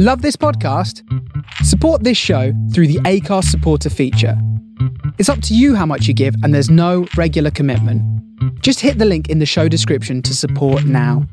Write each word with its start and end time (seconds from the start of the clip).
Love 0.00 0.22
this 0.22 0.36
podcast? 0.36 1.02
Support 1.64 2.04
this 2.04 2.16
show 2.16 2.52
through 2.72 2.86
the 2.86 3.00
Acast 3.00 3.46
supporter 3.46 3.90
feature. 3.90 4.40
It's 5.18 5.28
up 5.28 5.42
to 5.42 5.56
you 5.56 5.74
how 5.74 5.86
much 5.86 6.06
you 6.06 6.14
give, 6.14 6.36
and 6.44 6.54
there's 6.54 6.70
no 6.70 7.08
regular 7.16 7.50
commitment. 7.50 8.00
Just 8.62 8.78
hit 8.78 8.98
the 8.98 9.04
link 9.04 9.28
in 9.28 9.40
the 9.40 9.44
show 9.44 9.66
description 9.66 10.22
to 10.22 10.36
support 10.36 10.84
now. 10.84 11.26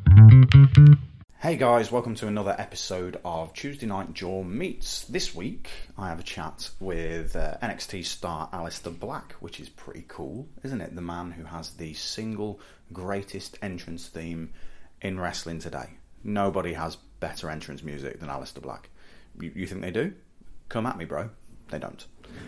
Hey 1.37 1.57
guys, 1.57 1.91
welcome 1.91 2.15
to 2.15 2.25
another 2.25 2.55
episode 2.57 3.21
of 3.23 3.53
Tuesday 3.53 3.85
Night 3.85 4.15
Jaw 4.15 4.41
Meets. 4.41 5.03
This 5.09 5.35
week 5.35 5.69
I 5.95 6.09
have 6.09 6.19
a 6.19 6.23
chat 6.23 6.71
with 6.79 7.35
uh, 7.35 7.57
NXT 7.61 8.03
star 8.03 8.49
Aleister 8.51 8.99
Black, 8.99 9.33
which 9.41 9.59
is 9.59 9.69
pretty 9.69 10.05
cool, 10.07 10.47
isn't 10.63 10.81
it? 10.81 10.95
The 10.95 11.03
man 11.03 11.29
who 11.29 11.43
has 11.43 11.69
the 11.69 11.93
single 11.93 12.59
greatest 12.91 13.59
entrance 13.61 14.07
theme 14.07 14.53
in 15.03 15.19
wrestling 15.19 15.59
today. 15.59 15.91
Nobody 16.23 16.73
has 16.73 16.97
better 17.19 17.49
entrance 17.49 17.83
music 17.83 18.19
than 18.19 18.29
Aleister 18.29 18.61
Black. 18.61 18.89
You, 19.39 19.51
you 19.55 19.67
think 19.67 19.81
they 19.81 19.91
do? 19.91 20.13
Come 20.69 20.85
at 20.85 20.97
me, 20.97 21.05
bro. 21.05 21.29
They 21.69 21.79
don't. 21.79 22.05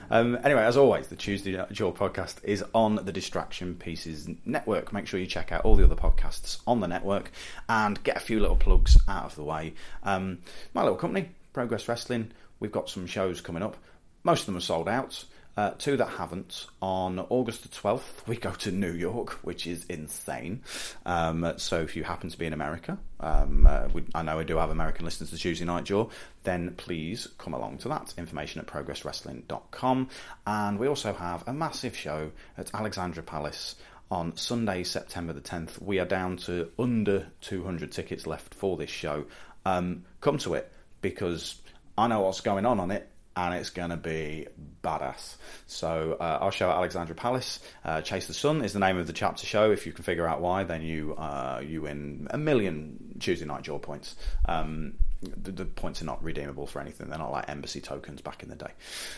Um, 0.10 0.38
anyway, 0.44 0.64
as 0.64 0.78
always, 0.78 1.08
the 1.08 1.16
Tuesday 1.16 1.62
Jaw 1.72 1.92
podcast 1.92 2.44
is 2.44 2.64
on 2.74 2.96
the 2.96 3.12
Distraction 3.12 3.76
Pieces 3.76 4.28
network. 4.46 4.94
Make 4.94 5.08
sure 5.08 5.20
you 5.20 5.26
check 5.26 5.52
out 5.52 5.66
all 5.66 5.76
the 5.76 5.84
other 5.84 5.96
podcasts 5.96 6.60
on 6.66 6.80
the 6.80 6.88
network 6.88 7.32
and 7.68 8.02
get 8.04 8.18
a 8.18 8.22
few 8.22 8.40
little 8.40 8.56
plugs 8.56 8.98
out 9.08 9.26
of 9.26 9.36
the 9.36 9.44
way. 9.44 9.74
Um, 10.04 10.40
my 10.74 10.84
little 10.84 10.98
company, 10.98 11.30
Progress 11.54 11.88
Wrestling, 11.88 12.32
we've 12.60 12.72
got 12.72 12.90
some 12.90 13.08
shows 13.08 13.42
coming 13.42 13.64
up. 13.64 13.78
Most 14.24 14.42
of 14.42 14.46
them 14.48 14.58
are 14.58 14.62
sold 14.62 14.90
out. 14.90 15.24
Uh, 15.58 15.72
two 15.80 15.98
that 15.98 16.08
haven't. 16.10 16.68
On 16.84 17.20
August 17.30 17.64
the 17.64 17.70
12th, 17.70 18.28
we 18.28 18.38
go 18.38 18.52
to 18.52 18.72
New 18.72 18.94
York, 18.94 19.32
which 19.44 19.66
is 19.66 19.86
insane. 19.86 20.62
Um, 21.04 21.54
so 21.58 21.82
if 21.82 21.96
you 21.96 22.04
happen 22.04 22.30
to 22.30 22.38
be 22.38 22.46
in 22.46 22.54
America, 22.54 23.00
um, 23.20 23.66
uh, 23.68 23.88
we, 23.92 24.04
I 24.14 24.22
know 24.22 24.38
we 24.38 24.46
do 24.46 24.58
have 24.58 24.70
American 24.70 25.04
listeners 25.04 25.32
to 25.32 25.38
Tuesday 25.38 25.66
Night 25.66 25.86
Jaw, 25.86 26.10
then 26.44 26.76
please 26.78 27.28
come 27.40 27.56
along 27.56 27.80
to 27.80 27.90
that. 27.90 28.14
Information 28.20 28.62
at 28.62 28.68
progresswrestling.com. 28.68 30.10
And 30.46 30.78
we 30.78 30.88
also 30.88 31.12
have 31.12 31.44
a 31.48 31.54
massive 31.54 31.98
show 31.98 32.32
at 32.56 32.70
Alexandra 32.76 33.24
Palace 33.24 33.76
on 34.12 34.38
Sunday, 34.38 34.84
September 34.84 35.34
the 35.34 35.42
10th. 35.42 35.82
We 35.82 35.98
are 35.98 36.06
down 36.06 36.38
to 36.38 36.72
under 36.78 37.28
200 37.42 37.92
tickets 37.92 38.28
left 38.28 38.54
for 38.54 38.78
this 38.78 38.92
show. 38.92 39.26
Um, 39.66 40.06
come 40.22 40.38
to 40.40 40.54
it 40.54 40.72
because 41.02 41.60
I 41.98 42.08
know 42.08 42.22
what's 42.22 42.42
going 42.42 42.68
on 42.68 42.80
on 42.80 42.92
it 42.92 43.10
and 43.38 43.54
it's 43.54 43.70
going 43.70 43.92
to 43.92 43.98
be 43.98 44.48
badass. 44.84 45.36
So 45.68 46.18
uh, 46.20 46.40
our 46.42 46.52
show 46.52 46.70
at 46.70 46.76
Alexandra 46.76 47.16
Palace, 47.16 47.60
uh, 47.86 48.02
Chase 48.02 48.26
the 48.26 48.34
Sun, 48.34 48.64
is 48.64 48.74
the 48.74 48.80
name 48.80 48.98
of 48.98 49.06
the 49.06 49.14
chapter 49.14 49.46
show. 49.46 49.72
If 49.72 49.86
you 49.86 49.94
can 49.94 50.04
figure 50.04 50.28
out 50.28 50.42
why, 50.42 50.64
then 50.64 50.82
you 50.82 51.16
uh, 51.16 51.62
you 51.64 51.84
win 51.84 52.28
a 52.32 52.38
million 52.38 53.16
Tuesday 53.20 53.46
night 53.46 53.62
jaw 53.62 53.78
points. 53.78 54.16
Um, 54.46 54.96
the, 55.22 55.52
the, 55.52 55.66
points 55.66 56.02
are 56.02 56.06
not 56.06 56.24
redeemable 56.24 56.68
for 56.68 56.80
anything. 56.80 57.10
They're 57.10 57.18
not 57.18 57.32
like 57.32 57.50
embassy 57.50 57.82
tokens 57.82 58.22
back 58.22 58.44
in 58.44 58.50
the 58.50 58.56
day. 58.56 58.72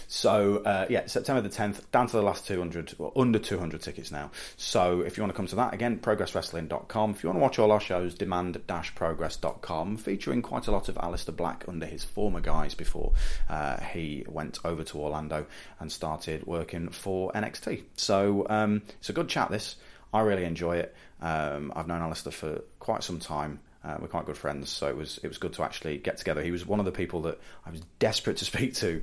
So 0.07 0.57
uh, 0.57 0.85
yeah, 0.89 1.05
September 1.07 1.41
the 1.41 1.49
10th, 1.49 1.81
down 1.91 2.07
to 2.07 2.17
the 2.17 2.21
last 2.21 2.47
200, 2.47 2.95
well, 2.97 3.11
under 3.15 3.39
200 3.39 3.81
tickets 3.81 4.11
now. 4.11 4.31
So 4.57 5.01
if 5.01 5.17
you 5.17 5.23
want 5.23 5.33
to 5.33 5.37
come 5.37 5.47
to 5.47 5.55
that, 5.57 5.73
again, 5.73 5.99
progresswrestling.com. 5.99 7.11
If 7.11 7.23
you 7.23 7.29
want 7.29 7.37
to 7.37 7.41
watch 7.41 7.59
all 7.59 7.71
our 7.71 7.79
shows, 7.79 8.15
demand-progress.com, 8.15 9.97
featuring 9.97 10.41
quite 10.41 10.67
a 10.67 10.71
lot 10.71 10.89
of 10.89 10.95
Aleister 10.95 11.35
Black 11.35 11.65
under 11.67 11.85
his 11.85 12.03
former 12.03 12.39
guise 12.39 12.75
before 12.75 13.13
uh, 13.49 13.81
he 13.81 14.25
went 14.27 14.59
over 14.63 14.83
to 14.83 14.99
Orlando 14.99 15.45
and 15.79 15.91
started 15.91 16.45
working 16.45 16.89
for 16.89 17.31
NXT. 17.33 17.83
So 17.95 18.45
um, 18.49 18.83
it's 18.99 19.09
a 19.09 19.13
good 19.13 19.27
chat, 19.27 19.51
this. 19.51 19.75
I 20.13 20.21
really 20.21 20.45
enjoy 20.45 20.77
it. 20.77 20.95
Um, 21.21 21.71
I've 21.75 21.87
known 21.87 22.01
Aleister 22.01 22.33
for 22.33 22.61
quite 22.79 23.03
some 23.03 23.19
time. 23.19 23.59
Uh, 23.83 23.95
we're 24.01 24.07
quite 24.07 24.25
good 24.25 24.37
friends, 24.37 24.69
so 24.69 24.87
it 24.87 24.97
was 24.97 25.19
it 25.23 25.27
was 25.27 25.37
good 25.37 25.53
to 25.53 25.63
actually 25.63 25.97
get 25.97 26.17
together. 26.17 26.41
He 26.41 26.51
was 26.51 26.65
one 26.65 26.79
of 26.79 26.85
the 26.85 26.91
people 26.91 27.21
that 27.21 27.39
I 27.65 27.71
was 27.71 27.81
desperate 27.97 28.37
to 28.37 28.45
speak 28.53 28.73
to 28.75 29.01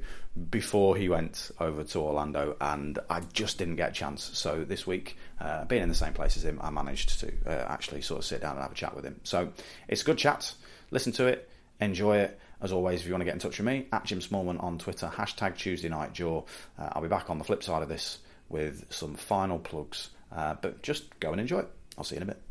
before 0.51 0.97
he 0.97 1.09
went 1.09 1.51
over 1.59 1.83
to 1.83 1.99
Orlando, 2.01 2.57
and 2.61 2.99
I 3.09 3.21
just 3.33 3.57
didn't 3.57 3.77
get 3.77 3.91
a 3.91 3.93
chance. 3.93 4.23
So 4.35 4.65
this 4.65 4.87
week, 4.87 5.17
uh, 5.41 5.65
being 5.65 5.83
in 5.83 5.89
the 5.89 5.95
same 5.95 6.13
place 6.13 6.37
as 6.37 6.45
him, 6.45 6.61
I 6.63 6.71
managed 6.71 7.21
to 7.21 7.33
uh, 7.47 7.67
actually 7.69 8.03
sort 8.03 8.19
of 8.19 8.27
sit 8.27 8.43
down 8.43 8.53
and 8.57 8.63
have 8.63 8.73
a 8.73 8.75
chat 8.75 8.95
with 8.95 9.05
him. 9.05 9.19
So 9.25 9.51
it's 9.89 10.03
a 10.03 10.05
good 10.05 10.19
chat. 10.19 10.53
Listen 10.91 11.13
to 11.13 11.27
it, 11.27 11.49
enjoy 11.81 12.19
it. 12.19 12.39
As 12.61 12.73
always, 12.73 13.01
if 13.01 13.07
you 13.07 13.13
want 13.13 13.21
to 13.21 13.27
get 13.27 13.35
in 13.35 13.41
touch 13.41 13.59
with 13.59 13.67
me, 13.67 13.87
at 13.93 14.05
Jim 14.05 14.21
Smallman 14.21 14.63
on 14.63 14.79
Twitter, 14.79 15.11
hashtag 15.15 15.57
Tuesday 15.57 15.91
Night 15.91 16.15
Jaw. 16.15 16.43
Uh, 16.79 16.89
I'll 16.93 17.03
be 17.03 17.09
back 17.09 17.29
on 17.29 17.39
the 17.39 17.45
flip 17.45 17.63
side 17.63 17.83
of 17.83 17.89
this 17.91 18.19
with 18.49 18.87
some 18.91 19.15
final 19.15 19.59
plugs, 19.59 20.11
uh, 20.33 20.55
but 20.61 20.83
just 20.83 21.19
go 21.21 21.33
and 21.33 21.41
enjoy 21.41 21.61
it. 21.61 21.69
I'll 21.99 22.05
see 22.05 22.17
you 22.17 22.23
in 22.23 22.29
a 22.31 22.33
bit. 22.33 22.43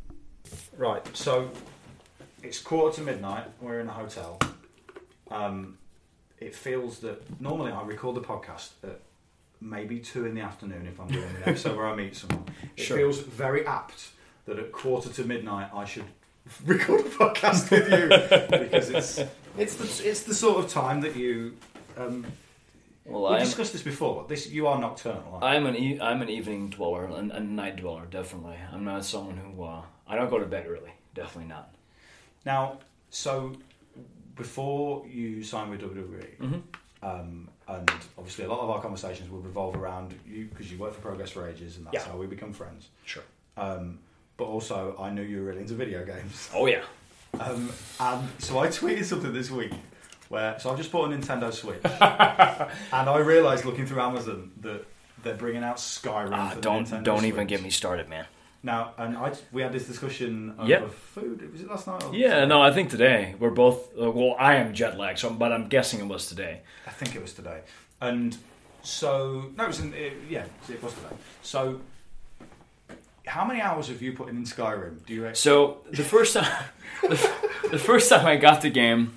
Right, 0.78 1.18
so 1.18 1.50
it's 2.46 2.60
quarter 2.62 2.96
to 2.98 3.02
midnight. 3.02 3.46
We're 3.62 3.80
in 3.80 3.88
a 3.88 3.94
hotel. 3.94 4.40
Um, 5.32 5.78
it 6.40 6.54
feels 6.54 7.00
that 7.00 7.40
normally 7.42 7.72
I 7.72 7.84
record 7.84 8.16
the 8.16 8.22
podcast 8.22 8.70
at 8.84 9.00
maybe 9.62 10.00
two 10.00 10.26
in 10.26 10.36
the 10.36 10.42
afternoon 10.42 10.86
if 10.86 11.00
I'm 11.00 11.08
doing 11.08 11.24
an 11.24 11.44
episode 11.46 11.76
where 11.78 11.88
I 11.88 11.96
meet 11.96 12.16
someone. 12.16 12.46
It 12.78 12.84
Sure. 12.84 12.98
feels 12.98 13.20
very 13.20 13.66
apt 13.66 14.10
that 14.46 14.60
at 14.60 14.72
quarter 14.72 15.10
to 15.10 15.24
midnight 15.24 15.70
I 15.74 15.86
should 15.86 16.04
record 16.66 17.02
a 17.02 17.10
podcast 17.10 17.72
with 17.72 17.90
you 17.90 18.60
because 18.60 18.90
it's 18.90 19.20
it's 19.58 19.76
the, 19.76 20.10
it's 20.10 20.24
the 20.24 20.34
sort 20.34 20.64
of 20.64 20.70
time 20.70 21.02
that 21.02 21.16
you. 21.16 21.56
Um, 21.98 22.26
Well, 23.06 23.22
we 23.32 23.38
I'm, 23.38 23.40
discussed 23.46 23.72
this 23.74 23.82
before. 23.84 24.26
This 24.28 24.50
you 24.50 24.68
are 24.68 24.78
nocturnal. 24.80 25.40
aren't 25.42 25.44
you? 25.44 25.50
I'm 25.50 25.66
an 25.66 25.76
e- 25.76 26.00
I'm 26.02 26.22
an 26.22 26.30
evening 26.30 26.70
dweller 26.70 27.06
and 27.06 27.32
a 27.32 27.40
night 27.40 27.78
dweller, 27.78 28.06
definitely. 28.06 28.58
I'm 28.74 28.84
not 28.84 29.06
someone 29.06 29.38
who 29.38 29.64
uh, 29.64 29.82
I 30.08 30.16
don't 30.16 30.30
go 30.30 30.38
to 30.40 30.46
bed 30.46 30.66
early. 30.68 30.92
Definitely 31.16 31.50
not. 31.50 31.74
Now, 32.46 32.80
so 33.10 33.54
before 34.36 35.06
you 35.08 35.44
signed 35.44 35.72
with 35.72 35.82
WWE, 35.82 36.38
Mhm. 36.40 36.62
um, 37.02 37.50
and 37.68 37.90
obviously 38.18 38.46
a 38.46 38.48
lot 38.50 38.60
of 38.60 38.70
our 38.70 38.82
conversations 38.82 39.30
will 39.30 39.40
revolve 39.40 39.76
around 39.76 40.14
you 40.28 40.46
because 40.46 40.72
you 40.72 40.78
worked 40.78 40.96
for 40.96 41.02
Progress 41.02 41.32
for 41.32 41.48
ages, 41.50 41.78
and 41.78 41.86
that's 41.88 41.96
Yeah. 41.96 42.12
how 42.12 42.18
we 42.18 42.28
become 42.28 42.54
friends. 42.54 42.90
Sure. 43.06 43.24
Um, 43.58 44.00
but 44.38 44.46
also, 44.46 44.96
I 45.00 45.10
knew 45.12 45.22
you 45.22 45.38
were 45.40 45.46
really 45.46 45.62
into 45.62 45.74
video 45.76 46.06
games, 46.06 46.50
Oh 46.54 46.66
yeah. 46.68 46.84
um, 47.40 47.72
and 48.00 48.30
so 48.40 48.60
I 48.60 48.68
tweeted 48.68 49.06
something 49.06 49.34
this 49.34 49.50
week 49.50 49.72
where 50.30 50.60
so 50.60 50.70
I've 50.72 50.78
just 50.78 50.92
bought 50.92 51.12
a 51.12 51.16
Nintendo 51.16 51.54
Switch, 51.54 51.82
and 51.86 53.10
I 53.10 53.18
realised 53.20 53.64
looking 53.66 53.86
through 53.86 54.02
Amazon 54.02 54.52
that 54.62 54.86
they're 55.24 55.36
bringing 55.36 55.64
out 55.64 55.78
Skyrim. 55.78 56.32
Ah, 56.34 56.50
for 56.50 56.62
don't 56.62 57.04
don't 57.04 57.26
even 57.26 57.48
get 57.48 57.64
me 57.64 57.70
started, 57.70 58.10
man. 58.10 58.26
Now, 58.66 58.94
and 58.98 59.16
I 59.16 59.32
we 59.52 59.62
had 59.62 59.72
this 59.72 59.86
discussion 59.86 60.56
over 60.58 60.68
Yep. 60.68 60.92
food. 60.92 61.52
Was 61.52 61.62
it 61.62 61.70
last 61.70 61.86
night? 61.88 62.04
or- 62.04 62.16
Yeah, 62.16 62.46
no, 62.46 62.64
I 62.64 62.72
think 62.72 62.90
today 62.90 63.36
we're 63.40 63.52
both. 63.52 63.78
Uh, 63.96 64.10
well, 64.10 64.36
I 64.40 64.56
am 64.56 64.74
jet 64.74 64.98
lagged, 64.98 65.20
so 65.20 65.30
but 65.30 65.52
I'm 65.52 65.68
guessing 65.70 66.00
it 66.00 66.08
was 66.08 66.26
today. 66.28 66.62
I 66.88 66.90
think 66.90 67.16
it 67.16 67.22
was 67.22 67.34
today. 67.34 67.60
And 68.02 68.36
so, 68.82 69.52
no, 69.56 69.66
it 69.66 69.68
was 69.68 69.80
in, 69.82 69.94
it, 69.94 70.14
yeah, 70.30 70.46
it 70.68 70.82
was 70.82 70.94
today. 70.96 71.16
So, 71.44 71.80
how 73.28 73.46
many 73.46 73.62
hours 73.62 73.88
have 73.90 74.02
you 74.02 74.14
put 74.14 74.30
in 74.30 74.44
Skyrim? 74.46 75.06
Do 75.06 75.14
you 75.14 75.22
reckon? 75.24 75.36
So 75.36 75.82
the 75.92 76.04
first 76.04 76.34
time, 76.34 76.52
the, 77.04 77.18
the 77.72 77.80
first 77.80 78.10
time 78.10 78.26
I 78.26 78.36
got 78.38 78.62
the 78.62 78.72
game, 78.72 79.14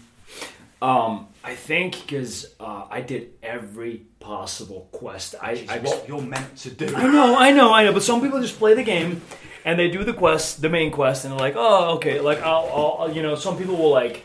um, 0.81 1.29
I 1.43 1.55
think 1.55 2.01
because 2.01 2.55
uh, 2.61 2.85
I 2.91 3.01
did 3.01 3.31
every 3.43 4.07
possible 4.21 4.89
quest. 4.93 5.35
I, 5.41 5.65
I 5.69 5.79
what 5.81 6.07
you're 6.09 6.21
meant 6.23 6.57
to 6.59 6.71
do. 6.71 6.95
I 6.95 7.07
know, 7.07 7.37
I 7.37 7.51
know, 7.53 7.73
I 7.73 7.85
know. 7.85 7.93
But 7.93 8.03
some 8.03 8.21
people 8.21 8.41
just 8.41 8.59
play 8.59 8.75
the 8.75 8.83
game 8.85 9.23
and 9.65 9.79
they 9.79 9.89
do 9.91 10.05
the 10.05 10.13
quest, 10.15 10.61
the 10.63 10.69
main 10.69 10.91
quest, 10.91 11.25
and 11.25 11.33
they're 11.33 11.39
like, 11.39 11.55
oh, 11.57 11.97
okay. 11.97 12.21
Like, 12.21 12.41
I'll, 12.43 12.71
I'll, 12.73 12.97
I'll- 13.01 13.13
you 13.13 13.23
know, 13.23 13.35
some 13.35 13.57
people 13.59 13.77
will 13.77 13.91
like, 13.91 14.25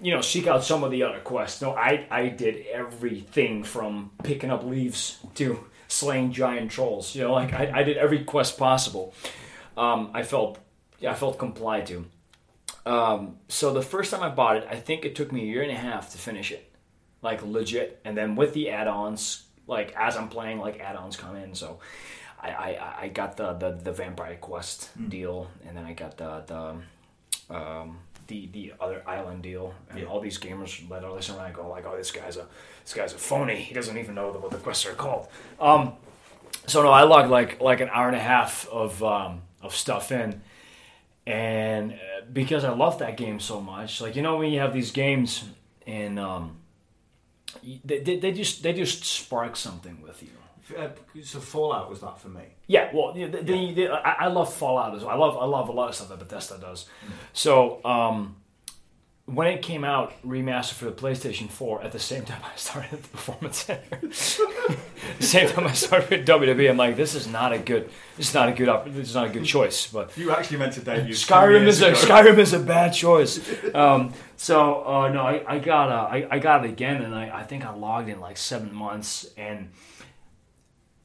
you 0.00 0.12
know, 0.12 0.20
seek 0.20 0.46
out 0.46 0.62
some 0.64 0.84
of 0.84 0.90
the 0.90 1.02
other 1.02 1.20
quests. 1.20 1.60
No, 1.62 1.72
I, 1.74 2.06
I 2.10 2.28
did 2.28 2.66
everything 2.66 3.64
from 3.64 4.10
picking 4.22 4.50
up 4.50 4.62
leaves 4.64 5.18
to 5.36 5.58
slaying 5.88 6.32
giant 6.32 6.70
trolls. 6.70 7.14
You 7.14 7.22
know, 7.22 7.32
like 7.32 7.52
I, 7.52 7.80
I 7.80 7.82
did 7.82 7.96
every 7.96 8.22
quest 8.24 8.58
possible. 8.58 9.14
Um, 9.76 10.10
I 10.14 10.22
felt, 10.22 10.58
yeah, 11.00 11.10
I 11.12 11.14
felt 11.14 11.38
complied 11.38 11.86
to. 11.86 12.04
Um, 12.86 13.36
so 13.48 13.72
the 13.72 13.82
first 13.82 14.10
time 14.10 14.22
I 14.22 14.28
bought 14.28 14.56
it, 14.56 14.66
I 14.70 14.76
think 14.76 15.04
it 15.04 15.14
took 15.14 15.32
me 15.32 15.42
a 15.42 15.46
year 15.46 15.62
and 15.62 15.70
a 15.70 15.74
half 15.76 16.12
to 16.12 16.18
finish 16.18 16.52
it, 16.52 16.70
like 17.22 17.42
legit. 17.44 18.00
And 18.04 18.16
then 18.16 18.36
with 18.36 18.52
the 18.52 18.70
add-ons, 18.70 19.44
like 19.66 19.94
as 19.96 20.16
I'm 20.16 20.28
playing, 20.28 20.58
like 20.58 20.80
add-ons 20.80 21.16
come 21.16 21.36
in. 21.36 21.54
So 21.54 21.78
I, 22.42 22.48
I, 22.50 22.94
I 23.02 23.08
got 23.08 23.36
the, 23.38 23.54
the, 23.54 23.70
the 23.72 23.92
Vampire 23.92 24.36
Quest 24.40 24.90
deal, 25.08 25.50
and 25.66 25.76
then 25.76 25.84
I 25.86 25.92
got 25.94 26.18
the 26.18 26.42
the 26.46 27.54
um, 27.54 27.98
the 28.26 28.46
the 28.52 28.72
other 28.80 29.02
island 29.06 29.42
deal, 29.42 29.74
and 29.90 29.98
Yeah. 30.00 30.06
all 30.06 30.20
these 30.20 30.38
gamers 30.38 30.86
that 30.88 31.04
are 31.04 31.12
listening 31.12 31.38
around 31.40 31.54
go 31.54 31.68
like, 31.68 31.86
"Oh, 31.86 31.96
this 31.96 32.10
guy's 32.10 32.36
a 32.36 32.46
this 32.84 32.92
guy's 32.94 33.14
a 33.14 33.18
phony. 33.18 33.56
He 33.56 33.72
doesn't 33.74 33.96
even 33.96 34.14
know 34.14 34.30
what 34.32 34.50
the 34.50 34.58
quests 34.58 34.84
are 34.86 34.92
called." 34.94 35.28
Um, 35.60 35.92
so 36.66 36.82
no, 36.82 36.90
I 36.90 37.02
logged 37.04 37.30
like 37.30 37.60
like 37.62 37.80
an 37.80 37.88
hour 37.90 38.08
and 38.08 38.16
a 38.16 38.20
half 38.20 38.68
of 38.68 39.02
um, 39.02 39.42
of 39.62 39.74
stuff 39.74 40.10
in, 40.12 40.40
and 41.26 41.92
uh, 41.92 41.96
because 42.32 42.64
I 42.64 42.70
love 42.70 42.98
that 42.98 43.16
game 43.16 43.40
so 43.40 43.60
much, 43.60 44.00
like 44.00 44.16
you 44.16 44.22
know 44.22 44.36
when 44.36 44.52
you 44.52 44.60
have 44.60 44.72
these 44.72 44.90
games 44.90 45.44
and 45.86 46.18
um, 46.18 46.56
they, 47.84 48.00
they, 48.00 48.18
they 48.18 48.32
just 48.32 48.62
they 48.62 48.72
just 48.72 49.04
spark 49.04 49.56
something 49.56 50.00
with 50.02 50.22
you. 50.22 50.30
Uh, 50.76 50.88
so 51.22 51.40
Fallout 51.40 51.90
was 51.90 52.00
that 52.00 52.18
for 52.18 52.28
me. 52.28 52.42
Yeah, 52.66 52.90
well, 52.94 53.12
the, 53.12 53.26
the, 53.26 53.74
the, 53.74 53.88
I, 53.88 54.24
I 54.24 54.26
love 54.28 54.52
Fallout 54.52 54.94
as 54.94 55.02
well. 55.04 55.10
I 55.10 55.18
love 55.18 55.36
I 55.36 55.44
love 55.44 55.68
a 55.68 55.72
lot 55.72 55.88
of 55.90 55.94
stuff 55.94 56.08
that 56.08 56.18
Bethesda 56.18 56.58
does. 56.58 56.86
So 57.32 57.84
um, 57.84 58.36
when 59.26 59.46
it 59.46 59.62
came 59.62 59.84
out 59.84 60.12
remastered 60.22 60.74
for 60.74 60.84
the 60.84 60.92
PlayStation 60.92 61.48
4, 61.48 61.82
at 61.82 61.92
the 61.92 61.98
same 61.98 62.24
time 62.24 62.42
I 62.44 62.54
started 62.56 62.92
at 62.92 63.02
the 63.02 63.08
Performance 63.08 63.64
Center, 63.64 64.12
same 65.20 65.48
time 65.48 65.66
I 65.66 65.72
started 65.72 66.10
with 66.10 66.28
WWE, 66.28 66.68
I'm 66.68 66.76
like, 66.76 66.96
this 66.96 67.14
is 67.14 67.26
not 67.26 67.52
a 67.52 67.58
good, 67.58 67.88
this 68.18 68.28
is 68.28 68.34
not 68.34 68.50
a 68.50 68.52
good, 68.52 68.68
op- 68.68 68.84
this 68.84 69.08
is 69.08 69.14
not 69.14 69.28
a 69.28 69.30
good 69.30 69.46
choice. 69.46 69.86
But 69.86 70.14
You 70.18 70.30
actually 70.30 70.58
meant 70.58 70.74
to 70.74 70.80
debut. 70.80 71.14
Skyrim 71.14 71.66
is 71.66 71.80
a 71.80 71.92
Skyrim 71.92 72.36
is 72.36 72.52
a 72.52 72.58
bad 72.60 72.92
choice. 72.92 73.40
Um, 73.74 74.12
so 74.36 74.84
uh, 74.86 75.08
no, 75.08 75.22
I, 75.22 75.54
I 75.54 75.58
got 75.58 75.88
uh, 75.88 76.06
I, 76.10 76.26
I 76.30 76.38
got 76.38 76.66
it 76.66 76.70
again, 76.70 77.00
and 77.00 77.14
I, 77.14 77.40
I 77.40 77.44
think 77.44 77.64
I 77.64 77.74
logged 77.74 78.10
in 78.10 78.20
like 78.20 78.36
seven 78.36 78.74
months, 78.74 79.26
and 79.38 79.70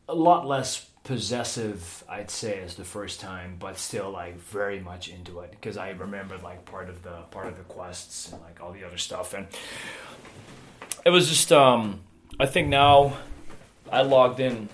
a 0.09 0.15
lot 0.15 0.45
less 0.45 0.88
possessive, 1.09 2.03
I'd 2.07 2.29
say, 2.29 2.61
as 2.61 2.75
the 2.75 2.85
first 2.85 3.19
time, 3.19 3.55
but 3.57 3.79
still 3.79 4.11
like 4.11 4.37
very 4.37 4.79
much 4.79 5.09
into 5.09 5.39
it 5.39 5.49
because 5.49 5.75
I 5.75 5.89
remembered 5.89 6.43
like 6.43 6.65
part 6.65 6.87
of 6.87 7.01
the 7.01 7.23
part 7.31 7.47
of 7.47 7.57
the 7.57 7.63
quests 7.63 8.31
and 8.31 8.39
like 8.43 8.61
all 8.61 8.71
the 8.71 8.83
other 8.83 8.99
stuff, 8.99 9.33
and 9.33 9.47
it 11.03 11.09
was 11.09 11.27
just 11.27 11.51
um, 11.51 12.01
I 12.39 12.45
think 12.45 12.67
now 12.67 13.17
I 13.91 14.03
logged 14.03 14.39
in 14.39 14.69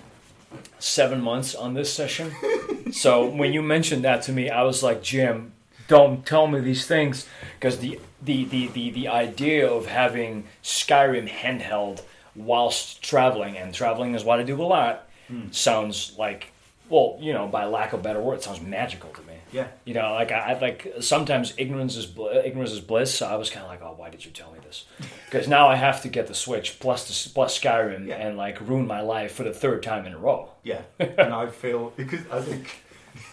seven 0.78 1.22
months 1.22 1.54
on 1.54 1.72
this 1.72 1.90
session. 1.90 2.30
so 2.92 3.24
when 3.24 3.54
you 3.54 3.62
mentioned 3.62 4.04
that 4.04 4.20
to 4.24 4.32
me, 4.32 4.50
I 4.50 4.62
was 4.62 4.82
like, 4.82 5.02
Jim, 5.02 5.52
don't 5.88 6.26
tell 6.26 6.48
me 6.48 6.60
these 6.60 6.86
things 6.86 7.26
because 7.54 7.78
the, 7.78 7.98
the, 8.20 8.44
the, 8.44 8.66
the, 8.68 8.90
the 8.90 9.08
idea 9.08 9.66
of 9.66 9.86
having 9.86 10.44
Skyrim 10.62 11.30
handheld 11.30 12.02
whilst 12.34 13.02
traveling, 13.02 13.56
and 13.56 13.72
traveling 13.72 14.14
is 14.14 14.22
what 14.22 14.38
I 14.38 14.42
do 14.42 14.60
a 14.60 14.64
lot, 14.64 15.05
sounds 15.50 16.14
like, 16.18 16.52
well, 16.88 17.16
you 17.20 17.32
know, 17.32 17.48
by 17.48 17.64
lack 17.64 17.92
of 17.92 18.02
better 18.02 18.20
word, 18.20 18.34
it 18.34 18.42
sounds 18.44 18.60
magical 18.60 19.10
to 19.10 19.22
me. 19.22 19.34
Yeah. 19.52 19.68
You 19.84 19.94
know, 19.94 20.12
like 20.12 20.30
I, 20.32 20.52
I 20.52 20.58
like 20.58 20.94
sometimes 21.00 21.52
ignorance 21.56 21.96
is 21.96 22.06
bl- 22.06 22.28
ignorance 22.44 22.72
is 22.72 22.80
bliss. 22.80 23.14
So 23.14 23.26
I 23.26 23.36
was 23.36 23.50
kind 23.50 23.64
of 23.64 23.70
like, 23.70 23.80
oh, 23.82 23.94
why 23.96 24.10
did 24.10 24.24
you 24.24 24.30
tell 24.30 24.52
me 24.52 24.58
this? 24.64 24.84
Because 25.26 25.48
now 25.48 25.66
I 25.66 25.74
have 25.74 26.02
to 26.02 26.08
get 26.08 26.28
the 26.28 26.34
Switch 26.34 26.78
plus 26.78 27.08
the 27.24 27.30
plus 27.34 27.58
Skyrim 27.58 28.06
Yeah. 28.06 28.14
and 28.16 28.36
like 28.36 28.60
ruin 28.60 28.86
my 28.86 29.00
life 29.00 29.32
for 29.32 29.42
the 29.42 29.52
third 29.52 29.82
time 29.82 30.06
in 30.06 30.12
a 30.12 30.18
row. 30.18 30.50
Yeah, 30.62 30.82
and 31.00 31.32
I 31.34 31.48
feel 31.48 31.92
because 31.96 32.20
I 32.30 32.40
think 32.40 32.82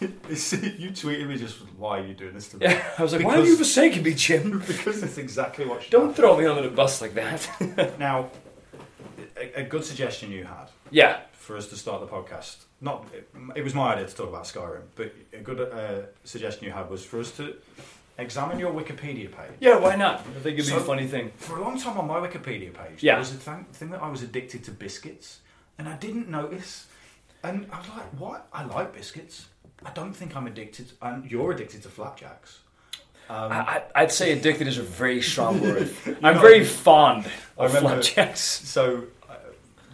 you 0.00 0.90
tweeted 0.90 1.28
me 1.28 1.36
just 1.36 1.58
why 1.78 2.00
are 2.00 2.06
you 2.06 2.14
doing 2.14 2.34
this 2.34 2.48
to 2.48 2.56
me? 2.56 2.66
Yeah, 2.66 2.84
I 2.98 3.02
was 3.02 3.12
like, 3.12 3.24
why 3.24 3.36
are 3.36 3.44
you 3.44 3.56
forsaking 3.56 4.02
me, 4.02 4.14
Jim? 4.14 4.58
because 4.66 5.02
it's 5.02 5.18
exactly 5.18 5.64
what. 5.66 5.88
Don't 5.90 6.08
happen. 6.08 6.14
throw 6.14 6.36
me 6.38 6.46
under 6.46 6.62
the 6.62 6.74
bus 6.74 7.00
like 7.00 7.14
that. 7.14 7.98
Now, 7.98 8.30
a, 9.36 9.60
a 9.60 9.62
good 9.62 9.84
suggestion 9.84 10.30
you 10.32 10.44
had 10.44 10.68
yeah, 10.90 11.20
for 11.44 11.56
us 11.56 11.68
to 11.68 11.76
start 11.76 12.00
the 12.00 12.06
podcast. 12.06 12.56
Not, 12.80 13.06
it, 13.14 13.28
it 13.54 13.62
was 13.64 13.74
my 13.74 13.92
idea 13.94 14.06
to 14.06 14.14
talk 14.14 14.28
about 14.28 14.44
Skyrim, 14.44 14.82
but 14.96 15.12
a 15.32 15.38
good 15.38 15.60
uh, 15.60 16.06
suggestion 16.24 16.64
you 16.66 16.72
had 16.72 16.88
was 16.90 17.04
for 17.04 17.20
us 17.20 17.30
to 17.38 17.54
examine 18.18 18.58
your 18.58 18.72
Wikipedia 18.72 19.28
page. 19.30 19.56
yeah, 19.60 19.76
why 19.76 19.96
not? 19.96 20.20
I 20.20 20.40
think 20.40 20.58
it'd 20.58 20.70
be 20.70 20.76
a 20.76 20.80
funny 20.80 21.06
thing. 21.06 21.32
For 21.36 21.58
a 21.58 21.60
long 21.62 21.78
time 21.78 21.98
on 21.98 22.06
my 22.06 22.18
Wikipedia 22.26 22.72
page, 22.72 23.02
Yeah. 23.02 23.12
there 23.14 23.18
was 23.20 23.32
a 23.34 23.38
th- 23.38 23.66
thing 23.72 23.90
that 23.90 24.02
I 24.02 24.08
was 24.08 24.22
addicted 24.22 24.64
to 24.64 24.70
biscuits, 24.70 25.40
and 25.78 25.88
I 25.88 25.96
didn't 25.96 26.28
notice. 26.28 26.86
And 27.42 27.66
I 27.72 27.78
was 27.78 27.88
like, 27.90 28.06
"What? 28.18 28.46
I 28.52 28.64
like 28.64 28.94
biscuits. 28.94 29.46
I 29.84 29.90
don't 29.90 30.14
think 30.14 30.34
I'm 30.36 30.46
addicted." 30.46 30.92
And 31.02 31.30
you're 31.30 31.52
addicted 31.52 31.82
to 31.82 31.88
flapjacks. 31.90 32.60
Um, 33.28 33.52
I, 33.52 33.58
I- 33.74 33.82
I'd 34.02 34.12
say 34.12 34.32
addicted 34.32 34.66
is 34.68 34.78
a 34.78 34.82
very 34.82 35.20
strong 35.20 35.60
word. 35.66 35.90
I'm 36.22 36.38
very 36.40 36.64
fond 36.64 37.26
I 37.58 37.64
of 37.64 37.74
remember- 37.74 38.02
flapjacks. 38.02 38.40
So, 38.40 39.04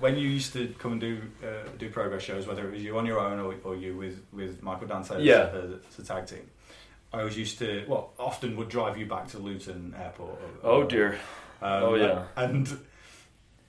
when 0.00 0.16
you 0.16 0.28
used 0.28 0.52
to 0.54 0.68
come 0.78 0.92
and 0.92 1.00
do 1.00 1.20
uh, 1.44 1.68
do 1.78 1.88
progress 1.90 2.22
shows, 2.22 2.46
whether 2.46 2.66
it 2.68 2.72
was 2.72 2.82
you 2.82 2.98
on 2.98 3.06
your 3.06 3.20
own 3.20 3.38
or, 3.38 3.54
or 3.64 3.76
you 3.76 3.96
with, 3.96 4.20
with 4.32 4.62
Michael 4.62 4.86
Dante 4.88 5.16
as, 5.16 5.22
Yeah. 5.24 5.50
as, 5.52 5.70
as 5.88 5.98
a 5.98 6.04
tag 6.04 6.26
team, 6.26 6.48
I 7.12 7.18
always 7.20 7.36
used 7.36 7.58
to, 7.58 7.84
well, 7.88 8.12
often 8.18 8.56
would 8.56 8.68
drive 8.68 8.96
you 8.98 9.06
back 9.06 9.28
to 9.28 9.38
Luton 9.38 9.94
Airport. 9.98 10.38
Or, 10.62 10.70
Oh 10.70 10.84
dear. 10.84 11.14
Um, 11.62 11.82
Oh, 11.82 11.94
yeah. 11.94 12.24
And 12.36 12.68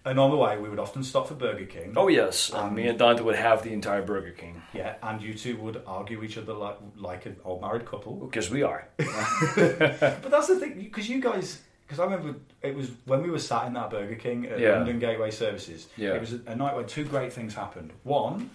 and 0.03 0.19
on 0.19 0.31
the 0.31 0.37
way, 0.37 0.57
we 0.57 0.67
would 0.67 0.79
often 0.79 1.03
stop 1.03 1.27
for 1.27 1.35
Burger 1.35 1.65
King. 1.65 1.93
Oh 1.95 2.07
yes, 2.07 2.49
and 2.49 2.69
Um, 2.69 2.73
me 2.75 2.87
and 2.87 2.97
Dante 2.97 3.21
would 3.23 3.35
have 3.35 3.61
the 3.61 3.71
entire 3.71 4.01
Burger 4.01 4.31
King 4.31 4.61
Yeah, 4.73 4.95
and 5.03 5.21
you 5.21 5.33
two 5.35 5.57
would 5.57 5.81
argue 5.85 6.23
each 6.23 6.37
other 6.39 6.53
like 6.53 6.77
like 6.95 7.25
an 7.27 7.35
old 7.45 7.61
married 7.61 7.85
couple. 7.85 8.13
because 8.15 8.49
we 8.49 8.63
are. 8.63 8.87
But 9.55 10.29
that's 10.31 10.47
the 10.47 10.59
thing, 10.59 10.73
because 10.79 11.07
you 11.09 11.21
guys, 11.21 11.61
because 11.91 11.99
I 11.99 12.05
remember 12.05 12.39
it 12.61 12.73
was 12.73 12.89
when 13.03 13.21
we 13.21 13.29
were 13.29 13.37
sat 13.39 13.67
in 13.67 13.73
that 13.73 13.89
Burger 13.89 14.15
King 14.15 14.45
at 14.45 14.59
Yeah. 14.59 14.75
London 14.77 14.97
Gateway 14.97 15.29
Services. 15.29 15.87
Yeah. 15.97 16.13
It 16.13 16.21
was 16.21 16.31
a, 16.47 16.55
night 16.55 16.73
where 16.73 16.85
two 16.85 17.03
great 17.03 17.33
things 17.33 17.53
happened. 17.53 17.91
One 18.03 18.49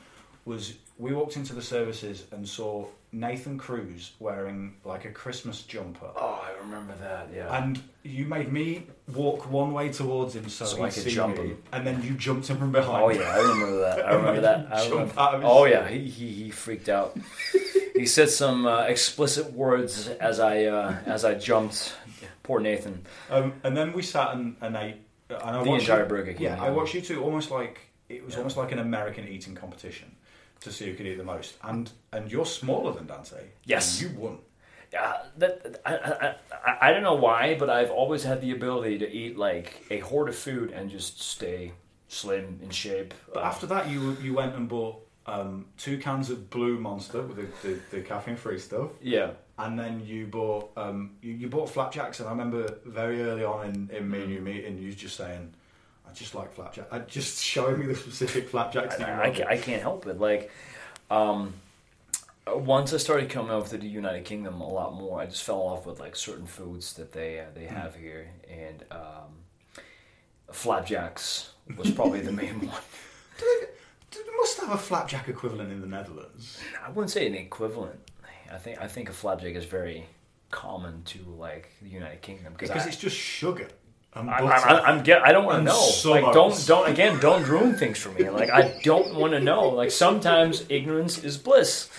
was 0.46 0.72
we 0.96 1.12
walked 1.12 1.36
into 1.36 1.52
the 1.52 1.60
services 1.60 2.24
and 2.32 2.48
saw 2.48 2.86
Nathan 3.12 3.58
Cruz 3.58 4.12
wearing 4.20 4.76
like 4.86 5.04
a 5.04 5.10
Christmas 5.10 5.60
jumper. 5.60 6.08
Oh, 6.16 6.42
I 6.42 6.58
remember 6.64 6.94
that. 7.02 7.28
Yeah. 7.34 7.54
And 7.62 7.82
you 8.04 8.24
made 8.24 8.50
me 8.50 8.86
walk 9.14 9.50
one 9.50 9.74
way 9.74 9.90
towards 9.92 10.34
him 10.34 10.48
so, 10.48 10.64
So 10.64 10.82
I 10.82 10.88
could 10.88 11.06
jump 11.06 11.36
him. 11.36 11.62
and 11.72 11.86
then 11.86 12.02
you 12.02 12.14
jumped 12.14 12.48
him 12.48 12.56
from 12.56 12.72
behind. 12.72 13.04
Oh 13.04 13.10
yeah, 13.10 13.34
I 13.34 13.38
remember 13.40 13.78
that. 13.80 14.06
I 14.06 14.14
remember 14.14 14.40
that. 14.40 14.68
I 14.72 14.88
remember. 14.88 15.20
out 15.20 15.34
of 15.34 15.42
his 15.42 15.50
Oh 15.52 15.64
yeah, 15.66 15.86
he, 15.88 16.08
he 16.08 16.32
he 16.44 16.50
freaked 16.50 16.88
out. 16.88 17.14
he 17.94 18.06
said 18.06 18.30
some 18.30 18.64
uh, 18.64 18.84
explicit 18.84 19.52
words 19.52 20.08
as 20.08 20.40
I 20.40 20.64
uh, 20.64 20.96
as 21.04 21.22
I 21.26 21.34
jumped. 21.34 21.92
Poor 22.46 22.60
Nathan. 22.60 23.04
Um, 23.30 23.54
and 23.64 23.76
then 23.76 23.92
we 23.92 24.02
sat 24.02 24.34
and, 24.34 24.56
and 24.60 24.76
ate. 24.76 24.96
And 25.28 25.38
I 25.42 25.62
The 25.64 25.70
watched 25.70 25.88
entire 25.88 26.06
Burger 26.06 26.32
King, 26.32 26.42
Yeah, 26.42 26.62
I 26.62 26.70
watched 26.70 26.94
you 26.94 27.00
two 27.00 27.22
almost 27.22 27.50
like 27.50 27.80
it 28.08 28.24
was 28.24 28.34
Yeah. 28.34 28.38
almost 28.38 28.56
like 28.56 28.70
an 28.72 28.78
American 28.78 29.26
eating 29.28 29.54
competition 29.56 30.14
to 30.60 30.70
see 30.70 30.86
who 30.88 30.94
could 30.94 31.06
eat 31.06 31.16
the 31.18 31.24
most. 31.24 31.56
And 31.62 31.90
and 32.12 32.30
you're 32.30 32.46
smaller 32.46 32.92
than 32.92 33.06
Dante. 33.06 33.42
Yes. 33.64 34.00
and 34.00 34.12
you 34.12 34.18
won. 34.20 34.38
Yeah, 34.92 35.14
that 35.38 35.80
I, 35.84 35.92
I, 35.96 36.34
I, 36.70 36.88
I 36.88 36.92
don't 36.92 37.02
know 37.02 37.16
why, 37.16 37.56
but 37.58 37.68
I've 37.68 37.90
always 37.90 38.22
had 38.22 38.40
the 38.40 38.52
ability 38.52 38.98
to 39.00 39.08
eat 39.12 39.36
like 39.36 39.84
a 39.90 39.98
horde 39.98 40.28
of 40.28 40.36
food 40.36 40.70
and 40.70 40.88
just 40.88 41.20
stay 41.20 41.72
slim 42.06 42.60
in 42.62 42.70
shape. 42.70 43.12
But 43.34 43.42
Uh, 43.42 43.46
after 43.46 43.66
that, 43.66 43.90
you 43.90 44.16
you 44.22 44.32
went 44.34 44.54
and 44.54 44.68
bought 44.68 44.96
um, 45.26 45.66
two 45.76 45.98
cans 45.98 46.30
of 46.30 46.48
Blue 46.50 46.78
Monster 46.78 47.22
with 47.22 47.36
the, 47.62 47.68
the, 47.68 47.80
the 47.96 48.00
caffeine 48.02 48.36
free 48.36 48.60
stuff. 48.60 48.90
yeah, 49.02 49.30
And 49.58 49.78
then 49.78 50.04
you 50.04 50.26
bought 50.26 50.70
um, 50.76 51.12
you, 51.22 51.32
you 51.32 51.48
bought 51.48 51.70
flapjacks, 51.70 52.20
and 52.20 52.28
I 52.28 52.32
remember 52.32 52.78
very 52.84 53.22
early 53.22 53.44
on 53.44 53.66
in, 53.66 53.90
in 53.90 54.10
me 54.10 54.22
and 54.22 54.30
you 54.30 54.40
meeting, 54.40 54.76
you 54.76 54.92
just 54.92 55.16
saying, 55.16 55.54
"I 56.08 56.12
just 56.12 56.34
like 56.34 56.52
flapjack." 56.52 56.88
I 56.92 56.98
just 56.98 57.42
showing 57.52 57.78
me 57.80 57.86
the 57.86 57.94
specific 57.94 58.50
flapjacks 58.50 59.00
I, 59.00 59.10
I, 59.10 59.52
I 59.52 59.56
can't 59.56 59.80
help 59.80 60.06
it. 60.06 60.20
Like, 60.20 60.50
um, 61.10 61.54
once 62.46 62.92
I 62.92 62.98
started 62.98 63.30
coming 63.30 63.50
over 63.50 63.68
to 63.68 63.78
the 63.78 63.88
United 63.88 64.24
Kingdom 64.24 64.60
a 64.60 64.68
lot 64.68 64.94
more, 64.94 65.20
I 65.20 65.26
just 65.26 65.42
fell 65.42 65.62
off 65.62 65.86
with 65.86 66.00
like 66.00 66.16
certain 66.16 66.46
foods 66.46 66.92
that 66.94 67.12
they 67.12 67.40
uh, 67.40 67.44
they 67.54 67.64
have 67.64 67.96
here, 67.96 68.28
and 68.50 68.84
um, 68.90 69.80
flapjacks 70.52 71.52
was 71.76 71.90
probably 71.90 72.20
the 72.20 72.32
main 72.32 72.60
one. 72.68 72.82
They 73.38 74.20
must 74.36 74.60
have 74.60 74.70
a 74.70 74.78
flapjack 74.78 75.28
equivalent 75.28 75.72
in 75.72 75.80
the 75.80 75.86
Netherlands. 75.86 76.58
I 76.84 76.90
wouldn't 76.90 77.10
say 77.10 77.26
an 77.26 77.34
equivalent. 77.34 77.98
I 78.56 78.58
think 78.58 78.80
I 78.80 78.88
think 78.88 79.10
a 79.10 79.12
flapjack 79.12 79.54
is 79.54 79.66
very 79.66 80.06
common 80.50 81.02
to 81.04 81.18
like 81.38 81.70
the 81.82 81.90
United 81.90 82.22
Kingdom 82.22 82.54
Because 82.58 82.70
I, 82.70 82.88
it's 82.88 82.96
just 82.96 83.14
sugar 83.16 83.68
and 84.14 84.30
I, 84.30 84.40
butter. 84.40 84.68
I, 84.68 84.80
I'm 84.80 85.02
get. 85.02 85.20
I 85.22 85.32
don't 85.32 85.44
want 85.44 85.58
to 85.58 85.64
know. 85.64 85.78
so 85.78 86.12
Like, 86.12 86.32
don't 86.32 86.66
don't 86.66 86.88
again. 86.88 87.20
Don't 87.20 87.46
ruin 87.46 87.76
things 87.76 87.98
for 87.98 88.10
me. 88.12 88.30
Like, 88.30 88.48
I 88.48 88.80
don't 88.82 89.14
want 89.14 89.34
to 89.34 89.40
know. 89.40 89.68
Like, 89.68 89.90
sometimes 89.90 90.64
ignorance 90.70 91.22
is 91.22 91.36
bliss. 91.36 91.90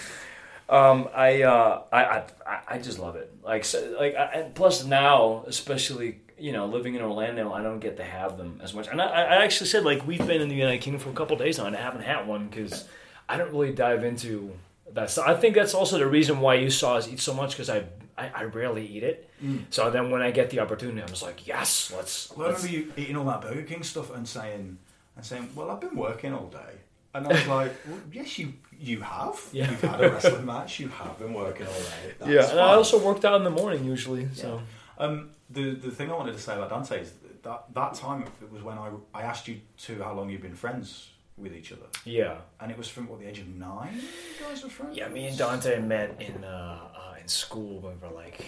Um, 0.67 1.09
I, 1.13 1.43
uh, 1.43 1.83
I, 1.93 2.03
I, 2.03 2.23
I- 2.67 2.77
just 2.79 2.97
love 2.97 3.15
it. 3.17 3.31
Like, 3.43 3.63
so, 3.63 3.95
like, 3.99 4.15
I, 4.15 4.49
plus 4.55 4.83
now, 4.83 5.43
especially 5.45 6.19
you 6.39 6.51
know, 6.51 6.65
living 6.65 6.95
in 6.95 7.01
Orlando, 7.01 7.51
I 7.53 7.61
don't 7.61 7.79
get 7.79 7.97
to 7.97 8.03
have 8.03 8.37
them 8.37 8.61
as 8.63 8.73
much. 8.73 8.87
And 8.87 8.99
I, 9.01 9.05
I 9.05 9.43
actually 9.43 9.67
said 9.67 9.83
like 9.83 10.05
we've 10.07 10.25
been 10.25 10.41
in 10.41 10.49
the 10.49 10.55
United 10.55 10.79
Kingdom 10.79 11.01
for 11.01 11.09
a 11.09 11.13
couple 11.13 11.35
of 11.35 11.39
days 11.39 11.59
now, 11.59 11.65
and 11.65 11.75
I 11.75 11.81
haven't 11.81 12.01
had 12.01 12.27
one 12.27 12.47
because 12.47 12.87
I 13.29 13.37
don't 13.37 13.51
really 13.51 13.73
dive 13.73 14.03
into 14.03 14.53
that. 14.93 15.09
So 15.09 15.23
I 15.25 15.33
think 15.35 15.55
that's 15.55 15.73
also 15.73 15.97
the 15.97 16.07
reason 16.07 16.39
why 16.39 16.55
you 16.55 16.69
saw 16.69 16.95
us 16.95 17.07
eat 17.07 17.19
so 17.19 17.33
much 17.33 17.51
because 17.51 17.69
I, 17.69 17.83
I, 18.17 18.29
I 18.35 18.43
rarely 18.43 18.85
eat 18.85 19.03
it. 19.03 19.29
So 19.69 19.91
then 19.91 20.09
when 20.09 20.21
I 20.21 20.31
get 20.31 20.49
the 20.49 20.59
opportunity, 20.59 21.01
I'm 21.01 21.07
just 21.09 21.21
like, 21.23 21.45
yes, 21.47 21.93
let's. 21.95 22.31
Well, 22.35 22.49
let's 22.49 22.63
remember 22.63 22.87
you 22.87 22.93
eating 22.97 23.17
all 23.17 23.25
that 23.25 23.41
Burger 23.41 23.61
King 23.63 23.83
stuff 23.83 24.13
and 24.15 24.27
saying, 24.27 24.77
and 25.15 25.23
saying, 25.25 25.49
"Well, 25.55 25.69
I've 25.69 25.79
been 25.81 25.95
working 25.95 26.33
all 26.33 26.47
day," 26.47 26.73
and 27.13 27.27
I 27.27 27.29
was 27.33 27.47
like, 27.57 27.71
well, 27.87 27.99
"Yes, 28.11 28.39
you 28.39 28.53
you 28.79 29.01
have. 29.01 29.39
Yeah. 29.51 29.69
You've 29.69 29.81
had 29.81 30.01
a 30.01 30.09
wrestling 30.09 30.45
match. 30.45 30.79
You 30.79 30.87
have 30.87 31.17
been 31.19 31.33
working 31.33 31.67
all 31.67 31.73
day. 31.73 32.13
That's 32.19 32.31
yeah, 32.31 32.49
and 32.51 32.59
I 32.59 32.73
also 32.73 32.97
worked 32.99 33.25
out 33.25 33.35
in 33.35 33.43
the 33.43 33.49
morning 33.61 33.83
usually. 33.85 34.27
So 34.33 34.61
Um, 34.97 35.29
the 35.49 35.75
the 35.75 35.91
thing 35.91 36.09
I 36.11 36.15
wanted 36.15 36.33
to 36.33 36.39
say 36.41 36.55
about 36.55 36.69
Dante 36.69 37.01
is 37.01 37.13
that 37.43 37.65
that 37.75 37.93
time 37.93 38.23
it 38.41 38.51
was 38.51 38.63
when 38.63 38.77
I 38.79 38.89
I 39.13 39.21
asked 39.21 39.47
you 39.47 39.59
to 39.85 40.01
how 40.03 40.13
long 40.13 40.29
you've 40.31 40.41
been 40.41 40.55
friends 40.55 41.09
with 41.37 41.53
each 41.53 41.71
other, 41.71 41.85
yeah, 42.05 42.37
and 42.59 42.71
it 42.71 42.77
was 42.77 42.87
from 42.87 43.07
what 43.07 43.19
the 43.19 43.27
age 43.27 43.39
of 43.39 43.47
nine. 43.47 43.95
You 43.95 44.45
guys 44.45 44.63
were 44.63 44.69
friends. 44.69 44.97
yeah. 44.97 45.07
Me 45.07 45.27
and 45.27 45.37
Dante 45.37 45.79
met 45.79 46.19
in 46.21 46.43
uh, 46.43 46.79
uh, 46.95 47.15
in 47.21 47.27
school 47.27 47.79
when 47.79 47.99
we 48.01 48.07
were 48.07 48.13
like 48.13 48.43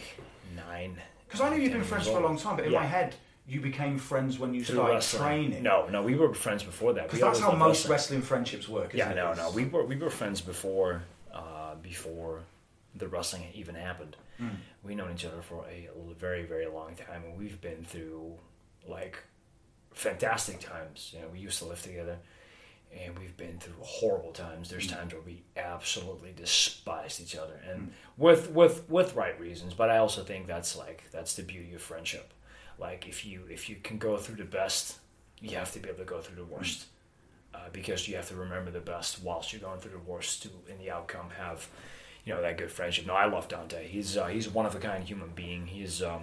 nine. 0.56 0.98
Because 1.28 1.42
I 1.42 1.50
knew 1.56 1.62
you'd 1.62 1.74
been 1.74 1.84
friends 1.84 2.08
for 2.08 2.18
a 2.18 2.24
long 2.24 2.38
time, 2.38 2.56
but 2.56 2.66
in 2.66 2.72
Yeah. 2.72 2.80
my 2.80 2.86
head, 2.88 3.14
you 3.48 3.62
became 3.62 4.00
friends 4.00 4.40
when 4.40 4.54
you 4.56 4.64
Through 4.64 4.76
started 4.78 4.94
wrestling. 4.96 5.24
training. 5.24 5.64
No, 5.64 5.88
no, 5.88 6.02
we 6.02 6.16
were 6.16 6.34
friends 6.34 6.64
before 6.64 6.94
that. 6.94 7.04
because 7.08 7.20
that's 7.22 7.40
how 7.40 7.52
most 7.52 7.88
wrestling. 7.88 7.92
wrestling 7.92 8.22
friendships 8.24 8.68
work. 8.68 8.94
Yeah, 8.96 9.06
isn't 9.12 9.18
no, 9.18 9.32
it? 9.32 9.38
no. 9.38 9.52
We 9.52 9.66
were 9.66 9.86
we 9.86 9.96
were 9.96 10.10
friends 10.10 10.42
before 10.42 11.04
uh, 11.34 11.76
before 11.82 12.42
the 12.96 13.08
wrestling 13.08 13.44
even 13.54 13.76
happened. 13.76 14.16
We've 14.84 14.96
known 14.98 15.12
each 15.14 15.26
other 15.26 15.42
for 15.42 15.66
a 15.70 15.90
very 16.18 16.44
very 16.44 16.66
long 16.68 16.96
time, 16.96 17.24
and 17.26 17.38
we've 17.38 17.60
been 17.62 17.84
through 17.84 18.34
like 18.88 19.18
fantastic 19.94 20.60
times. 20.60 21.12
You 21.14 21.22
know, 21.22 21.28
we 21.32 21.40
used 21.40 21.60
to 21.60 21.66
live 21.66 21.82
together, 21.82 22.18
and 22.98 23.18
we've 23.18 23.38
been 23.38 23.60
through 23.60 23.76
horrible 23.82 24.32
times. 24.32 24.70
There's 24.70 24.88
times 24.88 25.14
where 25.14 25.22
we 25.22 25.44
absolutely 25.56 26.34
despised 26.36 27.22
each 27.22 27.36
other, 27.36 27.62
and 27.70 27.92
with 28.18 28.52
with 28.52 28.90
with 28.90 29.16
right 29.16 29.40
reasons. 29.40 29.74
But 29.74 29.90
I 29.90 29.98
also 29.98 30.24
think 30.24 30.48
that's 30.48 30.76
like 30.76 31.04
that's 31.12 31.36
the 31.36 31.44
beauty 31.44 31.74
of 31.74 31.82
friendship. 31.82 32.34
Like 32.80 33.08
if 33.08 33.26
you 33.26 33.44
if 33.50 33.70
you 33.70 33.78
can 33.84 33.98
go 33.98 34.18
through 34.18 34.38
the 34.38 34.46
best, 34.46 34.98
you 35.42 35.58
have 35.58 35.72
to 35.74 35.80
be 35.80 35.90
able 35.90 36.00
to 36.00 36.06
go 36.06 36.22
through 36.22 36.38
the 36.38 36.46
worst. 36.46 36.86
Uh, 37.52 37.58
because 37.74 38.08
you 38.08 38.16
have 38.16 38.28
to 38.30 38.36
remember 38.36 38.70
the 38.70 38.80
best 38.80 39.24
whilst 39.24 39.52
you're 39.52 39.62
going 39.62 39.80
through 39.80 39.92
the 39.92 39.98
worst 39.98 40.44
to 40.44 40.50
in 40.70 40.78
the 40.78 40.92
outcome 40.92 41.26
have 41.36 41.68
you 42.24 42.32
know 42.32 42.42
that 42.44 42.60
good 42.60 42.70
friendship 42.72 43.08
no 43.08 43.16
i 43.16 43.26
love 43.26 43.48
dante 43.48 43.88
he's 43.88 44.16
uh, 44.16 44.28
he's 44.28 44.48
one 44.48 44.68
of 44.68 44.76
a 44.76 44.80
kind 44.80 45.04
human 45.04 45.30
being 45.30 45.66
he's 45.66 46.04
um, 46.04 46.22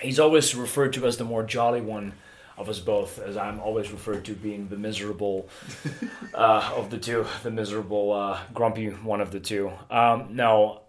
he's 0.00 0.18
always 0.18 0.52
referred 0.56 0.92
to 0.92 1.06
as 1.06 1.18
the 1.18 1.24
more 1.24 1.44
jolly 1.44 1.80
one 1.80 2.12
of 2.60 2.68
us 2.68 2.78
both, 2.78 3.18
as 3.18 3.36
I'm 3.36 3.58
always 3.60 3.90
referred 3.90 4.24
to 4.26 4.34
being 4.34 4.68
the 4.68 4.76
miserable 4.76 5.48
uh, 6.34 6.72
of 6.76 6.90
the 6.90 6.98
two, 6.98 7.26
the 7.42 7.50
miserable, 7.50 8.12
uh, 8.12 8.40
grumpy 8.52 8.88
one 8.88 9.20
of 9.20 9.30
the 9.30 9.40
two. 9.40 9.72
Um, 9.90 10.36
no, 10.36 10.82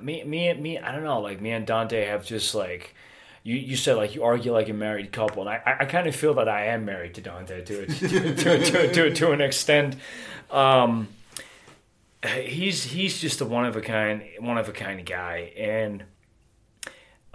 me, 0.00 0.24
me, 0.24 0.54
me. 0.54 0.78
I 0.78 0.92
don't 0.92 1.04
know. 1.04 1.20
Like 1.20 1.40
me 1.40 1.52
and 1.52 1.66
Dante 1.66 2.06
have 2.06 2.24
just 2.24 2.54
like. 2.54 2.94
You, 3.44 3.54
you 3.54 3.76
said 3.76 3.96
like 3.96 4.14
you 4.14 4.24
argue 4.24 4.52
like 4.52 4.68
a 4.68 4.74
married 4.74 5.10
couple, 5.12 5.42
and 5.42 5.48
I, 5.48 5.62
I, 5.64 5.76
I 5.80 5.84
kind 5.86 6.06
of 6.06 6.14
feel 6.14 6.34
that 6.34 6.48
I 6.48 6.66
am 6.66 6.84
married 6.84 7.14
to 7.14 7.20
Dante 7.22 7.64
to 7.64 7.86
to 7.86 8.08
to, 8.08 8.64
to, 8.64 8.92
to, 8.92 9.14
to 9.14 9.30
an 9.30 9.40
extent. 9.40 9.96
Um, 10.50 11.08
he's 12.26 12.84
he's 12.84 13.20
just 13.20 13.40
a 13.40 13.46
one 13.46 13.64
of 13.64 13.76
a 13.76 13.80
kind 13.80 14.22
one 14.40 14.58
of 14.58 14.68
a 14.68 14.72
kind 14.72 15.06
guy, 15.06 15.52
and 15.56 16.04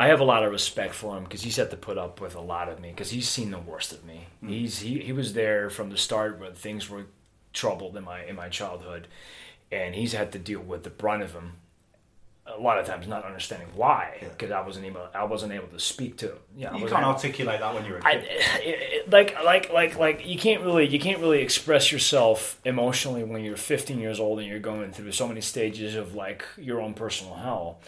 I 0.04 0.08
have 0.08 0.20
a 0.20 0.26
lot 0.26 0.44
of 0.44 0.52
respect 0.52 0.94
for 0.94 1.16
him 1.18 1.24
because 1.24 1.44
he's 1.44 1.56
had 1.56 1.70
to 1.72 1.78
put 1.78 1.98
up 1.98 2.20
with 2.20 2.36
a 2.36 2.42
lot 2.42 2.68
of 2.68 2.82
me 2.82 2.90
because 2.90 3.10
he's 3.12 3.30
seen 3.30 3.52
the 3.52 3.60
worst 3.60 3.94
of 3.94 4.04
me. 4.04 4.28
Mm. 4.44 4.50
He's 4.50 4.80
he, 4.80 5.00
he 5.00 5.14
was 5.14 5.32
there 5.34 5.70
from 5.70 5.90
the 5.92 5.98
start 5.98 6.40
when 6.40 6.54
things 6.54 6.90
were 6.90 7.06
troubled 7.54 7.96
in 7.96 8.04
my 8.04 8.26
in 8.26 8.36
my 8.36 8.50
childhood, 8.50 9.08
and 9.72 9.96
he's 9.96 10.12
had 10.12 10.34
to 10.34 10.40
deal 10.40 10.60
with 10.60 10.84
the 10.84 10.90
brunt 10.90 11.24
of 11.24 11.32
them. 11.32 11.54
A 12.46 12.60
lot 12.60 12.78
of 12.78 12.86
times, 12.86 13.08
not 13.08 13.24
understanding 13.24 13.70
why, 13.74 14.18
because 14.20 14.52
I 14.52 14.60
wasn't 14.60 14.86
able 14.86 15.08
I 15.16 15.24
wasn't 15.24 15.54
able 15.54 15.68
to 15.70 15.80
speak 15.80 16.18
to 16.18 16.32
him. 16.34 16.38
Yeah, 16.58 16.74
I 16.74 16.78
You 16.78 16.88
can't 16.88 17.06
articulate 17.06 17.62
that 17.62 17.74
when 17.74 17.86
you're 17.86 18.00
a 18.00 18.06
I, 18.06 18.16
kid. 18.16 18.26
it, 18.30 18.80
it- 18.96 19.10
like 19.10 19.42
like 19.46 19.72
like 19.72 19.98
like 19.98 20.28
you 20.28 20.38
can't 20.38 20.62
really 20.64 20.86
you 20.86 21.00
can't 21.00 21.20
really 21.22 21.42
express 21.42 21.90
yourself 21.94 22.60
emotionally 22.66 23.24
when 23.24 23.46
you're 23.46 23.56
15 23.56 23.98
years 24.00 24.20
old 24.20 24.40
and 24.40 24.48
you're 24.50 24.60
going 24.60 24.92
through 24.92 25.14
so 25.14 25.28
many 25.30 25.40
stages 25.40 25.96
of 25.96 26.16
like 26.16 26.44
your 26.58 26.82
own 26.82 26.94
personal 26.94 27.36
hell 27.36 27.80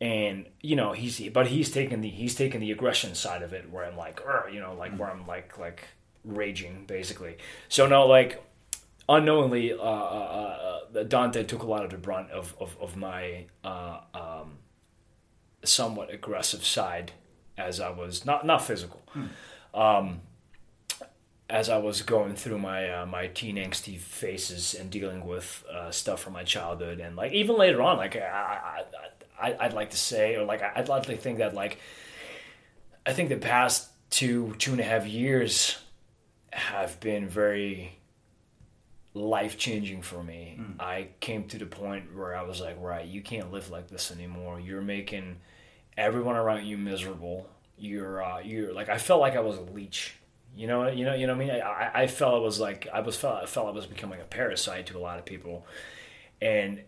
and 0.00 0.46
you 0.60 0.76
know 0.76 0.92
he's 0.92 1.20
but 1.30 1.48
he's 1.48 1.70
taking 1.70 2.00
the 2.00 2.08
he's 2.08 2.34
taking 2.34 2.60
the 2.60 2.70
aggression 2.70 3.14
side 3.14 3.42
of 3.42 3.52
it 3.52 3.70
where 3.70 3.84
I'm 3.84 3.96
like 3.96 4.20
you 4.52 4.60
know 4.60 4.74
like 4.74 4.96
where 4.96 5.10
I'm 5.10 5.26
like 5.26 5.58
like 5.58 5.84
raging 6.24 6.84
basically. 6.86 7.36
So 7.68 7.86
no 7.86 8.06
like 8.06 8.42
unknowingly 9.08 9.72
uh, 9.72 9.76
uh, 9.76 10.80
uh, 10.94 11.02
Dante 11.02 11.44
took 11.44 11.62
a 11.62 11.66
lot 11.66 11.84
of 11.84 11.90
the 11.90 11.98
brunt 11.98 12.30
of 12.30 12.54
of, 12.60 12.76
of 12.80 12.96
my 12.96 13.46
uh, 13.64 14.00
um, 14.14 14.58
somewhat 15.64 16.12
aggressive 16.12 16.64
side 16.64 17.12
as 17.58 17.80
I 17.80 17.90
was 17.90 18.24
not 18.24 18.46
not 18.46 18.64
physical. 18.64 19.02
Um, 19.74 20.22
as 21.50 21.68
I 21.68 21.78
was 21.78 22.02
going 22.02 22.36
through 22.36 22.58
my 22.58 22.90
uh, 22.90 23.06
my 23.06 23.26
teen 23.26 23.56
angsty 23.56 23.98
phases 23.98 24.72
and 24.72 24.90
dealing 24.90 25.26
with 25.26 25.64
uh, 25.70 25.90
stuff 25.90 26.22
from 26.22 26.32
my 26.32 26.44
childhood 26.44 27.00
and 27.00 27.16
like 27.16 27.32
even 27.32 27.56
later 27.58 27.82
on 27.82 27.98
like 27.98 28.16
I, 28.16 28.20
I, 28.20 28.80
I 28.80 29.08
I'd 29.40 29.72
like 29.72 29.90
to 29.90 29.96
say 29.96 30.36
or 30.36 30.44
like 30.44 30.62
I'd 30.62 30.88
like 30.88 31.04
to 31.04 31.16
think 31.16 31.38
that 31.38 31.54
like 31.54 31.78
I 33.06 33.12
think 33.12 33.28
the 33.28 33.36
past 33.36 33.88
two 34.10 34.54
two 34.58 34.72
and 34.72 34.80
a 34.80 34.84
half 34.84 35.06
years 35.06 35.78
have 36.52 36.98
been 37.00 37.28
very 37.28 37.96
life 39.14 39.58
changing 39.58 40.02
for 40.02 40.22
me. 40.22 40.60
I 40.78 41.08
came 41.20 41.44
to 41.48 41.58
the 41.58 41.66
point 41.66 42.14
where 42.16 42.36
I 42.36 42.42
was 42.42 42.60
like, 42.60 42.76
right, 42.80 43.04
you 43.06 43.22
can't 43.22 43.52
live 43.52 43.70
like 43.70 43.88
this 43.88 44.12
anymore. 44.12 44.60
You're 44.60 44.82
making 44.82 45.36
everyone 45.96 46.36
around 46.36 46.64
you 46.66 46.78
miserable. 46.78 47.48
You're 47.78 48.22
uh, 48.22 48.40
you're 48.40 48.72
like 48.72 48.88
I 48.88 48.98
felt 48.98 49.20
like 49.20 49.36
I 49.36 49.40
was 49.40 49.56
a 49.58 49.62
leech. 49.62 50.14
You 50.56 50.66
know, 50.66 50.88
you 50.88 51.04
know, 51.04 51.14
you 51.14 51.26
know 51.28 51.36
what 51.36 51.42
I 51.42 51.46
mean. 51.46 51.54
I, 51.54 51.60
I- 51.60 52.02
I 52.02 52.06
felt 52.08 52.36
it 52.36 52.42
was 52.44 52.58
like 52.60 52.86
I 52.92 53.00
was 53.00 53.16
felt 53.16 53.42
I 53.42 53.46
felt 53.46 53.68
I 53.68 53.70
was 53.70 53.86
becoming 53.86 54.20
a 54.20 54.24
parasite 54.24 54.86
to 54.86 54.98
a 54.98 55.00
lot 55.00 55.18
of 55.18 55.24
people, 55.24 55.64
and 56.42 56.80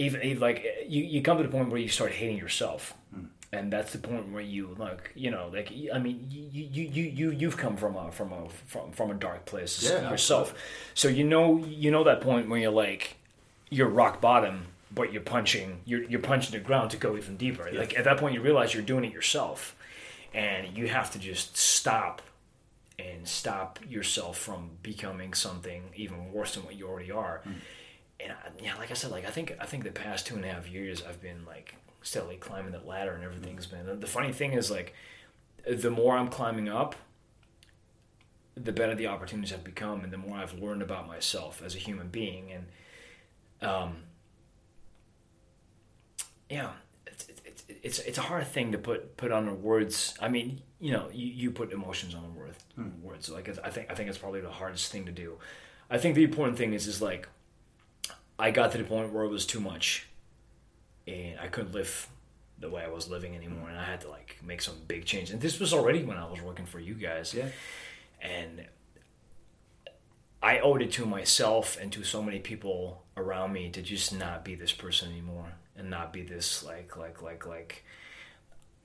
even, 0.00 0.22
even 0.22 0.40
like 0.40 0.64
you, 0.88 1.02
you 1.02 1.22
come 1.22 1.36
to 1.36 1.42
the 1.42 1.48
point 1.48 1.70
where 1.70 1.80
you 1.80 1.88
start 1.88 2.12
hating 2.12 2.38
yourself, 2.38 2.94
hmm. 3.14 3.24
and 3.52 3.72
that's 3.72 3.92
the 3.92 3.98
point 3.98 4.32
where 4.32 4.42
you 4.42 4.74
like 4.78 5.12
you 5.14 5.30
know 5.30 5.50
like 5.52 5.72
I 5.92 5.98
mean 5.98 6.26
you 6.30 6.68
you 6.72 6.84
you 6.84 7.04
you 7.04 7.30
you've 7.30 7.56
come 7.56 7.76
from 7.76 7.96
a 7.96 8.10
from 8.10 8.32
a 8.32 8.48
from 8.66 8.92
from 8.92 9.10
a 9.10 9.14
dark 9.14 9.44
place 9.44 9.82
Yeah, 9.82 10.10
yourself, 10.10 10.54
so 10.94 11.08
you 11.08 11.24
know 11.24 11.58
you 11.64 11.90
know 11.90 12.04
that 12.04 12.20
point 12.22 12.48
where 12.48 12.58
you're 12.58 12.70
like 12.70 13.16
you're 13.68 13.88
rock 13.88 14.20
bottom, 14.20 14.66
but 14.90 15.12
you're 15.12 15.22
punching 15.22 15.80
you're 15.84 16.02
you're 16.04 16.20
punching 16.20 16.52
the 16.52 16.64
ground 16.64 16.90
to 16.92 16.96
go 16.96 17.16
even 17.16 17.36
deeper. 17.36 17.70
Like 17.72 17.96
at 17.96 18.04
that 18.04 18.16
point, 18.18 18.34
you 18.34 18.40
realize 18.40 18.72
you're 18.72 18.82
doing 18.82 19.04
it 19.04 19.12
yourself, 19.12 19.76
and 20.32 20.76
you 20.76 20.88
have 20.88 21.10
to 21.12 21.18
just 21.18 21.56
stop 21.56 22.22
and 22.98 23.26
stop 23.26 23.78
yourself 23.88 24.38
from 24.38 24.70
becoming 24.82 25.34
something 25.34 25.82
even 25.94 26.32
worse 26.32 26.54
than 26.54 26.64
what 26.64 26.76
you 26.76 26.88
already 26.88 27.10
are. 27.10 27.40
Hmm. 27.44 27.52
And 28.22 28.32
I, 28.32 28.36
yeah, 28.62 28.76
like 28.76 28.90
I 28.90 28.94
said, 28.94 29.10
like 29.10 29.26
I 29.26 29.30
think 29.30 29.56
I 29.60 29.66
think 29.66 29.84
the 29.84 29.92
past 29.92 30.26
two 30.26 30.36
and 30.36 30.44
a 30.44 30.48
half 30.48 30.68
years 30.68 31.02
I've 31.06 31.20
been 31.20 31.44
like 31.46 31.74
steadily 32.02 32.36
climbing 32.36 32.72
that 32.72 32.86
ladder, 32.86 33.12
and 33.12 33.24
everything's 33.24 33.66
been. 33.66 33.86
The, 33.86 33.94
the 33.94 34.06
funny 34.06 34.32
thing 34.32 34.52
is 34.52 34.70
like 34.70 34.94
the 35.66 35.90
more 35.90 36.16
I'm 36.16 36.28
climbing 36.28 36.68
up, 36.68 36.96
the 38.56 38.72
better 38.72 38.94
the 38.94 39.06
opportunities 39.06 39.50
have 39.50 39.64
become, 39.64 40.02
and 40.04 40.12
the 40.12 40.18
more 40.18 40.36
I've 40.36 40.54
learned 40.54 40.82
about 40.82 41.06
myself 41.06 41.62
as 41.64 41.74
a 41.74 41.78
human 41.78 42.08
being, 42.08 42.50
and 42.52 42.66
um, 43.68 43.96
yeah, 46.48 46.70
it's, 47.06 47.28
it's, 47.44 47.64
it's, 47.68 47.98
it's 48.00 48.18
a 48.18 48.22
hard 48.22 48.46
thing 48.46 48.72
to 48.72 48.78
put 48.78 49.16
put 49.16 49.32
on 49.32 49.62
words. 49.62 50.14
I 50.20 50.28
mean, 50.28 50.62
you 50.80 50.92
know, 50.92 51.08
you, 51.12 51.26
you 51.26 51.50
put 51.50 51.72
emotions 51.72 52.14
on 52.14 52.22
the 52.22 52.30
word 52.30 52.54
words. 53.02 53.26
So 53.26 53.34
like, 53.34 53.48
it's, 53.48 53.58
I 53.58 53.70
think 53.70 53.90
I 53.90 53.94
think 53.94 54.08
it's 54.08 54.18
probably 54.18 54.40
the 54.40 54.50
hardest 54.50 54.90
thing 54.90 55.06
to 55.06 55.12
do. 55.12 55.38
I 55.90 55.98
think 55.98 56.14
the 56.14 56.24
important 56.24 56.56
thing 56.56 56.72
is 56.72 56.86
is 56.86 57.02
like, 57.02 57.28
I 58.40 58.50
got 58.50 58.72
to 58.72 58.78
the 58.78 58.84
point 58.84 59.12
where 59.12 59.24
it 59.24 59.28
was 59.28 59.46
too 59.46 59.60
much, 59.60 60.06
and 61.06 61.38
I 61.38 61.46
couldn't 61.48 61.72
live 61.72 62.08
the 62.58 62.68
way 62.70 62.82
I 62.84 62.88
was 62.88 63.08
living 63.08 63.34
anymore, 63.36 63.68
and 63.68 63.78
I 63.78 63.84
had 63.84 64.00
to 64.02 64.08
like 64.08 64.36
make 64.44 64.60
some 64.62 64.76
big 64.88 65.04
change. 65.04 65.30
And 65.30 65.40
this 65.40 65.58
was 65.60 65.72
already 65.72 66.02
when 66.02 66.16
I 66.16 66.28
was 66.28 66.40
working 66.42 66.66
for 66.66 66.78
you 66.80 66.94
guys 66.94 67.32
Yeah. 67.34 67.48
and 68.20 68.66
I 70.42 70.58
owed 70.60 70.80
it 70.82 70.92
to 70.92 71.04
myself 71.06 71.78
and 71.80 71.92
to 71.92 72.02
so 72.02 72.22
many 72.22 72.38
people 72.38 73.02
around 73.16 73.52
me 73.52 73.70
to 73.70 73.82
just 73.82 74.14
not 74.14 74.44
be 74.44 74.54
this 74.54 74.72
person 74.72 75.10
anymore 75.10 75.52
and 75.76 75.90
not 75.90 76.12
be 76.12 76.22
this 76.22 76.62
like 76.64 76.96
like 76.96 77.20
like 77.22 77.46
like 77.46 77.84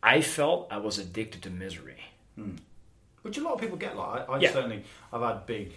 I 0.04 0.22
felt 0.22 0.68
I 0.72 0.78
was 0.78 0.98
addicted 1.00 1.42
to 1.44 1.50
misery. 1.50 2.00
Hmm. 2.36 2.56
Which 3.22 3.38
a 3.38 3.42
lot 3.44 3.54
of 3.56 3.62
people 3.62 3.78
get 3.78 3.96
like. 3.98 4.30
I, 4.30 4.34
I 4.34 4.40
Yeah. 4.40 4.52
certainly, 4.54 4.84
I've 5.12 5.22
had 5.22 5.46
big, 5.48 5.74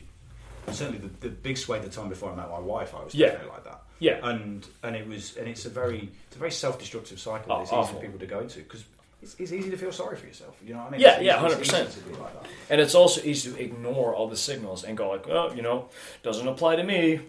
certainly 0.74 0.98
the, 0.98 1.28
the 1.28 1.28
big 1.28 1.56
sway 1.58 1.78
the 1.78 1.88
time 1.88 2.08
before 2.08 2.32
I 2.32 2.34
met 2.36 2.48
my 2.50 2.58
wife. 2.58 2.94
I 2.94 3.02
was 3.04 3.14
Yeah. 3.14 3.28
definitely 3.28 3.50
like 3.52 3.64
that. 3.64 3.82
Yeah. 4.00 4.28
And 4.28 4.66
and 4.82 4.94
it 4.96 5.06
was 5.08 5.36
and 5.36 5.48
it's 5.48 5.64
a 5.66 5.70
very 5.70 6.08
it's 6.26 6.36
a 6.36 6.38
very 6.38 6.50
self 6.52 6.78
destructive 6.78 7.18
cycle. 7.20 7.52
Oh, 7.52 7.62
it's 7.62 7.72
easy 7.72 7.92
for 7.94 8.00
people 8.00 8.18
to 8.20 8.26
go 8.26 8.40
into 8.40 8.58
because 8.60 8.84
it's, 9.22 9.34
it's 9.40 9.52
easy 9.52 9.70
to 9.70 9.76
feel 9.76 9.90
sorry 9.92 10.16
for 10.16 10.26
yourself. 10.26 10.56
You 10.64 10.74
know 10.74 10.80
what 10.80 10.88
I 10.88 10.90
mean? 10.92 11.00
Yeah, 11.00 11.16
It's 11.16 11.24
yeah, 11.24 11.38
100%. 11.38 11.88
easy 11.88 12.00
like. 12.20 12.32
And 12.70 12.80
it's 12.80 12.94
also 12.94 13.20
easy 13.22 13.50
to 13.52 13.60
ignore 13.60 14.14
all 14.14 14.28
the 14.28 14.36
signals 14.36 14.84
and 14.84 14.96
go 14.96 15.10
like, 15.10 15.26
oh, 15.28 15.52
you 15.52 15.62
know, 15.62 15.88
doesn't 16.22 16.46
apply 16.46 16.76
to 16.76 16.84
me, 16.84 17.20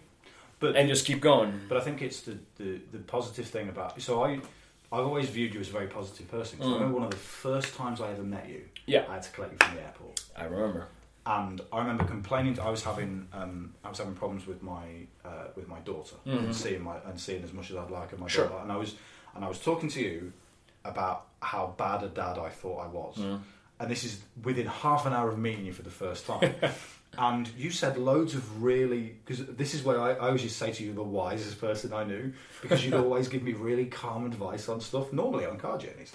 But 0.60 0.76
and 0.76 0.88
just 0.88 1.06
keep 1.08 1.20
going. 1.22 1.62
But 1.68 1.78
I 1.78 1.82
think 1.82 2.02
it's 2.04 2.22
the, 2.22 2.38
the, 2.58 2.80
the 2.92 3.00
positive 3.00 3.48
thing 3.48 3.70
about 3.70 4.00
so 4.02 4.24
I 4.24 4.40
I've 4.92 5.06
always 5.06 5.30
viewed 5.30 5.54
you 5.56 5.60
as 5.62 5.70
a 5.70 5.72
very 5.72 5.88
positive 5.88 6.30
person. 6.30 6.60
'cause 6.60 6.68
I 6.68 6.74
remember 6.74 6.96
one 6.96 7.04
of 7.06 7.12
the 7.12 7.16
first 7.18 7.76
times 7.76 8.02
I 8.02 8.12
ever 8.12 8.24
met 8.24 8.48
you. 8.50 8.58
Mm. 8.60 8.80
Yeah. 8.86 9.06
I 9.10 9.14
had 9.16 9.24
to 9.24 9.32
collect 9.32 9.52
you 9.54 9.58
from 9.68 9.76
the 9.78 9.82
airport, 9.84 10.22
I 10.38 10.44
remember. 10.46 10.88
And 11.26 11.62
I 11.72 11.80
remember 11.80 12.04
complaining. 12.06 12.60
I 12.60 12.70
was 12.70 12.84
having 12.84 13.28
um, 13.34 13.74
I 13.84 13.90
was 13.90 13.98
having 13.98 14.16
problems 14.16 14.48
with 14.48 14.62
my 14.64 14.84
uh, 15.26 15.48
with 15.56 15.68
my 15.68 15.80
daughter 15.80 16.16
and 16.26 16.56
seeing 16.56 16.84
my 16.84 16.98
and 17.06 17.20
seeing 17.20 17.44
as 17.44 17.54
much 17.54 17.70
as 17.72 17.78
I'd 17.78 17.90
like 17.92 18.12
of 18.14 18.20
my 18.20 18.26
Mm-hmm. 18.28 18.36
Sure. 18.36 18.48
daughter, 18.48 18.64
and 18.64 18.72
I 18.72 18.78
was 18.78 18.96
and 19.36 19.46
I 19.46 19.48
was 19.48 19.60
talking 19.60 19.90
to 19.90 20.02
you 20.02 20.34
about 20.86 21.26
how 21.42 21.74
bad 21.78 22.04
a 22.04 22.08
dad 22.08 22.38
I 22.38 22.50
thought 22.50 22.80
I 22.84 22.88
was. 22.88 23.18
Mm. 23.18 23.40
And 23.82 23.90
this 23.92 24.04
is 24.04 24.20
within 24.44 24.66
half 24.68 25.06
an 25.06 25.14
hour 25.14 25.30
of 25.30 25.38
meeting 25.38 25.66
you 25.66 25.72
for 25.74 25.84
the 25.84 25.90
first 25.90 26.26
time. 26.26 26.54
and 27.18 27.50
you 27.58 27.70
said 27.72 27.98
loads 27.98 28.34
of 28.36 28.62
really, 28.62 29.16
because 29.26 29.46
this 29.46 29.74
is 29.74 29.84
where 29.84 30.00
I, 30.02 30.12
I 30.12 30.28
always 30.28 30.44
used 30.44 30.58
to 30.60 30.66
say 30.66 30.72
to 30.74 30.84
you, 30.84 30.94
the 30.94 31.04
wisest 31.04 31.62
person 31.62 31.94
I 31.94 32.04
knew, 32.04 32.34
because 32.62 32.84
you'd 32.84 32.94
always 33.06 33.28
give 33.30 33.42
me 33.44 33.54
really 33.54 33.86
calm 33.86 34.26
advice 34.26 34.68
on 34.68 34.82
stuff, 34.82 35.14
normally 35.14 35.46
on 35.46 35.58
car 35.58 35.78
journeys. 35.78 36.12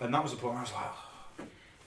And 0.00 0.14
that 0.14 0.22
was 0.22 0.32
the 0.32 0.38
point 0.38 0.54
where 0.54 0.60
I 0.60 0.62
was 0.62 0.72
like, 0.72 0.84
oh, 0.86 1.09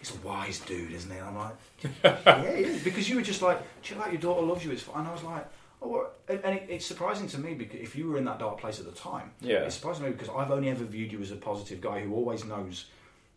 he's 0.06 0.16
a 0.16 0.28
wise 0.28 0.60
dude, 0.60 0.92
isn't 0.92 1.10
he? 1.12 1.18
And 1.18 1.28
I'm 1.28 1.36
like, 1.38 1.56
yeah, 2.04 2.52
he 2.56 2.64
is. 2.64 2.84
Because 2.84 3.10
you 3.10 3.16
were 3.16 3.22
just 3.22 3.42
like, 3.42 3.60
chill 3.82 4.02
out, 4.02 4.12
your 4.12 4.22
daughter 4.22 4.46
loves 4.46 4.64
you, 4.66 4.72
it's 4.72 4.82
fine. 4.84 5.00
And 5.00 5.08
I 5.08 5.12
was 5.14 5.24
like, 5.24 5.48
Oh, 5.86 6.08
and 6.30 6.40
and 6.46 6.56
it, 6.56 6.66
it's 6.70 6.86
surprising 6.86 7.28
to 7.28 7.38
me 7.38 7.54
because 7.56 7.78
if 7.82 7.94
you 7.94 8.08
were 8.10 8.18
in 8.18 8.24
that 8.26 8.40
dark 8.40 8.58
place 8.62 8.80
at 8.80 8.86
the 8.86 8.94
time, 8.94 9.32
Yeah. 9.42 9.60
it's 9.66 9.76
surprising 9.76 10.04
to 10.06 10.10
me 10.12 10.16
because 10.16 10.30
I've 10.34 10.50
only 10.52 10.70
ever 10.70 10.86
viewed 10.86 11.12
you 11.12 11.20
as 11.22 11.32
a 11.32 11.36
positive 11.36 11.82
guy 11.82 12.00
who 12.02 12.14
always 12.16 12.46
knows. 12.46 12.86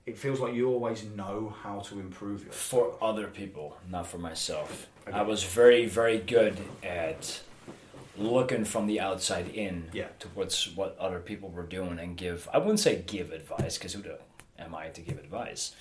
It 0.06 0.16
feels 0.16 0.38
like 0.38 0.54
you 0.54 0.68
always 0.68 1.02
know 1.16 1.52
how 1.64 1.80
to 1.80 1.99
improve 1.99 2.44
yourself. 2.44 2.54
for 2.54 3.04
other 3.04 3.26
people, 3.26 3.76
not 3.90 4.06
for 4.06 4.18
myself. 4.18 4.87
I 5.12 5.23
was 5.23 5.42
very, 5.42 5.87
very 5.87 6.18
good 6.18 6.56
at 6.85 7.40
looking 8.16 8.64
from 8.64 8.87
the 8.87 9.00
outside 9.00 9.49
in 9.49 9.88
Yeah. 9.92 10.06
towards 10.20 10.70
what 10.76 10.96
other 11.00 11.18
people 11.18 11.49
were 11.50 11.64
doing 11.64 11.99
and 11.99 12.16
give. 12.16 12.49
I 12.52 12.58
wouldn't 12.58 12.78
say 12.80 13.02
give 13.04 13.32
advice 13.32 13.76
because 13.76 13.94
who 13.94 14.02
the, 14.02 14.18
am 14.61 14.73
I 14.76 14.88
to 14.90 15.00
give 15.00 15.18
advice? 15.18 15.75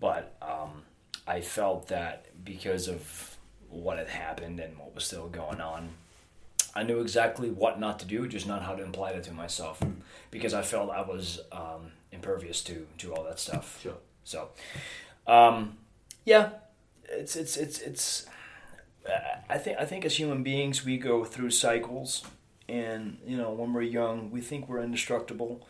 But 0.00 0.34
um, 0.40 0.82
I 1.26 1.40
felt 1.40 1.88
that 1.88 2.26
because 2.44 2.88
of 2.88 3.36
what 3.68 3.98
had 3.98 4.08
happened 4.08 4.58
and 4.58 4.76
what 4.78 4.94
was 4.94 5.04
still 5.04 5.28
going 5.28 5.60
on, 5.60 5.90
I 6.74 6.82
knew 6.82 7.00
exactly 7.00 7.50
what 7.50 7.78
not 7.78 7.98
to 8.00 8.06
do, 8.06 8.26
just 8.28 8.46
not 8.46 8.62
how 8.62 8.74
to 8.74 8.82
apply 8.84 9.10
it 9.10 9.24
to 9.24 9.32
myself, 9.32 9.82
because 10.30 10.54
I 10.54 10.62
felt 10.62 10.90
I 10.90 11.02
was 11.02 11.40
um, 11.52 11.92
impervious 12.12 12.62
to 12.64 12.86
to 12.98 13.14
all 13.14 13.24
that 13.24 13.38
stuff. 13.40 13.80
Sure. 13.82 13.96
So, 14.24 14.48
um, 15.26 15.76
yeah, 16.24 16.50
it's 17.08 17.36
it's 17.36 17.56
it's 17.56 17.80
it's. 17.80 18.26
I 19.48 19.58
think 19.58 19.78
I 19.80 19.84
think 19.84 20.04
as 20.04 20.16
human 20.16 20.42
beings 20.42 20.84
we 20.84 20.96
go 20.96 21.24
through 21.24 21.50
cycles, 21.50 22.24
and 22.68 23.18
you 23.26 23.36
know 23.36 23.50
when 23.50 23.72
we're 23.72 23.82
young 23.82 24.30
we 24.30 24.40
think 24.40 24.68
we're 24.68 24.82
indestructible, 24.82 25.66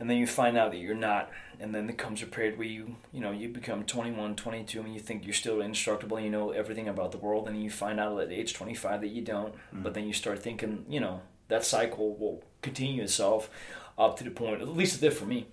and 0.00 0.10
then 0.10 0.16
you 0.16 0.26
find 0.26 0.56
out 0.56 0.72
that 0.72 0.78
you're 0.78 0.94
not, 0.94 1.30
and 1.60 1.74
then 1.74 1.86
there 1.86 1.96
comes 1.96 2.22
a 2.22 2.26
period 2.26 2.58
where 2.58 2.66
you 2.68 2.96
you 3.12 3.20
know 3.20 3.30
you 3.32 3.48
become 3.48 3.84
21, 3.84 4.36
22, 4.36 4.80
and 4.80 4.94
you 4.94 5.00
think 5.00 5.24
you're 5.24 5.34
still 5.34 5.60
indestructible, 5.60 6.16
and 6.16 6.26
you 6.26 6.32
know 6.32 6.50
everything 6.50 6.88
about 6.88 7.12
the 7.12 7.18
world, 7.18 7.48
and 7.48 7.62
you 7.62 7.70
find 7.70 7.98
out 8.00 8.20
at 8.20 8.30
age 8.32 8.54
25 8.54 9.00
that 9.00 9.08
you 9.08 9.22
don't, 9.22 9.54
but 9.72 9.94
then 9.94 10.06
you 10.06 10.12
start 10.12 10.38
thinking 10.42 10.84
you 10.88 11.00
know 11.00 11.20
that 11.48 11.64
cycle 11.64 12.14
will 12.16 12.42
continue 12.62 13.02
itself 13.02 13.50
up 13.96 14.16
to 14.18 14.24
the 14.24 14.30
point, 14.30 14.60
at 14.62 14.68
least 14.68 14.96
it 14.96 15.00
did 15.00 15.12
for 15.14 15.24
me 15.26 15.46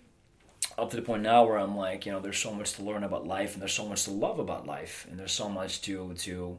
up 0.77 0.89
to 0.89 0.95
the 0.97 1.01
point 1.01 1.23
now 1.23 1.45
where 1.45 1.57
I'm 1.57 1.75
like, 1.77 2.05
you 2.05 2.11
know, 2.11 2.19
there's 2.19 2.37
so 2.37 2.53
much 2.53 2.73
to 2.73 2.83
learn 2.83 3.03
about 3.03 3.25
life, 3.25 3.53
and 3.53 3.61
there's 3.61 3.73
so 3.73 3.87
much 3.87 4.03
to 4.03 4.11
love 4.11 4.39
about 4.39 4.67
life, 4.67 5.07
and 5.09 5.17
there's 5.19 5.31
so 5.31 5.47
much 5.49 5.81
to 5.83 6.13
to 6.15 6.57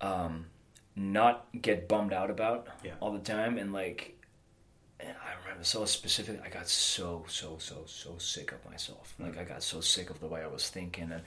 um, 0.00 0.46
not 0.94 1.46
get 1.60 1.88
bummed 1.88 2.12
out 2.12 2.30
about 2.30 2.68
Yeah. 2.82 2.92
all 3.00 3.12
the 3.12 3.18
time, 3.20 3.58
and 3.58 3.72
like, 3.72 4.15
I 5.00 5.34
remember 5.44 5.64
so 5.64 5.84
specific. 5.84 6.40
I 6.44 6.48
got 6.48 6.68
so 6.68 7.24
so 7.28 7.56
so 7.58 7.82
so 7.86 8.14
sick 8.18 8.52
of 8.52 8.64
myself. 8.70 9.14
Like 9.18 9.36
I 9.38 9.44
got 9.44 9.62
so 9.62 9.80
sick 9.80 10.10
of 10.10 10.20
the 10.20 10.26
way 10.26 10.42
I 10.42 10.46
was 10.46 10.68
thinking, 10.70 11.10
and 11.12 11.22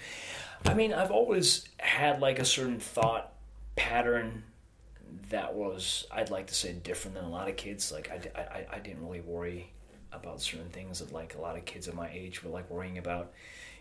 I 0.66 0.74
mean, 0.74 0.92
I've 0.94 1.12
always 1.12 1.66
had 1.78 2.20
like 2.20 2.40
a 2.40 2.46
certain 2.46 2.80
thought 2.80 3.34
pattern 3.76 4.44
that 5.30 5.54
was 5.54 6.06
I'd 6.12 6.30
like 6.32 6.48
to 6.48 6.56
say 6.56 6.74
different 6.74 7.16
than 7.16 7.26
a 7.26 7.30
lot 7.30 7.48
of 7.50 7.56
kids. 7.58 7.92
Like 7.92 8.10
I, 8.12 8.40
I- 8.42 8.76
I 8.76 8.80
didn't 8.80 9.04
really 9.04 9.22
worry 9.22 9.72
about 10.12 10.42
certain 10.42 10.70
things 10.70 11.00
that 11.00 11.14
like 11.14 11.36
a 11.36 11.42
lot 11.42 11.56
of 11.56 11.66
kids 11.66 11.88
of 11.88 11.94
my 11.96 12.10
age 12.12 12.44
were 12.44 12.50
like 12.52 12.70
worrying 12.70 12.98
about. 12.98 13.32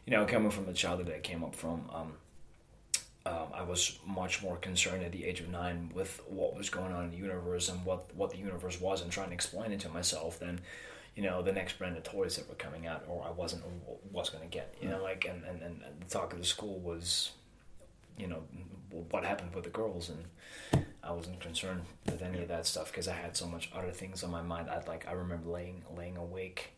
You 0.06 0.12
know, 0.16 0.24
coming 0.24 0.50
from 0.50 0.64
the 0.66 0.72
childhood 0.72 1.08
that 1.08 1.16
I 1.16 1.20
came 1.20 1.44
up 1.44 1.54
from, 1.54 1.90
um, 1.92 2.14
um, 3.28 3.48
I 3.52 3.62
was 3.62 3.98
much 4.06 4.42
more 4.42 4.56
concerned 4.56 5.02
at 5.04 5.12
the 5.12 5.24
age 5.24 5.40
of 5.40 5.48
nine 5.48 5.90
with 5.94 6.20
what 6.28 6.56
was 6.56 6.70
going 6.70 6.92
on 6.92 7.04
in 7.04 7.10
the 7.10 7.16
universe 7.16 7.68
and 7.68 7.84
what 7.84 8.14
what 8.14 8.30
the 8.30 8.38
universe 8.38 8.80
was 8.80 9.02
and 9.02 9.12
trying 9.12 9.28
to 9.28 9.34
explain 9.34 9.72
it 9.72 9.80
to 9.80 9.88
myself 9.88 10.38
than 10.38 10.60
you 11.14 11.22
know 11.22 11.42
the 11.42 11.52
next 11.52 11.78
brand 11.78 11.96
of 11.96 12.04
toys 12.04 12.36
that 12.36 12.48
were 12.48 12.54
coming 12.54 12.86
out 12.86 13.04
or 13.08 13.24
I 13.26 13.30
wasn't 13.30 13.64
was 14.10 14.30
going 14.30 14.44
to 14.44 14.50
get. 14.50 14.74
You 14.80 14.88
know, 14.88 15.02
like 15.02 15.26
and, 15.28 15.44
and, 15.44 15.62
and 15.62 15.82
the 16.00 16.06
talk 16.06 16.32
of 16.32 16.38
the 16.38 16.44
school 16.44 16.78
was 16.78 17.32
you 18.16 18.28
know 18.28 18.42
what 19.10 19.24
happened 19.24 19.54
with 19.54 19.64
the 19.64 19.70
girls 19.70 20.08
and 20.08 20.84
I 21.02 21.12
wasn't 21.12 21.40
concerned 21.40 21.82
with 22.06 22.22
any 22.22 22.40
of 22.40 22.48
that 22.48 22.66
stuff 22.66 22.90
because 22.90 23.08
I 23.08 23.14
had 23.14 23.36
so 23.36 23.46
much 23.46 23.70
other 23.74 23.90
things 23.90 24.22
on 24.22 24.30
my 24.30 24.42
mind. 24.42 24.70
I'd 24.70 24.88
like 24.88 25.06
I 25.06 25.12
remember 25.12 25.50
laying 25.50 25.82
laying 25.96 26.16
awake 26.16 26.72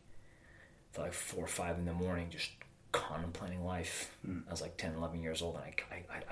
till 0.94 1.04
like 1.04 1.12
four 1.12 1.44
or 1.44 1.48
five 1.48 1.78
in 1.78 1.84
the 1.84 1.92
morning 1.92 2.28
just 2.30 2.50
contemplating 2.92 3.64
life. 3.64 4.16
Hmm. 4.24 4.40
I 4.48 4.50
was 4.50 4.60
like 4.60 4.76
10, 4.76 4.94
11 4.94 5.22
years 5.22 5.42
old 5.42 5.56
and 5.56 5.64
I, 5.64 5.94
I, 5.94 6.16
I, 6.16 6.22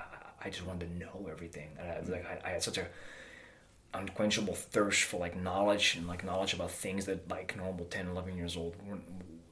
I 0.45 0.49
just 0.49 0.65
wanted 0.65 0.87
to 0.87 0.97
know 0.97 1.27
everything. 1.29 1.69
And 1.79 1.91
I, 1.91 1.99
was 1.99 2.09
like 2.09 2.25
I, 2.25 2.47
I 2.47 2.51
had 2.51 2.63
such 2.63 2.77
a 2.77 2.87
unquenchable 3.93 4.55
thirst 4.55 5.03
for 5.03 5.19
like 5.19 5.35
knowledge 5.35 5.95
and 5.95 6.07
like 6.07 6.23
knowledge 6.23 6.53
about 6.53 6.71
things 6.71 7.05
that 7.05 7.29
like 7.29 7.55
normal 7.57 7.85
10, 7.85 8.07
11 8.07 8.37
years 8.37 8.55
old 8.55 8.75
weren't, 8.85 9.03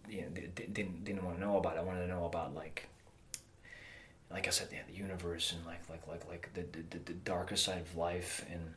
you 0.09 0.21
know, 0.21 0.29
di- 0.29 0.47
di- 0.55 0.67
didn't 0.67 1.03
didn't 1.03 1.23
want 1.23 1.37
to 1.37 1.41
know 1.41 1.57
about. 1.57 1.77
I 1.77 1.81
wanted 1.81 2.01
to 2.01 2.07
know 2.07 2.25
about 2.25 2.53
like 2.53 2.87
like 4.29 4.47
I 4.47 4.51
said, 4.51 4.67
yeah, 4.71 4.81
the 4.87 4.93
universe 4.93 5.53
and 5.53 5.65
like 5.65 5.89
like 5.89 6.07
like 6.07 6.27
like 6.27 6.49
the 6.53 6.65
the, 6.89 6.99
the 6.99 7.13
darker 7.13 7.55
side 7.55 7.81
of 7.81 7.95
life 7.95 8.45
and 8.51 8.73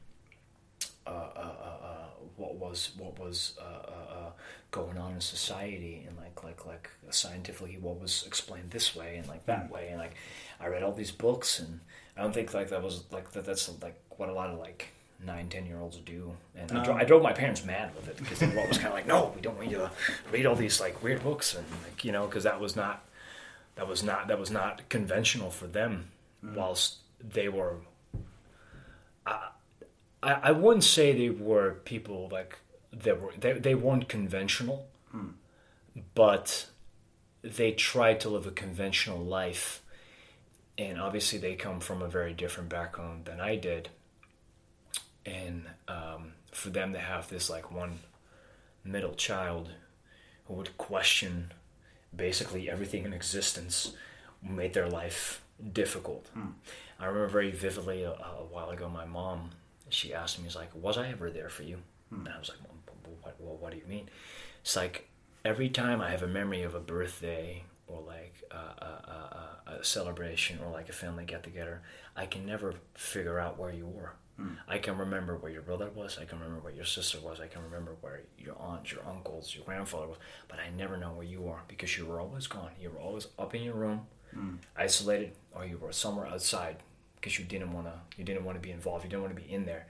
uh, 1.07 1.11
uh, 1.11 1.55
uh, 1.63 1.87
uh, 1.87 2.07
what 2.37 2.57
was 2.57 2.93
what 2.99 3.19
was 3.19 3.55
uh, 3.61 4.31
going 4.71 4.97
on 4.99 5.13
in 5.15 5.21
society 5.21 6.05
and 6.07 6.17
like 6.17 6.45
like 6.45 6.65
like 6.67 6.91
scientifically 7.11 7.77
what 7.81 8.01
was 8.01 8.25
explained 8.27 8.71
this 8.71 8.95
way 8.95 9.17
and 9.17 9.27
like 9.29 9.45
that 9.47 9.71
way. 9.71 9.89
And 9.91 9.99
like 9.99 10.15
I 10.61 10.69
read 10.69 10.83
all 10.83 10.93
these 10.93 11.11
books 11.11 11.59
and 11.59 11.81
I 12.17 12.23
don't 12.23 12.33
think 12.33 12.55
like 12.55 12.71
that 12.71 12.83
was 12.83 13.05
like 13.11 13.33
that 13.33 13.45
that's 13.45 13.69
like 13.83 14.01
what 14.17 14.29
a 14.29 14.33
lot 14.33 14.51
of 14.51 14.59
like 14.59 14.89
nine 15.25 15.49
ten 15.49 15.67
year 15.67 15.81
olds 15.81 15.97
do. 15.99 16.33
And 16.55 16.71
I, 16.73 16.85
dro- 16.85 16.95
I 16.95 17.05
drove 17.05 17.23
my 17.23 17.33
parents 17.33 17.65
mad 17.65 17.95
with 17.97 18.09
it 18.09 18.17
because 18.17 18.39
they 18.39 18.47
were 18.47 18.61
always 18.61 18.79
kind 18.79 18.89
of 18.89 18.95
like 18.95 19.07
no 19.07 19.33
we 19.35 19.41
don't 19.41 19.57
want 19.57 19.71
you 19.71 19.79
to 19.79 19.91
read 20.31 20.47
all 20.47 20.57
these 20.57 20.81
like 20.81 21.03
weird 21.03 21.23
books. 21.23 21.55
And 21.55 21.67
like 21.85 22.05
you 22.05 22.13
know 22.13 22.27
because 22.27 22.45
that 22.45 22.61
was 22.61 22.77
not 22.77 23.05
that 23.75 23.89
was 23.89 24.03
not 24.03 24.29
that 24.29 24.39
was 24.39 24.51
not 24.51 24.89
conventional 24.89 25.51
for 25.51 25.67
them 25.67 26.11
whilst 26.55 26.97
they 27.21 27.49
were 27.49 27.75
I, 27.75 27.77
I 30.23 30.33
I 30.33 30.51
wouldn't 30.53 30.85
say 30.85 31.13
they 31.13 31.31
were 31.31 31.75
people 31.85 32.29
like 32.31 32.59
they 32.93 33.13
were 33.13 33.33
they, 33.39 33.53
they 33.53 33.75
weren't 33.75 34.09
conventional 34.09 34.87
but 36.15 36.67
they 37.43 37.73
tried 37.73 38.21
to 38.21 38.29
live 38.29 38.47
a 38.47 38.51
conventional 38.51 39.19
life. 39.19 39.83
And 40.79 41.01
obviously 41.01 41.39
they 41.39 41.55
come 41.55 41.81
from 41.81 42.03
a 42.03 42.09
very 42.09 42.33
different 42.33 42.69
background 42.69 43.27
than 43.27 43.41
I 43.41 43.57
did. 43.57 43.89
And 45.27 45.67
um, 45.89 46.33
for 46.53 46.71
them 46.71 46.93
to 46.93 46.99
have 46.99 47.29
this 47.29 47.51
like 47.51 47.71
one 47.71 48.01
middle 48.85 49.15
child 49.15 49.71
who 50.47 50.55
would 50.55 50.77
question 50.79 51.53
basically 52.15 52.71
everything 52.71 53.05
in 53.05 53.13
existence 53.13 53.93
made 54.43 54.73
their 54.73 54.89
life 54.89 55.43
difficult. 55.73 56.27
I 56.99 57.07
remember 57.07 57.29
very 57.29 57.51
vividly 57.51 58.03
a, 58.03 58.13
a 58.13 58.45
while 58.51 58.71
ago, 58.71 58.89
my 58.89 59.05
mom, 59.05 59.51
she 59.91 60.15
asked 60.15 60.41
me, 60.41 60.49
"Is 60.49 60.57
like, 60.57 60.75
was 60.75 60.99
I 60.99 61.09
ever 61.09 61.31
there 61.31 61.49
for 61.49 61.63
you?" 61.63 61.79
Hmm. 62.11 62.27
And 62.27 62.35
I 62.35 62.39
was 62.39 62.49
like, 62.49 62.59
well, 62.63 62.77
what, 63.23 63.41
what, 63.41 63.61
what 63.61 63.71
do 63.73 63.79
you 63.79 63.87
mean?" 63.87 64.09
It's 64.63 64.77
like 64.77 65.09
every 65.45 65.69
time 65.69 66.01
I 66.01 66.11
have 66.11 66.23
a 66.23 66.29
memory 66.29 66.63
of 66.63 66.75
a 66.75 66.81
birthday 66.81 67.65
or 67.87 68.03
like 68.03 68.43
a, 68.51 68.55
a, 68.57 69.61
a, 69.67 69.73
a 69.81 69.85
celebration 69.85 70.59
or 70.65 70.71
like 70.71 70.89
a 70.89 70.93
family 70.93 71.25
get 71.25 71.43
together, 71.43 71.83
I 72.17 72.27
can 72.27 72.47
never 72.47 72.75
figure 72.95 73.39
out 73.39 73.59
where 73.59 73.73
you 73.73 73.87
were. 73.87 74.13
Hmm. 74.37 74.55
I 74.69 74.79
can 74.79 74.97
remember 74.97 75.37
where 75.37 75.51
your 75.51 75.63
brother 75.63 75.91
was. 75.95 76.19
I 76.21 76.25
can 76.25 76.39
remember 76.39 76.63
where 76.63 76.73
your 76.73 76.85
sister 76.85 77.19
was. 77.21 77.41
I 77.41 77.47
can 77.47 77.63
remember 77.63 77.97
where 78.01 78.23
your 78.39 78.57
aunt, 78.59 78.93
your 78.93 79.07
uncles, 79.07 79.55
your 79.55 79.65
grandfather 79.65 80.09
was. 80.09 80.19
But 80.49 80.61
I 80.61 80.71
never 80.71 80.97
know 80.97 81.11
where 81.11 81.27
you 81.27 81.49
are 81.49 81.63
because 81.69 81.97
you 81.99 82.07
were 82.07 82.21
always 82.21 82.47
gone. 82.47 82.71
You 82.81 82.91
were 82.91 83.01
always 83.01 83.27
up 83.39 83.55
in 83.55 83.63
your 83.63 83.75
room, 83.75 84.07
hmm. 84.33 84.55
isolated, 84.77 85.33
or 85.53 85.67
you 85.67 85.79
were 85.79 85.93
somewhere 85.93 86.27
outside 86.27 86.77
because 87.21 87.39
you 87.39 87.45
didn't 87.45 87.73
want 87.73 87.87
to. 87.87 87.93
You 88.17 88.25
didn't 88.25 88.45
want 88.45 88.57
to 88.57 88.63
be 88.63 88.71
involved. 88.71 89.05
You 89.05 89.11
didn't 89.11 89.23
want 89.23 89.37
to 89.37 89.43
be 89.43 89.53
in 89.53 89.67
there. 89.67 89.87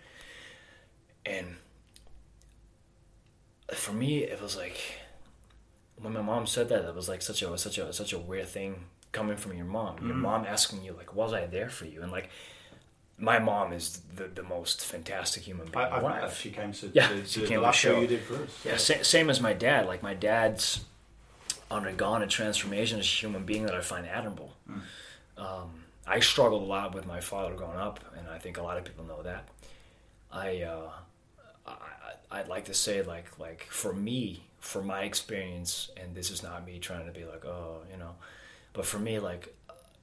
And 1.24 1.56
for 3.72 3.92
me, 3.92 4.24
it 4.24 4.40
was 4.42 4.56
like 4.56 4.78
when 5.96 6.12
my 6.12 6.22
mom 6.22 6.46
said 6.46 6.68
that. 6.70 6.84
It 6.84 6.94
was 6.94 7.08
like 7.08 7.22
such 7.22 7.42
a 7.42 7.56
such 7.58 7.78
a 7.78 7.92
such 7.92 8.12
a 8.12 8.18
weird 8.18 8.48
thing 8.48 8.84
coming 9.12 9.36
from 9.36 9.54
your 9.54 9.66
mom. 9.66 10.06
Your 10.06 10.16
mom 10.16 10.44
asking 10.44 10.82
you 10.82 10.92
like, 10.92 11.14
"Was 11.14 11.32
I 11.32 11.46
there 11.46 11.70
for 11.70 11.84
you?" 11.86 12.02
And 12.02 12.10
like 12.10 12.30
my 13.18 13.38
mom 13.38 13.72
is 13.72 14.00
the, 14.16 14.28
the 14.28 14.42
most 14.42 14.84
fantastic 14.84 15.42
human 15.42 15.66
being 15.66 15.84
I, 15.84 16.00
met 16.00 16.32
She 16.32 16.50
came 16.50 16.72
to, 16.72 16.90
Yeah, 16.94 17.06
to, 17.08 17.26
she 17.26 17.40
came 17.46 17.56
the 17.58 17.64
last 17.66 17.78
show 17.78 17.94
show. 17.96 18.00
you 18.00 18.06
did 18.06 18.22
for 18.22 18.42
us. 18.42 18.64
Yeah, 18.64 18.78
sa- 18.78 19.02
same 19.02 19.28
as 19.28 19.42
my 19.42 19.52
dad. 19.52 19.86
Like 19.86 20.02
my 20.02 20.14
dad's 20.14 20.84
undergone 21.70 22.22
a 22.22 22.26
transformation 22.26 22.98
as 22.98 23.04
a 23.04 23.08
human 23.08 23.44
being 23.44 23.66
that 23.66 23.74
I 23.74 23.82
find 23.82 24.06
admirable. 24.06 24.54
Um, 25.36 25.79
I 26.10 26.18
struggled 26.18 26.62
a 26.62 26.66
lot 26.66 26.92
with 26.92 27.06
my 27.06 27.20
father 27.20 27.54
growing 27.54 27.78
up, 27.78 28.00
and 28.18 28.28
I 28.28 28.38
think 28.38 28.58
a 28.58 28.62
lot 28.62 28.76
of 28.76 28.84
people 28.84 29.04
know 29.04 29.22
that. 29.22 29.48
I, 30.32 30.62
uh, 30.62 30.90
I 31.66 31.72
I'd 32.32 32.48
like 32.48 32.64
to 32.64 32.74
say 32.74 33.02
like 33.02 33.38
like 33.38 33.62
for 33.70 33.92
me, 33.92 34.42
for 34.58 34.82
my 34.82 35.02
experience, 35.02 35.88
and 35.96 36.14
this 36.14 36.32
is 36.32 36.42
not 36.42 36.66
me 36.66 36.80
trying 36.80 37.06
to 37.06 37.12
be 37.12 37.24
like 37.24 37.44
oh 37.44 37.82
you 37.92 37.96
know, 37.96 38.16
but 38.72 38.84
for 38.84 38.98
me 38.98 39.20
like 39.20 39.54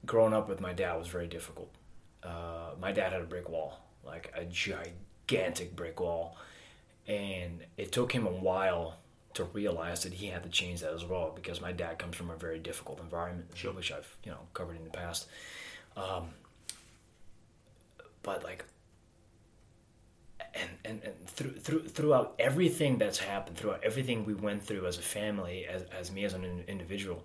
growing 0.06 0.32
up 0.32 0.48
with 0.48 0.62
my 0.62 0.72
dad 0.72 0.94
was 0.94 1.08
very 1.08 1.26
difficult. 1.26 1.70
Uh, 2.22 2.70
my 2.80 2.90
dad 2.90 3.12
had 3.12 3.20
a 3.20 3.26
brick 3.26 3.50
wall, 3.50 3.78
like 4.04 4.32
a 4.34 4.44
gigantic 4.46 5.76
brick 5.76 6.00
wall, 6.00 6.36
and 7.06 7.64
it 7.76 7.92
took 7.92 8.12
him 8.12 8.26
a 8.26 8.30
while 8.30 8.96
to 9.34 9.44
realize 9.44 10.02
that 10.04 10.14
he 10.14 10.28
had 10.28 10.42
to 10.42 10.48
change 10.48 10.80
that 10.80 10.94
as 10.94 11.04
well 11.04 11.32
because 11.34 11.60
my 11.60 11.70
dad 11.70 11.98
comes 11.98 12.16
from 12.16 12.30
a 12.30 12.36
very 12.36 12.58
difficult 12.58 12.98
environment, 12.98 13.46
which 13.74 13.92
I've 13.92 14.16
you 14.24 14.30
know 14.30 14.40
covered 14.54 14.76
in 14.76 14.84
the 14.84 14.90
past. 14.90 15.28
Um, 15.98 16.28
but 18.22 18.44
like, 18.44 18.64
and, 20.54 20.70
and, 20.84 21.02
and 21.02 21.26
through, 21.26 21.52
through, 21.52 21.88
throughout 21.88 22.34
everything 22.38 22.98
that's 22.98 23.18
happened, 23.18 23.56
throughout 23.56 23.82
everything 23.82 24.24
we 24.24 24.34
went 24.34 24.62
through 24.62 24.86
as 24.86 24.98
a 24.98 25.02
family, 25.02 25.66
as, 25.66 25.82
as 25.98 26.12
me 26.12 26.24
as 26.24 26.34
an 26.34 26.64
individual, 26.68 27.24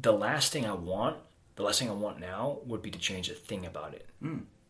the 0.00 0.12
last 0.12 0.52
thing 0.52 0.66
I 0.66 0.74
want, 0.74 1.16
the 1.56 1.62
last 1.62 1.78
thing 1.78 1.90
I 1.90 1.94
want 1.94 2.20
now 2.20 2.58
would 2.66 2.82
be 2.82 2.90
to 2.90 2.98
change 2.98 3.28
a 3.28 3.34
thing 3.34 3.66
about 3.66 3.94
it. 3.94 4.08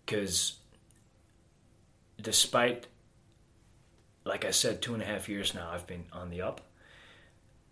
Because 0.05 0.59
despite, 2.21 2.87
like 4.25 4.45
I 4.45 4.51
said, 4.51 4.83
two 4.83 4.95
and 4.95 5.03
a 5.03 5.07
half 5.07 5.29
years 5.29 5.55
now, 5.55 5.71
I've 5.71 5.87
been 5.87 6.05
on 6.13 6.31
the 6.31 6.43
up. 6.43 6.61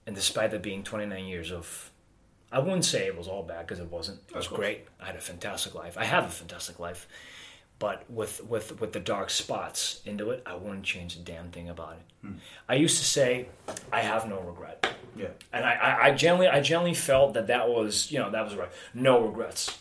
And 0.07 0.17
despite 0.17 0.51
that 0.51 0.62
being 0.62 0.83
29 0.83 1.25
years 1.27 1.53
of, 1.53 1.91
I 2.53 2.59
wouldn't 2.59 2.85
say 2.85 3.07
it 3.07 3.17
was 3.17 3.29
all 3.29 3.43
bad 3.43 3.67
because 3.67 3.81
it 3.81 3.91
wasn't. 3.91 4.21
It 4.29 4.37
was 4.37 4.47
great. 4.49 4.87
I 5.01 5.07
had 5.07 5.17
a 5.17 5.21
fantastic 5.21 5.75
life. 5.75 5.97
I 5.99 6.05
have 6.05 6.25
a 6.25 6.29
fantastic 6.29 6.79
life. 6.79 7.09
But 7.79 8.09
with, 8.09 8.45
with, 8.45 8.81
with 8.81 8.93
the 8.93 9.01
dark 9.01 9.29
spots 9.29 10.03
into 10.05 10.31
it, 10.31 10.45
I 10.47 10.55
wouldn't 10.55 10.85
change 10.85 11.17
a 11.17 11.19
damn 11.19 11.51
thing 11.51 11.69
about 11.69 11.95
it. 11.95 12.27
Hmm. 12.27 12.35
I 12.69 12.77
used 12.77 12.99
to 12.99 13.05
say, 13.05 13.49
I 13.93 14.03
have 14.03 14.29
no 14.29 14.38
regret 14.41 14.87
Yeah. 15.17 15.29
and 15.53 15.65
I, 15.65 15.73
I, 15.75 16.03
I 16.05 16.11
generally 16.12 16.47
I 16.47 16.61
generally 16.61 16.95
felt 16.95 17.35
that 17.35 17.49
that 17.49 17.69
was 17.69 18.12
you 18.12 18.21
know 18.21 18.31
that 18.31 18.45
was 18.45 18.55
right 18.55 18.71
no 18.95 19.21
regrets 19.27 19.79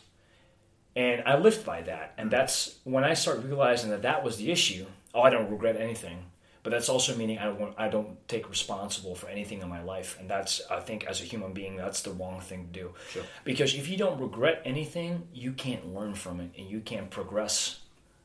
and 0.96 1.22
I 1.28 1.38
lived 1.38 1.64
by 1.64 1.84
that 1.84 2.14
and 2.18 2.26
hmm. 2.28 2.32
that's 2.32 2.76
when 2.86 3.04
I 3.04 3.14
started 3.14 3.46
realizing 3.46 3.92
that 3.92 4.02
that 4.02 4.24
was 4.24 4.38
the 4.38 4.52
issue 4.52 4.88
oh 5.14 5.22
I 5.22 5.30
don't 5.30 5.52
regret 5.52 5.78
anything 5.78 6.26
but 6.63 6.69
that's 6.69 6.89
also 6.89 7.15
meaning 7.15 7.39
I 7.39 7.45
don't 7.45 7.74
I 7.78 7.89
don't 7.89 8.28
take 8.28 8.50
responsible 8.50 9.15
for 9.15 9.28
anything 9.28 9.62
in 9.62 9.69
my 9.69 9.82
life. 9.82 10.17
And 10.19 10.30
that's 10.30 10.62
I 10.69 10.80
think 10.80 11.06
as 11.06 11.21
a 11.21 11.24
human 11.24 11.54
being 11.54 11.76
that's 11.76 12.02
the 12.02 12.12
wrong 12.12 12.39
thing 12.39 12.67
to 12.67 12.80
do. 12.80 12.93
Sure. 13.10 13.24
because 13.43 13.74
if 13.74 13.88
you 13.88 13.97
don't 13.97 14.19
regret 14.19 14.62
anything 14.65 15.28
you 15.34 15.54
can't 15.54 15.93
learn 15.93 16.13
from 16.13 16.39
it. 16.39 16.52
And 16.58 16.69
you 16.69 16.82
can't 16.82 17.10
progress 17.10 17.80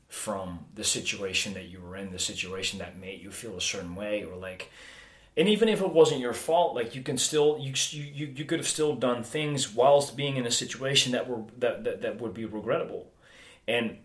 from 0.09 0.67
the 0.75 0.85
situation 0.85 1.55
that 1.55 1.69
you 1.69 1.81
were 1.81 1.97
in 1.97 2.13
the 2.13 2.19
situation 2.19 2.79
that 2.79 2.99
made 2.99 3.23
you 3.23 3.31
feel 3.31 3.57
a 3.57 3.61
certain 3.61 3.95
way 3.95 4.25
or 4.25 4.37
like 4.37 4.71
and 5.37 5.49
even 5.49 5.69
if 5.69 5.81
it 5.81 5.93
wasn't 5.93 6.21
your 6.21 6.33
fault 6.33 6.75
like 6.75 6.95
you 6.95 7.03
can 7.03 7.19
still 7.19 7.59
you 7.59 7.73
you, 7.91 8.33
you 8.35 8.45
could 8.45 8.59
have 8.59 8.69
still 8.69 8.95
done 8.95 9.23
things 9.23 9.75
whilst 9.75 10.17
being 10.17 10.37
in 10.37 10.47
a 10.47 10.51
situation 10.51 11.13
that 11.13 11.29
were 11.29 11.43
that, 11.59 11.85
that, 11.85 12.03
that 12.03 12.21
would 12.21 12.35
be 12.35 12.45
regrettable. 12.45 13.07
And 13.69 13.99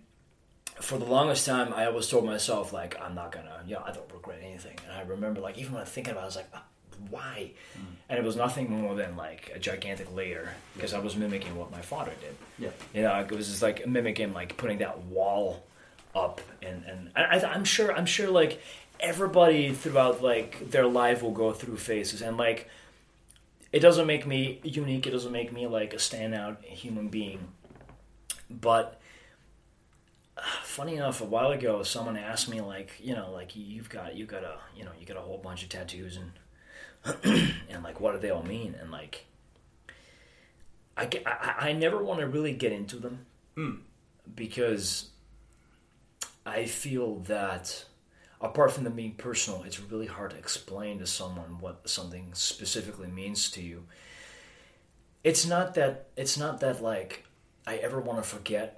for 0.82 0.98
the 0.98 1.06
longest 1.06 1.46
time 1.46 1.74
i 1.74 1.86
always 1.86 2.08
told 2.08 2.26
myself 2.26 2.74
like 2.74 3.00
i'm 3.02 3.14
not 3.16 3.32
gonna 3.32 3.62
you 3.68 3.76
know 3.76 3.84
i 3.86 3.92
don't 3.92 4.12
regret 4.14 4.40
anything 4.44 4.76
and 4.88 4.94
i 4.98 5.02
remember 5.02 5.40
like 5.40 5.58
even 5.58 5.72
when 5.74 5.82
i'm 5.82 5.88
thinking 5.88 6.12
about 6.12 6.22
it 6.22 6.24
i 6.24 6.26
was 6.26 6.36
like 6.36 6.50
"Ah, 6.54 6.64
why 7.10 7.52
and 8.10 8.18
it 8.20 8.24
was 8.26 8.36
nothing 8.36 8.70
more 8.70 8.96
than 8.96 9.16
like 9.16 9.52
a 9.56 9.60
gigantic 9.60 10.14
layer 10.14 10.54
because 10.76 10.94
i 10.94 11.00
was 11.00 11.16
mimicking 11.16 11.56
what 11.56 11.72
my 11.72 11.82
father 11.82 12.12
did 12.22 12.36
Yeah. 12.60 12.70
you 12.94 13.02
know, 13.04 13.20
it 13.20 13.32
was 13.32 13.48
just 13.48 13.62
like 13.62 13.88
mimicking, 13.88 14.34
like 14.34 14.58
putting 14.58 14.80
that 14.80 14.98
wall 15.06 15.64
up, 16.14 16.42
and 16.62 16.84
and 16.86 17.12
I, 17.16 17.40
I- 17.40 17.54
I'm 17.54 17.64
sure, 17.64 17.92
I'm 17.94 18.06
sure, 18.06 18.30
like 18.30 18.62
everybody 19.00 19.72
throughout 19.74 20.22
like 20.22 20.70
their 20.70 20.86
life 20.86 21.24
will 21.24 21.32
go 21.32 21.54
through 21.54 21.78
phases, 21.78 22.22
and 22.22 22.38
like 22.38 22.70
it 23.72 23.80
doesn't 23.80 24.06
make 24.06 24.28
me 24.28 24.60
unique. 24.64 25.08
It 25.08 25.12
doesn't 25.12 25.32
make 25.32 25.52
me 25.54 25.66
like 25.68 25.94
a 25.94 25.98
standout 25.98 26.64
human 26.66 27.08
being, 27.08 27.48
but. 28.50 29.01
Funny 30.64 30.96
enough, 30.96 31.22
a 31.22 31.26
while 31.26 31.52
ago, 31.52 31.84
someone 31.84 32.18
asked 32.18 32.50
me, 32.50 32.62
like, 32.62 32.94
you 33.00 33.16
know, 33.16 33.32
like 33.32 33.56
you've 33.56 33.90
got, 33.90 34.16
you 34.16 34.26
got 34.26 34.44
a, 34.44 34.58
you 34.76 34.84
know, 34.84 34.92
you 35.00 35.06
got 35.06 35.18
a 35.18 35.22
whole 35.22 35.38
bunch 35.38 35.64
of 35.64 35.70
tattoos, 35.70 36.18
and 36.18 36.32
and 37.70 37.84
like, 37.84 38.00
what 38.00 38.14
do 38.14 38.20
they 38.20 38.30
all 38.30 38.44
mean? 38.44 38.76
And 38.80 38.92
like, 38.92 39.26
I, 40.98 41.10
I, 41.26 41.70
I 41.70 41.74
never 41.74 42.04
want 42.04 42.20
to 42.20 42.28
really 42.28 42.54
get 42.54 42.72
into 42.72 42.98
them 42.98 43.26
hmm. 43.56 43.76
because 44.36 45.10
I 46.46 46.66
feel 46.66 47.18
that 47.22 47.86
apart 48.40 48.72
from 48.72 48.84
them 48.84 48.94
being 48.94 49.14
personal, 49.14 49.64
it's 49.64 49.80
really 49.80 50.08
hard 50.08 50.32
to 50.32 50.38
explain 50.38 51.00
to 51.00 51.08
someone 51.08 51.60
what 51.60 51.88
something 51.90 52.30
specifically 52.34 53.08
means 53.08 53.50
to 53.52 53.62
you. 53.62 53.84
It's 55.24 55.46
not 55.46 55.76
that 55.76 56.08
it's 56.18 56.38
not 56.38 56.60
that 56.62 56.82
like 56.82 57.26
I 57.68 57.76
ever 57.78 58.00
want 58.00 58.24
to 58.24 58.28
forget, 58.28 58.78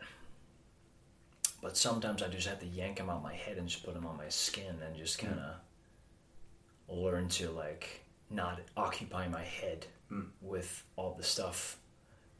but 1.63 1.77
sometimes 1.77 2.21
I 2.21 2.27
just 2.27 2.45
have 2.47 2.59
to 2.59 2.65
yank 2.65 2.97
them 2.97 3.09
out 3.09 3.23
my 3.23 3.33
head 3.33 3.57
and 3.57 3.69
just 3.69 3.85
put 3.85 3.93
them 3.93 4.05
on 4.05 4.17
my 4.17 4.27
skin 4.27 4.75
and 4.85 4.95
just 4.97 5.19
hmm. 5.19 5.27
kind 5.27 5.39
of 5.39 6.95
learn 6.95 7.29
to 7.29 7.49
like 7.51 8.03
not 8.29 8.59
occupy 8.75 9.29
my 9.29 9.43
head 9.43 9.87
hmm. 10.09 10.23
with 10.41 10.83
all 10.97 11.15
the 11.17 11.23
stuff 11.23 11.77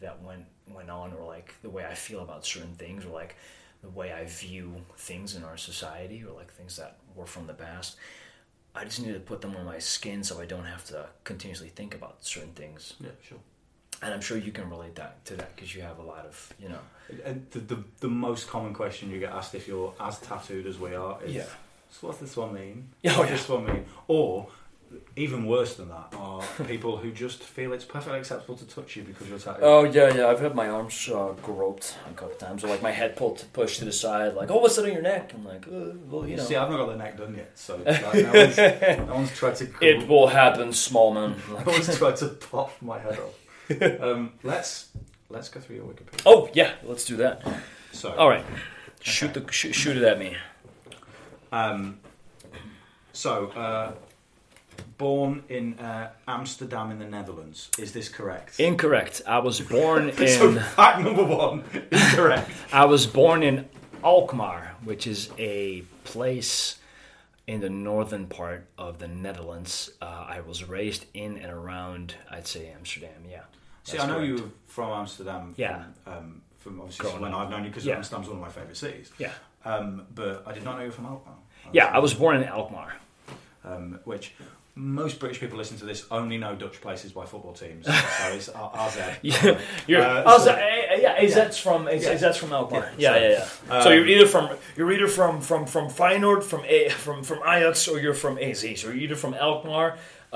that 0.01 0.21
went 0.21 0.45
went 0.69 0.89
on 0.89 1.13
or 1.13 1.25
like 1.25 1.55
the 1.61 1.69
way 1.69 1.85
I 1.85 1.93
feel 1.93 2.19
about 2.19 2.45
certain 2.45 2.73
things 2.73 3.05
or 3.05 3.09
like 3.09 3.37
the 3.81 3.89
way 3.89 4.11
I 4.11 4.25
view 4.25 4.75
things 4.97 5.35
in 5.35 5.43
our 5.45 5.57
society 5.57 6.21
or 6.23 6.35
like 6.35 6.51
things 6.51 6.75
that 6.75 6.97
were 7.15 7.25
from 7.25 7.47
the 7.47 7.53
past. 7.53 7.95
I 8.75 8.83
just 8.83 9.01
need 9.01 9.13
to 9.13 9.19
put 9.19 9.39
them 9.39 9.55
on 9.55 9.65
my 9.65 9.79
skin 9.79 10.23
so 10.23 10.41
I 10.41 10.45
don't 10.45 10.65
have 10.65 10.83
to 10.85 11.05
continuously 11.23 11.69
think 11.69 11.95
about 11.95 12.25
certain 12.25 12.53
things. 12.53 12.93
Yeah, 12.99 13.11
sure. 13.21 13.37
And 14.03 14.13
I'm 14.13 14.21
sure 14.21 14.37
you 14.37 14.51
can 14.51 14.69
relate 14.69 14.95
that 14.95 15.23
to 15.25 15.35
that 15.37 15.55
because 15.55 15.73
you 15.73 15.81
have 15.81 15.97
a 15.99 16.03
lot 16.03 16.25
of, 16.25 16.53
you 16.59 16.69
know. 16.69 16.79
And 17.25 17.45
the, 17.51 17.59
the, 17.59 17.83
the 18.01 18.07
most 18.09 18.47
common 18.49 18.73
question 18.73 19.09
you 19.11 19.19
get 19.19 19.31
asked 19.31 19.55
if 19.55 19.67
you're 19.67 19.93
as 19.99 20.19
tattooed 20.19 20.67
as 20.67 20.77
we 20.77 20.93
are 20.93 21.17
is, 21.23 21.33
Yeah. 21.33 21.45
so 21.89 22.07
what's 22.07 22.19
this 22.19 22.35
one 22.35 22.53
mean? 22.53 22.89
Yeah, 23.01 23.13
oh, 23.15 23.19
What's 23.19 23.31
yeah. 23.31 23.37
this 23.37 23.49
one 23.49 23.65
mean? 23.65 23.85
Or, 24.07 24.47
even 25.15 25.45
worse 25.47 25.75
than 25.75 25.89
that, 25.89 26.13
are 26.15 26.43
people 26.67 26.97
who 26.97 27.11
just 27.11 27.41
feel 27.41 27.73
it's 27.73 27.83
perfectly 27.85 28.19
acceptable 28.19 28.55
to 28.55 28.65
touch 28.65 28.95
you 28.95 29.01
because 29.03 29.27
you're 29.27 29.39
tattooed. 29.39 29.63
Oh 29.63 29.83
yeah, 29.85 30.13
yeah. 30.13 30.27
I've 30.27 30.39
had 30.39 30.53
my 30.53 30.67
arms 30.69 31.09
uh, 31.09 31.33
groped 31.41 31.95
a 32.09 32.13
couple 32.13 32.35
times, 32.35 32.63
or 32.63 32.67
like 32.67 32.83
my 32.83 32.91
head 32.91 33.15
pulled 33.15 33.43
pushed 33.53 33.79
to 33.79 33.85
the 33.85 33.91
side, 33.91 34.35
like, 34.35 34.51
"Oh, 34.51 34.59
what's 34.59 34.75
that 34.75 34.85
on 34.85 34.93
your 34.93 35.01
neck?" 35.01 35.31
I'm 35.33 35.43
like, 35.45 35.65
uh, 35.67 35.97
"Well, 36.09 36.27
you 36.27 36.35
know, 36.35 36.43
See, 36.43 36.55
I've 36.55 36.69
not 36.69 36.77
got 36.77 36.89
the 36.91 36.97
neck 36.97 37.17
done 37.17 37.33
yet, 37.35 37.51
so 37.55 37.77
like, 37.85 38.01
no, 38.03 38.33
one's, 38.33 38.57
no 39.07 39.15
one's 39.15 39.31
tried 39.35 39.55
to. 39.55 39.67
it 39.81 40.07
will 40.07 40.27
happen, 40.27 40.71
small 40.73 41.11
man." 41.11 41.35
no 41.49 41.63
one's 41.65 41.97
tried 41.97 42.17
to 42.17 42.27
pop 42.27 42.79
my 42.81 42.99
head 42.99 43.17
off. 43.17 43.33
Um, 44.01 44.33
let's 44.43 44.89
let's 45.29 45.49
go 45.49 45.59
through 45.59 45.77
your 45.77 45.85
Wikipedia. 45.85 46.21
oh 46.25 46.49
yeah, 46.53 46.73
let's 46.83 47.05
do 47.05 47.15
that. 47.17 47.41
So, 47.91 48.13
All 48.15 48.27
right, 48.29 48.43
shoot 49.01 49.33
the 49.33 49.49
shoot, 49.51 49.73
shoot 49.73 49.97
it 49.97 50.03
at 50.03 50.19
me. 50.19 50.35
Um, 51.51 51.99
so, 53.13 53.47
uh, 53.49 53.91
born 54.97 55.43
in 55.49 55.79
uh, 55.79 56.09
Amsterdam 56.27 56.91
in 56.91 56.99
the 56.99 57.05
Netherlands. 57.05 57.69
Is 57.77 57.91
this 57.91 58.09
correct? 58.09 58.59
Incorrect. 58.59 59.21
I 59.27 59.39
was 59.39 59.59
born 59.75 60.11
so, 60.15 60.49
in 60.49 60.59
fact 60.59 60.99
number 61.01 61.23
one, 61.23 61.63
incorrect. 61.91 62.49
I 62.71 62.85
was 62.85 63.05
born 63.05 63.43
in 63.43 63.69
Alkmaar, 64.03 64.75
which 64.83 65.07
is 65.07 65.29
a 65.37 65.81
place 66.03 66.77
in 67.47 67.59
the 67.61 67.69
northern 67.69 68.27
part 68.27 68.67
of 68.77 68.99
the 68.99 69.07
Netherlands. 69.07 69.91
Uh, 70.01 70.25
I 70.27 70.41
was 70.41 70.63
raised 70.63 71.05
in 71.13 71.37
and 71.37 71.51
around, 71.51 72.15
I'd 72.29 72.47
say 72.47 72.69
Amsterdam. 72.75 73.23
Yeah. 73.29 73.41
See, 73.83 73.97
I 73.99 74.07
know 74.07 74.13
correct. 74.15 74.27
you 74.27 74.35
were 74.35 74.49
from 74.67 74.89
Amsterdam. 74.91 75.53
Yeah. 75.57 75.83
From, 76.03 76.13
um, 76.13 76.41
from 76.59 76.79
obviously 76.79 77.03
Growing 77.03 77.21
when 77.21 77.33
up. 77.33 77.39
I've 77.41 77.49
known 77.49 77.63
you 77.65 77.69
because 77.69 77.85
Yeah. 77.85 77.97
Amsterdam's 77.97 78.27
one 78.27 78.37
of 78.37 78.41
my 78.41 78.49
favourite 78.49 78.77
cities. 78.77 79.11
Yeah. 79.17 79.31
Um, 79.65 80.05
but 80.15 80.43
I 80.45 80.53
did 80.53 80.63
not 80.63 80.75
know 80.75 80.81
you 80.81 80.87
were 80.87 80.93
from 80.93 81.05
Alkmaar. 81.05 81.35
Yeah, 81.73 81.85
I 81.87 81.99
was 81.99 82.13
born 82.13 82.37
in 82.37 82.43
Alkmaar. 82.43 82.93
Um, 83.65 83.99
which 84.03 84.33
most 84.75 85.19
British 85.19 85.39
people 85.39 85.57
listen 85.57 85.77
to 85.77 85.85
this 85.85 86.05
only 86.09 86.37
know 86.37 86.55
Dutch 86.55 86.81
places 86.81 87.11
by 87.11 87.25
football 87.25 87.53
teams. 87.53 87.85
so 87.85 87.93
it's 88.33 88.49
AZ. 88.49 88.97
Yeah, 89.21 89.59
you're, 89.87 90.01
Uh, 90.01 90.39
so- 90.39 90.51
uh, 90.51 90.57
yeah, 90.97 91.15
from 91.57 91.87
Yeah. 91.87 92.31
from 92.31 92.53
Alkmaar? 92.53 92.91
Yeah, 92.97 93.15
Yeah, 93.17 93.29
yeah, 93.69 93.81
so 93.83 93.89
um, 93.89 93.93
you're 93.97 94.07
either 94.07 94.25
from 94.25 94.49
you're 94.75 94.91
either 94.91 95.07
from 95.07 95.41
from 95.41 95.65
from 95.67 95.89
Feyenoord, 95.89 96.43
from 96.43 96.63
a, 96.65 96.89
from 96.89 97.23
from 97.23 97.39
Ajax, 97.47 97.87
or 97.87 97.99
you're 97.99 98.13
from 98.15 98.37
AZ. 98.39 98.59
So 98.61 98.87
you're 98.87 98.95
either 98.95 99.15
from 99.15 99.33
Alkmaar, 99.35 99.97
uh, 100.31 100.35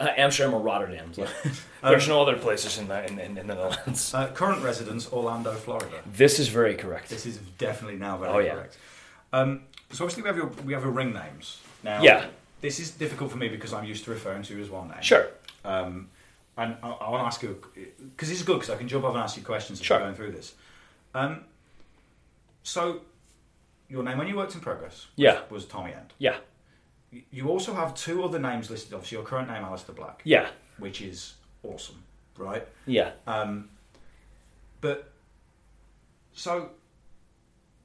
uh, 0.00 0.06
Amsterdam, 0.16 0.54
or 0.54 0.60
Rotterdam. 0.60 1.12
So 1.14 1.26
There's 1.82 2.08
no 2.08 2.20
other 2.22 2.36
places 2.36 2.78
in 2.78 2.88
the 2.88 3.06
in, 3.06 3.18
in, 3.20 3.38
in 3.38 3.46
the 3.46 3.54
Netherlands. 3.54 4.12
Uh, 4.12 4.26
current 4.34 4.62
residence, 4.64 5.08
Orlando, 5.12 5.52
Florida. 5.52 6.00
This 6.16 6.40
is 6.40 6.48
very 6.48 6.74
correct. 6.74 7.08
This 7.10 7.26
is 7.26 7.38
definitely 7.58 7.98
now 7.98 8.16
very 8.18 8.32
Oh, 8.32 8.38
yeah. 8.40 8.54
correct. 8.54 8.76
Um, 9.32 9.62
so 9.92 10.04
obviously 10.04 10.22
we 10.24 10.28
have 10.28 10.36
your 10.36 10.48
we 10.66 10.72
have 10.72 10.82
your 10.82 10.92
ring 10.92 11.12
names 11.12 11.60
now. 11.84 12.02
Yeah. 12.02 12.26
This 12.60 12.80
is 12.80 12.90
difficult 12.92 13.30
for 13.30 13.36
me 13.38 13.48
because 13.48 13.72
I'm 13.72 13.84
used 13.84 14.04
to 14.04 14.10
referring 14.10 14.42
to 14.44 14.56
you 14.56 14.62
as 14.62 14.68
one 14.70 14.88
name. 14.88 15.02
Sure. 15.02 15.28
Um, 15.64 16.08
and 16.56 16.76
I, 16.82 16.88
I 16.88 17.10
want 17.10 17.22
to 17.22 17.26
ask 17.26 17.42
you 17.42 17.60
because 17.74 18.28
this 18.28 18.38
is 18.38 18.42
good 18.44 18.54
because 18.54 18.70
I 18.70 18.76
can 18.76 18.88
jump 18.88 19.04
off 19.04 19.14
and 19.14 19.22
ask 19.22 19.36
you 19.36 19.42
questions 19.44 19.80
as 19.80 19.86
Sure. 19.86 19.98
we're 19.98 20.04
going 20.04 20.14
through 20.16 20.32
this. 20.32 20.54
Um, 21.14 21.44
so 22.64 23.02
your 23.88 24.02
name 24.02 24.18
when 24.18 24.26
you 24.28 24.36
worked 24.36 24.54
in 24.54 24.60
Progress 24.60 25.06
Yeah. 25.16 25.40
was 25.50 25.64
Tommy 25.66 25.92
End. 25.92 26.12
Yeah. 26.18 26.38
You- 27.30 27.48
also 27.48 27.72
have 27.74 27.94
two 27.94 28.22
other 28.24 28.38
names 28.38 28.70
listed. 28.70 28.92
Obviously, 28.92 29.16
your 29.16 29.24
current 29.24 29.48
name, 29.48 29.62
Aleister 29.62 29.94
Black, 29.94 30.20
Yeah. 30.24 30.48
which 30.78 31.00
is 31.00 31.34
awesome, 31.62 32.02
right? 32.36 32.66
Yeah. 32.86 33.12
Um, 33.26 33.70
but 34.80 35.12
so 36.34 36.70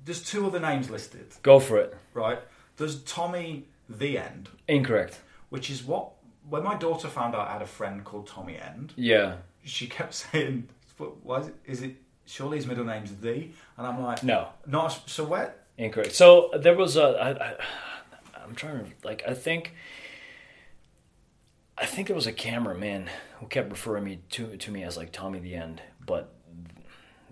there's 0.04 0.24
two 0.24 0.46
other 0.46 0.60
names 0.60 0.90
listed, 0.90 1.28
Go 1.44 1.60
for 1.60 1.78
it. 1.78 1.96
right? 2.14 2.40
There's 2.78 3.02
Tommy 3.04 3.66
the 4.00 4.18
End, 4.18 4.50
Incorrect. 4.68 5.20
which 5.50 5.70
is 5.70 5.84
what 5.84 6.12
when 6.50 6.64
my 6.64 6.76
daughter 6.76 7.08
found 7.08 7.36
out 7.36 7.48
I 7.48 7.54
had 7.54 7.62
a 7.62 7.66
friend 7.68 8.04
called 8.04 8.28
Tommy 8.28 8.58
End, 8.58 8.94
Yeah. 8.96 9.36
she 9.64 9.88
kept 9.88 10.14
saying, 10.24 10.68
"But 10.98 11.24
"Why 11.24 11.40
is 11.40 11.48
it? 11.48 11.56
Is 11.66 11.82
it 11.84 11.96
surely 12.26 12.58
his 12.58 12.68
middle 12.68 12.86
name's 12.86 13.16
the?" 13.16 13.50
And 13.78 13.88
I'm 13.88 14.02
like, 14.02 14.24
No. 14.24 14.50
not." 14.68 15.10
So 15.10 15.24
where? 15.24 15.56
Incorrect. 15.78 16.14
So 16.14 16.52
there 16.58 16.76
was 16.76 16.98
a. 16.98 17.04
I, 17.04 17.30
I, 17.50 17.56
I'm 18.44 18.56
trying 18.56 18.84
to 18.86 18.92
like. 19.04 19.24
I 19.28 19.34
think. 19.34 19.74
I 21.78 21.86
think 21.86 22.08
there 22.08 22.16
was 22.16 22.28
a 22.28 22.32
cameraman 22.34 23.10
who 23.40 23.48
kept 23.48 23.70
referring 23.72 24.04
me 24.04 24.20
to 24.32 24.56
to 24.58 24.72
me 24.72 24.84
as 24.84 24.96
like 24.98 25.12
Tommy 25.12 25.40
the 25.40 25.56
End, 25.56 25.82
but 26.06 26.33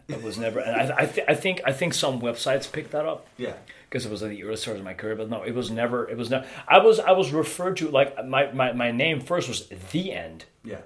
it 0.07 0.21
was 0.23 0.37
never. 0.37 0.59
And 0.59 0.91
I 0.91 0.95
I, 1.03 1.05
th- 1.05 1.25
I 1.29 1.33
think 1.35 1.61
I 1.65 1.71
think 1.71 1.93
some 1.93 2.21
websites 2.21 2.71
picked 2.71 2.91
that 2.91 3.05
up 3.05 3.27
Yeah. 3.37 3.53
because 3.89 4.05
it 4.05 4.11
was 4.11 4.21
like 4.21 4.31
the 4.31 4.43
early 4.43 4.55
start 4.57 4.77
of 4.77 4.83
my 4.83 4.93
career. 4.93 5.15
But 5.15 5.29
no, 5.29 5.43
it 5.43 5.53
was 5.53 5.69
never. 5.71 6.09
It 6.09 6.17
was 6.17 6.29
never. 6.29 6.45
I 6.67 6.79
was 6.79 6.99
I 6.99 7.11
was 7.11 7.31
referred 7.31 7.77
to 7.77 7.89
like 7.89 8.25
my 8.25 8.51
my, 8.51 8.71
my 8.73 8.91
name 8.91 9.19
first 9.21 9.47
was 9.47 9.67
the 9.91 10.13
End. 10.13 10.45
Yeah. 10.63 10.81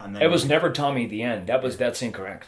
And 0.00 0.14
then 0.14 0.22
It 0.22 0.30
was 0.30 0.44
never 0.44 0.70
Tommy 0.70 1.06
the 1.06 1.22
End. 1.22 1.48
That 1.48 1.62
was 1.62 1.76
that's 1.76 2.02
incorrect. 2.02 2.46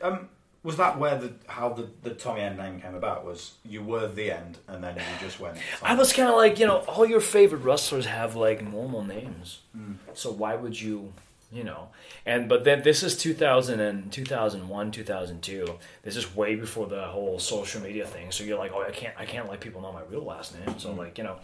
Um, 0.00 0.28
was 0.62 0.76
that 0.76 0.98
where 0.98 1.16
the 1.18 1.32
how 1.46 1.70
the, 1.70 1.88
the 2.02 2.10
Tommy 2.14 2.40
End 2.42 2.56
name 2.58 2.80
came 2.80 2.94
about? 2.94 3.24
Was 3.24 3.52
you 3.64 3.82
were 3.82 4.06
the 4.08 4.30
end, 4.30 4.58
and 4.68 4.82
then 4.84 4.96
you 4.96 5.02
just 5.20 5.40
went. 5.40 5.56
I 5.82 5.94
was 5.94 6.12
kind 6.12 6.28
of 6.28 6.36
like, 6.36 6.58
you 6.58 6.66
know, 6.66 6.78
all 6.78 7.04
your 7.06 7.20
favorite 7.20 7.62
wrestlers 7.62 8.06
have 8.06 8.34
like 8.36 8.62
normal 8.62 9.02
names. 9.04 9.60
Hmm. 9.74 9.92
So 10.14 10.30
why 10.30 10.56
would 10.56 10.78
you, 10.80 11.12
you 11.52 11.64
know? 11.64 11.88
And 12.26 12.48
but 12.48 12.64
then 12.64 12.82
this 12.82 13.02
is 13.02 13.16
2000 13.16 13.80
and 13.80 14.12
2001, 14.12 14.90
2002. 14.92 15.78
This 16.02 16.16
is 16.16 16.34
way 16.36 16.54
before 16.56 16.86
the 16.86 17.02
whole 17.06 17.38
social 17.38 17.80
media 17.82 18.06
thing. 18.06 18.30
So 18.32 18.44
you're 18.44 18.58
like, 18.58 18.72
oh, 18.74 18.82
I 18.82 18.90
can't, 18.90 19.14
I 19.18 19.24
can't 19.24 19.48
let 19.48 19.60
people 19.60 19.80
know 19.80 19.92
my 19.92 20.02
real 20.08 20.24
last 20.24 20.54
name. 20.58 20.78
So 20.78 20.92
like, 20.92 21.18
you 21.18 21.24
know, 21.24 21.36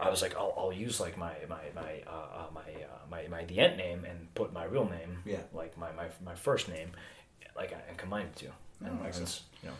I 0.00 0.10
was 0.10 0.22
like, 0.22 0.36
I'll, 0.36 0.54
I'll 0.56 0.72
use 0.72 1.00
like 1.00 1.16
my 1.18 1.32
my 1.48 1.60
my 1.74 2.02
uh, 2.06 2.10
uh, 2.40 2.46
my, 2.54 2.60
uh, 2.60 2.96
my 3.10 3.28
my 3.28 3.44
the 3.44 3.58
end 3.60 3.76
name 3.78 4.04
and 4.04 4.32
put 4.34 4.52
my 4.52 4.64
real 4.64 4.84
name, 4.88 5.18
Yeah. 5.24 5.38
like 5.54 5.76
my 5.78 5.90
my 5.92 6.06
my 6.24 6.34
first 6.34 6.68
name, 6.68 6.90
like 7.56 7.72
and 7.88 7.96
combine 7.98 8.26
the 8.34 8.40
two. 8.40 8.52
And 8.84 8.98
Oh, 9.00 9.04
makes 9.04 9.18
it's, 9.20 9.42
you 9.62 9.70
know. 9.70 9.74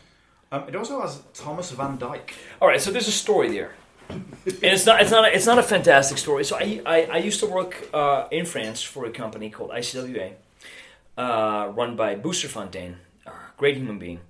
Um, 0.53 0.69
it 0.69 0.77
also 0.77 1.01
has 1.03 1.21
Thomas 1.35 1.71
Van 1.73 1.99
Dijk. 1.99 2.31
All 2.63 2.69
right, 2.69 2.81
so 2.81 2.91
there's 2.93 3.09
a 3.09 3.13
story 3.13 3.51
there, 3.51 3.73
and 4.09 4.25
it's 4.47 4.87
not 4.87 5.01
it's 5.01 5.11
not 5.11 5.25
a, 5.25 5.35
it's 5.35 5.47
not 5.47 5.59
a 5.59 5.63
fantastic 5.63 6.19
story. 6.19 6.45
So 6.45 6.57
I 6.57 6.81
I, 6.87 7.03
I 7.05 7.17
used 7.19 7.41
to 7.41 7.47
work 7.47 7.89
uh, 7.93 8.29
in 8.31 8.47
France 8.47 8.83
for 8.83 9.05
a 9.05 9.11
company 9.11 9.51
called 9.51 9.71
ICWA, 9.71 10.33
uh, 11.17 11.73
run 11.75 11.97
by 11.97 12.15
Booster 12.15 12.49
Fontaine, 12.49 12.97
a 13.27 13.33
great 13.57 13.77
human 13.77 13.99
being, 13.99 14.21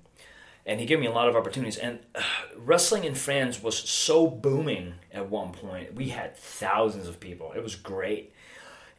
and 0.65 0.81
he 0.81 0.87
gave 0.87 1.01
me 1.01 1.07
a 1.07 1.13
lot 1.13 1.29
of 1.29 1.37
opportunities. 1.37 1.77
And 1.77 2.01
uh, 2.15 2.23
wrestling 2.57 3.05
in 3.05 3.15
France 3.15 3.63
was 3.63 3.77
so 3.77 4.27
booming 4.27 4.95
at 5.13 5.29
one 5.31 5.53
point. 5.53 5.95
We 5.95 6.09
had 6.09 6.37
thousands 6.37 7.09
of 7.09 7.21
people. 7.21 7.53
It 7.53 7.63
was 7.63 7.75
great, 7.75 8.33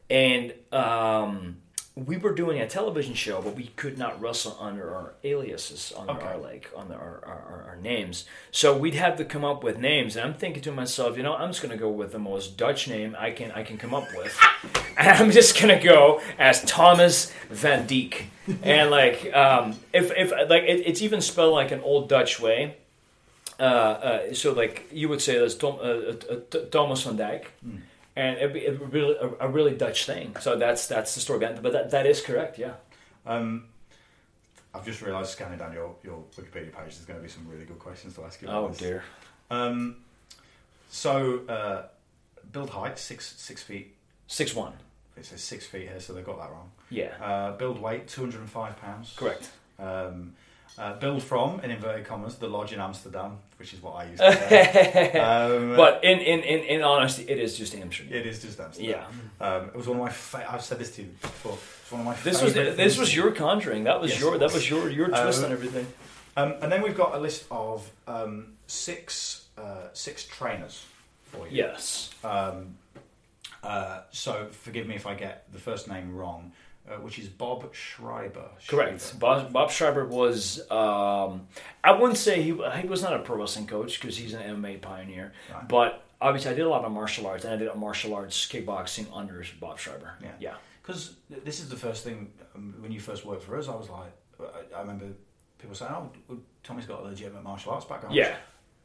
and. 0.09 0.53
Um, 0.71 1.57
we 2.05 2.17
were 2.17 2.33
doing 2.33 2.61
a 2.61 2.67
television 2.67 3.15
show, 3.15 3.41
but 3.41 3.55
we 3.55 3.67
could 3.75 3.97
not 3.97 4.21
wrestle 4.21 4.55
under 4.59 4.93
our 4.93 5.13
aliases, 5.23 5.91
under 5.97 6.13
Okay. 6.13 6.27
our 6.27 6.37
like 6.37 6.69
under 6.75 6.93
our, 6.93 7.21
our, 7.25 7.65
our, 7.69 7.75
names. 7.81 8.25
So 8.51 8.77
we'd 8.77 8.93
have 8.93 9.17
to 9.17 9.25
come 9.25 9.43
up 9.43 9.63
with 9.63 9.79
names, 9.79 10.15
and 10.15 10.23
I'm 10.25 10.35
thinking 10.35 10.61
to 10.63 10.71
myself, 10.71 11.17
you 11.17 11.23
know, 11.23 11.35
I'm 11.35 11.49
just 11.49 11.61
gonna 11.61 11.77
go 11.77 11.89
with 11.89 12.11
the 12.11 12.19
most 12.19 12.55
Dutch 12.55 12.87
name 12.87 13.15
I 13.17 13.31
can 13.31 13.51
I 13.51 13.63
can 13.63 13.77
come 13.77 13.95
up 13.95 14.07
with, 14.15 14.37
and 14.97 15.07
I'm 15.09 15.31
just 15.31 15.59
gonna 15.59 15.81
go 15.81 16.21
as 16.37 16.63
Thomas 16.65 17.31
Van 17.49 17.87
Dijk, 17.87 18.25
and 18.63 18.91
like 18.91 19.33
um, 19.33 19.75
if 19.91 20.11
if 20.15 20.31
like 20.49 20.63
it, 20.63 20.85
it's 20.85 21.01
even 21.01 21.19
spelled 21.19 21.53
like 21.53 21.71
an 21.71 21.81
old 21.81 22.09
Dutch 22.09 22.39
way. 22.39 22.77
Uh, 23.59 23.63
uh, 23.63 24.33
so 24.35 24.53
like 24.53 24.87
you 24.91 25.09
would 25.09 25.21
say 25.21 25.39
that's 25.39 25.55
Tom, 25.55 25.79
uh, 25.81 25.83
uh, 25.83 26.15
uh, 26.31 26.65
Thomas 26.69 27.01
van 27.01 27.17
Dijk, 27.17 27.45
and 28.17 28.37
it'd 28.37 28.53
be, 28.53 28.65
it'd 28.65 28.79
be 28.79 28.99
really, 28.99 29.15
a, 29.15 29.45
a 29.45 29.47
really 29.47 29.75
Dutch 29.75 30.05
thing. 30.05 30.35
So 30.39 30.57
that's 30.57 30.87
that's 30.87 31.13
the 31.15 31.21
story 31.21 31.39
behind 31.39 31.57
it. 31.59 31.63
But 31.63 31.73
that, 31.73 31.91
that 31.91 32.05
is 32.05 32.19
correct, 32.21 32.57
yeah. 32.57 32.73
Um, 33.25 33.47
I've 34.73 34.85
just 34.85 35.01
realised 35.01 35.31
scanning 35.31 35.59
down 35.59 35.73
your, 35.73 35.95
your 36.03 36.23
Wikipedia 36.35 36.71
page, 36.77 36.95
there's 36.95 37.05
going 37.05 37.19
to 37.19 37.23
be 37.23 37.29
some 37.29 37.47
really 37.47 37.65
good 37.65 37.79
questions 37.79 38.15
to 38.15 38.23
ask 38.25 38.41
you. 38.41 38.47
Oh 38.49 38.67
this. 38.69 38.77
dear. 38.77 39.03
Um, 39.49 39.97
so 40.89 41.41
uh, 41.47 41.83
build 42.51 42.69
height 42.69 42.99
six 42.99 43.35
six 43.37 43.63
feet. 43.63 43.95
Six 44.27 44.53
one. 44.53 44.73
It 45.15 45.25
says 45.25 45.41
six 45.41 45.65
feet 45.65 45.87
here, 45.89 45.99
so 45.99 46.13
they 46.13 46.21
got 46.21 46.37
that 46.37 46.51
wrong. 46.51 46.69
Yeah. 46.89 47.13
Uh, 47.21 47.57
build 47.57 47.81
weight 47.81 48.07
two 48.07 48.21
hundred 48.21 48.41
and 48.41 48.49
five 48.49 48.79
pounds. 48.81 49.13
Correct. 49.15 49.49
Um, 49.79 50.33
uh, 50.77 50.93
build 50.93 51.23
from 51.23 51.59
in 51.61 51.71
inverted 51.71 52.05
commas 52.05 52.35
the 52.35 52.47
lodge 52.47 52.71
in 52.73 52.79
Amsterdam, 52.79 53.37
which 53.57 53.73
is 53.73 53.81
what 53.81 53.95
I 53.95 54.03
used 54.05 54.21
to 54.21 54.31
say. 54.33 55.11
um, 55.19 55.75
But 55.75 56.03
in, 56.03 56.19
in, 56.19 56.39
in, 56.41 56.59
in 56.65 56.81
honesty, 56.83 57.23
it 57.23 57.39
is 57.39 57.57
just 57.57 57.73
Amsterdam. 57.75 58.13
it 58.13 58.25
is 58.27 58.41
just 58.41 58.59
Amsterdam. 58.59 59.03
Yeah. 59.39 59.47
Um, 59.47 59.65
it 59.69 59.75
was 59.75 59.87
one 59.87 59.97
of 59.97 60.03
my. 60.03 60.09
Fa- 60.11 60.45
I've 60.51 60.63
said 60.63 60.79
this 60.79 60.95
to 60.95 61.01
you 61.03 61.09
before. 61.21 61.57
It's 61.81 61.91
one 61.91 62.01
of 62.01 62.05
my. 62.05 62.15
This 62.15 62.41
was 62.41 62.53
this 62.53 62.97
was 62.97 63.15
your 63.15 63.31
conjuring. 63.31 63.85
That 63.85 63.99
was 64.01 64.11
Yes, 64.11 64.19
your 64.21 64.37
that 64.37 64.45
was. 64.45 64.53
was 64.53 64.69
your 64.69 64.89
your 64.89 65.07
twist 65.07 65.39
Um, 65.39 65.45
on 65.45 65.51
everything. 65.51 65.87
Um, 66.35 66.53
and 66.61 66.71
then 66.71 66.83
we've 66.83 66.95
got 66.97 67.15
a 67.15 67.19
list 67.19 67.45
of 67.49 67.89
um, 68.07 68.53
six 68.67 69.47
uh, 69.57 69.87
six 69.93 70.25
trainers 70.25 70.85
for 71.23 71.47
you. 71.47 71.57
Yes. 71.57 72.11
Um, 72.23 72.75
uh, 73.63 74.01
so 74.11 74.47
forgive 74.51 74.85
me 74.87 74.95
if 74.95 75.07
I 75.07 75.15
get 75.15 75.51
the 75.51 75.57
first 75.59 75.87
name 75.87 76.15
wrong, 76.15 76.51
uh, 76.89 76.95
which 76.95 77.19
is 77.19 77.27
Bob 77.27 77.73
Schrijber. 77.73 78.47
Correct. 78.67 78.99
Schrijber. 78.99 79.19
Bob, 79.19 79.53
Bob 79.53 79.69
Schrijber 79.69 80.07
was, 80.07 80.59
um, 80.71 81.47
I 81.83 81.91
wouldn't 81.91 82.17
say 82.17 82.41
he, 82.41 82.53
he 82.81 82.87
was 82.87 83.01
not 83.01 83.13
a 83.13 83.19
pro 83.19 83.37
wrestling 83.37 83.67
coach 83.67 83.99
because 83.99 84.17
he's 84.17 84.33
an 84.33 84.41
MMA 84.61 84.81
pioneer, 84.81 85.33
Right. 85.53 85.67
but 85.67 86.03
obviously 86.21 86.51
I 86.51 86.53
did 86.55 86.65
a 86.65 86.69
lot 86.69 86.83
of 86.85 86.91
martial 86.91 87.27
arts 87.27 87.43
and 87.45 87.53
I 87.53 87.57
did 87.57 87.67
a 87.67 87.75
martial 87.75 88.13
arts 88.15 88.47
kickboxing 88.47 89.05
under 89.13 89.43
Bob 89.59 89.77
Schrijber. 89.77 90.11
Yeah. 90.21 90.31
Yeah. 90.39 90.53
Because 90.81 91.15
this 91.29 91.59
is 91.59 91.67
the 91.69 91.75
first 91.75 92.03
thing 92.05 92.31
um, 92.55 92.75
when 92.79 92.91
you 92.91 92.99
first 92.99 93.25
worked 93.25 93.43
for 93.43 93.57
us. 93.57 93.67
I 93.67 93.75
was 93.75 93.89
like, 93.89 94.11
I, 94.39 94.77
I 94.77 94.81
remember 94.81 95.07
people 95.57 95.75
saying, 95.75 95.91
"Oh, 95.93 96.37
Tommy's 96.63 96.85
got 96.85 97.01
a 97.01 97.03
legitimate 97.03 97.43
martial 97.43 97.73
arts 97.73 97.83
background." 97.83 98.15
Yeah. 98.15 98.35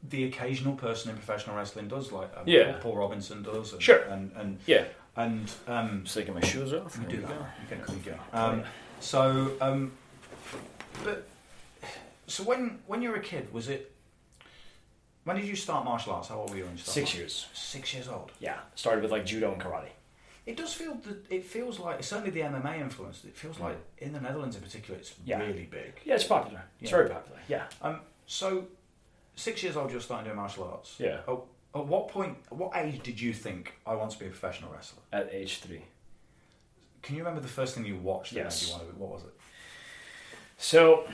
The 0.08 0.24
occasional 0.24 0.74
person 0.74 1.10
in 1.10 1.16
professional 1.16 1.54
wrestling 1.54 1.86
does, 1.86 2.10
like 2.10 2.36
um, 2.36 2.42
Yeah. 2.46 2.72
Paul 2.80 2.96
Robinson 2.96 3.44
does. 3.44 3.72
And, 3.72 3.80
Sure. 3.80 4.00
And 4.02 4.32
and 4.34 4.58
Yeah. 4.66 4.86
And 5.16 5.50
um, 5.66 6.00
Just 6.04 6.16
taking 6.16 6.34
my 6.34 6.40
shoes 6.40 6.72
off. 6.72 6.98
You 7.00 7.06
do 7.08 7.20
that. 7.22 7.30
You 7.30 7.76
can, 7.76 7.94
you 7.96 8.00
go. 8.12 8.18
Um, 8.32 8.62
so, 9.00 9.52
um, 9.60 9.92
but 11.04 11.26
so 12.26 12.42
when 12.44 12.78
when 12.86 13.02
you 13.02 13.10
were 13.10 13.16
a 13.16 13.20
kid, 13.22 13.52
was 13.52 13.68
it? 13.68 13.90
When 15.24 15.36
did 15.36 15.44
you 15.44 15.54
start 15.54 15.84
martial 15.84 16.12
arts? 16.14 16.28
How 16.28 16.36
old 16.36 16.50
were 16.50 16.56
you 16.56 16.64
when 16.64 16.72
you 16.72 16.78
started? 16.78 17.00
Six 17.06 17.14
years. 17.14 17.46
Six 17.52 17.94
years 17.94 18.08
old. 18.08 18.32
Yeah. 18.40 18.58
Started 18.74 19.02
with 19.02 19.12
like 19.12 19.24
judo 19.24 19.52
and 19.52 19.60
karate. 19.62 19.90
It 20.46 20.56
does 20.56 20.72
feel 20.74 20.94
that 21.04 21.24
it 21.30 21.44
feels 21.44 21.78
like 21.78 22.02
certainly 22.02 22.30
the 22.32 22.40
MMA 22.40 22.80
influence. 22.80 23.22
It 23.24 23.36
feels 23.36 23.60
like 23.60 23.76
in 23.98 24.12
the 24.12 24.20
Netherlands 24.20 24.56
in 24.56 24.62
particular, 24.62 24.98
it's 24.98 25.14
Yeah. 25.24 25.38
really 25.38 25.68
big. 25.70 26.00
Yeah, 26.04 26.16
it's 26.16 26.24
popular. 26.24 26.62
It's 26.80 26.90
Yeah. 26.90 26.96
very 26.96 27.08
popular. 27.10 27.38
Yeah. 27.48 27.66
Um, 27.80 28.00
so 28.26 28.66
six 29.36 29.62
years 29.62 29.76
old, 29.76 29.92
you're 29.92 30.00
starting 30.00 30.24
doing 30.24 30.36
martial 30.36 30.64
arts. 30.64 30.96
Yeah. 30.98 31.20
At, 31.28 31.38
at 31.74 31.86
what 31.86 32.08
point? 32.08 32.36
At 32.50 32.56
what 32.58 32.76
age 32.76 33.02
did 33.02 33.20
you 33.20 33.32
think 33.32 33.74
I 33.86 33.94
want 33.94 34.10
to 34.12 34.18
be 34.18 34.26
a 34.26 34.28
professional 34.30 34.70
wrestler? 34.72 35.02
At 35.12 35.30
age 35.32 35.58
three. 35.58 35.82
Can 37.02 37.16
you 37.16 37.22
remember 37.22 37.40
the 37.40 37.48
first 37.48 37.74
thing 37.74 37.84
you 37.84 37.96
watched? 37.96 38.32
that 38.34 38.40
Yes. 38.44 38.66
you 38.68 38.72
want 38.74 38.86
to 38.86 38.92
be- 38.94 39.00
What 39.00 39.10
was 39.10 39.22
it? 39.24 39.34
So, 40.58 41.06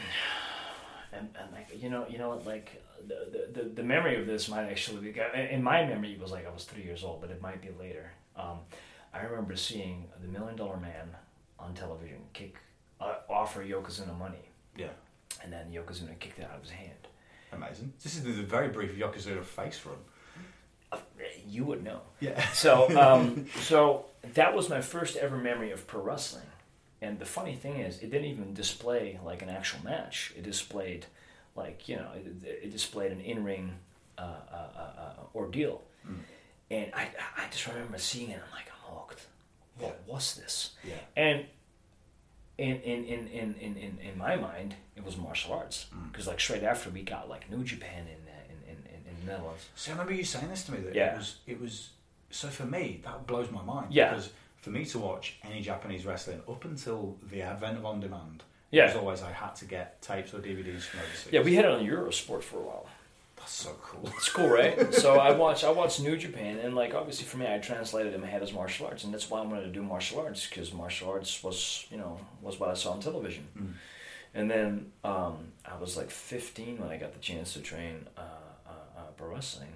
and, 1.12 1.28
and 1.40 1.52
like 1.52 1.68
you 1.82 1.88
know, 1.90 2.06
you 2.08 2.18
know 2.18 2.40
like 2.44 2.82
the, 3.06 3.48
the 3.52 3.62
the 3.68 3.82
memory 3.82 4.20
of 4.20 4.26
this 4.26 4.48
might 4.48 4.68
actually 4.68 5.00
be 5.12 5.20
in 5.50 5.62
my 5.62 5.84
memory 5.86 6.12
it 6.12 6.20
was 6.20 6.32
like 6.32 6.46
I 6.46 6.50
was 6.50 6.64
three 6.64 6.82
years 6.82 7.04
old, 7.04 7.20
but 7.20 7.30
it 7.30 7.40
might 7.40 7.62
be 7.62 7.70
later. 7.78 8.10
Um, 8.36 8.58
I 9.14 9.22
remember 9.22 9.56
seeing 9.56 10.08
the 10.20 10.28
Million 10.28 10.56
Dollar 10.56 10.76
Man 10.76 11.08
on 11.58 11.74
television 11.74 12.18
kick 12.34 12.56
uh, 13.00 13.14
offer 13.28 13.64
Yokozuna 13.64 14.16
money, 14.18 14.50
Yeah. 14.76 14.88
and 15.42 15.52
then 15.52 15.70
Yokozuna 15.72 16.18
kicked 16.18 16.38
it 16.38 16.44
out 16.44 16.56
of 16.56 16.62
his 16.62 16.70
hand. 16.70 17.08
Amazing. 17.52 17.92
This 18.02 18.16
is 18.16 18.22
the 18.24 18.32
very 18.42 18.68
brief 18.68 18.94
Yokozuna 18.96 19.42
face 19.42 19.80
run. 19.86 19.96
You 21.46 21.64
would 21.64 21.82
know. 21.82 22.00
Yeah. 22.20 22.40
So, 22.50 22.88
um, 22.98 23.46
so 23.60 24.06
that 24.34 24.54
was 24.54 24.68
my 24.68 24.80
first 24.80 25.16
ever 25.16 25.36
memory 25.36 25.70
of 25.70 25.86
pro 25.86 26.02
wrestling. 26.02 26.44
And 27.00 27.18
the 27.18 27.24
funny 27.24 27.54
thing 27.54 27.76
is, 27.80 27.98
it 27.98 28.10
didn't 28.10 28.26
even 28.26 28.54
display 28.54 29.18
like 29.24 29.42
an 29.42 29.48
actual 29.48 29.84
match. 29.84 30.32
It 30.36 30.42
displayed, 30.42 31.06
like 31.56 31.88
you 31.88 31.96
know, 31.96 32.08
it, 32.14 32.64
it 32.64 32.72
displayed 32.72 33.12
an 33.12 33.20
in-ring 33.20 33.72
uh, 34.18 34.22
uh, 34.22 34.56
uh, 34.76 35.00
uh, 35.00 35.12
ordeal. 35.34 35.82
And 36.70 36.90
I, 36.94 37.08
I 37.36 37.48
just 37.50 37.66
remember 37.66 37.98
seeing 37.98 38.30
it. 38.30 38.40
I'm 38.44 38.54
like, 38.54 38.66
I'm 38.68 38.94
hooked. 38.94 39.26
What 39.78 40.00
was 40.06 40.34
this? 40.34 40.72
Yeah. 40.84 40.94
And 41.16 41.46
in 42.58 42.76
in, 42.80 43.04
in, 43.04 43.28
in, 43.28 43.54
in, 43.54 43.76
in, 43.76 43.98
in 44.02 44.18
my 44.18 44.36
mind, 44.36 44.74
it 44.96 45.04
was 45.04 45.16
martial 45.16 45.54
arts 45.54 45.86
because 46.10 46.26
like 46.26 46.40
straight 46.40 46.64
after 46.64 46.90
we 46.90 47.02
got 47.02 47.28
like 47.28 47.50
New 47.50 47.64
Japan 47.64 48.06
in 48.06 48.24
uh, 49.18 49.22
in, 49.22 49.26
in, 49.26 49.26
in, 49.26 49.26
in 49.26 49.26
the 49.26 49.32
Netherlands. 49.32 49.66
So 49.76 49.90
I 49.90 49.94
remember 49.94 50.12
you 50.14 50.24
saying 50.24 50.48
this 50.48 50.64
to 50.64 50.72
me 50.72 50.78
that 50.78 50.94
Yeah. 50.94 51.12
it 51.14 51.16
was 51.18 51.36
it 51.46 51.60
was 51.60 51.90
so 52.30 52.48
for 52.48 52.64
me 52.66 53.00
that 53.04 53.26
blows 53.26 53.50
my 53.50 53.62
mind. 53.62 53.92
Yeah. 53.92 54.10
Because 54.10 54.30
for 54.60 54.70
me 54.70 54.84
to 54.84 54.98
watch 54.98 55.36
any 55.42 55.60
Japanese 55.60 56.04
wrestling 56.04 56.40
up 56.48 56.64
until 56.64 57.16
the 57.30 57.42
advent 57.42 57.78
of 57.78 57.86
on 57.86 58.00
demand, 58.00 58.42
Yeah. 58.70 58.86
was 58.86 58.96
always 58.96 59.22
I 59.22 59.32
had 59.32 59.54
to 59.56 59.64
get 59.64 60.02
tapes 60.02 60.34
or 60.34 60.38
DVDs 60.40 60.82
from 60.82 61.00
overseas. 61.00 61.32
Yeah, 61.32 61.42
we 61.42 61.54
had 61.54 61.64
it 61.64 61.70
on 61.70 61.84
Eurosport 61.84 62.42
for 62.42 62.56
a 62.58 62.62
while. 62.62 62.86
That's 63.36 63.52
so 63.52 63.70
cool. 63.80 64.08
It's 64.16 64.28
cool, 64.28 64.48
right? 64.48 64.92
so 65.02 65.18
I 65.18 65.30
watched 65.30 65.62
I 65.64 65.70
watched 65.70 66.00
New 66.00 66.16
Japan, 66.16 66.58
and 66.58 66.74
like 66.74 66.92
obviously 66.92 67.24
for 67.24 67.36
me, 67.38 67.46
I 67.46 67.58
translated 67.58 68.12
in 68.12 68.20
my 68.20 68.26
head 68.26 68.42
as 68.42 68.52
martial 68.52 68.86
arts, 68.88 69.04
and 69.04 69.14
that's 69.14 69.30
why 69.30 69.38
I 69.38 69.42
wanted 69.46 69.62
to 69.62 69.68
do 69.70 69.82
martial 69.82 70.18
arts 70.20 70.46
because 70.48 70.72
martial 70.72 71.08
arts 71.08 71.42
was 71.42 71.86
you 71.90 71.96
know 71.96 72.18
was 72.42 72.58
what 72.58 72.68
I 72.68 72.74
saw 72.74 72.90
on 72.92 73.00
television, 73.00 73.46
And 74.34 74.50
then 74.50 74.92
um, 75.04 75.52
I 75.64 75.76
was 75.80 75.96
like 75.96 76.10
15 76.10 76.78
when 76.80 76.90
I 76.90 76.96
got 76.98 77.12
the 77.14 77.18
chance 77.20 77.54
to 77.54 77.60
train 77.60 78.06
uh, 78.16 78.22
uh, 79.20 79.24
wrestling, 79.24 79.72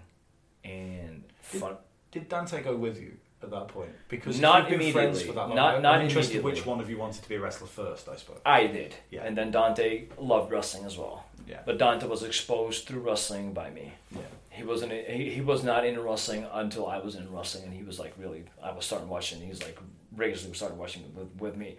and 0.64 1.24
fun. 1.40 1.76
Did 2.10 2.28
Dante 2.28 2.62
go 2.62 2.76
with 2.76 3.00
you 3.00 3.16
at 3.42 3.50
that 3.50 3.68
point? 3.68 3.90
Because 4.08 4.40
Not 4.40 4.70
you've 4.70 4.78
been 4.80 4.92
friends 4.92 5.18
immediately. 5.18 5.26
for 5.28 5.32
that 5.34 5.46
long, 5.48 5.56
Not- 5.56 5.74
I'm 5.76 5.82
not 5.82 6.00
interested 6.02 6.42
which 6.44 6.66
one 6.66 6.80
of 6.80 6.88
you 6.90 6.98
wanted 6.98 7.22
to 7.22 7.28
be 7.28 7.36
a 7.36 7.40
wrestler 7.40 7.66
first. 7.66 8.08
I 8.08 8.16
suppose. 8.16 8.40
I 8.44 8.66
did, 8.66 8.94
Yeah. 9.10 9.22
and 9.24 9.36
then 9.36 9.50
Dante 9.50 10.06
loved 10.18 10.50
wrestling 10.52 10.84
as 10.84 10.96
well. 10.98 11.24
Yeah. 11.46 11.60
But 11.66 11.78
Dante 11.78 12.06
was 12.06 12.22
exposed 12.22 12.86
through 12.86 13.00
wrestling 13.00 13.52
by 13.52 13.70
me. 13.70 13.92
Yeah. 14.12 14.20
He 14.50 14.62
wasn't. 14.62 14.92
He, 14.92 15.30
he 15.30 15.40
was 15.40 15.64
not 15.64 15.84
into 15.86 16.02
wrestling 16.02 16.46
until 16.52 16.86
I 16.86 16.98
was 16.98 17.14
in 17.16 17.32
wrestling, 17.32 17.64
and 17.64 17.72
he 17.74 17.82
was 17.82 17.98
like 17.98 18.12
really. 18.18 18.44
I 18.62 18.70
was 18.72 18.84
starting 18.84 19.08
watching. 19.08 19.40
He 19.40 19.48
was 19.48 19.62
like 19.62 19.78
regularly 20.14 20.54
started 20.54 20.76
watching 20.78 21.02
with, 21.16 21.28
with 21.40 21.56
me, 21.56 21.78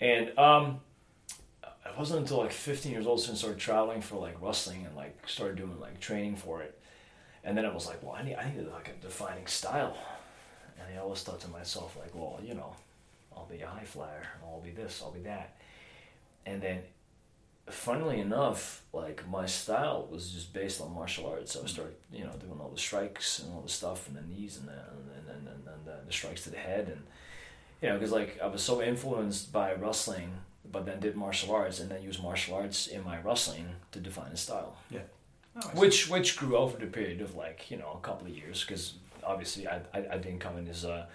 and 0.00 0.38
um, 0.38 0.80
it 1.90 1.98
wasn't 1.98 2.20
until 2.20 2.38
like 2.38 2.52
15 2.52 2.92
years 2.92 3.06
old 3.06 3.20
since 3.20 3.38
I 3.38 3.40
started 3.40 3.60
traveling 3.60 4.00
for 4.00 4.16
like 4.16 4.40
wrestling 4.40 4.84
and 4.86 4.96
like 4.96 5.16
started 5.26 5.56
doing 5.56 5.78
like 5.80 6.00
training 6.00 6.36
for 6.36 6.62
it, 6.62 6.78
and 7.44 7.56
then 7.56 7.64
I 7.64 7.72
was 7.72 7.86
like, 7.86 8.02
well, 8.02 8.12
I 8.12 8.22
need 8.22 8.36
I 8.36 8.52
need 8.52 8.66
like 8.68 8.88
a 8.88 9.02
defining 9.02 9.46
style, 9.46 9.96
and 10.78 10.96
I 10.96 11.00
always 11.00 11.22
thought 11.22 11.40
to 11.40 11.48
myself 11.48 11.96
like, 11.96 12.14
well, 12.14 12.38
you 12.42 12.54
know, 12.54 12.74
I'll 13.36 13.46
be 13.46 13.60
a 13.60 13.66
high 13.66 13.84
flyer, 13.84 14.22
I'll 14.42 14.60
be 14.60 14.70
this, 14.70 15.00
I'll 15.02 15.12
be 15.12 15.20
that, 15.20 15.56
and 16.46 16.62
then 16.62 16.80
funnily 17.68 18.20
enough, 18.20 18.82
like 18.92 19.28
my 19.28 19.46
style 19.46 20.08
was 20.10 20.30
just 20.30 20.52
based 20.52 20.80
on 20.80 20.92
martial 20.94 21.26
arts. 21.26 21.52
So 21.52 21.62
I 21.62 21.66
started, 21.66 21.94
you 22.12 22.24
know, 22.24 22.32
doing 22.38 22.58
all 22.60 22.70
the 22.70 22.78
strikes 22.78 23.40
and 23.40 23.52
all 23.52 23.62
the 23.62 23.68
stuff, 23.68 24.08
and 24.08 24.16
the 24.16 24.22
knees 24.22 24.58
and 24.58 24.68
the 24.68 24.72
and 24.72 25.28
and, 25.28 25.48
and, 25.48 25.66
and 25.68 25.86
the, 25.86 25.92
uh, 25.92 25.96
the 26.06 26.12
strikes 26.12 26.44
to 26.44 26.50
the 26.50 26.58
head, 26.58 26.88
and 26.88 27.02
you 27.82 27.88
know, 27.88 27.94
because 27.94 28.12
like 28.12 28.38
I 28.42 28.46
was 28.46 28.62
so 28.62 28.82
influenced 28.82 29.52
by 29.52 29.72
wrestling, 29.74 30.30
but 30.72 30.86
then 30.86 31.00
did 31.00 31.16
martial 31.16 31.54
arts, 31.54 31.80
and 31.80 31.90
then 31.90 32.02
used 32.02 32.22
martial 32.22 32.54
arts 32.56 32.86
in 32.86 33.04
my 33.04 33.18
wrestling 33.20 33.66
to 33.92 33.98
define 34.00 34.32
a 34.32 34.36
style, 34.36 34.76
Oh, 34.92 34.98
I 35.56 35.60
see. 35.62 35.68
which 35.80 36.08
which 36.10 36.36
grew 36.36 36.56
over 36.56 36.78
the 36.78 36.86
period 36.86 37.20
of 37.20 37.34
like 37.34 37.70
you 37.70 37.76
know 37.76 37.92
a 37.94 38.00
couple 38.06 38.26
of 38.28 38.32
years, 38.36 38.64
because 38.64 38.94
obviously 39.24 39.66
I, 39.66 39.76
I 39.92 39.98
I 40.12 40.18
didn't 40.18 40.38
come 40.40 40.56
in 40.58 40.68
as 40.68 40.84
uh, 40.84 41.06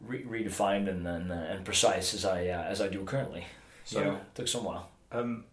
re- 0.00 0.24
redefined 0.24 0.88
and 0.88 1.06
and, 1.06 1.30
uh, 1.30 1.34
and 1.34 1.64
precise 1.64 2.12
as 2.14 2.24
I 2.24 2.48
uh, 2.48 2.62
as 2.64 2.80
I 2.80 2.88
do 2.88 3.04
currently. 3.04 3.44
So- 3.84 3.98
you 4.00 4.04
know, 4.06 4.20
took 4.34 4.48
some 4.48 4.64
while. 4.64 4.88
Um, 5.12 5.44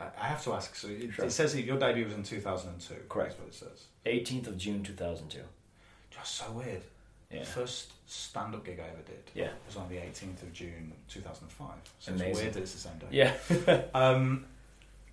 I 0.00 0.06
I 0.18 0.26
have 0.28 0.42
to 0.44 0.52
ask. 0.54 0.74
So 0.76 0.88
it, 0.88 1.12
Sure. 1.12 1.24
it 1.26 1.32
says 1.32 1.52
that 1.52 1.62
your 1.62 1.78
debut 1.78 2.04
was 2.06 2.14
in 2.14 2.22
2002. 2.22 2.94
Correct. 3.08 3.36
That's 3.38 3.40
what 3.40 3.48
it 3.48 3.54
says. 3.54 3.84
18th 4.06 4.46
of 4.48 4.56
June 4.58 4.82
2002. 4.82 5.40
Just 6.10 6.34
so 6.36 6.50
weird. 6.52 6.82
Yeah. 7.30 7.40
The 7.40 7.46
first 8.06 8.24
stand-up 8.30 8.64
gig 8.64 8.78
I 8.80 8.88
ever 8.88 9.02
did 9.06 9.22
Yeah. 9.34 9.46
It 9.46 9.52
was 9.66 9.76
on 9.76 9.88
the 9.88 9.96
18th 9.96 10.42
of 10.42 10.52
June 10.52 10.92
2005. 11.08 11.68
So 12.00 12.12
Amazing. 12.12 12.30
it's 12.30 12.40
weird 12.40 12.52
that 12.54 12.60
it's 12.62 12.72
the 12.72 12.78
same 12.78 12.98
day. 12.98 13.06
Yeah. 13.10 13.82
Um, 13.94 14.46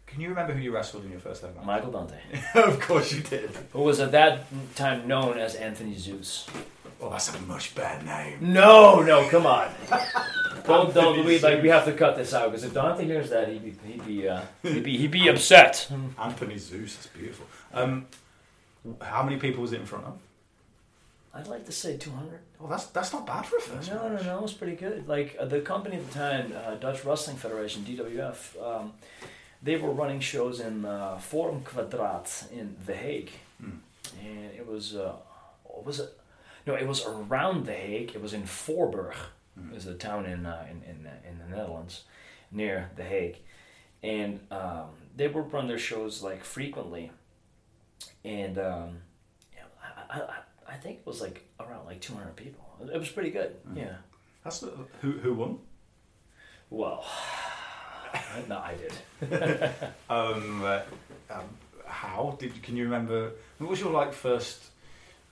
can 0.08 0.20
you 0.20 0.28
remember 0.28 0.52
who 0.54 0.60
you 0.60 0.74
wrestled 0.74 1.06
in 1.06 1.12
your 1.12 1.22
first 1.22 1.42
ever 1.42 1.54
match? 1.54 1.66
Michael 1.66 1.92
Dante, 1.92 2.18
of 2.56 2.82
course 2.82 3.14
you 3.14 3.22
did. 3.22 3.50
who 3.72 3.80
was 3.80 4.02
at 4.02 4.12
that 4.12 4.44
time 4.76 5.08
known 5.08 5.38
as 5.38 5.56
Anthony 5.56 5.96
Zeus. 5.96 6.48
Oh, 7.00 7.10
that's 7.10 7.34
a 7.34 7.40
much 7.44 7.74
better 7.76 8.04
name. 8.06 8.38
No, 8.42 9.00
no, 9.02 9.28
come 9.30 9.46
on. 9.46 9.72
don't, 10.66 10.94
don't, 10.94 11.26
we, 11.26 11.40
like, 11.40 11.64
we 11.64 11.70
have 11.70 11.86
to 11.86 11.94
cut 11.94 12.18
this 12.18 12.34
out 12.34 12.52
because 12.52 12.66
if 12.66 12.74
Dante 12.74 13.06
hears 13.06 13.30
that, 13.30 13.48
he'd 13.48 13.64
be, 13.64 13.74
he'd 13.90 14.06
be, 14.06 14.28
uh, 14.28 14.42
he'd 14.64 14.84
be, 14.84 14.98
he'd 14.98 15.12
be 15.12 15.30
upset. 15.30 15.90
Anthony 16.20 16.58
Zeus. 16.58 16.96
That's 16.96 17.08
beautiful. 17.08 17.46
Um, 17.74 18.06
how 19.02 19.24
many 19.24 19.38
people 19.38 19.62
was 19.62 19.72
it 19.72 19.80
in 19.80 19.86
front 19.86 20.06
of? 20.06 20.20
I'd 21.34 21.48
like 21.48 21.66
to 21.66 21.72
say 21.72 21.96
200. 21.98 22.40
Well, 22.60 22.70
that's 22.70 22.88
that's 22.88 23.14
not 23.14 23.26
bad 23.26 23.46
for 23.46 23.58
a 23.58 23.62
first 23.62 23.90
No, 23.90 24.08
no, 24.08 24.14
match. 24.16 24.26
no, 24.26 24.38
it 24.38 24.42
was 24.42 24.54
pretty 24.54 24.76
good. 24.76 25.08
Like 25.08 25.38
uh, 25.40 25.46
the 25.46 25.62
company 25.62 25.96
at 25.96 26.08
the 26.08 26.14
time, 26.14 26.54
uh, 26.54 26.76
Dutch 26.76 27.06
Wrestling 27.06 27.38
Federation 27.38 27.84
(DWF), 27.84 28.62
um, 28.62 28.94
they 29.64 29.78
were 29.78 29.92
running 29.92 30.20
shows 30.20 30.60
in 30.60 30.84
uh, 30.86 31.18
Forum 31.20 31.62
Quadrat 31.64 32.52
in 32.52 32.76
The 32.86 32.96
Hague, 32.96 33.32
Hmm. 33.62 33.78
and 34.22 34.52
it 34.58 34.68
was 34.68 34.96
uh, 34.96 35.14
was 35.86 36.00
it? 36.02 36.10
No, 36.68 36.76
it 36.76 36.88
was 36.88 37.06
around 37.06 37.66
The 37.66 37.74
Hague. 37.74 38.12
It 38.14 38.22
was 38.22 38.34
in 38.34 38.44
Voorburg, 38.44 39.16
it 39.70 39.74
was 39.74 39.88
a 39.88 39.94
town 39.96 40.26
in 40.26 40.46
uh, 40.46 40.66
in 40.70 40.82
in, 40.90 41.08
uh, 41.08 41.30
in 41.30 41.40
the 41.40 41.56
Netherlands, 41.56 42.04
near 42.52 42.90
The 42.98 43.04
Hague, 43.04 43.38
and 44.04 44.42
um, 44.52 44.90
they 45.16 45.30
would 45.30 45.54
run 45.54 45.68
their 45.68 45.80
shows 45.80 46.22
like 46.22 46.44
frequently, 46.44 47.12
and 48.26 48.58
um, 48.58 48.98
yeah, 49.56 49.64
I, 50.10 50.20
I, 50.20 50.38
I- 50.72 50.78
think 50.78 51.00
it 51.00 51.06
was 51.06 51.22
like 51.22 51.44
around 51.60 51.86
like 51.86 52.02
200 52.02 52.36
people. 52.36 52.64
It 52.94 52.98
was 52.98 53.10
pretty 53.10 53.30
good. 53.32 53.56
Hmm. 53.68 53.78
Yeah. 53.78 53.96
That's 54.44 54.64
who 55.02 55.12
who 55.12 55.34
won. 55.34 55.60
Well, 56.70 57.06
no, 58.48 58.58
I 58.58 58.76
did. 58.76 58.94
Um, 60.10 60.64
uh, 60.64 60.82
um, 61.30 61.44
how 61.86 62.36
did 62.40 62.62
can 62.64 62.76
you 62.76 62.86
remember? 62.86 63.32
What 63.60 63.70
was 63.70 63.80
your 63.80 63.92
like 63.92 64.14
first? 64.14 64.60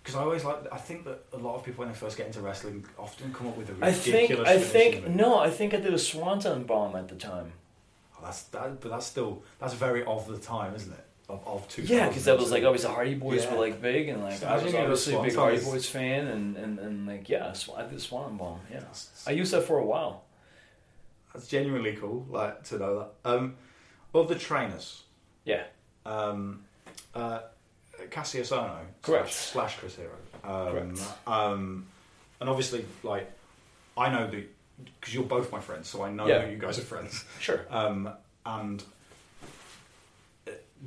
Because 0.04 0.15
I 0.15 0.21
always 0.21 0.43
like. 0.45 0.71
I 0.71 0.78
think 0.78 1.06
that 1.06 1.25
a 1.34 1.38
lot 1.38 1.56
of 1.56 1.63
people 1.63 1.80
when 1.84 1.89
they 1.89 1.97
first 1.97 2.17
get 2.17 2.28
into 2.28 2.41
wrestling 2.41 2.86
often 2.97 3.34
come 3.34 3.47
up 3.47 3.58
with 3.58 3.69
a 3.69 3.73
ridiculous. 3.73 4.47
I 4.47 4.58
think 4.58 4.60
I 4.60 4.60
think 4.60 5.04
move. 5.08 5.15
no, 5.15 5.39
I 5.39 5.49
think 5.49 5.73
I 5.73 5.78
did 5.78 5.93
a 5.93 5.99
swanton 5.99 6.63
bomb 6.63 6.95
at 6.95 7.08
the 7.08 7.15
time. 7.15 7.54
Oh, 8.15 8.19
that's 8.23 8.43
that, 8.43 8.80
but 8.82 8.89
that's 8.89 9.06
still 9.06 9.41
that's 9.60 9.73
very 9.73 10.04
of 10.04 10.28
the 10.28 10.38
time, 10.38 10.75
isn't 10.75 10.91
it? 10.93 11.06
Of 11.30 11.48
of 11.48 11.68
two. 11.68 11.84
Yeah, 11.84 12.08
because 12.08 12.26
that 12.26 12.38
was 12.39 12.52
like 12.52 12.63
obviously 12.63 12.89
the 12.89 12.96
Hardy 12.96 13.13
Boys 13.15 13.44
Yeah. 13.46 13.54
were 13.54 13.60
like 13.60 13.82
big 13.82 14.10
and 14.10 14.24
like 14.24 14.38
So 14.39 14.48
I 14.48 14.56
was 14.63 14.74
obviously 14.74 15.13
a 15.15 15.22
big 15.22 15.36
Hardy 15.36 15.63
Boys 15.63 15.88
fan 15.88 16.28
and, 16.28 16.58
and, 16.58 16.80
and 16.80 17.06
like 17.08 17.30
yeah, 17.30 17.54
sw- 17.54 17.70
I 17.78 17.84
did 17.84 17.94
a 17.94 18.00
swanton 18.00 18.36
bomb. 18.38 18.60
Yeah, 18.72 18.82
I 19.28 19.32
used 19.32 19.54
that 19.54 19.63
for 19.63 19.78
a 19.78 19.86
while. 19.86 20.24
That's 21.34 21.48
genuinely 21.48 21.96
cool, 21.96 22.26
like 22.30 22.63
to 22.65 22.80
know 22.80 23.00
that. 23.24 23.32
Um, 23.32 23.56
of 24.15 24.28
the 24.28 24.34
trainers, 24.36 25.04
Yeah, 25.46 25.65
um, 26.04 26.63
uh, 27.13 27.42
Cassius 28.10 28.52
Ono, 28.52 28.80
Correct. 29.04 29.32
slash, 29.32 29.76
slash 29.76 29.78
Chris 29.78 29.96
Hero. 29.98 30.10
Um, 30.44 30.72
Correct. 30.96 31.02
Um, 31.28 31.86
and 32.42 32.50
obviously, 32.50 32.84
like 33.04 33.32
I 33.96 34.10
know 34.12 34.26
that 34.32 34.50
because 35.00 35.13
you're 35.13 35.24
both 35.26 35.52
my 35.52 35.60
friends, 35.60 35.88
so 35.89 36.02
I 36.02 36.10
know 36.12 36.26
Yeah. 36.26 36.48
you 36.48 36.58
guys 36.58 36.80
are 36.80 36.84
friends. 36.84 37.24
sure. 37.39 37.68
Um, 37.70 38.10
and 38.48 38.84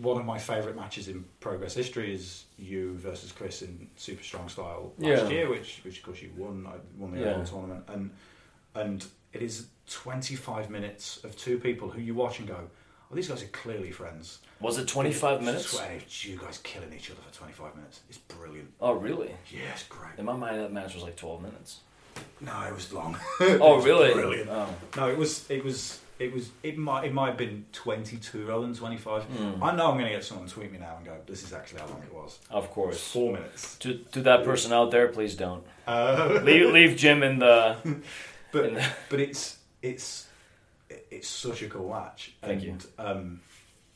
one 0.01 0.19
of 0.19 0.25
my 0.25 0.39
favourite 0.39 0.75
matches 0.77 1.09
in 1.09 1.25
Progress 1.41 1.75
history 1.75 2.15
is 2.15 2.45
you 2.59 2.95
versus 2.95 3.31
Chris 3.33 3.63
in 3.63 3.89
Super 3.97 4.23
Strong 4.23 4.49
Style 4.49 4.93
last 4.99 5.25
Yeah. 5.25 5.29
year, 5.29 5.49
which 5.51 5.81
which 5.85 5.99
of 5.99 6.05
course 6.05 6.23
you 6.23 6.31
won. 6.37 6.67
I 6.67 6.77
won 6.99 7.13
the 7.13 7.21
Yeah. 7.21 7.27
overall 7.31 7.45
tournament, 7.47 7.85
and 7.89 8.11
and 8.75 9.07
it 9.33 9.43
is 9.43 9.67
25 9.87 10.71
minutes 10.71 11.23
of 11.25 11.37
two 11.37 11.59
people 11.59 11.91
who 11.91 12.01
you 12.01 12.15
watch 12.15 12.39
and 12.39 12.49
go, 12.49 12.71
"Oh, 13.11 13.15
these 13.15 13.29
guys 13.29 13.43
are 13.43 13.47
clearly 13.49 13.91
friends." 13.91 14.39
Was 14.61 14.79
it 14.79 14.89
twenty 14.89 15.13
five 15.13 15.41
I 15.43 15.45
minutes? 15.45 15.67
swear, 15.67 15.99
you 16.23 16.39
guys 16.39 16.59
killing 16.63 16.93
each 16.95 17.11
other 17.11 17.21
for 17.21 17.35
25 17.35 17.75
minutes. 17.77 18.01
It's 18.09 18.19
brilliant. 18.19 18.73
Oh 18.81 18.93
really? 18.95 19.35
Yeah, 19.51 19.73
it's 19.73 19.83
great. 19.85 20.19
In 20.19 20.25
my 20.25 20.33
mind, 20.37 20.61
that 20.61 20.73
match 20.73 20.95
was 20.95 21.03
like 21.03 21.17
twelve 21.17 21.43
minutes. 21.43 21.81
No, 22.41 22.63
it 22.63 22.75
was 22.75 22.93
long. 22.93 23.17
Oh 23.41 23.83
really? 23.83 24.13
Brilliant. 24.15 24.49
Oh. 24.49 24.75
No, 24.97 25.09
it 25.11 25.19
was 25.19 25.51
it 25.51 25.63
was 25.65 25.99
it 26.23 26.33
was 26.33 26.51
it 26.63 26.77
might 26.79 27.05
it 27.05 27.13
might 27.13 27.29
have 27.29 27.37
been 27.37 27.65
22 27.73 28.47
rather 28.47 28.63
than 28.63 28.75
25. 28.75 29.23
Hmm. 29.25 29.63
I 29.63 29.75
know 29.77 29.87
I'm 29.91 29.95
going 29.99 30.07
to 30.11 30.17
get 30.19 30.25
someone 30.25 30.47
to 30.47 30.53
tweet 30.55 30.71
me 30.73 30.79
now 30.79 30.97
and 30.97 31.05
go, 31.05 31.17
"This 31.27 31.43
is 31.43 31.53
actually 31.53 31.81
how 31.81 31.89
long 31.89 32.03
it 32.03 32.15
was." 32.15 32.39
Of 32.51 32.65
It 32.65 32.69
was 32.69 32.75
course. 32.75 33.01
four 33.13 33.33
minutes. 33.33 33.77
To, 33.79 33.95
to 34.13 34.21
that 34.23 34.45
person 34.45 34.73
out 34.73 34.91
there, 34.91 35.09
please 35.09 35.35
don't 35.35 35.65
Uh, 35.87 36.41
leave, 36.45 36.71
leave 36.73 36.97
Jim 36.97 37.23
in 37.23 37.39
the. 37.39 37.77
but 38.53 38.65
in 38.67 38.75
the 38.75 38.87
but 39.11 39.21
it's 39.21 39.59
it's 39.83 40.29
it's 41.11 41.29
such 41.29 41.63
a 41.63 41.69
cool 41.69 41.89
match. 41.91 42.33
Thank 42.43 42.63
and, 42.65 42.87
Um, 42.99 43.41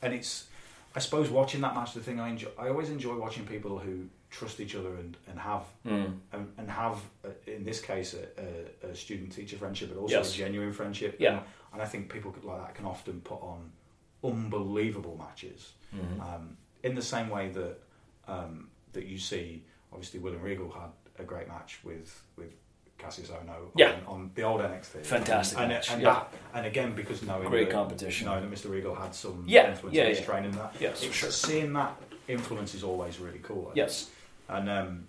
and 0.03 0.13
it's 0.15 0.47
I 0.95 1.01
suppose 1.01 1.29
watching 1.31 1.61
that 1.61 1.75
match. 1.75 1.93
The 1.95 2.01
thing 2.01 2.19
I 2.21 2.29
enjoy, 2.31 2.49
I 2.59 2.69
always 2.69 2.89
enjoy 2.91 3.15
watching 3.17 3.45
people 3.47 3.79
who 3.79 3.95
trust 4.31 4.61
each 4.61 4.75
other 4.75 4.95
and 5.03 5.17
and 5.31 5.39
have 5.39 5.65
Mm. 5.87 6.19
and, 6.33 6.45
and 6.59 6.71
have 6.71 6.97
uh, 7.25 7.29
in 7.57 7.65
this 7.65 7.81
case 7.81 8.15
a, 8.23 8.25
a, 8.47 8.91
a 8.91 8.95
student 8.95 9.33
teacher 9.37 9.57
friendship, 9.59 9.89
but 9.93 9.99
also 10.01 10.17
Yes. 10.19 10.35
a 10.35 10.39
genuine 10.39 10.73
friendship. 10.73 11.17
Yeah. 11.21 11.31
And, 11.31 11.41
and 11.77 11.83
I 11.83 11.87
think 11.87 12.11
people 12.11 12.35
like 12.43 12.59
that 12.59 12.75
can 12.75 12.87
often 12.87 13.21
put 13.21 13.43
on 13.43 13.71
unbelievable 14.25 15.15
matches. 15.19 15.75
Mhm. 15.95 16.21
Um, 16.23 16.57
in 16.83 16.95
the 16.95 17.03
same 17.03 17.29
way 17.29 17.51
that 17.51 17.79
um, 18.29 18.71
that 18.95 19.05
you 19.07 19.19
see, 19.19 19.63
obviously, 19.93 20.19
William 20.21 20.41
and 20.41 20.51
Regal 20.51 20.71
had 20.71 20.89
a 21.19 21.23
great 21.23 21.49
match 21.49 21.81
with 21.85 22.23
with 22.37 22.51
Cassius 22.97 23.31
Ono 23.31 23.71
Yeah. 23.77 23.93
on, 23.93 24.07
on 24.07 24.31
the 24.35 24.43
old 24.43 24.63
NXT. 24.63 25.05
Fantastic 25.05 25.59
and, 25.59 25.69
match, 25.69 25.91
and 25.91 26.01
yeah. 26.01 26.15
that, 26.15 26.35
and 26.55 26.65
again 26.67 26.95
because 26.95 27.23
knowing 27.23 27.51
Great 27.51 27.69
that, 27.69 27.75
competition. 27.75 28.27
knowing 28.27 28.49
that 28.49 28.59
Mr. 28.59 28.71
Regal 28.71 28.95
had 28.95 29.15
some 29.15 29.45
Yeah, 29.47 29.71
influence 29.71 29.95
yeah, 29.97 30.05
in 30.05 30.17
his 30.17 30.25
training, 30.25 30.51
and 30.53 30.55
that 30.61 30.75
Yes, 30.81 31.05
for 31.05 31.13
sure. 31.13 31.31
seeing 31.31 31.75
that 31.75 31.95
influence 32.27 32.75
is 32.75 32.83
always 32.83 33.21
really 33.21 33.41
cool. 33.41 33.71
Yes. 33.75 34.09
And 34.49 34.71
um, 34.71 35.07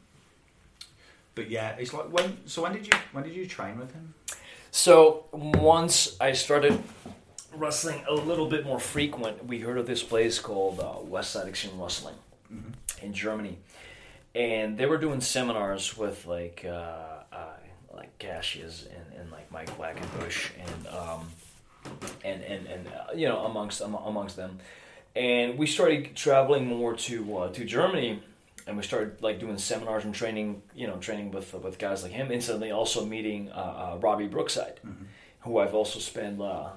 but 1.34 1.50
yeah, 1.50 1.70
it's 1.78 1.94
like 1.94 2.12
when. 2.12 2.46
So 2.46 2.62
when 2.64 2.74
did 2.74 2.86
you 2.86 2.94
when 3.14 3.24
did 3.24 3.34
you 3.34 3.48
train 3.48 3.80
with 3.80 3.94
him? 3.94 4.14
So 4.78 5.26
once 5.34 6.16
I 6.22 6.34
started 6.34 6.84
wrestling 7.56 8.00
a 8.08 8.14
little 8.14 8.46
bit 8.46 8.64
more 8.64 8.80
frequent, 8.80 9.44
we 9.44 9.58
heard 9.60 9.80
of 9.80 9.88
this 9.88 10.04
place 10.04 10.38
called 10.38 10.80
uh, 10.80 11.00
West 11.02 11.32
Side 11.32 11.48
Extreme 11.48 11.82
Wrestling 11.82 12.14
in 13.02 13.12
Germany, 13.12 13.58
and 14.36 14.78
they 14.78 14.86
were 14.86 15.00
doing 15.00 15.20
seminars 15.20 15.98
with 15.98 16.28
like 16.28 16.64
uh, 16.64 17.24
uh, 17.34 17.56
like 17.92 18.16
Cassius 18.20 18.86
and, 18.86 19.20
and 19.20 19.32
like 19.32 19.52
Mike 19.52 19.76
Quackenbush 19.76 20.52
and 20.60 20.88
um, 20.96 21.32
and 22.24 22.44
and 22.44 22.68
and 22.68 22.88
uh, 22.88 23.14
you 23.16 23.28
know 23.28 23.46
amongst 23.46 23.82
am- 23.82 23.96
amongst 23.96 24.36
them, 24.36 24.60
and 25.16 25.58
we 25.58 25.66
started 25.66 26.16
traveling 26.16 26.68
more 26.68 26.96
to 26.96 27.38
uh, 27.38 27.50
to 27.50 27.66
Germany, 27.66 28.22
and 28.68 28.78
we 28.78 28.84
started 28.84 29.22
like 29.22 29.40
doing 29.40 29.58
seminars 29.58 30.04
and 30.04 30.14
training, 30.14 30.62
you 30.76 30.88
know, 30.88 30.98
training 30.98 31.32
with 31.32 31.54
with 31.54 31.80
guys 31.80 32.04
like 32.04 32.12
him. 32.12 32.32
Instantly, 32.32 32.72
also 32.72 33.06
meeting 33.06 33.50
uh, 33.52 33.94
uh, 33.94 33.98
Robbie 34.00 34.28
Brookside, 34.28 34.80
who 35.40 35.58
I've 35.60 35.74
also 35.74 36.00
spent. 36.00 36.42
Uh, 36.42 36.70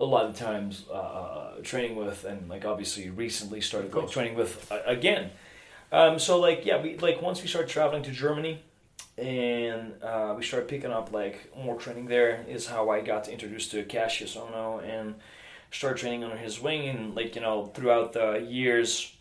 a 0.00 0.04
lot 0.04 0.26
of 0.26 0.36
times 0.36 0.84
uh, 0.90 0.92
uh, 0.92 1.54
training 1.62 1.96
with, 1.96 2.24
and 2.24 2.48
like 2.48 2.64
obviously 2.64 3.10
recently 3.10 3.60
started 3.60 3.92
like, 3.92 4.10
training 4.10 4.34
with 4.36 4.70
uh, 4.70 4.78
again. 4.86 5.30
Um, 5.90 6.18
so 6.18 6.38
like 6.38 6.64
yeah, 6.64 6.80
we 6.80 6.96
like 6.98 7.20
once 7.22 7.42
we 7.42 7.48
started 7.48 7.68
traveling 7.68 8.02
to 8.04 8.10
Germany, 8.10 8.62
and 9.16 9.94
uh, 10.02 10.34
we 10.36 10.44
started 10.44 10.68
picking 10.68 10.92
up 10.92 11.12
like 11.12 11.52
more 11.56 11.76
training 11.76 12.06
there. 12.06 12.44
Is 12.48 12.66
how 12.66 12.90
I 12.90 13.00
got 13.00 13.28
introduced 13.28 13.70
to 13.72 13.82
Cassius 13.84 14.36
Ono 14.36 14.78
and 14.80 15.16
started 15.70 15.98
training 15.98 16.24
under 16.24 16.36
his 16.36 16.60
wing, 16.60 16.88
and 16.88 17.14
like 17.16 17.34
you 17.34 17.40
know 17.40 17.66
throughout 17.66 18.12
the 18.12 18.46
years, 18.48 19.12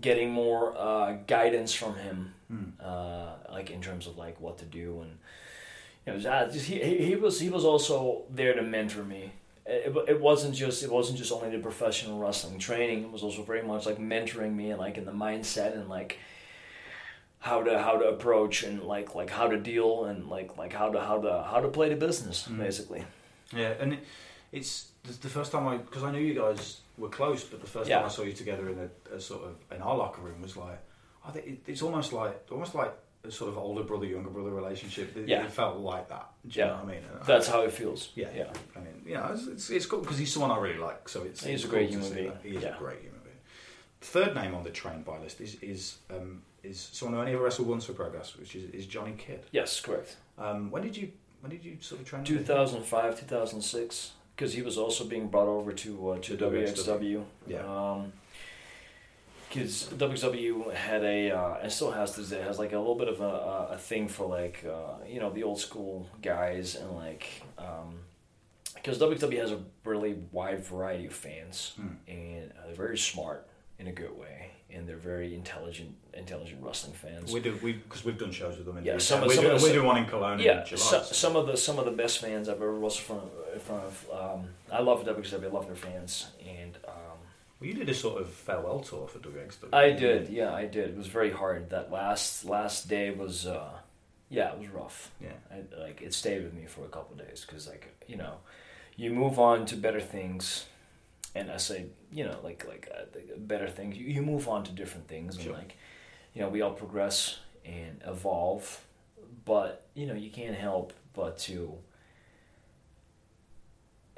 getting 0.00 0.30
more 0.30 0.76
uh, 0.76 1.18
guidance 1.26 1.72
from 1.72 1.96
him, 1.96 2.34
uh, 2.82 3.34
like 3.50 3.70
in 3.70 3.80
terms 3.80 4.06
of 4.06 4.16
like 4.18 4.40
what 4.40 4.58
to 4.58 4.64
do 4.64 5.00
and. 5.02 5.18
You 6.06 6.14
know, 6.14 6.18
just, 6.18 6.66
he, 6.66 6.80
he 6.82 7.04
he 7.08 7.14
was 7.14 7.38
he 7.38 7.50
was 7.50 7.62
also 7.64 8.22
there 8.30 8.54
to 8.54 8.62
mentor 8.62 9.04
me. 9.04 9.32
It, 9.66 9.94
it 10.08 10.20
wasn't 10.20 10.54
just 10.54 10.82
it 10.82 10.90
wasn't 10.90 11.18
just 11.18 11.30
only 11.30 11.50
the 11.50 11.58
professional 11.58 12.18
wrestling 12.18 12.58
training. 12.58 13.04
It 13.04 13.12
was 13.12 13.22
also 13.22 13.42
very 13.42 13.62
much 13.62 13.84
like 13.84 13.98
mentoring 13.98 14.54
me 14.54 14.70
and 14.70 14.80
like 14.80 14.96
in 14.96 15.04
the 15.04 15.12
mindset 15.12 15.74
and 15.74 15.90
like 15.90 16.18
how 17.40 17.62
to 17.62 17.78
how 17.82 17.98
to 17.98 18.08
approach 18.08 18.62
and 18.62 18.82
like 18.82 19.14
like 19.14 19.30
how 19.30 19.48
to 19.48 19.58
deal 19.58 20.06
and 20.06 20.28
like 20.28 20.56
like 20.56 20.72
how 20.72 20.90
to 20.90 21.00
how 21.00 21.20
to 21.20 21.42
how 21.42 21.60
to 21.60 21.68
play 21.68 21.90
the 21.90 21.96
business 21.96 22.46
basically. 22.46 23.04
Yeah, 23.54 23.74
and 23.78 23.94
it, 23.94 24.00
it's 24.52 24.89
the, 25.04 25.12
the 25.14 25.28
first 25.28 25.52
time 25.52 25.66
I 25.66 25.76
because 25.78 26.02
I 26.02 26.10
knew 26.12 26.20
you 26.20 26.34
guys 26.34 26.80
were 26.98 27.08
close, 27.08 27.44
but 27.44 27.60
the 27.60 27.66
first 27.66 27.88
Yeah. 27.88 27.96
time 27.98 28.06
I 28.06 28.08
saw 28.08 28.22
you 28.22 28.32
together 28.32 28.68
in 28.68 28.78
a, 28.78 29.14
a 29.16 29.20
sort 29.20 29.44
of 29.44 29.56
in 29.74 29.82
our 29.82 29.96
locker 29.96 30.20
room 30.22 30.40
was 30.42 30.56
like, 30.56 30.78
I 31.26 31.30
think 31.30 31.46
it, 31.46 31.58
it's 31.66 31.82
almost 31.82 32.12
like 32.12 32.46
almost 32.50 32.74
like 32.74 32.92
a 33.22 33.30
sort 33.30 33.50
of 33.50 33.58
older 33.58 33.82
brother 33.82 34.06
younger 34.06 34.30
brother 34.30 34.50
relationship. 34.50 35.14
It, 35.16 35.28
Yeah. 35.28 35.44
it 35.44 35.52
felt 35.52 35.76
like 35.78 36.08
that. 36.08 36.30
Do 36.46 36.58
you 36.58 36.64
Yeah. 36.64 36.70
know 36.70 36.76
what 36.76 36.84
I 36.84 36.86
mean? 36.86 37.04
And 37.10 37.20
I- 37.20 37.24
That's 37.24 37.48
how 37.48 37.60
it 37.62 37.72
feels. 37.72 38.10
Yeah, 38.14 38.28
yeah. 38.34 38.52
I 38.76 38.80
mean, 38.80 39.02
you 39.06 39.14
know, 39.14 39.30
it's 39.32 39.46
it's, 39.46 39.70
it's 39.70 39.86
cool 39.86 40.00
because 40.00 40.18
he's 40.18 40.32
someone 40.32 40.50
I 40.50 40.58
really 40.58 40.78
like. 40.78 41.08
So 41.08 41.22
it's 41.22 41.44
He's 41.44 41.54
it's 41.56 41.64
a 41.64 41.68
great 41.68 41.90
cool 41.90 42.00
to 42.00 42.04
human 42.06 42.08
see 42.10 42.14
being. 42.14 42.32
that. 42.34 42.42
He 42.42 42.56
is 42.56 42.62
Yeah. 42.62 42.76
a 42.76 42.78
great 42.78 43.00
human 43.00 43.20
being. 43.20 43.36
Third 44.00 44.34
name 44.34 44.54
on 44.54 44.64
the 44.64 44.70
train 44.70 45.02
by 45.02 45.18
list 45.18 45.40
is 45.40 45.54
is 45.62 45.98
um, 46.10 46.42
is 46.62 46.78
someone 46.92 47.14
who 47.14 47.20
only 47.20 47.32
ever 47.32 47.42
wrestled 47.44 47.68
once 47.68 47.84
for 47.86 47.92
Progress, 47.94 48.36
which 48.36 48.54
is, 48.54 48.70
is 48.70 48.86
Johnny 48.86 49.14
Kidd. 49.16 49.44
Yes, 49.50 49.80
correct. 49.80 50.16
Um, 50.38 50.70
when 50.70 50.82
did 50.82 50.96
you 50.96 51.12
when 51.40 51.50
did 51.50 51.64
you 51.64 51.76
sort 51.80 52.00
of 52.02 52.06
train? 52.06 52.22
with 52.22 52.30
him? 52.30 52.38
2005, 52.38 53.18
2006, 53.20 54.12
because 54.40 54.54
he 54.54 54.62
was 54.62 54.78
also 54.78 55.04
being 55.04 55.28
brought 55.28 55.48
over 55.48 55.70
to 55.70 56.12
uh, 56.12 56.18
to 56.20 56.34
To 56.34 56.50
WXW. 56.50 57.22
Yeah. 57.46 57.58
Um, 57.58 58.12
because 59.46 59.92
WXW 59.92 60.72
had 60.72 61.04
a 61.04 61.30
uh, 61.32 61.58
and 61.62 61.70
still 61.70 61.90
has 61.90 62.16
this 62.16 62.30
day 62.30 62.40
has 62.40 62.58
like 62.58 62.72
a 62.72 62.78
little 62.78 62.94
bit 62.94 63.08
of 63.08 63.20
a, 63.20 63.72
a, 63.72 63.76
thing 63.76 64.08
for 64.08 64.26
like 64.26 64.64
uh, 64.64 65.04
you 65.06 65.18
know 65.20 65.30
the 65.30 65.42
old 65.42 65.58
school 65.58 66.08
guys 66.22 66.76
and 66.76 66.92
like 66.92 67.42
because 68.76 68.98
WXW 68.98 69.38
has 69.38 69.50
a 69.50 69.58
really 69.84 70.16
wide 70.32 70.64
variety 70.64 71.06
of 71.06 71.12
fans 71.12 71.72
Hmm. 71.76 71.88
and 72.06 72.52
uh, 72.52 72.66
they're 72.66 72.76
very 72.76 72.96
smart 72.96 73.48
in 73.80 73.88
a 73.88 73.92
good 73.92 74.16
way 74.16 74.39
and 74.74 74.88
they're 74.88 74.96
very 74.96 75.34
intelligent 75.34 75.94
intelligent 76.14 76.62
wrestling 76.62 76.94
fans. 76.94 77.32
We 77.32 77.40
do 77.40 77.58
we 77.62 77.72
because 77.74 78.04
we've 78.04 78.18
done 78.18 78.32
shows 78.32 78.56
with 78.56 78.66
them. 78.66 78.78
In 78.78 78.84
Yeah, 78.84 78.94
the 78.94 79.00
some 79.00 79.22
of- 79.22 79.32
some 79.32 79.46
of 79.46 79.60
the- 79.60 79.66
we're 79.66 79.72
doing 79.72 79.86
one 79.86 79.98
in 79.98 80.06
Cologne 80.06 80.38
yeah, 80.40 80.60
in 80.60 80.66
July. 80.66 80.82
so, 80.82 81.02
some 81.02 81.36
of 81.36 81.46
the 81.46 81.56
some 81.56 81.78
of 81.78 81.84
the 81.84 81.90
best 81.92 82.18
fans 82.20 82.48
I've 82.48 82.56
ever 82.56 82.72
wrestled 82.72 83.04
from. 83.06 83.60
from 83.60 83.80
um, 84.18 84.48
I 84.70 84.80
love 84.80 85.04
WXW. 85.04 85.44
I 85.44 85.48
love 85.48 85.66
their 85.66 85.76
fans, 85.76 86.28
and 86.46 86.76
um, 86.88 87.18
well, 87.60 87.68
you 87.68 87.74
did 87.74 87.88
a 87.88 87.94
sort 87.94 88.20
of 88.20 88.28
farewell 88.30 88.80
tour 88.80 89.06
for 89.08 89.18
WXW. 89.18 89.72
I 89.74 89.92
did. 89.92 90.28
Yeah, 90.28 90.52
I 90.52 90.66
did. 90.66 90.90
It 90.90 90.96
was 90.96 91.06
very 91.08 91.30
hard. 91.30 91.70
That 91.70 91.90
last 91.92 92.44
last 92.44 92.88
day 92.88 93.10
was, 93.10 93.46
uh, 93.46 93.70
yeah, 94.28 94.52
it 94.52 94.58
was 94.58 94.68
rough. 94.68 95.10
Yeah. 95.20 95.30
I, 95.50 95.62
like 95.80 96.00
it 96.02 96.14
stayed 96.14 96.42
with 96.44 96.54
me 96.54 96.66
for 96.66 96.84
a 96.84 96.88
couple 96.88 97.20
of 97.20 97.26
days 97.28 97.44
because, 97.46 97.68
like, 97.68 97.88
you 98.06 98.16
know, 98.16 98.34
you 98.96 99.10
move 99.10 99.38
on 99.38 99.66
to 99.66 99.76
better 99.76 100.00
things, 100.00 100.66
and 101.34 101.50
I 101.50 101.56
say, 101.58 101.86
you 102.12 102.24
know, 102.24 102.38
like 102.42 102.66
like 102.66 102.88
uh, 102.94 103.04
better 103.38 103.68
things. 103.68 103.96
You, 103.96 104.06
you 104.06 104.22
move 104.22 104.48
on 104.48 104.64
to 104.64 104.72
different 104.72 105.08
things, 105.08 105.36
and 105.36 105.52
like, 105.52 105.76
you 106.34 106.42
know, 106.42 106.48
we 106.48 106.62
all 106.62 106.72
progress 106.72 107.38
and 107.64 108.00
evolve, 108.06 108.84
but 109.44 109.86
you 109.94 110.06
know, 110.06 110.14
you 110.14 110.30
can't 110.30 110.56
help 110.56 110.92
but 111.12 111.38
to, 111.38 111.74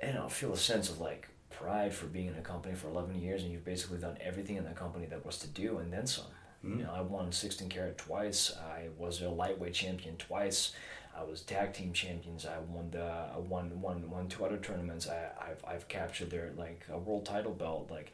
you 0.03 0.13
know, 0.13 0.29
feel 0.29 0.53
a 0.53 0.57
sense 0.57 0.91
of 0.91 1.01
like 1.01 1.29
pride 1.51 1.95
for 1.95 2.07
being 2.07 2.29
in 2.29 2.35
a 2.35 2.41
company 2.41 2.75
for 2.75 2.89
11 2.89 3.21
years 3.21 3.43
and 3.43 3.53
you've 3.53 3.65
basically 3.65 3.99
done 3.99 4.17
everything 4.21 4.57
in 4.57 4.65
the 4.65 4.71
company 4.71 5.07
that 5.07 5.25
was 5.25 5.39
to 5.39 5.47
do 5.49 5.79
and 5.79 5.93
then 5.93 6.07
some. 6.07 6.25
Mm. 6.65 6.79
You 6.79 6.85
know, 6.85 6.93
I 6.95 7.03
won 7.03 7.33
16 7.33 7.69
carat 7.69 7.99
twice. 7.99 8.53
I 8.57 8.89
was 8.99 9.21
a 9.21 9.29
lightweight 9.29 9.75
champion 9.75 10.17
twice. 10.17 10.73
I 11.17 11.23
was 11.25 11.43
tag 11.43 11.73
team 11.75 11.93
champions. 11.93 12.47
I 12.47 12.59
won 12.59 12.91
the 12.91 13.05
I 13.05 13.39
won 13.39 13.81
won 13.81 14.11
won 14.11 14.29
two 14.29 14.45
other 14.45 14.57
tournaments. 14.59 15.09
I 15.09 15.31
I've 15.41 15.65
I've 15.67 15.89
captured 15.89 16.31
their 16.31 16.53
like 16.57 16.85
a 16.91 16.99
world 16.99 17.25
title 17.27 17.53
belt. 17.53 17.89
Like 17.91 18.13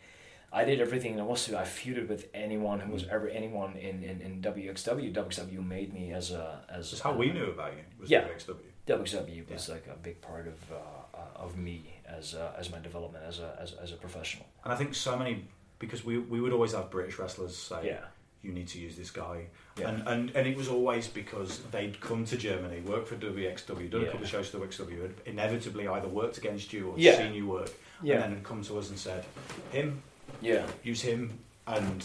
I 0.53 0.65
did 0.65 0.81
everything 0.81 1.21
I 1.21 1.25
was 1.25 1.45
to. 1.47 1.59
I 1.59 1.63
feuded 1.63 2.09
with 2.09 2.29
anyone 2.35 2.81
who 2.81 2.93
was 2.93 3.05
Mm. 3.05 3.11
ever 3.11 3.29
anyone 3.29 3.77
in, 3.77 4.03
in, 4.03 4.21
in 4.23 4.41
WXW. 4.43 5.13
WXW 5.13 5.67
made 5.67 5.93
me 5.93 6.13
as 6.13 6.31
a 6.31 6.65
as 6.71 6.91
That's 6.91 7.03
how 7.03 7.13
we 7.13 7.31
knew 7.33 7.47
about 7.47 7.73
you. 7.75 7.85
Was 8.01 8.11
Yeah. 8.11 8.23
WXW. 8.23 8.57
WXW 8.87 9.51
was 9.51 9.69
like 9.69 9.87
a 9.87 9.97
big 9.97 10.21
part 10.23 10.47
of 10.49 10.55
uh, 10.73 10.77
uh, 11.19 11.45
of 11.45 11.57
me 11.59 11.95
as 12.07 12.35
uh, 12.35 12.53
as 12.59 12.71
my 12.71 12.79
development 12.79 13.25
as 13.29 13.39
a 13.41 13.57
as, 13.61 13.75
as 13.75 13.93
a 13.93 13.97
professional. 13.97 14.47
And 14.65 14.73
I 14.73 14.77
think 14.77 14.95
so 14.95 15.17
many 15.17 15.45
because 15.79 16.05
we 16.05 16.19
we 16.19 16.41
would 16.41 16.53
always 16.53 16.73
have 16.73 16.91
British 16.91 17.19
wrestlers 17.19 17.57
say, 17.57 17.81
Yeah. 17.87 18.05
"You 18.43 18.53
need 18.53 18.69
to 18.69 18.79
use 18.79 18.97
this 18.97 19.11
guy," 19.11 19.47
Yeah. 19.79 19.89
and, 19.89 20.07
and 20.09 20.31
and 20.37 20.47
it 20.47 20.57
was 20.57 20.69
always 20.69 21.09
because 21.09 21.61
they'd 21.71 22.01
come 22.01 22.25
to 22.27 22.37
Germany, 22.37 22.81
work 22.81 23.07
for 23.07 23.17
WXW, 23.17 23.91
done 23.91 24.03
a 24.03 24.07
couple 24.07 24.23
of 24.23 24.29
shows 24.29 24.49
for 24.49 24.59
WXW, 24.59 25.03
had 25.03 25.15
inevitably 25.27 25.89
either 25.89 26.09
worked 26.09 26.39
against 26.39 26.73
you 26.73 26.91
or 26.91 26.95
Yeah. 26.97 27.17
seen 27.19 27.35
you 27.35 27.47
work, 27.47 27.71
Yeah. 28.03 28.15
and 28.15 28.23
then 28.25 28.31
had 28.37 28.45
come 28.45 28.63
to 28.65 28.79
us 28.79 28.91
and 28.91 28.99
said, 28.99 29.25
"Him, 29.73 30.03
Yeah. 30.41 30.67
use 30.83 31.03
him," 31.03 31.39
and 31.67 32.05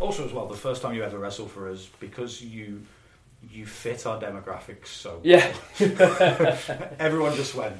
also 0.00 0.24
as 0.24 0.32
well, 0.32 0.46
the 0.46 0.56
first 0.56 0.80
time 0.82 0.94
you 0.94 1.02
ever 1.04 1.18
wrestled 1.18 1.50
for 1.50 1.68
us 1.70 1.88
because 2.00 2.40
you. 2.42 2.82
You 3.52 3.66
fit 3.66 4.04
our 4.04 4.20
demographics 4.20 4.88
so 4.88 5.20
Yeah. 5.22 5.46
everyone 6.98 7.36
just 7.36 7.54
went, 7.54 7.76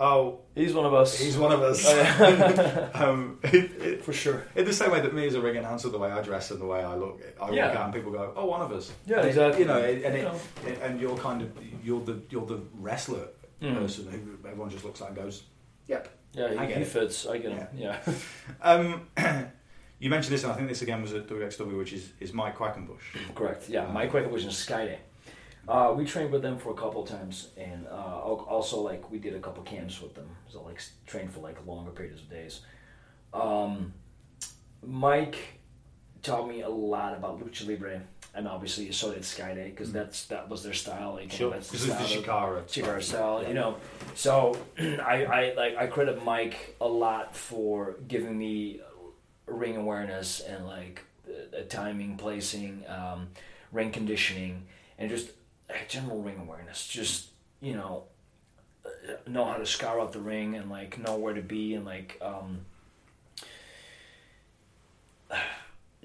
"Oh, 0.00 0.40
He's 0.54 0.72
one 0.74 0.86
of 0.86 0.94
us. 0.94 1.16
he's 1.18 1.36
one 1.38 1.52
of 1.52 1.62
us." 1.62 1.84
Oh, 1.86 2.90
um, 2.94 3.38
it, 3.44 3.54
it, 3.54 4.04
For 4.04 4.12
sure. 4.12 4.42
In 4.56 4.64
the 4.64 4.72
same 4.72 4.90
way 4.90 5.00
that 5.00 5.14
me 5.14 5.26
as 5.26 5.34
a 5.34 5.40
ring 5.40 5.56
announcer, 5.56 5.88
the 5.90 5.98
way 5.98 6.10
I 6.10 6.22
dress 6.22 6.50
and 6.50 6.60
the 6.60 6.66
way 6.66 6.82
I 6.82 6.94
look, 6.96 7.20
I 7.40 7.50
Yeah. 7.50 7.68
walk 7.68 7.76
out 7.76 7.84
and 7.86 7.94
people 7.94 8.10
go, 8.10 8.32
"Oh, 8.34 8.46
one 8.46 8.62
of 8.62 8.72
us." 8.72 8.90
Yeah, 9.06 9.18
And 9.18 9.26
it- 9.26 9.28
exactly. 9.28 9.60
You 9.62 9.68
know, 9.68 9.78
and 9.78 10.14
it, 10.16 10.16
You 10.16 10.22
know. 10.24 10.40
and 10.82 11.00
you're 11.00 11.16
kind 11.18 11.42
of 11.42 11.50
you're 11.84 12.00
the 12.04 12.20
you're 12.30 12.46
the 12.46 12.60
wrestler 12.80 13.28
Mhm. 13.62 13.76
person 13.76 14.06
who 14.10 14.48
everyone 14.48 14.70
just 14.70 14.84
looks 14.84 15.00
at 15.02 15.08
and 15.08 15.16
goes, 15.16 15.44
"Yep." 15.86 16.08
Yeah, 16.32 16.44
I 16.46 16.48
he, 16.50 16.56
get 16.68 16.76
he 16.78 16.82
it. 16.82 16.86
fits. 16.88 17.26
I 17.26 17.38
get 17.38 17.52
him. 17.52 17.66
Yeah. 17.76 17.98
Um, 18.62 19.08
you 19.98 20.08
mentioned 20.10 20.32
this, 20.34 20.44
and 20.44 20.52
I 20.52 20.56
think 20.56 20.68
this 20.68 20.80
again 20.82 21.02
was 21.02 21.12
at 21.12 21.26
WXW, 21.28 21.76
which 21.76 21.92
is 21.92 22.12
is 22.20 22.32
Mike 22.32 22.56
Quackenbush. 22.56 23.34
Correct. 23.34 23.68
Yeah, 23.68 23.86
Mike 23.86 24.10
Quaker 24.12 24.28
was 24.28 24.44
in 24.44 24.50
Skayde. 24.50 24.96
Uh, 25.68 25.94
we 25.96 26.04
trained 26.04 26.32
with 26.32 26.42
them 26.42 26.58
for 26.58 26.70
a 26.70 26.74
couple 26.74 27.04
times, 27.04 27.48
and 27.56 27.86
uh, 27.86 28.20
also 28.20 28.80
like 28.80 29.10
we 29.10 29.18
did 29.18 29.34
a 29.34 29.40
couple 29.40 29.62
camps 29.62 30.00
with 30.00 30.14
them. 30.14 30.28
So 30.48 30.62
like 30.62 30.82
trained 31.06 31.32
for 31.32 31.40
like 31.40 31.64
longer 31.66 31.90
periods 31.90 32.20
of 32.20 32.30
days. 32.30 32.60
Um, 33.32 33.92
Mike 34.84 35.60
taught 36.22 36.48
me 36.48 36.62
a 36.62 36.68
lot 36.68 37.14
about 37.14 37.40
lucha 37.40 37.68
libre, 37.68 38.00
and 38.34 38.48
obviously 38.48 38.90
so 38.92 39.12
did 39.12 39.22
Skayde 39.22 39.66
because 39.66 39.92
that's 39.92 40.24
that 40.26 40.48
was 40.48 40.62
their 40.62 40.72
style. 40.72 41.14
Like, 41.14 41.38
know, 41.38 41.50
Because 41.50 41.72
it's 41.72 41.86
the 41.86 41.94
style 41.94 42.22
Shikara. 42.22 42.62
Chikara 42.64 43.02
style, 43.02 43.44
you 43.46 43.54
know. 43.54 43.76
So 44.14 44.56
I, 44.78 45.24
I 45.24 45.54
like 45.56 45.76
I 45.76 45.86
credit 45.86 46.24
Mike 46.24 46.76
a 46.80 46.88
lot 46.88 47.36
for 47.36 47.96
giving 48.08 48.36
me 48.36 48.80
ring 49.46 49.76
awareness 49.76 50.40
and 50.40 50.66
like 50.66 51.04
uh, 51.28 51.62
timing, 51.68 52.16
placing, 52.16 52.84
um, 52.88 53.28
ring 53.72 53.90
conditioning, 53.92 54.66
and 54.98 55.10
just 55.10 55.30
general 55.88 56.22
ring 56.22 56.38
awareness. 56.38 56.86
Just 56.86 57.28
you 57.60 57.74
know, 57.74 58.04
know 59.26 59.44
how 59.44 59.54
to 59.56 59.66
scour 59.66 60.00
out 60.00 60.12
the 60.12 60.20
ring 60.20 60.54
and 60.56 60.70
like 60.70 60.98
know 60.98 61.16
where 61.16 61.34
to 61.34 61.42
be 61.42 61.74
and 61.74 61.84
like 61.84 62.18
um, 62.22 62.64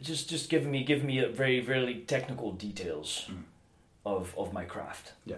just 0.01 0.29
just 0.29 0.49
giving 0.49 0.71
me 0.71 0.83
giving 0.83 1.05
me 1.07 1.19
a 1.19 1.27
very 1.29 1.59
very 1.59 2.03
technical 2.07 2.51
details 2.51 3.25
Mm. 3.29 3.43
of 4.05 4.33
of 4.37 4.53
my 4.53 4.65
craft. 4.65 5.13
Yeah. 5.25 5.37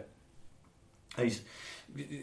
He's. 1.16 1.42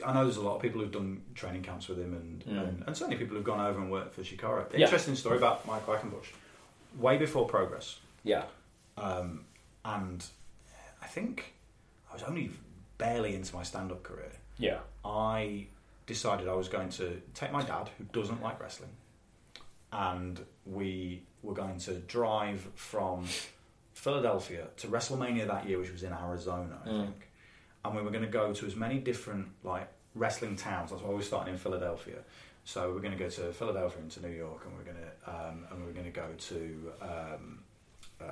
I 0.04 0.12
know 0.12 0.24
there's 0.24 0.36
a 0.36 0.42
lot 0.42 0.56
of 0.56 0.62
people 0.62 0.80
who've 0.82 0.92
done 0.92 1.22
training 1.34 1.62
camps 1.62 1.88
with 1.88 1.98
him, 1.98 2.12
and, 2.12 2.44
Mm. 2.44 2.68
and, 2.68 2.84
and 2.86 2.96
certainly 2.96 3.16
people 3.16 3.34
who've 3.36 3.44
gone 3.44 3.60
over 3.60 3.80
and 3.80 3.90
worked 3.90 4.14
for 4.14 4.22
Chikara. 4.22 4.70
Yeah. 4.72 4.80
Interesting 4.84 5.16
story 5.16 5.38
about 5.38 5.66
Mike 5.66 5.86
Quackenbush. 5.86 6.26
Way 6.98 7.16
before 7.16 7.46
Progress, 7.48 7.98
Yeah. 8.24 8.44
um, 8.98 9.46
and 9.84 10.24
I 11.02 11.06
think 11.06 11.53
I 12.14 12.16
was 12.16 12.28
only 12.28 12.50
barely 12.96 13.34
into 13.34 13.52
my 13.56 13.64
stand-up 13.64 14.04
career. 14.04 14.30
Yeah. 14.56 14.78
I 15.04 15.66
decided 16.06 16.46
I 16.46 16.54
was 16.54 16.68
going 16.68 16.90
to 16.90 17.20
take 17.34 17.50
my 17.50 17.62
dad, 17.64 17.90
who 17.98 18.04
doesn't 18.12 18.40
like 18.40 18.60
wrestling, 18.60 18.90
and 19.92 20.40
we 20.64 21.24
were 21.42 21.54
going 21.54 21.78
to 21.80 21.94
drive 21.94 22.60
from 22.76 23.26
Philadelphia 23.94 24.68
to 24.76 24.86
WrestleMania 24.86 25.48
that 25.48 25.68
year, 25.68 25.78
which 25.80 25.90
was 25.90 26.04
in 26.04 26.12
Arizona, 26.12 26.78
I 26.84 26.88
Mm. 26.88 27.04
think. 27.06 27.28
And 27.84 27.96
we 27.96 28.02
were 28.02 28.10
going 28.10 28.22
to 28.24 28.30
go 28.30 28.52
to 28.52 28.64
as 28.66 28.76
many 28.76 28.98
different 29.00 29.48
like 29.64 29.88
wrestling 30.14 30.54
towns. 30.54 30.90
That's 30.90 31.02
why 31.02 31.08
we 31.08 31.16
were 31.16 31.22
starting 31.22 31.52
in 31.54 31.58
Philadelphia. 31.58 32.18
So 32.64 32.88
we 32.88 32.94
we're 32.94 33.00
going 33.00 33.18
to 33.18 33.22
go 33.24 33.28
to 33.28 33.52
Philadelphia 33.52 34.00
and 34.02 34.10
to 34.12 34.22
New 34.22 34.34
York, 34.34 34.62
and 34.64 34.72
we 34.72 34.78
we're 34.84 34.92
going 34.92 35.04
to 35.04 35.30
um, 35.48 35.66
and 35.70 35.80
we 35.80 35.86
were 35.86 35.92
going 35.92 36.06
to 36.12 36.12
go 36.12 36.28
to 36.38 36.92
um, 37.02 37.58
uh, 38.20 38.24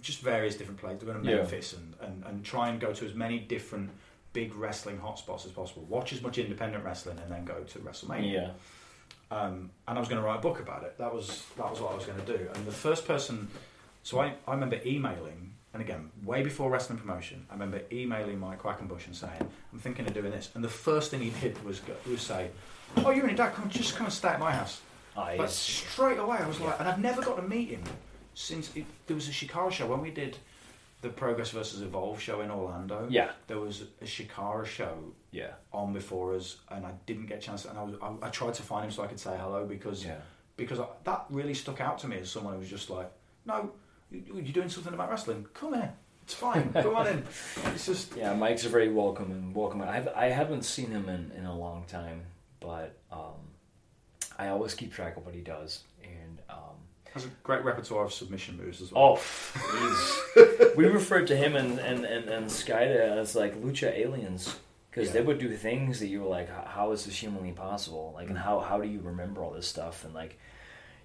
just 0.00 0.20
various 0.20 0.56
different 0.56 0.80
places. 0.80 1.02
We're 1.04 1.12
going 1.14 1.24
to 1.24 1.30
Yeah. 1.30 1.36
Memphis 1.38 1.72
and, 1.72 1.94
and 2.00 2.24
and 2.24 2.44
try 2.44 2.68
and 2.68 2.78
go 2.80 2.92
to 2.92 3.04
as 3.06 3.14
many 3.14 3.38
different 3.38 3.90
big 4.32 4.54
wrestling 4.54 4.98
hotspots 4.98 5.46
as 5.46 5.52
possible. 5.52 5.84
Watch 5.88 6.12
as 6.12 6.20
much 6.22 6.38
independent 6.38 6.84
wrestling, 6.84 7.18
and 7.18 7.32
then 7.32 7.44
go 7.44 7.60
to 7.64 7.78
WrestleMania. 7.80 8.32
Yeah. 8.32 8.50
Um, 9.30 9.70
and 9.86 9.98
I 9.98 10.00
was 10.00 10.08
going 10.08 10.20
to 10.20 10.26
write 10.26 10.38
a 10.38 10.42
book 10.42 10.60
about 10.60 10.84
it. 10.84 10.96
That 10.98 11.12
was 11.14 11.44
that 11.56 11.70
was 11.70 11.80
what 11.80 11.92
I 11.92 11.94
was 11.96 12.04
going 12.06 12.18
to 12.24 12.26
do. 12.38 12.48
And 12.54 12.66
the 12.66 12.72
first 12.72 13.06
person, 13.06 13.48
so 14.02 14.20
I, 14.20 14.34
I 14.46 14.52
remember 14.54 14.78
emailing, 14.86 15.52
and 15.74 15.82
again, 15.82 16.10
way 16.24 16.42
before 16.42 16.70
wrestling 16.70 16.98
promotion, 16.98 17.44
I 17.50 17.54
remember 17.54 17.82
emailing 17.92 18.38
Mike 18.38 18.62
Quackenbush 18.62 19.06
and 19.06 19.14
saying, 19.16 19.50
"I'm 19.72 19.78
thinking 19.80 20.06
of 20.06 20.14
doing 20.14 20.30
this." 20.30 20.50
And 20.54 20.62
the 20.64 20.68
first 20.68 21.10
thing 21.10 21.20
he 21.20 21.30
did 21.40 21.62
was 21.64 21.80
go, 21.80 21.94
was 22.10 22.22
say, 22.22 22.50
"Oh, 22.98 23.10
you 23.10 23.20
and 23.22 23.30
your 23.30 23.36
dad 23.36 23.54
come 23.54 23.68
just 23.68 23.96
come 23.96 24.06
and 24.06 24.12
stay 24.12 24.28
at 24.28 24.40
my 24.40 24.52
house." 24.52 24.80
Like 25.16 25.38
he's- 25.40 25.52
straight 25.54 26.18
away, 26.18 26.38
I 26.38 26.46
was 26.46 26.60
like, 26.60 26.78
and 26.78 26.88
I've 26.88 27.00
never 27.00 27.20
got 27.20 27.36
to 27.36 27.42
meet 27.42 27.70
him 27.70 27.82
since 28.38 28.70
it, 28.76 28.84
there 29.08 29.16
was 29.16 29.26
a 29.28 29.32
Chikara 29.32 29.72
show 29.72 29.86
when 29.88 30.00
we 30.00 30.10
did 30.12 30.38
the 31.00 31.08
Progress 31.08 31.50
versus 31.50 31.82
Evolve 31.82 32.20
show 32.20 32.40
in 32.40 32.50
Orlando. 32.52 33.06
yeah. 33.10 33.32
There 33.48 33.58
was 33.58 33.82
a 34.00 34.04
Chikara 34.04 34.64
show 34.64 34.96
Yeah. 35.32 35.52
on 35.72 35.92
before 35.92 36.34
us, 36.34 36.56
and 36.70 36.86
I 36.86 36.92
didn't 37.06 37.26
get 37.26 37.38
a 37.38 37.40
chance. 37.40 37.64
And 37.64 37.76
I, 37.76 37.82
was, 37.82 37.94
I, 38.00 38.26
I 38.26 38.28
tried 38.30 38.54
to 38.54 38.62
find 38.62 38.84
him 38.84 38.90
so 38.92 39.02
I 39.02 39.08
could 39.08 39.18
say 39.18 39.36
hello 39.40 39.66
because 39.66 40.04
Yeah. 40.04 40.18
because 40.56 40.78
I, 40.78 40.86
that 41.04 41.26
really 41.30 41.54
stuck 41.54 41.80
out 41.80 41.98
to 42.00 42.08
me 42.08 42.18
as 42.18 42.30
someone 42.30 42.52
who 42.54 42.60
was 42.60 42.70
just 42.70 42.90
like, 42.90 43.10
no, 43.44 43.72
you, 44.10 44.22
you're 44.34 44.52
doing 44.52 44.68
something 44.68 44.94
about 44.94 45.10
wrestling. 45.10 45.44
Come 45.54 45.74
here, 45.74 45.92
it's 46.22 46.34
fine. 46.34 46.72
Come 46.84 46.94
on 46.94 47.08
in. 47.08 47.24
It's 47.74 47.86
just 47.86 48.16
Yeah, 48.16 48.34
Mike's 48.34 48.64
a 48.64 48.68
very 48.68 48.88
welcome 48.92 49.32
and 49.32 49.52
welcome. 49.52 49.82
I 49.82 49.94
have 49.94 50.08
I 50.14 50.26
haven't 50.26 50.62
seen 50.64 50.90
him 50.92 51.08
in, 51.08 51.32
in 51.36 51.44
a 51.44 51.56
long 51.56 51.84
time, 51.88 52.22
but 52.60 52.96
um, 53.10 53.40
I 54.38 54.48
always 54.48 54.74
keep 54.74 54.92
track 54.92 55.16
of 55.16 55.26
what 55.26 55.34
he 55.34 55.40
does. 55.42 55.82
Has 57.14 57.24
a 57.24 57.28
great 57.42 57.64
repertoire 57.64 58.04
of 58.04 58.12
submission 58.12 58.56
moves 58.58 58.80
as 58.82 58.92
well. 58.92 59.18
oh, 59.18 60.72
we 60.76 60.84
referred 60.86 61.26
to 61.28 61.36
him 61.36 61.56
and 61.56 61.78
and 61.78 62.04
and, 62.04 62.28
and 62.28 62.46
Skayde 62.46 62.96
as 63.18 63.34
like 63.34 63.60
lucha 63.62 63.90
aliens 63.96 64.56
because 64.90 65.08
Yeah. 65.08 65.14
they 65.14 65.22
would 65.22 65.38
do 65.38 65.54
things 65.56 66.00
that 66.00 66.08
you 66.08 66.22
were 66.22 66.28
like, 66.28 66.48
"How- 66.48 66.64
how 66.66 66.92
is 66.92 67.04
this 67.04 67.16
humanly 67.16 67.52
possible? 67.52 68.12
Like, 68.14 68.28
and 68.28 68.38
how 68.38 68.60
how 68.60 68.80
do 68.80 68.86
you 68.88 69.00
remember 69.00 69.42
all 69.42 69.50
this 69.52 69.66
stuff? 69.68 70.04
And 70.04 70.14
like. 70.14 70.38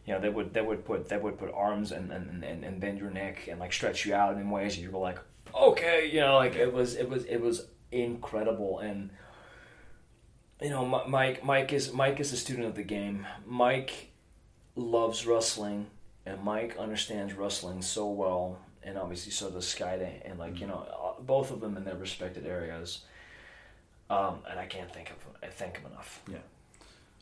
You 0.05 0.13
know, 0.13 0.19
they 0.19 0.27
would 0.27 0.53
they 0.53 0.59
would 0.61 0.83
put 0.83 1.07
they 1.07 1.15
would 1.15 1.37
put 1.39 1.49
arms 1.53 1.93
and, 1.93 2.11
and, 2.11 2.43
and, 2.43 2.65
and 2.65 2.77
bend 2.81 2.99
your 2.99 3.09
neck 3.09 3.47
and 3.47 3.57
like 3.57 3.71
stretch 3.71 4.05
you 4.05 4.13
out 4.13 4.35
in 4.35 4.49
ways 4.49 4.75
that 4.75 4.81
you 4.81 4.91
were 4.91 4.99
like, 4.99 5.17
okay, 5.55 6.09
you 6.11 6.19
know, 6.19 6.35
like 6.35 6.55
it 6.57 6.73
was 6.73 6.95
it 6.95 7.07
was 7.07 7.23
it 7.23 7.37
was 7.39 7.67
incredible 7.89 8.79
and 8.79 9.11
you 10.61 10.69
know 10.69 10.85
Mike 11.07 11.45
Mike 11.45 11.71
is 11.71 11.93
Mike 11.93 12.19
is 12.19 12.33
a 12.33 12.35
student 12.37 12.67
of 12.67 12.75
the 12.75 12.83
game. 12.83 13.25
Mike 13.45 14.11
loves 14.75 15.25
wrestling 15.25 15.87
and 16.25 16.41
Mike 16.43 16.75
understands 16.77 17.33
wrestling 17.33 17.81
so 17.81 18.07
well 18.09 18.57
and 18.83 18.97
obviously 18.97 19.31
so 19.31 19.49
does 19.49 19.65
Skayde 19.65 20.21
and 20.29 20.37
like 20.39 20.59
you 20.59 20.67
know 20.67 20.85
uh, 21.17 21.21
both 21.21 21.51
of 21.51 21.59
them 21.61 21.77
in 21.77 21.83
their 21.85 21.95
respected 21.95 22.45
areas. 22.45 23.01
Um, 24.09 24.39
and 24.49 24.59
I 24.59 24.65
can't 24.65 24.91
think 24.93 25.09
of 25.11 25.15
I 25.41 25.47
thank 25.47 25.77
him 25.77 25.89
enough. 25.91 26.21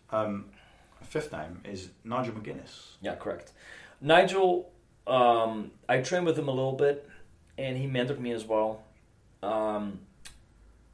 Um, 0.09 0.45
fifth 1.03 1.31
name 1.31 1.61
is 1.63 1.89
Nigel 2.03 2.33
McGuinness. 2.33 2.95
Yeah, 3.01 3.15
correct. 3.15 3.51
Nigel, 4.01 4.71
um, 5.07 5.71
I 5.87 6.01
trained 6.01 6.25
with 6.25 6.37
him 6.37 6.47
a 6.47 6.51
little 6.51 6.73
bit, 6.73 7.07
and 7.57 7.77
he 7.77 7.87
mentored 7.87 8.19
me 8.19 8.31
as 8.31 8.43
well. 8.43 8.83
Um, 9.41 9.99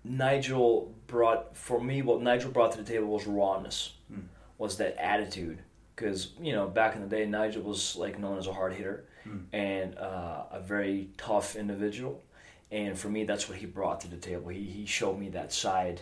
Nigel 0.03 0.93
brought 1.08 1.55
for 1.58 1.82
me 1.82 2.01
what 2.01 2.22
Nigel 2.22 2.51
brought 2.51 2.74
to 2.74 2.78
the 2.78 2.84
table 2.84 3.08
was 3.08 3.26
rawness, 3.26 3.93
Hmm. 4.10 4.22
was 4.58 4.78
that 4.78 4.95
attitude. 4.97 5.60
Because 5.98 6.30
you 6.39 6.54
know, 6.54 6.68
back 6.68 6.95
in 6.95 7.02
the 7.02 7.08
day, 7.08 7.26
Nigel 7.26 7.64
was 7.64 7.95
like 7.98 8.18
known 8.20 8.38
as 8.38 8.48
a 8.48 8.54
hard 8.54 8.74
hitter 8.74 9.04
Hmm. 9.24 9.39
and 9.52 9.98
uh, 9.98 10.43
a 10.52 10.60
very 10.62 11.10
tough 11.18 11.58
individual. 11.58 12.24
And 12.72 12.98
for 12.98 13.10
me, 13.10 13.26
that's 13.26 13.50
what 13.50 13.58
he 13.58 13.66
brought 13.66 14.00
to 14.02 14.08
the 14.08 14.16
table. 14.18 14.48
He 14.50 14.62
he 14.64 14.86
showed 14.86 15.18
me 15.20 15.30
that 15.30 15.52
side 15.52 16.02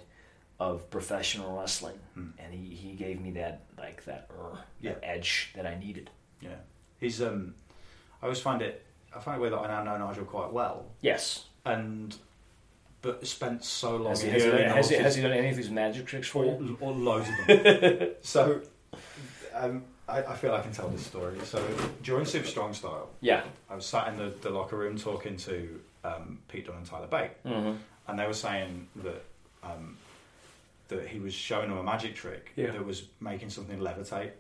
of 0.60 0.89
professional 0.91 1.58
wrestling, 1.58 1.98
Hmm. 2.14 2.30
and 2.38 2.54
he, 2.54 2.76
he 2.76 2.93
gave 2.93 3.20
me 3.22 3.32
that 3.32 3.62
like 3.78 4.04
that, 4.06 4.30
uh, 4.38 4.58
Yeah. 4.82 4.93
that 4.93 5.00
edge 5.04 5.52
that 5.56 5.66
I 5.66 5.76
needed. 5.80 6.10
Yeah, 6.41 6.60
he's. 7.00 7.22
Um, 7.22 7.56
I 8.22 8.26
always 8.26 8.41
find 8.41 8.62
it. 8.62 8.84
I 9.16 9.20
find 9.20 9.38
it 9.38 9.41
weird 9.41 9.54
that 9.54 9.60
I 9.62 9.68
now 9.68 9.84
know 9.98 10.08
Nigel 10.08 10.26
quite 10.26 10.52
well, 10.52 10.86
Yes. 11.02 11.46
and 11.66 12.16
but 13.02 13.26
spent 13.26 13.64
so 13.64 13.96
long 13.98 14.08
Has 14.10 14.22
he, 14.24 14.30
has, 14.30 14.43
he, 14.43 14.50
hearing 14.50 14.70
has, 14.70 14.89
he, 14.89 14.96
has 14.96 15.16
he 15.16 15.22
done 15.22 15.32
any 15.32 15.50
of 15.50 15.58
his 15.58 15.70
magic 15.70 16.06
tricks 16.08 16.28
for 16.28 16.43
you? 16.43 16.78
Or, 16.82 16.89
or 16.89 16.93
loads 16.93 17.28
of 17.30 17.48
them. 17.48 18.10
so, 18.22 18.62
um, 19.56 19.84
I, 20.08 20.22
I 20.22 20.36
feel 20.36 20.53
I 20.53 20.62
can 20.62 20.72
tell 20.72 20.88
this 20.89 21.06
story. 21.06 21.39
So, 21.43 21.66
during 22.03 22.26
Super 22.26 22.47
Strong 22.47 22.74
Style, 22.74 23.10
Yeah. 23.22 23.43
I 23.70 23.76
was 23.76 23.86
sat 23.86 24.08
in 24.10 24.18
the, 24.18 24.34
the 24.41 24.49
locker 24.51 24.78
room 24.78 24.97
talking 24.97 25.38
to 25.38 25.80
um, 26.03 26.39
Pete 26.47 26.68
Dunne 26.68 26.78
and 26.78 26.86
Tyler 26.86 27.08
Bate, 27.08 27.32
Mm-hmm. 27.45 27.78
and 28.08 28.20
they 28.20 28.28
were 28.28 28.34
saying 28.34 28.88
that 28.97 29.24
um, 29.64 29.97
that 30.89 31.08
he 31.08 31.20
was 31.20 31.34
showing 31.34 31.70
them 31.70 31.80
a 31.80 31.84
magic 31.84 32.14
trick 32.16 32.51
Yeah. 32.56 32.72
that 32.72 32.86
was 32.86 33.06
making 33.20 33.49
something 33.49 33.80
levitate, 33.80 34.32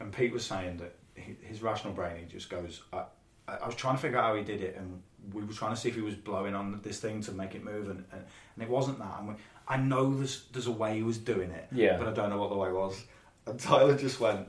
and 0.00 0.12
Pete 0.12 0.32
was 0.32 0.44
saying 0.44 0.78
that 0.78 0.94
he, 1.14 1.36
his 1.42 1.62
rational 1.62 1.92
brain 1.92 2.16
he 2.18 2.24
just 2.26 2.50
goes. 2.50 2.82
I, 2.92 3.04
I 3.46 3.66
was 3.66 3.74
trying 3.76 3.94
to 3.96 4.00
figure 4.02 4.18
out 4.18 4.24
how 4.24 4.34
he 4.34 4.42
did 4.42 4.60
it, 4.62 4.76
and 4.76 5.00
we 5.32 5.44
were 5.44 5.52
trying 5.52 5.74
to 5.74 5.80
see 5.80 5.88
if 5.88 5.94
he 5.94 6.00
was 6.00 6.14
blowing 6.14 6.54
on 6.54 6.80
this 6.82 6.98
thing 6.98 7.20
to 7.22 7.32
make 7.32 7.54
it 7.54 7.62
move, 7.62 7.88
and, 7.90 8.04
and, 8.12 8.24
and 8.56 8.62
it 8.64 8.68
wasn't 8.68 8.98
that. 8.98 9.18
And 9.20 9.28
we, 9.28 9.34
I 9.68 9.76
know 9.76 10.12
there's 10.16 10.44
there's 10.52 10.66
a 10.66 10.72
way 10.72 10.96
he 10.96 11.02
was 11.04 11.18
doing 11.18 11.50
it, 11.52 11.68
Yeah. 11.70 11.96
but 11.98 12.08
I 12.08 12.12
don't 12.12 12.30
know 12.30 12.38
what 12.38 12.50
the 12.50 12.56
way 12.56 12.72
was. 12.72 13.00
And 13.46 13.58
Tyler 13.60 13.96
just 13.96 14.18
went, 14.20 14.46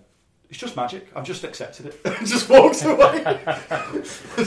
"It's 0.54 0.60
just 0.62 0.76
magic. 0.76 1.08
I've 1.16 1.24
just 1.26 1.44
accepted 1.44 1.88
it," 1.88 2.00
just 2.26 2.48
walked 2.48 2.84
away. 2.84 3.24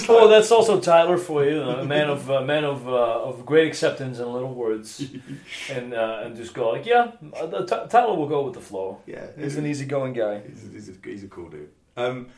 Well, 0.09 0.21
like- 0.23 0.31
that's 0.31 0.53
also 0.53 0.81
Tyler 0.81 1.17
for 1.19 1.45
you, 1.45 1.61
a 1.63 1.85
man 1.85 2.09
of 2.09 2.31
uh, 2.31 2.41
man 2.43 2.65
of 2.65 2.87
uh, 2.89 3.23
of 3.29 3.45
great 3.45 3.67
acceptance 3.67 4.19
and 4.21 4.33
little 4.33 4.55
words, 4.55 5.05
and 5.71 5.93
uh, 5.95 6.21
and 6.25 6.37
just 6.37 6.55
go 6.55 6.71
like, 6.71 6.87
yeah, 6.87 7.13
the 7.21 7.65
Ty- 7.67 7.87
Tyler 7.87 8.15
will 8.17 8.29
go 8.29 8.43
with 8.43 8.55
the 8.55 8.61
flow. 8.61 9.01
yeah, 9.07 9.27
He's 9.37 9.57
an 9.57 9.67
easygoing 9.67 10.13
guy. 10.13 10.43
He's 10.49 10.89
a, 10.89 11.03
he's 11.09 11.23
a, 11.23 11.27
a 11.27 11.29
cool 11.29 11.49
dude. 11.49 11.71
Um, 11.97 12.29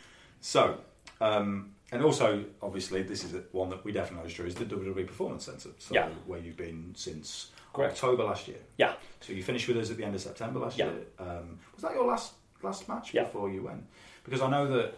so, 0.41 0.79
um, 1.21 1.75
and 1.93 2.03
also, 2.03 2.45
obviously, 2.63 3.03
this 3.03 3.25
is 3.25 3.35
one 3.53 3.69
that 3.71 3.85
we 3.85 3.93
definitely 3.93 4.23
know 4.23 4.27
is 4.29 4.35
true, 4.35 4.47
is 4.47 4.55
the 4.55 4.65
WWE 4.65 5.07
Performance 5.07 5.45
Centre. 5.45 5.71
So, 5.79 5.95
Yeah. 5.95 6.09
where 6.27 6.39
you've 6.39 6.57
been 6.57 6.95
since 6.97 7.51
Correct. 7.73 7.93
October 7.95 8.25
last 8.25 8.47
year. 8.49 8.59
Yeah. 8.77 8.93
So 9.21 9.33
you 9.33 9.43
finished 9.43 9.67
with 9.69 9.77
us 9.79 9.91
at 9.91 9.97
the 9.97 10.05
end 10.05 10.15
of 10.15 10.21
September 10.21 10.61
last 10.61 10.79
Yeah. 10.79 10.87
year. 10.87 11.03
Um, 11.19 11.59
was 11.75 11.83
that 11.83 11.93
your 11.95 12.07
last 12.07 12.35
last 12.63 12.89
match 12.89 13.15
Yeah. 13.15 13.25
before 13.25 13.51
you 13.51 13.63
went? 13.63 13.85
Because 14.25 14.41
I 14.43 14.51
know 14.51 14.67
that 14.69 14.95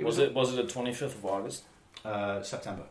Was 0.00 0.18
it 0.18 0.34
was 0.34 0.52
it 0.52 0.56
the 0.66 0.72
twenty 0.72 0.92
fifth 0.92 1.16
of 1.16 1.24
August? 1.24 1.64
uh, 2.04 2.42
September, 2.42 2.82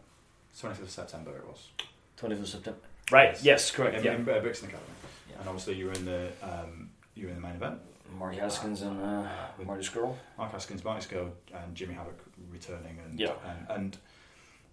twenty 0.59 0.75
fifth 0.75 0.85
of 0.85 0.91
September. 0.91 1.31
It 1.37 1.45
was. 1.47 1.69
Twenty 2.17 2.35
fifth 2.35 2.45
of 2.45 2.49
September. 2.49 2.79
Right. 3.11 3.29
Yes. 3.33 3.43
Yes. 3.43 3.71
Correct. 3.71 3.97
in, 3.97 4.03
Yeah. 4.03 4.15
in 4.15 4.21
uh, 4.21 4.39
Brixton 4.39 4.69
Academy. 4.69 4.89
Yeah. 5.29 5.39
And 5.39 5.47
obviously, 5.49 5.75
you 5.75 5.85
were 5.85 5.91
in 5.93 6.05
the 6.05 6.31
um, 6.41 6.89
you 7.13 7.25
were 7.25 7.29
in 7.29 7.35
the 7.35 7.41
main 7.47 7.55
event. 7.55 7.79
Marty 8.17 8.37
Haskins 8.37 8.81
and 8.81 9.01
uh, 9.01 9.27
With- 9.57 9.67
Marty 9.67 9.83
Scurll. 9.83 10.15
Mark 10.37 10.51
Haskins, 10.51 10.83
Marty 10.83 11.05
Scurll, 11.07 11.31
and 11.53 11.75
Jimmy 11.75 11.93
Havoc 11.95 12.17
returning, 12.51 12.97
and 13.03 13.19
Yeah. 13.19 13.33
and, 13.45 13.67
and 13.69 13.97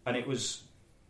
and 0.06 0.16
it 0.16 0.26
was 0.26 0.62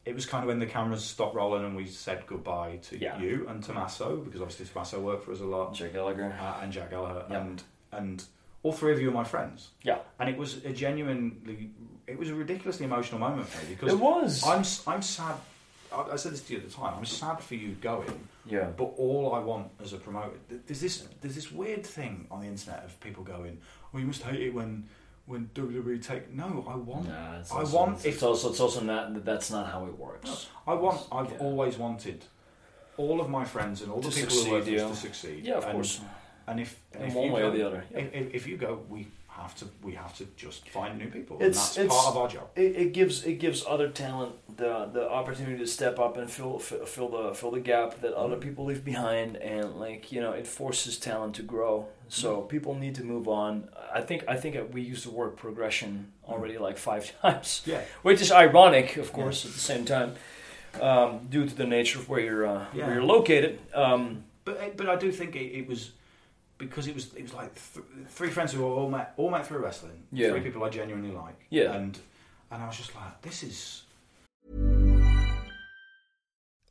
it 0.05 0.15
was 0.15 0.27
kind 0.27 0.43
of 0.43 0.49
when 0.49 0.59
the 0.59 0.67
cameras 0.67 1.05
stopped 1.05 1.35
rolling 1.37 1.65
and 1.65 1.77
we 1.77 1.87
said 1.87 2.25
goodbye 2.27 2.79
to 2.89 2.99
Yeah. 2.99 3.19
you 3.21 3.47
and 3.49 3.63
Tommaso 3.63 4.17
because 4.17 4.41
obviously 4.41 4.67
Tommaso 4.67 5.01
worked 5.01 5.25
for 5.25 5.33
us 5.33 5.41
a 5.41 5.45
lot, 5.45 5.75
Jay 5.75 5.91
Gallagher. 5.93 6.37
uh, 6.41 6.59
and 6.61 6.73
Jack 6.73 6.91
Gallagher, 6.91 7.25
Yeah. 7.31 7.41
and 7.41 7.63
and 7.93 8.25
all 8.63 8.73
three 8.73 8.93
of 8.93 9.01
you 9.01 9.09
are 9.11 9.13
my 9.13 9.25
friends, 9.25 9.71
Yeah. 9.83 9.99
and 10.19 10.29
it 10.29 10.37
was 10.37 10.65
a 10.65 10.73
genuinely 10.73 11.71
it 12.07 12.19
was 12.19 12.31
a 12.31 12.35
ridiculously 12.35 12.85
emotional 12.85 13.21
moment 13.21 13.49
for 13.49 13.65
me 13.65 13.75
because 13.75 13.93
It 13.93 13.99
was. 14.01 14.45
I'm 14.45 14.65
I'm 14.93 15.03
sad. 15.03 15.37
I 15.93 16.03
I 16.13 16.17
said 16.17 16.33
this 16.33 16.43
to 16.47 16.55
you 16.55 16.59
at 16.61 16.69
the 16.69 16.75
time. 16.75 16.95
I'm 16.97 17.05
sad 17.05 17.41
for 17.41 17.55
you 17.55 17.75
going, 17.81 18.29
yeah. 18.47 18.67
but 18.77 18.95
all 18.97 19.35
I 19.35 19.39
want 19.39 19.69
as 19.83 19.93
a 19.93 19.99
promoter, 19.99 20.33
there's 20.67 20.81
this 20.81 21.07
there's 21.21 21.35
this 21.35 21.53
weird 21.53 21.85
thing 21.87 22.27
on 22.31 22.41
the 22.41 22.47
internet 22.49 22.85
of 22.85 22.99
people 23.01 23.23
going, 23.25 23.59
"Oh, 23.95 23.99
you 23.99 24.07
must 24.07 24.23
hate 24.23 24.41
it 24.41 24.55
when 24.55 24.89
when 25.27 25.51
WWE 25.55 26.03
take." 26.03 26.33
No, 26.33 26.65
I 26.69 26.75
want, 26.77 27.09
Nah, 27.09 27.39
it's 27.39 27.53
I 27.53 27.59
also, 27.61 27.77
want 27.77 27.95
It's, 27.99 28.05
if- 28.07 28.15
it's 28.15 28.23
also 28.23 28.51
it's 28.51 28.61
also 28.61 28.81
not 28.81 29.25
that's 29.25 29.51
not 29.51 29.67
how 29.71 29.87
it 29.87 29.97
works. 29.99 30.49
I 30.67 30.75
want. 30.75 31.01
I've 31.13 31.31
Yeah. 31.33 31.39
always 31.39 31.77
wanted 31.79 32.25
all 32.97 33.21
of 33.21 33.29
my 33.31 33.45
friends 33.45 33.81
and 33.83 33.91
all 33.93 34.01
the 34.01 34.11
people 34.11 34.37
who 34.37 34.51
work 34.51 34.65
for 34.65 34.71
to 34.71 34.97
succeed. 34.97 35.45
Yeah, 35.47 35.55
of 35.59 35.65
and, 35.65 35.73
course. 35.73 36.01
And 36.47 36.61
if 36.61 36.79
and 36.95 37.03
In 37.05 37.09
if 37.11 37.15
one 37.15 37.27
you 37.27 37.33
way 37.33 37.41
go, 37.43 37.49
or 37.49 37.57
the 37.57 37.67
other. 37.67 37.85
Yeah. 37.91 37.99
if, 38.01 38.15
if, 38.15 38.35
if 38.35 38.47
you 38.47 38.57
go, 38.57 38.81
we 38.89 39.09
have 39.29 39.55
to 39.57 39.65
we 39.83 39.93
have 39.95 40.15
to 40.19 40.27
just 40.37 40.69
find 40.69 40.99
new 40.99 41.09
people. 41.09 41.37
It's- 41.37 41.47
and 41.47 41.55
that's 41.55 41.79
it's- 41.79 41.95
part 41.97 42.09
of 42.15 42.17
our 42.23 42.29
job. 42.29 42.49
it, 42.57 42.77
it 42.77 42.93
gives 42.93 43.25
it 43.25 43.39
gives 43.39 43.65
other 43.67 43.89
talent 43.89 44.33
the 44.57 44.91
the 44.93 45.09
opportunity 45.11 45.57
to 45.59 45.67
step 45.67 45.99
up 45.99 46.17
and 46.19 46.31
fill 46.31 46.59
fill, 46.59 46.85
fill 46.85 47.09
the 47.09 47.35
fill 47.35 47.51
the 47.51 47.61
gap 47.61 48.01
that 48.03 48.13
other 48.13 48.37
people 48.37 48.67
leave 48.67 48.85
behind 48.85 49.37
and 49.39 49.77
like 49.81 50.13
you 50.13 50.21
know 50.21 50.33
it 50.33 50.47
forces 50.47 50.99
talent 50.99 51.35
to 51.37 51.43
grow 51.43 51.87
so 52.09 52.43
people 52.43 52.75
need 52.75 52.95
to 52.95 53.03
move 53.03 53.27
on 53.27 53.67
i 53.95 54.03
think 54.03 54.23
i 54.29 54.37
think 54.37 54.55
we 54.75 54.83
use 54.83 55.03
the 55.05 55.11
word 55.11 55.35
progression 55.35 56.13
already 56.29 56.59
like 56.59 56.77
five 56.77 57.11
times 57.23 57.63
Yeah. 57.65 57.81
which 58.03 58.21
is 58.21 58.31
ironic 58.31 58.99
of 58.99 59.11
course 59.15 59.47
at 59.47 59.53
the 59.53 59.59
same 59.73 59.85
time 59.87 60.15
um, 60.81 61.27
due 61.31 61.47
to 61.47 61.55
the 61.55 61.67
nature 61.67 61.99
of 61.99 62.09
where 62.11 62.21
you're 62.21 62.47
uh, 62.47 62.67
Yeah. 62.75 62.85
where 62.87 62.95
you're 62.97 63.05
located 63.17 63.59
um, 63.75 64.25
But 64.45 64.77
but 64.77 64.87
I 64.89 64.97
do 64.97 65.11
think 65.13 65.35
it, 65.37 65.49
it 65.61 65.67
was 65.67 65.93
because 66.67 66.87
it 66.87 66.95
was 66.95 67.13
it 67.15 67.23
was 67.23 67.35
like 67.35 67.53
th- 67.55 67.87
three 68.09 68.31
friends 68.31 68.53
who 68.53 68.65
all 68.65 68.91
met 68.91 69.15
all 69.17 69.31
met 69.31 69.47
through 69.47 69.59
wrestling. 69.59 70.03
Yeah. 70.13 70.31
Three 70.31 70.41
people 70.41 70.65
I 70.65 70.71
genuinely 70.71 71.11
like. 71.11 71.39
Yeah. 71.51 71.73
And 71.75 71.99
and 72.51 72.63
I 72.63 72.67
was 72.67 72.77
just 72.77 72.95
like, 72.95 73.21
this 73.23 73.43
is 73.43 73.83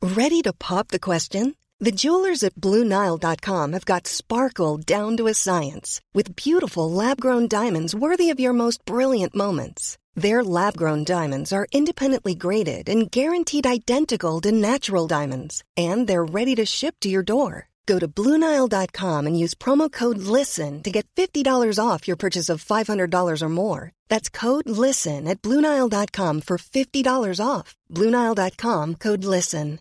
Ready 0.02 0.42
to 0.42 0.52
pop 0.52 0.88
the 0.88 0.98
question? 0.98 1.54
The 1.78 1.92
jewelers 1.92 2.42
at 2.42 2.56
BlueNile.com 2.56 3.72
have 3.72 3.84
got 3.84 4.06
sparkle 4.06 4.78
down 4.78 5.16
to 5.16 5.28
a 5.28 5.34
science 5.34 6.00
with 6.12 6.36
beautiful 6.36 6.90
lab 6.90 7.20
grown 7.20 7.48
diamonds 7.48 7.94
worthy 7.94 8.30
of 8.30 8.40
your 8.40 8.52
most 8.52 8.84
brilliant 8.84 9.34
moments. 9.34 9.98
Their 10.14 10.44
lab 10.44 10.76
grown 10.76 11.04
diamonds 11.04 11.52
are 11.52 11.66
independently 11.72 12.34
graded 12.34 12.88
and 12.88 13.10
guaranteed 13.10 13.66
identical 13.66 14.40
to 14.42 14.52
natural 14.52 15.06
diamonds, 15.06 15.64
and 15.76 16.06
they're 16.06 16.24
ready 16.38 16.54
to 16.56 16.66
ship 16.66 16.96
to 17.00 17.08
your 17.08 17.22
door. 17.22 17.68
Go 17.86 17.98
to 17.98 18.08
BlueNile.com 18.08 19.26
and 19.26 19.38
use 19.38 19.54
promo 19.54 19.90
code 19.90 20.18
LISTEN 20.18 20.82
to 20.82 20.90
get 20.90 21.06
$50 21.16 21.78
off 21.78 22.06
your 22.06 22.16
purchase 22.16 22.48
of 22.48 22.64
$500 22.64 23.42
or 23.42 23.48
more. 23.48 23.92
That's 24.08 24.28
code 24.28 24.68
LISTEN 24.68 25.26
at 25.26 25.40
BlueNile.com 25.42 26.40
for 26.42 26.58
$50 26.58 27.44
off. 27.44 27.74
BlueNile.com 27.90 28.96
code 28.96 29.24
LISTEN. 29.24 29.78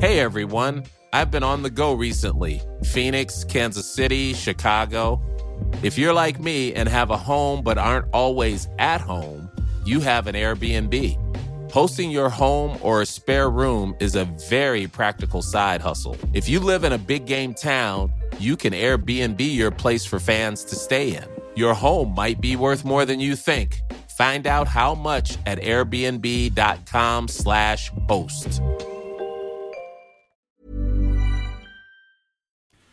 Hey 0.00 0.20
everyone, 0.20 0.84
I've 1.12 1.32
been 1.32 1.42
on 1.42 1.62
the 1.62 1.70
go 1.70 1.92
recently 1.92 2.60
Phoenix, 2.84 3.42
Kansas 3.42 3.92
City, 3.92 4.32
Chicago. 4.32 5.20
If 5.82 5.98
you're 5.98 6.12
like 6.12 6.38
me 6.38 6.72
and 6.72 6.88
have 6.88 7.10
a 7.10 7.16
home 7.16 7.62
but 7.62 7.78
aren't 7.78 8.06
always 8.12 8.68
at 8.78 9.00
home, 9.00 9.50
you 9.84 9.98
have 10.00 10.28
an 10.28 10.36
Airbnb. 10.36 11.27
Hosting 11.70 12.10
your 12.10 12.30
home 12.30 12.78
or 12.82 13.02
a 13.02 13.06
spare 13.06 13.50
room 13.50 13.94
is 14.00 14.14
a 14.14 14.24
very 14.48 14.86
practical 14.86 15.42
side 15.42 15.80
hustle. 15.82 16.16
If 16.32 16.48
you 16.48 16.60
live 16.60 16.82
in 16.84 16.92
a 16.94 16.98
big 16.98 17.26
game 17.26 17.52
town, 17.54 18.10
you 18.38 18.56
can 18.56 18.72
Airbnb 18.72 19.38
your 19.54 19.70
place 19.70 20.06
for 20.06 20.18
fans 20.18 20.64
to 20.64 20.74
stay 20.76 21.14
in. 21.16 21.24
Your 21.56 21.74
home 21.74 22.14
might 22.14 22.40
be 22.40 22.56
worth 22.56 22.84
more 22.84 23.04
than 23.04 23.20
you 23.20 23.36
think. 23.36 23.80
Find 24.16 24.46
out 24.46 24.66
how 24.68 24.94
much 24.94 25.36
at 25.46 25.58
airbnb.com/slash 25.60 27.92
host. 28.08 28.62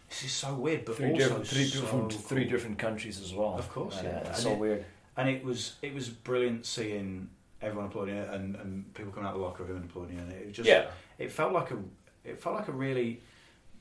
this 0.09 0.23
is 0.23 0.31
so 0.31 0.53
weird, 0.55 0.85
but 0.85 0.95
three 0.95 1.11
also 1.11 1.17
different 1.23 1.47
three 1.47 1.65
so 1.65 1.81
different 1.81 2.13
three 2.13 2.45
different 2.45 2.77
countries 2.77 3.19
as 3.21 3.33
well 3.33 3.57
Of 3.57 3.69
course, 3.69 3.97
Uh, 3.99 4.03
yeah. 4.03 4.17
it's 4.19 4.27
And 4.29 4.37
so 4.37 4.51
it- 4.51 4.57
weird 4.59 4.85
And 5.17 5.29
it 5.29 5.43
was 5.45 5.73
it 5.81 5.93
was 5.93 6.09
brilliant 6.09 6.65
seeing 6.65 7.29
everyone 7.61 7.85
applauding 7.87 8.15
it 8.17 8.29
and, 8.29 8.55
and 8.55 8.93
people 8.93 9.11
coming 9.11 9.27
out 9.27 9.33
of 9.33 9.39
the 9.39 9.45
locker 9.45 9.63
room 9.63 9.77
and 9.77 9.85
applauding 9.89 10.17
it. 10.17 10.21
And 10.21 10.31
it 10.31 10.51
just 10.51 10.67
Yeah. 10.67 10.87
it 11.17 11.31
felt 11.31 11.53
like 11.53 11.71
a 11.71 11.77
it 12.23 12.41
felt 12.41 12.55
like 12.55 12.67
a 12.67 12.71
really 12.71 13.21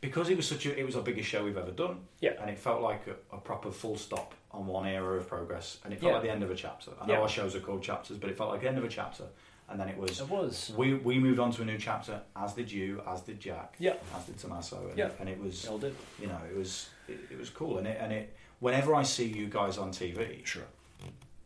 because 0.00 0.28
it 0.28 0.36
was 0.36 0.46
such 0.46 0.66
a 0.66 0.78
it 0.78 0.84
was 0.84 0.96
our 0.96 1.02
biggest 1.02 1.28
show 1.28 1.44
we've 1.44 1.56
ever 1.56 1.70
done. 1.70 1.98
Yeah. 2.20 2.32
And 2.40 2.50
it 2.50 2.58
felt 2.58 2.82
like 2.82 3.06
a, 3.06 3.36
a 3.36 3.38
proper 3.40 3.70
full 3.70 3.96
stop 3.96 4.34
on 4.52 4.66
one 4.66 4.86
era 4.86 5.16
of 5.16 5.28
progress. 5.28 5.78
And 5.84 5.92
it 5.92 6.00
felt 6.00 6.10
Yeah. 6.10 6.14
like 6.18 6.22
the 6.26 6.30
end 6.30 6.42
of 6.42 6.50
a 6.50 6.54
chapter. 6.54 6.92
I 7.00 7.06
know 7.06 7.14
Yeah. 7.14 7.20
our 7.20 7.28
shows 7.28 7.54
are 7.56 7.60
called 7.60 7.82
chapters, 7.82 8.18
but 8.18 8.30
it 8.30 8.36
felt 8.36 8.50
like 8.50 8.60
the 8.60 8.68
end 8.68 8.78
of 8.78 8.84
a 8.84 8.88
chapter. 8.88 9.24
And 9.68 9.80
then 9.80 9.88
it 9.88 9.96
was 9.96 10.20
it 10.20 10.28
was 10.28 10.72
we 10.76 10.94
we 10.94 11.18
moved 11.18 11.38
on 11.38 11.50
to 11.52 11.62
a 11.62 11.64
new 11.64 11.78
chapter, 11.78 12.20
as 12.36 12.52
did 12.54 12.70
you, 12.70 13.00
as 13.06 13.22
did 13.22 13.40
Jack, 13.40 13.76
Yeah. 13.78 13.94
as 14.14 14.26
did 14.26 14.38
Tommaso, 14.38 14.88
and, 14.90 14.98
Yeah. 14.98 15.10
and 15.18 15.28
it 15.28 15.40
was 15.40 15.64
we 15.64 15.70
all 15.70 15.78
did 15.78 15.94
you 16.20 16.26
know 16.26 16.38
it 16.50 16.56
was 16.56 16.90
it, 17.08 17.18
it 17.32 17.38
was 17.38 17.48
cool, 17.50 17.78
and 17.78 17.86
it 17.86 17.96
and 18.00 18.12
it 18.12 18.36
whenever 18.60 18.94
I 18.94 19.02
see 19.04 19.24
you 19.26 19.46
guys 19.48 19.78
on 19.78 19.90
TV, 19.90 20.44
sure 20.44 20.64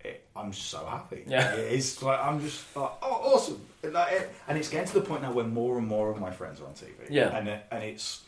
it, 0.09 0.27
I'm 0.37 0.53
so 0.53 0.85
happy. 0.87 1.23
Yeah. 1.27 1.53
it's 1.77 2.03
like 2.03 2.21
I'm 2.21 2.41
just 2.41 2.61
like 2.77 2.93
oh 3.03 3.33
awesome, 3.35 3.61
and, 3.83 3.93
like, 3.93 4.13
it- 4.13 4.31
and 4.49 4.59
it's 4.59 4.69
getting 4.69 4.89
to 4.93 4.95
the 5.01 5.07
point 5.11 5.23
now 5.23 5.33
where 5.33 5.45
more 5.47 5.79
and 5.79 5.87
more 5.87 6.11
of 6.11 6.19
my 6.19 6.31
friends 6.31 6.61
are 6.61 6.67
on 6.67 6.75
TV. 6.75 6.93
Yeah. 7.11 7.37
and 7.37 7.49
it, 7.49 7.61
and 7.71 7.83
it's 7.85 8.23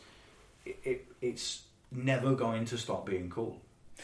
it, 0.65 0.77
it 0.83 1.05
it's 1.21 1.63
never 1.91 2.33
going 2.35 2.65
to 2.65 2.77
stop 2.77 3.05
being 3.05 3.29
cool. 3.29 3.59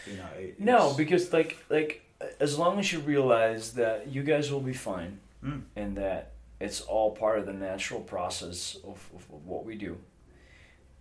You 0.10 0.18
know, 0.18 0.30
it, 0.38 0.60
No, 0.60 0.94
because 0.98 1.32
like 1.34 1.58
like 1.70 2.02
as 2.40 2.58
long 2.58 2.80
as 2.80 2.92
you 2.92 3.00
realize 3.00 3.74
that 3.74 4.08
you 4.14 4.24
guys 4.24 4.52
will 4.52 4.66
be 4.74 4.74
fine 4.74 5.20
Mm. 5.44 5.62
and 5.76 5.96
that 5.98 6.32
it's 6.60 6.82
all 6.82 7.12
part 7.12 7.38
of 7.40 7.46
the 7.46 7.54
natural 7.54 8.02
process 8.02 8.76
of, 8.84 8.98
of, 9.16 9.22
of 9.36 9.46
what 9.46 9.64
we 9.66 9.76
do, 9.76 9.96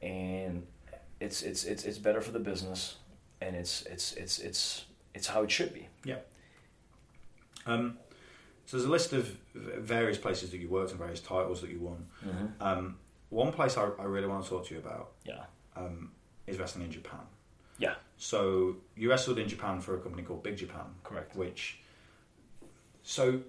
and 0.02 0.66
it's 1.20 1.42
it's 1.42 1.64
it's 1.64 1.84
it's 1.84 1.98
better 1.98 2.20
for 2.20 2.32
the 2.32 2.38
business, 2.38 2.96
and 3.40 3.56
it's 3.56 3.82
it's 3.86 4.12
it's 4.12 4.38
it's 4.38 4.84
it's 5.14 5.26
how 5.26 5.42
it 5.42 5.50
should 5.50 5.72
be. 5.72 5.88
Yeah. 6.04 6.16
Um, 7.66 7.98
so 8.64 8.76
there's 8.76 8.86
a 8.88 8.90
list 8.90 9.12
of 9.12 9.26
various 9.54 10.18
places 10.18 10.50
that 10.50 10.58
you 10.58 10.68
worked 10.68 10.90
and 10.90 10.98
various 10.98 11.20
titles 11.20 11.60
that 11.60 11.70
you 11.70 11.80
won. 11.80 12.06
Um, 12.60 12.96
one 13.30 13.52
place 13.52 13.76
I, 13.76 13.88
I 13.98 14.04
really 14.04 14.26
want 14.26 14.44
to 14.44 14.50
talk 14.50 14.66
to 14.68 14.74
you 14.74 14.80
about 14.80 15.12
Yeah, 15.24 15.44
um, 15.76 16.10
is 16.46 16.58
wrestling 16.58 16.84
in 16.86 16.90
Japan. 16.92 17.20
yeah, 17.78 17.94
So 18.16 18.76
you 18.96 19.10
wrestled 19.10 19.38
in 19.38 19.48
Japan 19.48 19.80
for 19.80 19.94
a 19.96 19.98
company 20.00 20.22
called 20.22 20.42
Big 20.42 20.56
Japan. 20.56 20.84
Correct. 21.04 21.34
Which, 21.36 21.78
so 23.02 23.40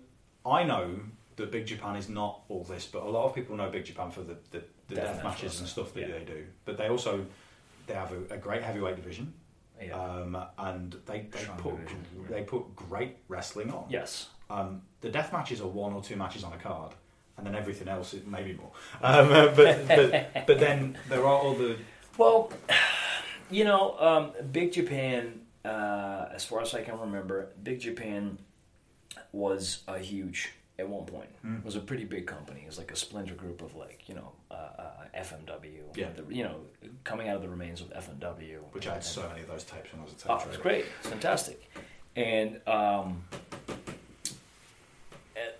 I 0.45 0.63
know 0.63 0.99
that 1.35 1.51
Big 1.51 1.65
Japan 1.67 1.95
is 1.95 2.09
not 2.09 2.41
all 2.49 2.63
this, 2.63 2.85
but 2.85 3.03
a 3.03 3.09
lot 3.09 3.25
of 3.25 3.35
people 3.35 3.55
know 3.55 3.69
Big 3.69 3.85
Japan 3.85 4.09
for 4.11 4.21
the, 4.21 4.35
the, 4.51 4.63
the 4.87 4.95
Death 4.95 5.15
death 5.15 5.23
matches 5.23 5.59
and 5.59 5.67
stuff 5.69 5.93
that 5.93 6.01
Yeah. 6.01 6.17
they 6.19 6.25
do. 6.25 6.45
But 6.65 6.77
they 6.77 6.89
also 6.89 7.25
they 7.87 7.93
have 7.93 8.11
a, 8.11 8.33
a 8.35 8.37
great 8.37 8.61
heavyweight 8.63 8.95
division, 8.97 9.33
yeah. 9.81 9.99
um, 9.99 10.37
and 10.57 10.95
they 11.05 11.27
they 11.31 11.39
Strong 11.39 11.57
put 11.59 11.77
division. 11.77 12.05
they 12.29 12.41
put 12.43 12.75
great 12.75 13.17
wrestling 13.27 13.71
on. 13.71 13.85
yes. 13.89 14.27
Um, 14.49 14.81
the 15.01 15.09
death 15.09 15.33
matches 15.33 15.59
are 15.59 15.67
one 15.67 15.93
or 15.93 16.01
two 16.01 16.15
matches 16.15 16.43
on 16.43 16.53
a 16.53 16.57
card, 16.57 16.93
and 17.37 17.45
then 17.45 17.53
everything 17.55 17.87
else 17.89 18.13
is 18.13 18.25
maybe 18.25 18.53
more. 18.53 18.71
Um, 19.01 19.31
uh, 19.31 19.47
but, 19.53 19.87
but 19.87 20.45
but 20.47 20.59
then 20.59 20.97
there 21.09 21.25
are 21.25 21.45
other 21.45 21.75
Well, 22.17 22.51
you 23.51 23.65
know, 23.65 23.97
um, 23.99 24.31
Big 24.51 24.71
Japan, 24.71 25.41
uh, 25.65 26.27
as 26.33 26.45
far 26.45 26.61
as 26.61 26.73
I 26.73 26.81
can 26.81 26.99
remember, 26.99 27.49
Big 27.61 27.79
Japan 27.81 28.37
was 29.31 29.83
a 29.87 29.99
huge 29.99 30.53
at 30.79 30.87
one 30.87 31.05
point. 31.05 31.29
Hmm. 31.41 31.57
It 31.57 31.65
was 31.65 31.75
a 31.75 31.79
pretty 31.79 32.05
big 32.05 32.27
company. 32.27 32.61
It 32.63 32.67
was 32.67 32.77
like 32.77 32.91
a 32.91 32.95
splinter 32.95 33.35
group 33.35 33.61
of 33.61 33.75
like 33.75 34.03
you 34.07 34.15
know 34.15 34.31
uh, 34.51 34.53
uh, 34.53 34.91
FMW. 35.17 35.95
Yeah. 35.95 36.09
The, 36.15 36.33
you 36.33 36.43
know, 36.43 36.57
coming 37.03 37.29
out 37.29 37.37
of 37.37 37.41
the 37.41 37.49
remains 37.49 37.81
of 37.81 37.89
FMW. 37.89 38.59
which 38.71 38.87
I 38.87 38.95
had 38.95 39.03
so 39.03 39.27
many 39.29 39.41
of 39.41 39.47
those 39.47 39.63
tapes 39.63 39.91
when 39.91 40.01
I 40.01 40.03
was 40.05 40.13
a 40.13 40.17
tape 40.17 40.27
Oh, 40.29 40.43
it's 40.47 40.57
great. 40.57 40.85
It's 40.99 41.09
fantastic. 41.09 41.71
And 42.15 42.59
um, 42.67 43.23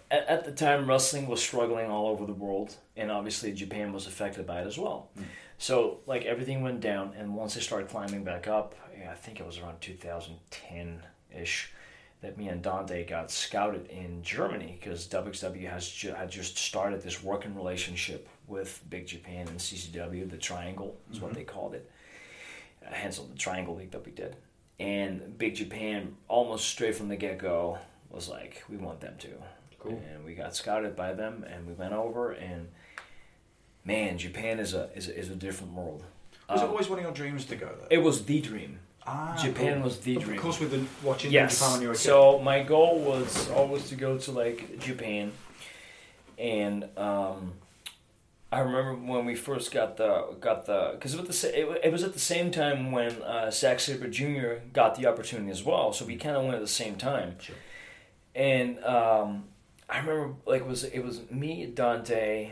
at, 0.10 0.46
the 0.46 0.52
time, 0.52 0.88
wrestling 0.88 1.28
was 1.28 1.42
struggling 1.42 1.90
all 1.90 2.08
over 2.08 2.26
the 2.26 2.34
world, 2.34 2.76
and 2.96 3.12
obviously 3.12 3.54
Japan 3.54 3.94
was 3.94 4.08
affected 4.08 4.48
by 4.48 4.62
it 4.62 4.68
as 4.68 4.78
well. 4.78 5.10
So, 5.58 6.00
like 6.06 6.26
everything 6.26 6.62
went 6.62 6.82
down, 6.82 7.14
and 7.18 7.36
once 7.36 7.56
they 7.56 7.62
started 7.62 7.90
climbing 7.90 8.24
back 8.24 8.48
up, 8.48 8.76
yeah, 8.98 9.12
I 9.12 9.16
think 9.16 9.40
it 9.40 9.46
was 9.46 9.60
around 9.60 9.82
2010 9.82 11.02
ish, 11.36 11.72
that 12.22 12.38
me 12.38 12.48
and 12.48 12.62
Dante 12.62 13.06
got 13.06 13.30
scouted 13.32 13.88
in 13.88 14.24
Germany 14.24 14.78
because 14.80 15.08
WXW 15.08 15.70
has 15.70 15.88
ju- 15.88 16.14
had 16.14 16.32
just 16.32 16.58
started 16.58 17.02
this 17.02 17.22
working 17.24 17.56
relationship 17.56 18.28
with 18.48 18.82
Big 18.90 19.06
Japan 19.08 19.48
and 19.48 19.60
CZW, 19.60 20.30
the 20.30 20.38
Triangle 20.38 20.98
is 21.12 21.20
what 21.22 21.34
they 21.34 21.44
called 21.44 21.74
it 21.76 21.90
uh, 22.86 22.90
hence 22.94 23.20
the 23.20 23.36
Triangle 23.38 23.76
League 23.76 23.92
that 23.92 24.06
we 24.06 24.12
did. 24.12 24.36
And 24.80 25.38
Big 25.38 25.56
Japan, 25.56 26.16
almost 26.28 26.68
straight 26.70 26.96
from 26.96 27.10
the 27.10 27.16
get 27.16 27.38
go, 27.40 27.78
was 28.10 28.30
like, 28.30 28.64
we 28.70 28.78
want 28.78 29.00
them 29.02 29.16
to. 29.20 29.30
Cool. 29.80 30.02
And 30.14 30.24
we 30.24 30.34
got 30.34 30.56
scouted 30.56 30.96
by 30.96 31.14
them, 31.14 31.44
and 31.48 31.68
we 31.68 31.74
went 31.74 31.94
over, 31.94 32.32
and 32.32 32.68
man, 33.86 34.18
Japan 34.18 34.60
is 34.60 34.74
a 34.74 34.90
is 34.96 35.08
a, 35.08 35.18
is 35.18 35.30
a 35.30 35.36
different 35.36 35.74
world. 35.74 36.04
Was 36.50 36.62
it 36.62 36.66
Um, 36.66 36.70
always 36.72 36.90
one 36.90 37.00
of 37.00 37.04
your 37.04 37.14
dreams 37.14 37.46
to 37.46 37.56
go 37.56 37.66
there? 37.68 37.88
it 37.90 37.98
was 38.04 38.26
the 38.26 38.40
dream. 38.42 38.80
Ah, 39.10 39.40
Japan 39.42 39.82
was 39.82 40.00
the 40.00 40.18
dream. 40.18 40.36
Of 40.38 40.44
course, 40.44 40.60
we've 40.60 40.70
been 40.72 40.88
watching 41.02 41.32
Yes. 41.32 41.58
Japan 41.58 41.72
when 41.74 41.82
you 41.82 41.88
were 41.88 41.94
a 41.94 41.98
kid. 41.98 42.04
So 42.04 42.40
my 42.40 42.62
goal 42.64 43.00
was 43.00 43.50
always 43.52 43.88
to 43.90 43.96
go 43.96 44.18
to 44.18 44.32
like 44.32 44.80
Japan, 44.80 45.32
and 46.38 46.84
um, 46.98 47.54
I 48.52 48.60
remember 48.60 48.96
when 48.96 49.26
we 49.26 49.36
first 49.36 49.72
got 49.72 49.96
the 49.98 50.36
got 50.42 50.66
the 50.66 50.92
because 50.94 51.14
it 51.14 51.26
was 51.26 51.42
the 51.42 51.86
it, 51.88 51.92
was 51.92 52.04
at 52.04 52.14
the 52.14 52.20
same 52.20 52.52
time 52.52 52.92
when 52.92 53.22
uh, 53.24 53.50
Zack 53.50 53.80
Sabre 53.80 54.08
Jr. 54.10 54.62
got 54.74 54.96
the 54.96 55.06
opportunity 55.08 55.52
as 55.52 55.64
well. 55.64 55.94
So 55.94 56.04
we 56.06 56.18
kind 56.18 56.36
of 56.36 56.44
went 56.44 56.56
at 56.56 56.62
the 56.62 56.68
same 56.68 56.96
time. 56.98 57.36
Sure. 57.40 57.56
And 58.36 58.84
um, 58.84 59.46
I 59.90 60.00
remember 60.00 60.36
like 60.46 60.62
it 60.62 60.68
was 60.68 60.84
it 60.84 61.00
was 61.00 61.22
me 61.32 61.66
Dante, 61.66 62.52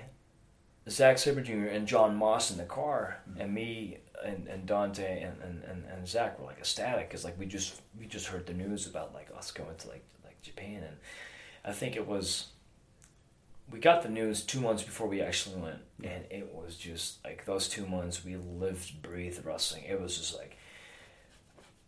Zack 0.89 1.17
Sabre 1.17 1.41
Jr. 1.41 1.65
and 1.67 1.85
John 1.87 2.15
Moss 2.15 2.49
in 2.49 2.57
the 2.57 2.63
car, 2.65 3.17
and 3.37 3.53
me 3.53 3.97
and, 4.23 4.47
and 4.47 4.65
Dante 4.65 5.23
and, 5.23 5.41
and, 5.41 5.83
and, 5.91 6.07
Zach 6.07 6.39
were 6.39 6.45
like 6.45 6.59
ecstatic 6.59 7.09
because 7.09 7.23
like 7.23 7.37
we 7.39 7.45
just 7.45 7.81
we 7.99 8.05
just 8.05 8.27
heard 8.27 8.45
the 8.45 8.53
news 8.53 8.85
about 8.87 9.13
like 9.13 9.29
us 9.35 9.51
going 9.51 9.75
to 9.75 9.87
like 9.87 10.03
like 10.23 10.39
Japan 10.41 10.83
and 10.83 10.97
I 11.63 11.71
think 11.71 11.95
it 11.95 12.07
was 12.07 12.47
we 13.71 13.79
got 13.79 14.03
the 14.03 14.09
news 14.09 14.43
two 14.43 14.61
months 14.61 14.83
before 14.83 15.07
we 15.07 15.21
actually 15.21 15.55
went 15.55 15.79
and 16.03 16.25
it 16.29 16.53
was 16.53 16.75
just 16.77 17.23
like 17.23 17.45
those 17.45 17.67
two 17.67 17.87
months 17.87 18.23
we 18.23 18.35
lived 18.35 19.01
breathed 19.01 19.43
wrestling. 19.43 19.83
It 19.83 19.99
was 19.99 20.17
just 20.17 20.35
like 20.35 20.57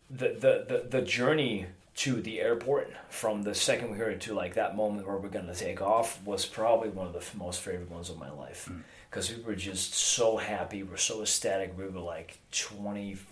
the 0.09 0.30
the 0.30 0.65
the, 0.67 0.88
the 0.89 1.01
journey 1.01 1.67
to 1.97 2.21
the 2.21 2.39
airport 2.39 2.91
from 3.09 3.41
the 3.41 3.55
second 3.55 3.91
we 3.91 3.97
heard 3.97 4.13
it 4.13 4.21
to 4.21 4.34
like 4.34 4.53
that 4.53 4.75
moment 4.75 5.07
where 5.07 5.17
we're 5.17 5.30
gonna 5.30 5.55
take 5.55 5.82
off 5.82 6.23
was 6.23 6.45
probably 6.45 6.89
one 6.89 7.07
of 7.07 7.13
the 7.13 7.38
most 7.38 7.59
favorite 7.61 7.89
ones 7.89 8.09
of 8.09 8.17
my 8.17 8.30
life 8.32 8.65
hmm. 8.65 8.80
Because 9.10 9.36
we 9.36 9.41
were 9.43 9.55
just 9.55 9.93
so 9.93 10.38
happy. 10.38 10.84
We 10.84 10.89
were 10.89 10.97
so 10.97 11.22
ecstatic. 11.22 11.78
We 11.78 11.86
were 11.86 11.99
like 11.99 12.39
25 12.51 13.26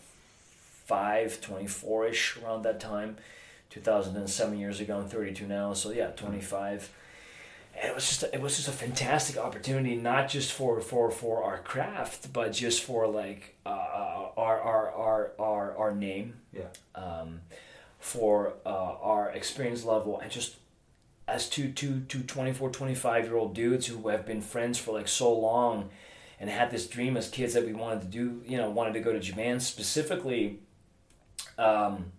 24ish 1.41 2.43
around 2.43 2.63
that 2.63 2.79
time. 2.79 3.17
2007 3.71 4.57
years 4.57 4.79
ago 4.79 4.99
and 4.99 5.11
32 5.11 5.45
now 5.47 5.73
so 5.73 5.91
yeah 5.91 6.07
25 6.11 6.89
and 7.75 7.89
it 7.89 7.95
was 7.95 8.07
just 8.07 8.23
a, 8.23 8.33
it 8.33 8.39
was 8.41 8.55
just 8.55 8.69
a 8.69 8.71
fantastic 8.71 9.35
opportunity 9.37 9.95
not 9.97 10.29
just 10.29 10.53
for 10.53 10.79
for 10.79 11.11
for 11.11 11.43
our 11.43 11.57
craft 11.57 12.31
but 12.31 12.53
just 12.53 12.83
for 12.83 13.05
like 13.05 13.55
uh, 13.65 14.27
our, 14.37 14.59
our 14.61 14.91
our 14.91 15.31
our 15.39 15.77
our 15.77 15.95
name. 15.95 16.35
Yeah. 16.53 16.67
um, 16.95 17.41
for 17.99 18.53
uh, 18.65 18.69
our 19.01 19.31
experience 19.31 19.83
level 19.83 20.19
and 20.19 20.31
just 20.31 20.55
as 21.27 21.49
two, 21.49 21.71
two, 21.71 22.01
two 22.01 22.21
24 22.21 22.69
25 22.69 23.25
year 23.25 23.35
old 23.35 23.53
dudes 23.53 23.87
who 23.87 24.07
have 24.09 24.25
been 24.25 24.41
friends 24.41 24.77
for 24.77 24.93
like 24.93 25.07
so 25.07 25.33
long 25.33 25.89
and 26.39 26.49
had 26.49 26.71
this 26.71 26.87
dream 26.87 27.17
as 27.17 27.29
kids 27.29 27.53
that 27.53 27.65
we 27.65 27.73
wanted 27.73 28.01
to 28.01 28.07
do 28.07 28.41
you 28.45 28.57
know 28.57 28.69
wanted 28.69 28.93
to 28.93 28.99
go 28.99 29.13
to 29.13 29.19
japan 29.19 29.59
specifically 29.59 30.59
um, 31.57 32.11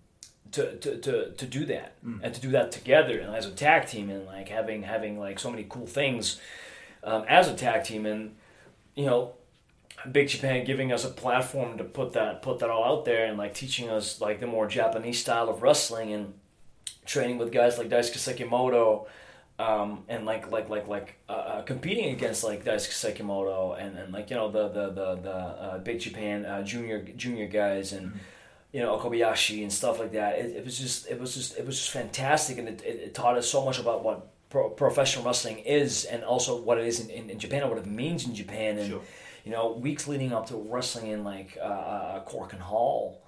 to, 0.53 0.77
to, 0.77 0.97
to, 0.99 1.33
to 1.33 1.47
do 1.47 1.67
that 1.67 1.95
and 2.23 2.35
to 2.35 2.41
do 2.41 2.51
that 2.51 2.73
together 2.73 3.19
and 3.19 3.35
as 3.35 3.47
a 3.47 3.51
tag 3.51 3.87
team 3.87 4.09
and 4.11 4.25
like 4.27 4.49
having 4.49 4.83
having 4.83 5.19
like 5.19 5.39
so 5.39 5.51
many 5.51 5.67
cool 5.69 5.87
things 5.87 6.41
um, 7.05 7.25
as 7.29 7.49
a 7.49 7.55
tag 7.55 7.85
team 7.85 8.07
and 8.07 8.35
you 8.95 9.05
know 9.05 9.33
Big 10.13 10.29
Japan 10.29 10.65
giving 10.65 10.93
us 10.93 11.05
a 11.05 11.09
platform 11.09 11.79
to 11.79 11.85
put 11.85 12.13
that 12.13 12.43
put 12.43 12.59
that 12.61 12.71
all 12.71 12.85
out 12.85 13.05
there 13.05 13.27
and 13.27 13.37
like 13.37 13.55
teaching 13.55 13.89
us 13.91 14.21
like 14.21 14.41
the 14.41 14.47
more 14.47 14.67
Japanese 14.67 15.19
style 15.19 15.49
of 15.49 15.63
wrestling 15.63 16.13
and 16.13 16.35
training 17.07 17.39
with 17.39 17.53
guys 17.53 17.79
like 17.79 17.89
Daisuke 17.89 18.19
Sekimoto 18.19 19.07
um, 19.59 20.05
and 20.09 20.27
like 20.27 20.51
like 20.51 20.69
like 20.69 20.87
like 20.89 21.17
uh, 21.29 21.33
uh, 21.33 21.63
competing 21.63 22.11
against 22.11 22.45
like 22.45 22.65
Daisuke 22.65 22.93
Sekimoto 22.93 23.81
and, 23.81 23.97
and 23.97 24.13
like 24.13 24.29
you 24.31 24.37
know 24.37 24.51
the 24.51 24.69
the 24.69 24.91
the, 24.91 25.15
the 25.23 25.31
uh, 25.31 25.79
Big 25.79 26.01
Japan 26.01 26.45
uh, 26.45 26.63
junior 26.63 27.03
junior 27.17 27.47
guys 27.47 27.93
and 27.93 28.13
you 28.73 28.81
know 28.81 28.99
Okabayashi 28.99 29.63
and 29.63 29.73
stuff 29.73 29.99
like 29.99 30.13
that. 30.13 30.39
It, 30.39 30.57
it 30.57 30.65
was 30.65 30.79
just 30.79 31.09
it 31.09 31.19
was 31.19 31.35
just 31.35 31.57
it 31.57 31.65
was 31.65 31.79
just 31.79 31.91
fantastic 31.91 32.59
and 32.59 32.69
it, 32.69 32.83
it, 32.85 32.97
it 33.07 33.15
taught 33.15 33.39
us 33.39 33.49
so 33.49 33.65
much 33.65 33.79
about 33.79 34.05
what 34.05 34.29
pro- 34.51 34.69
professional 34.69 35.25
wrestling 35.25 35.59
is 35.61 36.05
and 36.05 36.23
also 36.23 36.61
what 36.61 36.77
it 36.79 36.87
is 36.87 37.01
in, 37.01 37.09
in, 37.09 37.31
in 37.31 37.39
Japan 37.39 37.63
and 37.63 37.71
what 37.71 37.79
it 37.79 37.87
means 37.87 38.27
in 38.27 38.35
Japan 38.35 38.77
and 38.79 38.91
Sure. 38.91 39.01
you 39.45 39.53
know 39.53 39.73
weeks 39.73 40.07
leading 40.07 40.33
up 40.35 40.47
to 40.49 40.57
wrestling 40.57 41.07
in 41.07 41.25
like 41.25 41.57
uh, 41.59 41.65
uh, 41.65 42.25
Korakuen 42.27 42.61
Hall. 42.61 43.23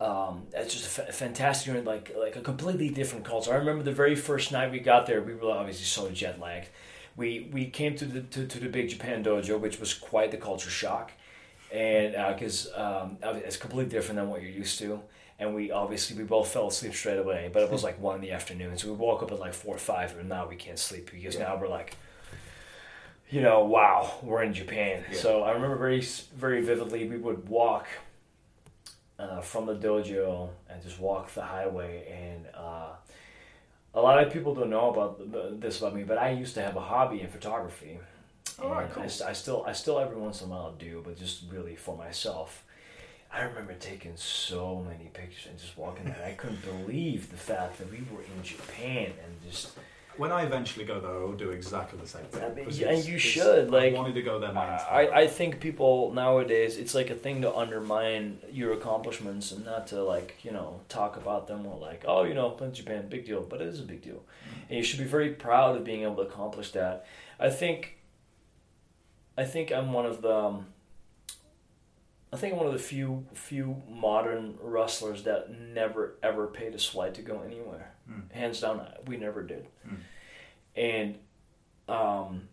Um, 0.00 0.46
it's 0.52 0.74
just 0.74 0.98
a 0.98 1.12
fantastic, 1.12 1.74
and 1.74 1.84
like 1.84 2.14
like 2.16 2.36
a 2.36 2.40
completely 2.40 2.88
different 2.88 3.24
culture. 3.24 3.52
I 3.52 3.56
remember 3.56 3.82
the 3.82 3.92
very 3.92 4.14
first 4.14 4.52
night 4.52 4.70
we 4.70 4.78
got 4.78 5.06
there, 5.06 5.22
we 5.22 5.34
were 5.34 5.50
obviously 5.50 5.84
so 5.84 6.08
jet 6.10 6.38
lagged. 6.38 6.68
We 7.16 7.48
we 7.52 7.66
came 7.66 7.96
to 7.96 8.04
the 8.04 8.20
to, 8.20 8.46
to 8.46 8.60
the 8.60 8.68
Big 8.68 8.90
Japan 8.90 9.24
dojo, 9.24 9.58
which 9.58 9.80
was 9.80 9.94
quite 9.94 10.30
the 10.30 10.36
culture 10.36 10.70
shock, 10.70 11.10
and 11.72 12.12
because 12.32 12.68
um, 12.76 13.18
it's 13.22 13.56
completely 13.56 13.90
different 13.90 14.20
than 14.20 14.28
what 14.28 14.40
you're 14.40 14.52
used 14.52 14.78
to. 14.78 15.00
And 15.40 15.54
we 15.54 15.72
obviously 15.72 16.16
we 16.16 16.24
both 16.24 16.48
fell 16.48 16.68
asleep 16.68 16.94
straight 16.94 17.18
away, 17.18 17.50
but 17.52 17.62
it 17.62 17.70
was 17.70 17.82
like 17.82 18.00
one 18.00 18.16
in 18.16 18.20
the 18.20 18.32
afternoon, 18.32 18.76
so 18.78 18.88
we 18.88 18.94
woke 18.94 19.22
up 19.22 19.32
at 19.32 19.40
like 19.40 19.54
four 19.54 19.74
or 19.74 19.78
five, 19.78 20.16
and 20.16 20.28
now 20.28 20.46
we 20.46 20.56
can't 20.56 20.78
sleep 20.78 21.10
because 21.12 21.38
now 21.38 21.56
we're 21.56 21.68
like, 21.68 21.96
you 23.30 23.40
know, 23.40 23.64
wow, 23.64 24.14
we're 24.22 24.42
in 24.44 24.52
Japan. 24.54 25.04
So 25.12 25.42
I 25.42 25.52
remember 25.52 25.76
very 25.76 26.00
very 26.36 26.62
vividly. 26.62 27.08
We 27.08 27.16
would 27.16 27.48
walk 27.48 27.88
uh, 29.18 29.40
from 29.40 29.66
the 29.66 29.74
dojo 29.74 30.48
and 30.70 30.82
just 30.82 30.98
walk 31.00 31.32
the 31.34 31.42
highway. 31.42 32.06
And 32.10 32.46
uh, 32.54 32.90
a 33.94 34.00
lot 34.00 34.22
of 34.24 34.32
people 34.32 34.54
don't 34.54 34.70
know 34.70 34.90
about 34.90 35.60
this 35.60 35.78
about 35.80 35.94
me, 35.94 36.04
but 36.04 36.18
I 36.18 36.30
used 36.30 36.54
to 36.54 36.62
have 36.62 36.76
a 36.76 36.80
hobby 36.80 37.20
in 37.20 37.28
photography. 37.28 37.98
Right, 38.62 38.84
And 38.84 38.92
cool. 38.92 39.02
I, 39.02 39.30
I 39.30 39.32
still, 39.32 39.64
I 39.66 39.72
still 39.72 39.98
every 40.00 40.16
once 40.16 40.40
in 40.42 40.48
a 40.48 40.50
while 40.50 40.72
do, 40.72 41.02
but 41.04 41.16
just 41.18 41.42
really 41.50 41.76
for 41.76 41.96
myself. 41.96 42.64
I 43.32 43.42
remember 43.42 43.74
taking 43.74 44.16
so 44.16 44.84
many 44.88 45.10
pictures 45.12 45.46
and 45.50 45.58
just 45.58 45.76
walking 45.76 46.06
there. 46.06 46.24
I 46.24 46.32
couldn't 46.32 46.64
believe 46.64 47.30
the 47.30 47.36
fact 47.36 47.78
that 47.78 47.90
we 47.90 47.98
were 48.10 48.22
in 48.22 48.42
Japan 48.42 49.12
and 49.24 49.50
just 49.50 49.72
When 50.18 50.32
I 50.32 50.42
eventually 50.42 50.84
go 50.84 51.00
there, 51.00 51.12
I'll 51.12 51.32
do 51.32 51.50
exactly 51.50 51.98
the 51.98 52.06
same 52.06 52.24
thing. 52.24 52.42
I 52.42 52.48
mean, 52.52 52.88
and 52.88 53.04
you 53.04 53.18
should, 53.18 53.70
like, 53.70 53.94
I 53.94 53.96
wanted 53.96 54.14
to 54.14 54.22
go 54.22 54.38
there. 54.38 54.56
I, 54.56 55.08
I 55.22 55.26
think 55.26 55.60
people 55.60 56.12
nowadays 56.12 56.76
it's 56.76 56.94
like 56.94 57.10
a 57.10 57.14
thing 57.14 57.42
to 57.42 57.54
undermine 57.54 58.38
your 58.50 58.72
accomplishments 58.72 59.52
and 59.52 59.64
not 59.64 59.86
to 59.88 60.02
like 60.02 60.36
you 60.42 60.50
know 60.50 60.80
talk 60.88 61.16
about 61.16 61.46
them 61.46 61.66
or 61.66 61.78
like 61.78 62.04
oh 62.06 62.24
you 62.24 62.34
know 62.34 62.56
in 62.60 62.72
Japan 62.72 63.08
big 63.08 63.26
deal 63.26 63.42
but 63.42 63.60
it 63.60 63.68
is 63.68 63.80
a 63.80 63.84
big 63.84 64.02
deal 64.02 64.22
and 64.68 64.76
you 64.76 64.82
should 64.82 64.98
be 64.98 65.04
very 65.04 65.30
proud 65.30 65.76
of 65.76 65.84
being 65.84 66.02
able 66.02 66.16
to 66.16 66.22
accomplish 66.22 66.72
that 66.72 67.06
I 67.38 67.50
think 67.50 67.98
I 69.36 69.44
think 69.44 69.70
I'm 69.72 69.92
one 69.92 70.06
of 70.06 70.20
the 70.22 70.34
um, 70.34 70.66
I 72.32 72.36
think 72.36 72.52
I'm 72.52 72.58
one 72.58 72.66
of 72.66 72.72
the 72.72 72.78
few 72.78 73.26
few 73.34 73.82
modern 73.88 74.58
wrestlers 74.60 75.24
that 75.24 75.50
never 75.50 76.16
ever 76.22 76.46
paid 76.46 76.74
a 76.74 76.78
flight 76.78 77.14
to 77.14 77.22
go 77.22 77.42
anywhere 77.42 77.92
hands 78.32 78.60
down 78.60 78.86
we 79.06 79.16
never 79.16 79.42
did 79.42 79.66
and 80.76 81.18
um 81.88 82.48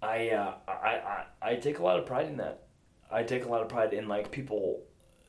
I, 0.00 0.30
uh, 0.30 0.54
I, 0.68 0.72
I, 0.72 1.24
I 1.42 1.54
take 1.56 1.78
a 1.78 1.82
lot 1.82 1.98
of 1.98 2.06
pride 2.06 2.26
in 2.26 2.36
that. 2.36 2.62
I 3.10 3.22
take 3.22 3.44
a 3.44 3.48
lot 3.48 3.62
of 3.62 3.68
pride 3.68 3.92
in 3.92 4.06
like 4.06 4.30
people 4.30 4.82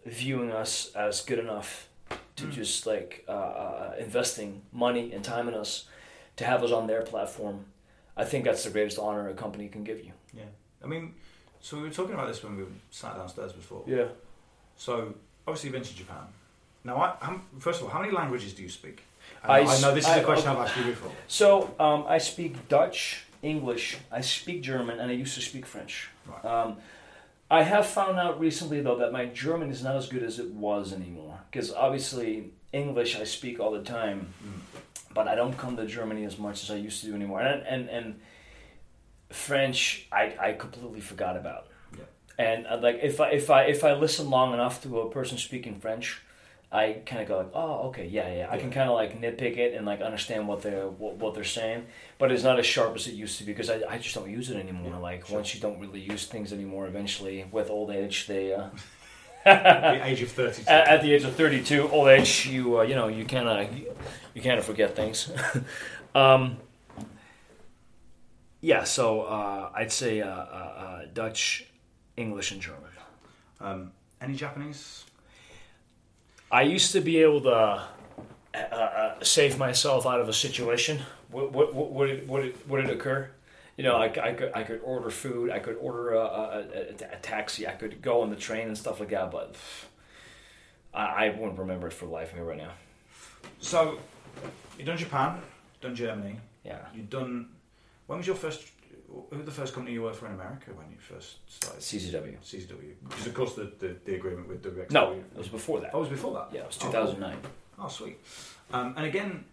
viewing 0.06 0.52
us 0.52 0.92
as 0.96 1.22
good 1.22 1.40
enough 1.40 1.90
to 2.36 2.48
just 2.48 2.86
like 2.86 3.26
uh, 3.28 3.32
uh, 3.32 3.96
investing 4.00 4.62
money 4.72 5.12
and 5.12 5.24
time 5.24 5.48
in 5.48 5.54
us 5.54 5.86
to 6.38 6.46
have 6.46 6.64
us 6.64 6.72
on 6.72 6.88
their 6.88 7.02
platform. 7.02 7.66
I 8.16 8.26
think 8.26 8.46
that's 8.46 8.64
the 8.64 8.70
greatest 8.70 9.00
honor 9.00 9.30
a 9.30 9.34
company 9.34 9.68
can 9.70 9.84
give 9.84 10.04
you. 10.04 10.12
Yeah. 10.34 10.44
I 10.84 10.88
mean, 10.88 11.16
so 11.62 11.78
we 11.78 11.84
were 11.84 11.90
talking 11.90 12.14
about 12.14 12.28
this 12.28 12.44
when 12.44 12.58
we 12.58 12.64
sat 12.92 13.16
downstairs 13.16 13.54
before. 13.54 13.84
Yeah. 13.86 14.06
So 14.78 15.14
obviously 15.48 15.70
you've 15.70 15.74
been 15.74 15.84
to 15.84 15.96
Japan. 15.96 16.24
Now, 16.84 16.98
I, 16.98 17.16
how, 17.20 17.42
first 17.60 17.82
of 17.82 17.88
all, 17.88 17.92
how 17.92 18.02
many 18.02 18.14
languages 18.14 18.54
do 18.54 18.64
you 18.64 18.70
speak? 18.70 19.04
I 19.44 19.60
And 19.60 19.70
I, 19.70 19.82
know 19.82 19.94
this 19.94 20.08
is 20.08 20.16
a 20.16 20.24
question 20.24 20.50
okay. 20.50 20.60
I've 20.60 20.68
asked 20.68 20.78
you 20.78 20.84
before. 20.86 21.12
So 21.28 21.74
um, 21.80 22.06
I 22.08 22.18
speak 22.18 22.68
Dutch, 22.70 23.26
English, 23.42 23.98
I 24.12 24.22
speak 24.22 24.62
German, 24.62 25.00
and 25.00 25.12
I 25.12 25.14
used 25.14 25.36
to 25.36 25.42
speak 25.42 25.66
French. 25.66 26.10
Right. 26.26 26.46
Um, 26.46 26.78
I 27.52 27.64
have 27.64 27.86
found 27.86 28.20
out 28.20 28.40
recently 28.40 28.82
though 28.82 28.98
that 28.98 29.12
my 29.12 29.26
German 29.26 29.72
is 29.72 29.84
not 29.84 29.96
as 29.96 30.08
good 30.08 30.24
as 30.24 30.40
it 30.40 30.52
was 30.52 30.94
anymore. 30.94 31.40
Because 31.52 31.74
obviously 31.74 32.52
English 32.72 33.20
I 33.20 33.24
speak 33.24 33.60
all 33.60 33.72
the 33.72 33.82
time, 33.82 34.34
but 35.14 35.28
I 35.28 35.36
don't 35.36 35.58
come 35.58 35.76
to 35.78 35.86
Germany 35.86 36.26
as 36.26 36.38
much 36.38 36.64
as 36.64 36.70
I 36.70 36.76
used 36.76 37.02
to 37.02 37.08
do 37.08 37.16
anymore. 37.16 37.42
And 37.42 37.66
and, 37.66 37.90
and 37.90 38.20
French 39.30 40.08
I, 40.12 40.36
I 40.40 40.54
completely 40.54 41.02
forgot 41.02 41.38
about. 41.38 41.68
Yeah. 41.98 42.04
And 42.38 42.68
uh, 42.68 42.80
like 42.82 43.00
if 43.02 43.20
I 43.20 43.30
if 43.32 43.50
I 43.50 43.64
if 43.64 43.84
I 43.84 43.94
listen 43.94 44.30
long 44.30 44.54
enough 44.54 44.82
to 44.84 45.00
a 45.02 45.10
person 45.10 45.38
speaking 45.38 45.80
French, 45.80 46.22
I 46.72 47.02
kind 47.06 47.22
of 47.22 47.28
go 47.28 47.38
like, 47.38 47.52
oh, 47.54 47.88
okay, 47.90 48.08
yeah, 48.08 48.32
yeah. 48.32 48.48
I 48.50 48.58
can 48.58 48.72
kind 48.72 48.90
of 48.90 48.96
like 48.96 49.20
nitpick 49.20 49.58
it 49.58 49.74
and 49.74 49.86
like 49.86 50.02
understand 50.02 50.48
what 50.48 50.62
they're 50.62 50.88
what, 50.88 51.16
what 51.16 51.34
they're 51.34 51.44
saying, 51.44 51.86
but 52.18 52.32
it's 52.32 52.44
not 52.44 52.60
as 52.60 52.66
sharp 52.66 52.96
as 52.96 53.08
it 53.08 53.14
used 53.14 53.38
to 53.40 53.44
be 53.44 53.54
because 53.54 53.70
I, 53.70 53.82
I 53.90 53.98
just 53.98 54.16
don't 54.16 54.30
use 54.30 54.50
it 54.50 54.58
anymore. 54.58 55.00
like 55.00 55.30
once 55.30 55.56
you 55.56 55.62
don't 55.62 55.80
really 55.80 56.02
use 56.02 56.26
things 56.26 56.54
anymore, 56.54 56.88
eventually 56.88 57.46
with 57.52 57.70
old 57.70 57.92
age, 57.92 58.28
they 58.28 58.54
uh, 58.54 58.70
At 59.46 60.00
the 60.00 60.06
age 60.06 60.22
of 60.22 60.32
32. 60.32 60.64
at, 60.70 60.88
at 60.88 61.02
the 61.02 61.14
age 61.14 61.24
of 61.24 61.34
thirty 61.36 61.64
two, 61.64 61.90
old 61.90 62.10
age, 62.10 62.46
you 62.46 62.80
uh, 62.80 62.82
you 62.84 62.96
know 62.96 63.08
you 63.08 63.26
kind 63.26 63.48
of 63.48 63.78
you 64.34 64.42
kind 64.42 64.60
of 64.60 64.66
forget 64.66 64.96
things. 64.96 65.32
um, 66.16 66.58
yeah, 68.62 68.84
so 68.84 69.22
uh, 69.22 69.72
I'd 69.74 69.92
say 69.92 70.22
uh, 70.22 70.28
uh, 70.30 70.32
uh, 70.34 71.02
Dutch, 71.14 71.66
English, 72.18 72.52
and 72.52 72.62
German. 72.62 72.90
Um, 73.62 73.92
any 74.22 74.36
Japanese? 74.36 75.06
I 76.52 76.64
used 76.64 76.92
to 76.94 77.02
be 77.02 77.18
able 77.20 77.42
to 77.42 77.88
uh, 78.56 78.58
uh, 78.58 79.16
save 79.24 79.58
myself 79.58 80.06
out 80.06 80.20
of 80.20 80.28
a 80.30 80.34
situation. 80.34 81.00
Would, 81.32 81.54
would, 81.54 81.74
would, 81.74 82.10
it, 82.10 82.28
would, 82.28 82.46
it, 82.46 82.68
would 82.68 82.84
it 82.86 82.90
occur? 82.90 83.30
You 83.78 83.84
know, 83.84 83.96
I, 83.96 84.06
I, 84.06 84.34
could, 84.34 84.52
I 84.56 84.64
could 84.64 84.82
order 84.84 85.10
food, 85.10 85.52
I 85.52 85.60
could 85.60 85.78
order 85.80 86.14
a, 86.16 86.20
a, 86.20 86.60
a, 86.60 87.14
a 87.14 87.18
taxi, 87.22 87.66
I 87.66 87.72
could 87.72 88.02
go 88.02 88.22
on 88.22 88.30
the 88.30 88.36
train 88.36 88.68
and 88.68 88.78
stuff 88.78 89.00
like 89.00 89.10
that, 89.12 89.32
but 89.32 89.56
I, 90.94 91.28
I 91.28 91.30
wouldn't 91.30 91.58
remember 91.58 91.88
it 91.88 91.94
for 91.94 92.06
the 92.06 92.12
life 92.12 92.32
of 92.34 92.40
me 92.40 92.44
right 92.44 92.58
now. 92.58 92.72
So, 93.62 94.00
you've 94.78 94.88
done 94.88 94.98
Japan, 94.98 95.40
done 95.80 95.96
Germany, 95.96 96.36
Yeah. 96.66 96.80
you've 96.94 97.10
done. 97.10 97.50
When 98.10 98.18
was 98.18 98.26
your 98.26 98.36
first 98.36 98.68
who 99.08 99.38
was 99.38 99.46
the 99.46 99.52
first 99.52 99.74
company 99.76 99.94
you 99.94 100.02
worked 100.02 100.18
for 100.18 100.26
in 100.26 100.34
America 100.34 100.72
when 100.74 100.90
you 100.90 100.98
first 100.98 101.38
started? 101.48 101.80
CZW. 101.82 102.38
CZW. 102.44 102.94
Because 103.08 103.28
of 103.28 103.34
course 103.36 103.54
the, 103.54 103.72
the, 103.78 103.96
the 104.06 104.16
agreement 104.16 104.48
with 104.48 104.64
WXW. 104.64 104.90
No, 104.92 105.12
it 105.14 105.38
was 105.38 105.48
before 105.48 105.80
that. 105.82 105.92
Oh, 105.94 105.98
it 105.98 106.02
was 106.02 106.10
before 106.10 106.34
that. 106.34 106.48
Yeah, 106.52 106.62
it 106.62 106.68
was 106.68 106.78
Oh, 106.82 106.86
2009. 106.88 107.38
Oh, 107.80 107.88
sweet. 107.88 108.18
Um, 108.74 108.94
and 108.98 109.06
again, 109.06 109.46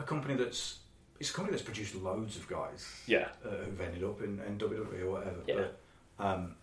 a 0.00 0.02
company 0.02 0.34
that's 0.34 0.78
it's 1.20 1.30
a 1.30 1.32
company 1.32 1.52
that's 1.56 1.64
produced 1.64 1.94
loads 1.94 2.36
of 2.36 2.48
guys 2.48 2.84
Yeah. 3.06 3.28
uh, 3.44 3.48
who've 3.64 3.80
ended 3.80 4.02
up 4.02 4.20
in, 4.22 4.40
in 4.40 4.58
WWE 4.58 5.02
or 5.02 5.10
whatever. 5.12 5.40
Yeah. 5.46 5.54
But, 6.18 6.26
um, 6.26 6.54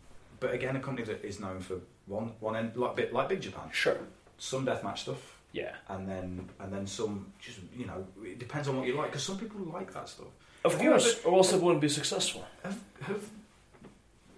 but 0.41 0.53
again, 0.53 0.75
a 0.75 0.81
company 0.81 1.05
that 1.07 1.23
is 1.23 1.39
known 1.39 1.61
for 1.61 1.75
one 2.07 2.31
one 2.41 2.57
end 2.57 2.75
like 2.75 2.95
bit 2.97 3.13
like 3.13 3.29
Big 3.29 3.39
Japan, 3.41 3.69
Sure. 3.71 3.97
some 4.37 4.65
deathmatch 4.65 4.97
stuff, 4.99 5.37
Yeah. 5.53 5.75
and 5.89 6.07
then 6.09 6.49
and 6.59 6.73
then 6.73 6.87
some 6.87 7.31
just 7.39 7.59
you 7.73 7.85
know 7.85 8.05
it 8.21 8.37
depends 8.37 8.67
on 8.67 8.77
what 8.77 8.85
you 8.87 8.95
like 8.97 9.07
because 9.11 9.23
some 9.23 9.37
people 9.37 9.61
like 9.61 9.93
that 9.93 10.09
stuff. 10.09 10.27
Of 10.67 10.73
Have 10.73 10.83
you 10.83 10.89
course, 10.91 11.25
or 11.25 11.33
else 11.39 11.53
it 11.53 11.61
wouldn't 11.61 11.81
be 11.81 11.89
successful. 11.89 12.41
Have, 12.63 12.79
have 13.01 13.23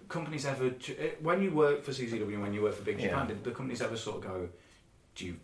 companies 0.08 0.44
ever 0.46 0.66
eh, 0.88 1.10
when 1.20 1.42
you 1.42 1.50
work 1.52 1.82
for 1.84 1.92
CZW 1.92 2.34
and 2.34 2.42
when 2.42 2.52
you 2.54 2.62
work 2.62 2.74
for 2.74 2.82
Big 2.82 2.98
Yeah. 2.98 3.08
Japan, 3.08 3.28
did 3.28 3.44
the 3.44 3.50
companies 3.50 3.82
ever 3.82 3.96
sort 3.96 4.16
of 4.18 4.22
go, 4.30 4.48
do 5.14 5.26
you 5.26 5.36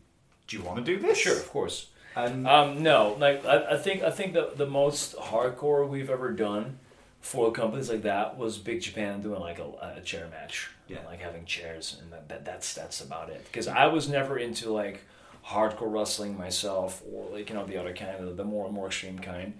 do 0.48 0.56
you 0.56 0.62
want 0.62 0.76
to 0.78 0.84
do 0.92 0.98
this? 0.98 1.18
Sure, 1.18 1.36
of 1.36 1.48
course. 1.50 1.88
And 2.14 2.46
Um, 2.48 2.82
no, 2.82 3.16
like 3.18 3.44
I, 3.44 3.74
I 3.74 3.76
think 3.76 4.02
I 4.02 4.10
think 4.10 4.32
the 4.34 4.52
the 4.62 4.66
most 4.66 5.16
hardcore 5.16 5.88
we've 5.88 6.10
ever 6.10 6.30
done 6.32 6.78
for 7.20 7.50
companies 7.52 7.88
like 7.90 8.02
that 8.02 8.38
was 8.38 8.56
Big 8.58 8.80
Japan 8.80 9.20
doing 9.22 9.40
like 9.40 9.58
a, 9.58 9.96
a 9.98 10.00
chair 10.02 10.28
match, 10.30 10.70
Yeah. 10.88 10.98
like 11.06 11.20
having 11.20 11.44
chairs, 11.44 11.96
and 12.00 12.12
that, 12.12 12.28
that 12.28 12.44
that's 12.44 12.74
that's 12.74 13.00
about 13.00 13.28
it. 13.30 13.44
Because 13.46 13.66
I 13.68 13.86
was 13.86 14.08
never 14.08 14.38
into 14.38 14.72
like 14.72 15.00
hardcore 15.44 15.92
wrestling 15.92 16.36
myself, 16.38 17.02
or 17.12 17.28
like 17.36 17.48
you 17.50 17.54
know 17.56 17.66
the 17.66 17.76
other 17.78 17.94
kind 17.94 18.10
of 18.24 18.36
the 18.36 18.44
more 18.44 18.70
more 18.72 18.86
extreme 18.86 19.18
kind. 19.18 19.52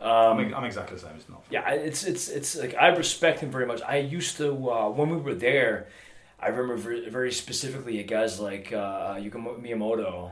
Um, 0.00 0.38
I'm, 0.38 0.54
I'm 0.54 0.64
exactly 0.64 0.96
the 0.96 1.02
same. 1.02 1.16
It's 1.16 1.28
not. 1.28 1.44
yeah, 1.50 1.70
it's 1.70 2.04
it's 2.04 2.28
it's 2.28 2.56
like 2.56 2.74
I 2.74 2.88
respect 2.88 3.40
him 3.40 3.50
very 3.50 3.66
much. 3.66 3.82
I 3.82 3.98
used 3.98 4.38
to 4.38 4.70
uh, 4.70 4.88
when 4.88 5.10
we 5.10 5.16
were 5.16 5.34
there. 5.34 5.88
I 6.42 6.48
remember 6.48 6.76
very, 7.10 7.32
specifically 7.32 8.02
guys 8.04 8.40
like 8.40 8.72
uh, 8.72 9.16
Yuko 9.16 9.60
Miyamoto 9.60 10.30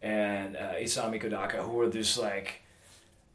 and 0.00 0.56
uh, 0.56 0.74
Isami 0.74 1.20
Kodaka 1.20 1.56
who 1.56 1.72
were 1.72 1.90
just 1.90 2.16
like, 2.16 2.62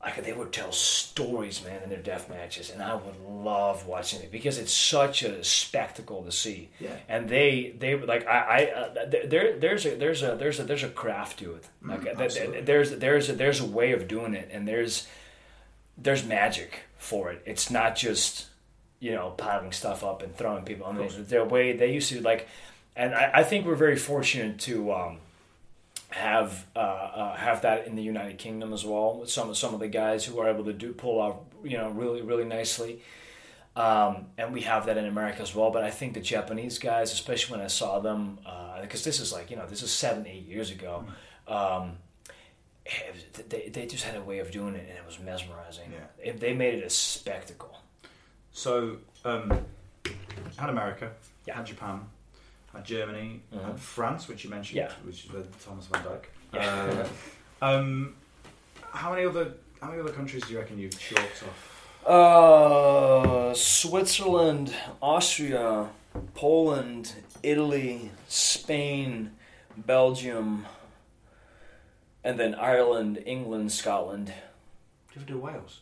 like 0.01 0.23
they 0.23 0.31
would 0.31 0.53
tell 0.53 0.71
stories, 0.71 1.61
man, 1.65 1.83
in 1.83 1.89
their 1.89 2.01
death 2.01 2.29
matches, 2.29 2.69
and 2.69 2.81
I 2.81 2.95
would 2.95 3.19
love 3.27 3.87
watching 3.87 4.21
it 4.21 4.31
because 4.31 4.57
it's 4.57 4.71
such 4.71 5.23
a 5.23 5.43
spectacle 5.43 6.23
to 6.23 6.31
see. 6.31 6.69
Yeah. 6.79 6.95
And 7.09 7.27
they 7.27 7.75
they 7.77 7.95
like 7.95 8.25
I, 8.25 8.39
I 8.39 8.79
uh, 8.79 9.05
there 9.27 9.59
there's 9.59 9.85
a 9.85 9.95
there's 9.95 10.23
a 10.23 10.37
there's 10.37 10.61
a 10.61 10.63
there's 10.63 10.83
a 10.83 10.89
craft 10.89 11.39
to 11.39 11.55
it. 11.55 11.67
Like 11.85 12.07
absolutely. 12.07 12.61
there's 12.61 12.91
there's 12.91 13.29
a, 13.29 13.33
there's 13.33 13.59
a 13.59 13.65
way 13.65 13.91
of 13.91 14.07
doing 14.07 14.33
it, 14.33 14.49
and 14.49 14.65
there's 14.65 15.07
there's 15.97 16.25
magic 16.25 16.81
for 16.97 17.31
it. 17.31 17.41
It's 17.45 17.69
not 17.69 17.95
just 17.95 18.47
you 18.99 19.11
know 19.11 19.31
piling 19.31 19.71
stuff 19.71 20.03
up 20.03 20.21
and 20.23 20.35
throwing 20.35 20.63
people 20.63 20.85
on 20.85 20.95
the 20.95 21.07
their 21.23 21.45
way 21.45 21.73
they 21.73 21.93
used 21.93 22.09
to 22.09 22.21
like, 22.21 22.47
and 22.95 23.13
I, 23.13 23.31
I 23.35 23.43
think 23.43 23.65
we're 23.65 23.75
very 23.75 23.97
fortunate 23.97 24.59
to 24.61 24.93
um, 24.93 25.17
have 26.09 26.65
uh, 26.75 26.79
uh, 26.79 27.35
have 27.35 27.61
that 27.63 27.87
in 27.87 27.95
the 27.95 28.03
United 28.03 28.37
Kingdom 28.37 28.73
as 28.73 28.85
well 28.85 29.19
with 29.19 29.29
some 29.29 29.53
some 29.53 29.73
of 29.73 29.79
the 29.79 29.87
guys 29.87 30.25
who 30.25 30.39
are 30.39 30.49
able 30.49 30.65
to 30.65 30.73
do 30.73 30.93
pull 30.93 31.19
off 31.19 31.35
you 31.63 31.77
know 31.77 31.89
really 31.89 32.21
really 32.21 32.45
nicely. 32.45 33.01
Um, 33.75 34.27
and 34.37 34.53
we 34.53 34.61
have 34.61 34.85
that 34.85 34.97
in 34.97 35.05
America 35.05 35.41
as 35.41 35.55
well. 35.55 35.71
But 35.71 35.83
I 35.83 35.89
think 35.89 36.13
the 36.13 36.19
Japanese 36.19 36.77
guys, 36.77 37.11
especially 37.11 37.57
when 37.57 37.65
I 37.65 37.69
saw 37.69 37.97
them, 37.99 38.37
because 38.79 39.03
this 39.03 39.19
is 39.19 39.33
like 39.33 39.49
you 39.49 39.57
know 39.57 39.65
this 39.65 39.81
is 39.81 39.91
seven 39.91 40.27
eight 40.27 40.45
years 40.45 40.69
ago, 40.69 41.05
um, 41.47 41.97
it- 42.85 43.49
they 43.49 43.69
they 43.69 43.85
just 43.85 44.03
had 44.03 44.15
a 44.15 44.21
way 44.21 44.39
of 44.39 44.51
doing 44.51 44.75
it, 44.75 44.87
and 44.89 44.97
it 44.97 45.05
was 45.05 45.19
mesmerizing. 45.19 45.91
Yeah. 45.91 46.31
It- 46.31 46.39
they 46.39 46.53
made 46.53 46.75
it 46.75 46.83
a 46.85 46.89
spectacle. 46.89 47.79
So, 48.51 48.97
um, 49.25 49.65
had 50.57 50.69
America, 50.69 51.11
Yeah. 51.45 51.55
had 51.57 51.65
Japan, 51.65 52.07
had 52.73 52.85
Germany, 52.85 53.41
Mhm. 53.53 53.65
had 53.65 53.79
France, 53.79 54.27
which 54.27 54.43
you 54.43 54.49
mentioned, 54.49 54.77
Yeah. 54.77 54.91
which 55.03 55.25
is 55.25 55.31
Thomas 55.65 55.87
Van 55.87 56.03
Dijk. 56.03 56.23
Yeah. 56.53 57.07
Uh, 57.61 57.65
um, 57.65 58.15
how 58.91 59.11
many 59.11 59.25
other 59.25 59.53
how 59.81 59.89
many 59.89 60.01
other 60.01 60.13
countries 60.13 60.43
do 60.45 60.53
you 60.53 60.59
reckon 60.59 60.79
you've 60.79 60.97
chalked 60.97 61.43
off? 61.43 62.07
Uh, 62.07 63.53
Switzerland, 63.53 64.73
Austria, 65.01 65.89
Poland, 66.35 67.13
Italy, 67.41 68.11
Spain, 68.29 69.31
Belgium, 69.75 70.65
and 72.23 72.39
then 72.39 72.55
Ireland, 72.55 73.21
England, 73.25 73.71
Scotland. 73.71 74.27
Do 74.27 74.33
you 75.15 75.21
ever 75.21 75.25
do 75.25 75.37
Wales? 75.37 75.79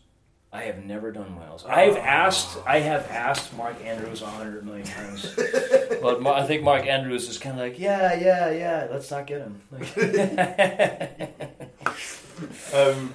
I 0.53 0.63
have 0.63 0.83
never 0.83 1.13
done 1.13 1.39
Wales. 1.39 1.63
I've 1.65 1.95
asked. 1.95 2.57
I 2.65 2.79
have 2.79 3.09
asked 3.09 3.55
Mark 3.55 3.77
Andrews 3.85 4.21
a 4.21 4.25
hundred 4.25 4.65
million 4.65 4.85
times, 4.85 5.33
but 6.01 6.27
I 6.27 6.45
think 6.45 6.63
Mark 6.63 6.85
Andrews 6.85 7.29
is 7.29 7.37
kind 7.37 7.57
of 7.57 7.61
like, 7.65 7.79
yeah, 7.79 8.13
yeah, 8.15 8.51
yeah. 8.51 8.87
Let's 8.91 9.09
not 9.09 9.27
get 9.27 9.41
him. 9.41 9.61
Like, 9.71 11.31
Um, 12.73 13.13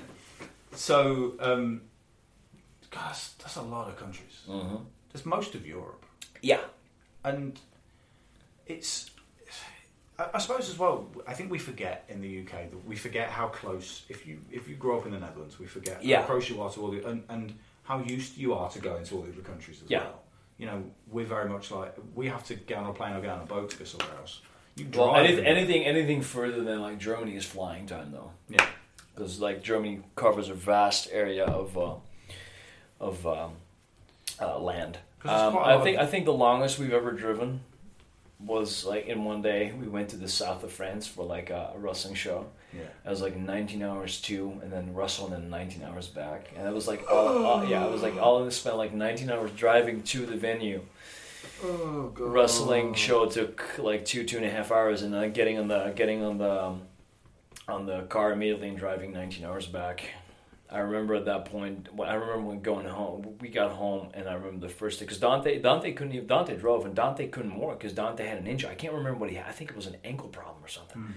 so, 0.72 1.34
um, 1.40 1.82
God, 2.90 3.16
that's, 3.38 3.56
a 3.56 3.62
lot 3.62 3.88
of 3.88 3.96
countries. 3.96 4.42
Mhm. 4.48 4.84
That's 5.12 5.26
most 5.26 5.54
of 5.54 5.66
Europe. 5.66 6.04
Yeah, 6.42 6.60
and 7.24 7.58
it's 8.66 9.10
I, 10.18 10.26
I 10.34 10.38
suppose 10.38 10.68
as 10.68 10.78
well 10.78 11.08
I 11.26 11.34
think 11.34 11.50
we 11.50 11.58
forget 11.58 12.04
in 12.08 12.20
the 12.20 12.40
UK 12.42 12.70
that 12.70 12.86
we 12.86 12.96
forget 12.96 13.28
how 13.30 13.48
close 13.48 14.04
if 14.08 14.26
you 14.26 14.40
if 14.50 14.68
you 14.68 14.74
grow 14.76 14.98
up 14.98 15.06
in 15.06 15.12
the 15.12 15.18
Netherlands 15.20 15.58
we 15.58 15.66
forget 15.66 16.02
Yeah. 16.04 16.20
how 16.22 16.26
close 16.26 16.48
you 16.50 16.60
are 16.62 16.70
to 16.70 16.80
all 16.80 16.90
the 16.90 17.04
and, 17.06 17.22
and 17.28 17.54
how 17.82 18.00
used 18.00 18.36
you 18.36 18.54
are 18.54 18.68
to 18.70 18.78
going 18.78 19.04
to 19.04 19.14
all 19.16 19.22
the 19.22 19.32
other 19.32 19.42
countries 19.42 19.82
as 19.84 19.90
Yeah. 19.90 20.00
well 20.00 20.20
you 20.58 20.66
know 20.66 20.82
we're 21.08 21.26
very 21.26 21.48
much 21.48 21.70
like 21.70 21.94
we 22.14 22.28
have 22.28 22.44
to 22.44 22.54
get 22.54 22.78
on 22.78 22.86
a 22.86 22.92
plane 22.92 23.14
or 23.14 23.20
get 23.20 23.30
on 23.30 23.42
a 23.42 23.46
boat 23.46 23.70
to 23.70 23.76
go 23.78 23.84
somewhere 23.84 24.16
else 24.18 24.40
you 24.76 24.86
Well, 24.94 25.12
drive 25.12 25.24
anything, 25.26 25.46
anything, 25.46 25.84
anything 25.84 26.22
further 26.22 26.62
than 26.62 26.80
like 26.82 26.98
Germany 26.98 27.34
is 27.36 27.44
flying 27.46 27.86
time, 27.86 28.10
though, 28.12 28.30
yeah 28.48 28.66
because 29.14 29.40
like 29.40 29.62
Germany 29.62 30.00
covers 30.16 30.50
a 30.50 30.54
vast 30.54 31.08
area 31.10 31.44
of 31.46 31.76
uh, 31.78 31.94
of 33.00 33.26
um, 33.26 33.52
uh, 34.40 34.58
land. 34.58 34.98
Um, 35.24 35.56
I 35.58 35.78
think 35.82 35.96
of- 35.98 36.06
I 36.06 36.10
think 36.10 36.24
the 36.26 36.32
longest 36.34 36.78
we've 36.78 36.92
ever 36.92 37.12
driven 37.12 37.60
was 38.38 38.84
like 38.84 39.06
in 39.06 39.24
one 39.24 39.42
day. 39.42 39.72
We 39.72 39.88
went 39.88 40.10
to 40.10 40.16
the 40.16 40.28
south 40.28 40.62
of 40.62 40.72
France 40.72 41.06
for 41.06 41.24
like 41.24 41.50
a, 41.50 41.72
a 41.74 41.78
wrestling 41.78 42.14
show. 42.14 42.46
yeah 42.72 42.82
It 43.04 43.08
was 43.10 43.22
like 43.22 43.36
19 43.36 43.82
hours 43.82 44.20
to, 44.22 44.60
and 44.62 44.70
then 44.72 44.94
Russell, 44.94 45.26
and 45.26 45.34
then 45.34 45.50
19 45.50 45.82
hours 45.82 46.08
back, 46.08 46.50
and 46.56 46.66
it 46.68 46.74
was 46.74 46.86
like 46.86 47.04
all, 47.10 47.44
all 47.44 47.64
yeah, 47.64 47.84
it 47.86 47.90
was 47.90 48.02
like 48.02 48.16
all 48.16 48.38
of 48.38 48.44
in 48.44 48.50
spent 48.50 48.76
like 48.76 48.92
19 48.92 49.30
hours 49.30 49.50
driving 49.52 50.02
to 50.02 50.26
the 50.26 50.36
venue. 50.36 50.80
oh 51.64 52.10
god 52.14 52.32
wrestling 52.32 52.92
show 52.94 53.24
took 53.26 53.78
like 53.78 54.04
two 54.04 54.24
two 54.24 54.36
and 54.36 54.44
a 54.44 54.50
half 54.50 54.70
hours 54.70 55.02
and 55.02 55.14
then 55.14 55.32
getting 55.32 55.58
on 55.58 55.68
the 55.68 55.92
getting 55.96 56.22
on 56.22 56.38
the 56.38 56.64
um, 56.64 56.82
on 57.68 57.86
the 57.86 58.02
car 58.02 58.32
immediately 58.32 58.68
and 58.68 58.78
driving 58.78 59.12
19 59.12 59.44
hours 59.44 59.66
back 59.66 60.10
i 60.70 60.78
remember 60.78 61.14
at 61.14 61.24
that 61.24 61.44
point 61.44 61.88
i 62.04 62.14
remember 62.14 62.42
when 62.42 62.60
going 62.60 62.86
home 62.86 63.36
we 63.40 63.48
got 63.48 63.72
home 63.72 64.08
and 64.14 64.28
i 64.28 64.34
remember 64.34 64.66
the 64.66 64.72
first 64.72 64.98
day 64.98 65.04
because 65.04 65.18
dante 65.18 65.60
dante 65.60 65.92
couldn't 65.92 66.14
even 66.14 66.26
dante 66.26 66.56
drove 66.56 66.84
and 66.84 66.94
dante 66.94 67.28
couldn't 67.28 67.58
work 67.58 67.78
because 67.78 67.92
dante 67.92 68.26
had 68.26 68.38
an 68.38 68.46
injury 68.46 68.70
i 68.70 68.74
can't 68.74 68.94
remember 68.94 69.18
what 69.18 69.30
he 69.30 69.36
had 69.36 69.46
i 69.46 69.52
think 69.52 69.70
it 69.70 69.76
was 69.76 69.86
an 69.86 69.96
ankle 70.04 70.28
problem 70.28 70.62
or 70.62 70.68
something 70.68 71.02
hmm. 71.02 71.12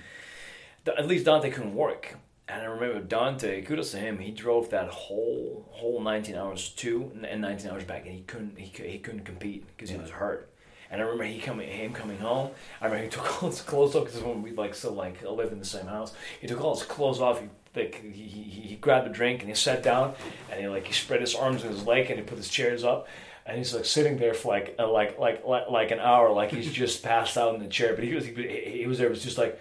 Da- 0.86 0.96
at 0.98 1.08
least 1.08 1.26
dante 1.26 1.50
couldn't 1.50 1.76
work 1.76 2.16
and 2.50 2.64
I 2.64 2.66
remember 2.66 3.00
Dante. 3.00 3.62
Kudos 3.62 3.92
to 3.92 3.98
him. 3.98 4.18
He 4.18 4.32
drove 4.32 4.72
that 4.72 4.88
whole 4.88 5.68
whole 5.72 6.02
19 6.02 6.36
hours 6.36 6.70
to 6.70 7.12
and 7.24 7.42
19 7.42 7.70
hours 7.70 7.84
back, 7.84 8.06
and 8.06 8.16
he 8.16 8.22
couldn't 8.22 8.58
he, 8.58 8.72
he 8.90 8.98
couldn't 8.98 9.24
compete 9.24 9.66
because 9.68 9.90
he 9.90 9.98
was 9.98 10.10
hurt. 10.10 10.50
And 10.92 11.00
I 11.00 11.04
remember 11.04 11.26
he 11.26 11.40
coming 11.40 11.70
him 11.70 11.94
coming 11.94 12.18
home. 12.18 12.50
I 12.82 12.86
remember 12.86 13.04
he 13.04 13.10
took 13.12 13.44
all 13.44 13.50
his 13.50 13.62
clothes 13.70 13.96
off 13.96 14.06
because 14.06 14.22
when 14.22 14.42
we 14.42 14.52
like 14.52 14.74
still 14.74 14.94
like 14.94 15.22
lived 15.22 15.54
in 15.54 15.60
the 15.60 15.66
same 15.66 15.86
house, 15.86 16.14
he 16.42 16.48
took 16.48 16.62
all 16.62 16.76
his 16.76 16.84
clothes 16.84 17.22
off. 17.22 17.40
He 17.40 17.48
like 17.76 18.02
he, 18.02 18.24
he, 18.24 18.44
he 18.44 18.76
grabbed 18.76 19.08
a 19.08 19.12
drink 19.12 19.42
and 19.42 19.50
he 19.50 19.56
sat 19.56 19.84
down 19.84 20.14
and 20.52 20.60
he 20.60 20.68
like 20.68 20.88
he 20.88 20.94
spread 20.94 21.22
his 21.22 21.36
arms 21.36 21.64
on 21.64 21.72
his 21.72 21.86
leg 21.86 22.10
and 22.10 22.20
he 22.20 22.26
put 22.26 22.38
his 22.38 22.50
chairs 22.50 22.84
up. 22.84 23.08
And 23.46 23.58
he's 23.58 23.74
like 23.74 23.86
sitting 23.86 24.18
there 24.18 24.34
for 24.34 24.50
like 24.50 24.76
uh, 24.78 24.92
like 24.92 25.18
like 25.18 25.46
like 25.46 25.70
like 25.70 25.92
an 25.92 26.00
hour, 26.00 26.32
like 26.32 26.52
he's 26.52 26.72
just 26.72 27.04
passed 27.04 27.38
out 27.38 27.56
in 27.56 27.62
the 27.62 27.68
chair. 27.68 27.96
But 27.96 28.04
he 28.04 28.14
was 28.14 28.26
he, 28.26 28.34
he 28.34 28.86
was 28.88 29.00
there, 29.00 29.10
was 29.10 29.24
just 29.24 29.38
like, 29.38 29.60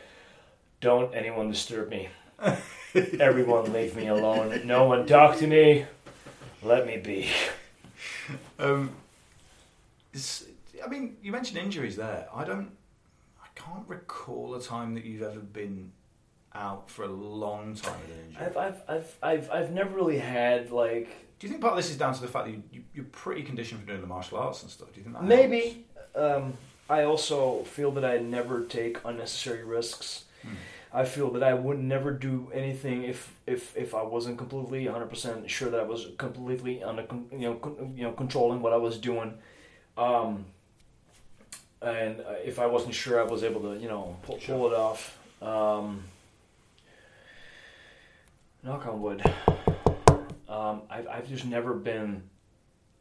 "Don't 0.81 1.15
anyone 1.15 1.51
disturb 1.51 1.89
me." 1.89 2.09
Everyone 3.21 3.73
leave 3.73 3.97
me 3.97 4.09
alone. 4.09 4.67
No 4.67 4.85
one 4.85 5.07
talk 5.07 5.39
to 5.39 5.47
me. 5.47 5.87
Let 6.63 6.87
me 6.87 6.99
be. 6.99 7.29
Um, 8.59 8.91
I 10.15 10.89
mean, 10.89 11.17
you 11.23 11.33
mentioned 11.33 11.59
injuries 11.59 11.97
there. 11.97 12.27
I 12.35 12.45
don't, 12.45 12.71
I 13.43 13.47
can't 13.55 13.87
recall 13.87 14.55
a 14.55 14.63
time 14.63 14.95
that 14.95 15.05
you've 15.05 15.23
ever 15.23 15.41
been 15.41 15.93
out 16.59 16.91
for 16.91 17.05
a 17.05 17.09
long 17.09 17.75
time 17.75 17.95
with 18.01 18.17
an 18.19 18.25
injury. 18.27 18.47
I've, 18.47 18.57
I've, 18.57 18.83
I've, 18.89 19.17
I've, 19.23 19.51
I've 19.51 19.71
never 19.73 19.95
really 19.95 20.19
had 20.19 20.71
like 20.71 21.09
Do 21.39 21.47
you 21.47 21.51
think 21.51 21.63
part 21.63 21.73
of 21.73 21.77
this 21.79 21.91
is 21.91 21.97
down 21.97 22.15
to 22.15 22.21
the 22.21 22.29
fact 22.29 22.47
that 22.47 22.53
you, 22.53 22.63
you, 22.73 22.83
you're 22.95 23.05
pretty 23.07 23.43
conditioned 23.43 23.81
for 23.81 23.87
doing 23.87 24.01
the 24.01 24.07
martial 24.07 24.39
arts 24.39 24.63
and 24.63 24.71
stuff? 24.71 24.93
Do 24.93 25.01
you 25.01 25.05
think 25.05 25.17
that 25.17 25.25
maybe. 25.25 25.85
Um, 26.15 26.55
I 26.91 27.05
also 27.05 27.65
feel 27.65 27.93
that 27.93 28.05
I 28.05 28.19
never 28.19 28.65
take 28.65 28.99
unnecessary 29.05 29.63
risks. 29.63 30.25
I 30.93 31.05
feel 31.05 31.31
that 31.33 31.43
I 31.43 31.53
would 31.53 31.79
never 31.79 32.13
do 32.13 32.51
anything 32.55 33.05
if 33.05 33.35
if 33.47 33.77
if 33.77 33.95
I 33.95 34.03
wasn't 34.03 34.39
completely 34.39 34.87
100 34.87 35.07
percent 35.07 35.51
sure 35.51 35.69
that 35.69 35.81
I 35.81 35.83
was 35.83 36.07
completely 36.17 36.83
under 36.83 37.07
you 37.31 37.39
know 37.41 37.55
con- 37.57 37.93
you 37.95 38.05
know 38.05 38.13
controlling 38.13 38.63
what 38.63 38.73
I 38.73 38.79
was 38.79 38.97
doing, 38.97 39.35
um, 39.99 40.47
and 41.83 42.21
uh, 42.21 42.37
if 42.43 42.59
I 42.59 42.67
wasn't 42.67 42.95
sure 42.95 43.21
I 43.21 43.25
was 43.25 43.45
able 43.45 43.61
to 43.63 43.79
you 43.79 43.89
know 43.89 44.17
pull, 44.23 44.39
pull 44.39 44.73
it 44.73 44.75
off. 44.75 45.19
Um, 45.43 46.05
knock 48.69 48.87
on 48.87 49.01
wood. 49.01 49.23
Um, 50.49 50.83
I've 50.91 51.09
I've 51.09 51.29
just 51.29 51.45
never 51.47 51.75
been. 51.75 52.25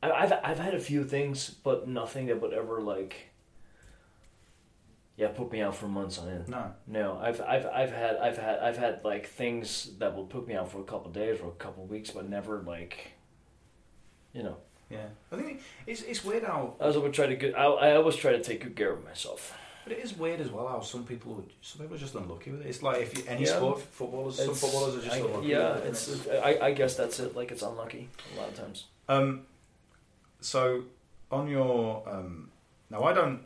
I- 0.01 0.11
I've 0.11 0.34
I've 0.43 0.59
had 0.59 0.74
a 0.74 0.80
few 0.80 1.03
things, 1.03 1.49
but 1.49 1.88
nothing 1.88 2.28
that 2.28 2.41
would 2.41 2.53
ever 2.53 2.82
like. 2.82 3.30
Yeah, 5.18 5.30
put 5.30 5.51
me 5.51 5.61
out 5.61 5.76
for 5.76 5.88
months 5.88 6.20
on 6.20 6.30
end. 6.30 6.47
No. 6.47 6.74
No, 6.86 7.20
I've 7.22 7.41
I've 7.41 7.65
I've 7.65 7.91
had 7.91 8.18
I've 8.18 8.38
had 8.38 8.59
I've 8.59 8.78
had 8.78 9.01
like 9.03 9.28
things 9.28 9.91
that 9.99 10.15
will 10.15 10.26
put 10.26 10.47
me 10.47 10.55
out 10.55 10.72
for 10.72 10.80
a 10.80 10.84
couple 10.84 11.07
of 11.07 11.13
days 11.13 11.39
or 11.41 11.49
a 11.49 11.55
couple 11.55 11.84
of 11.84 11.89
weeks, 11.89 12.11
but 12.11 12.30
never 12.30 12.61
like, 12.61 13.13
you 14.34 14.43
know. 14.43 14.57
Yeah. 14.89 15.07
I 15.32 15.36
think 15.36 15.61
it's 15.86 16.01
it's 16.03 16.24
weird 16.24 16.43
how, 16.43 16.76
I 16.80 16.88
was 16.88 16.95
always 16.95 17.13
try 17.15 17.28
to 17.28 17.36
get. 17.36 17.57
I, 17.57 17.65
I 17.65 17.95
always 17.95 18.15
try 18.15 18.32
to 18.32 18.41
take 18.41 18.63
good 18.63 18.76
care 18.76 18.93
of 18.93 19.03
myself. 19.03 19.57
But 19.88 19.98
it 19.98 20.04
is 20.04 20.18
weird 20.18 20.42
as 20.42 20.50
well 20.52 20.68
how 20.68 20.82
some 20.82 21.04
people 21.06 21.34
would- 21.36 21.54
some 21.62 21.80
people 21.82 21.96
are 21.96 22.00
just 22.00 22.16
unlucky 22.16 22.52
with 22.52 22.62
it. 22.62 22.68
It's 22.68 22.84
like 22.84 23.02
if 23.02 23.18
you, 23.18 23.24
any 23.28 23.46
Yeah. 23.46 23.56
sport, 23.56 23.82
footballers, 23.82 24.36
some 24.36 24.46
It's- 24.46 24.60
footballers 24.62 24.96
are 24.98 25.02
just 25.02 25.16
I- 25.16 25.20
unlucky. 25.20 25.48
Yeah, 25.48 25.76
with 25.76 25.86
it, 25.86 25.88
it's. 25.90 26.28
I, 26.28 26.58
I 26.68 26.72
guess 26.74 26.96
that's 26.96 27.20
it. 27.22 27.36
Like 27.36 27.52
it's 27.52 27.62
unlucky 27.62 28.10
a 28.36 28.40
lot 28.40 28.50
of 28.50 28.56
times. 28.56 28.86
Um, 29.08 29.46
so 30.42 30.84
on 31.32 31.48
your 31.48 32.04
um, 32.08 32.52
now 32.90 33.04
I 33.04 33.14
don't, 33.14 33.46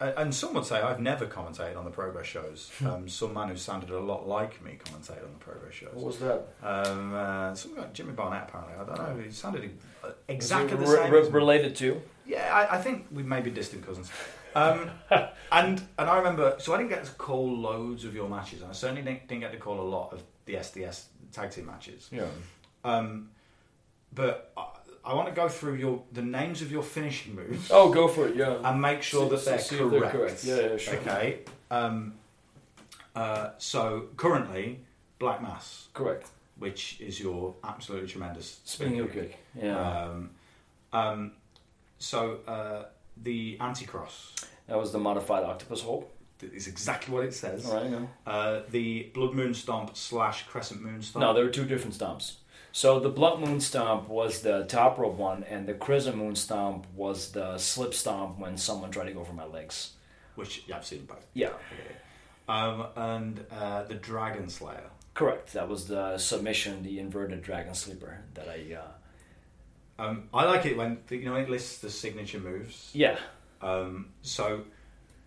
a- 0.00 0.18
and 0.18 0.34
some 0.34 0.54
would 0.54 0.64
say 0.66 0.80
I've 0.80 1.00
never 1.00 1.26
commentated 1.26 1.76
on 1.76 1.84
the 1.84 1.90
progress 1.90 2.26
shows. 2.26 2.70
um, 2.84 3.08
some 3.08 3.32
man 3.34 3.48
who 3.48 3.56
sounded 3.56 3.90
a 3.90 3.98
lot 3.98 4.28
like 4.28 4.62
me 4.62 4.78
commentated 4.84 5.24
on 5.24 5.32
the 5.38 5.44
progress 5.44 5.74
shows. 5.74 5.94
What 5.94 6.04
was 6.06 6.18
that? 6.18 6.48
Um, 6.62 7.14
uh, 7.14 7.54
some 7.54 7.74
guy, 7.74 7.86
Jimmy 7.92 8.12
Barnett 8.12 8.48
apparently. 8.48 8.74
I 8.74 8.84
don't 8.84 9.16
know. 9.18 9.22
He 9.24 9.30
sounded 9.30 9.78
uh, 10.04 10.10
exactly 10.28 10.76
the 10.76 10.86
Re- 10.86 10.96
same. 10.96 11.12
re- 11.12 11.20
as 11.20 11.28
me. 11.28 11.32
related 11.34 11.76
to. 11.76 12.00
Yeah, 12.26 12.54
I, 12.54 12.76
I 12.76 12.82
think 12.82 13.06
we 13.10 13.22
may 13.22 13.40
be 13.40 13.50
distant 13.50 13.84
cousins. 13.86 14.10
Um, 14.54 14.90
and 15.52 15.80
and 15.98 16.10
I 16.10 16.16
remember, 16.18 16.56
so 16.58 16.74
I 16.74 16.78
didn't 16.78 16.90
get 16.90 17.04
to 17.04 17.12
call 17.12 17.56
loads 17.56 18.04
of 18.04 18.14
your 18.14 18.28
matches, 18.28 18.62
and 18.62 18.70
I 18.70 18.74
certainly 18.74 19.02
didn't, 19.02 19.28
didn't 19.28 19.40
get 19.42 19.52
to 19.52 19.58
call 19.58 19.80
a 19.80 19.88
lot 19.88 20.12
of 20.12 20.22
the 20.46 20.54
SDS 20.54 21.04
tag 21.32 21.50
team 21.50 21.66
matches. 21.66 22.08
Yeah. 22.12 22.26
Um, 22.84 23.30
but 24.12 24.52
I, 24.56 24.66
I 25.04 25.14
want 25.14 25.28
to 25.28 25.34
go 25.34 25.48
through 25.48 25.74
your 25.74 26.02
the 26.12 26.22
names 26.22 26.62
of 26.62 26.72
your 26.72 26.82
finishing 26.82 27.34
moves 27.34 27.70
Oh, 27.70 27.92
go 27.92 28.08
for 28.08 28.28
it. 28.28 28.36
Yeah. 28.36 28.58
and 28.64 28.80
make 28.80 29.02
sure 29.02 29.24
See- 29.28 29.36
that 29.36 29.44
they're, 29.44 29.58
see 29.58 29.76
correct. 29.78 29.90
they're 30.00 30.10
correct. 30.10 30.44
Yeah, 30.44 30.60
yeah, 30.60 30.76
sure. 30.76 30.94
Okay. 30.96 31.38
Um, 31.70 32.14
uh, 33.14 33.50
so 33.58 34.06
currently, 34.16 34.80
Black 35.18 35.42
Mass, 35.42 35.88
Correct. 35.94 36.28
which 36.58 37.00
is 37.00 37.20
your 37.20 37.54
absolutely 37.64 38.08
tremendous 38.08 38.60
Spinning 38.64 38.94
heel 38.94 39.06
kick. 39.08 39.38
Yeah. 39.60 39.78
Um, 40.02 40.30
um, 40.92 41.32
so 41.98 42.38
uh, 42.46 42.84
the 43.22 43.56
Anti-Cross 43.60 44.34
that 44.66 44.78
was 44.78 44.92
the 44.92 44.98
modified 44.98 45.42
octopus 45.44 45.82
hold. 45.82 46.06
is 46.40 46.66
exactly 46.68 47.12
what 47.12 47.24
it 47.24 47.34
says. 47.34 47.66
All 47.66 47.74
right. 47.74 47.90
Yeah. 47.90 48.06
Uh, 48.26 48.62
the 48.70 49.10
Blood 49.14 49.34
Moon 49.34 49.52
Stomp 49.52 49.96
slash 49.96 50.46
Crescent 50.46 50.80
Moon 50.80 51.02
Stomp. 51.02 51.20
No, 51.22 51.34
there 51.34 51.44
were 51.44 51.50
two 51.50 51.64
different 51.66 51.96
stomps. 51.98 52.34
So 52.72 53.00
the 53.00 53.08
Blood 53.08 53.40
Moon 53.40 53.60
Stomp 53.60 54.08
was 54.08 54.42
the 54.42 54.64
top 54.64 54.96
rope 54.96 55.16
one, 55.16 55.42
and 55.44 55.66
the 55.66 55.74
Crescent 55.74 56.16
Moon 56.16 56.36
Stomp 56.36 56.86
was 56.94 57.32
the 57.32 57.58
slip 57.58 57.92
stomp 57.94 58.38
when 58.38 58.56
someone 58.56 58.92
tried 58.92 59.06
to 59.06 59.12
go 59.12 59.24
for 59.24 59.32
my 59.32 59.44
legs. 59.44 59.94
which 60.36 60.62
yeah, 60.68 60.76
I've 60.76 60.86
seen 60.86 61.04
both. 61.04 61.26
Yeah, 61.34 61.48
Okay. 61.48 61.96
Um, 62.48 62.86
and 62.96 63.44
uh, 63.50 63.82
the 63.84 63.94
Dragon 63.94 64.48
Slayer. 64.48 64.90
correct. 65.14 65.52
That 65.52 65.68
was 65.68 65.86
the 65.86 66.16
submission, 66.18 66.82
the 66.82 66.98
inverted 67.00 67.42
dragon 67.42 67.74
sleeper 67.74 68.18
that 68.34 68.48
I. 68.48 68.74
Uh, 68.74 68.82
Um, 70.00 70.24
I 70.32 70.44
like 70.46 70.64
it 70.66 70.76
when 70.76 70.98
you 71.10 71.24
know 71.26 71.36
it 71.36 71.50
lists 71.50 71.78
the 71.78 71.90
signature 71.90 72.40
moves. 72.40 72.90
yeah. 72.94 73.16
Um, 73.62 74.06
so, 74.22 74.62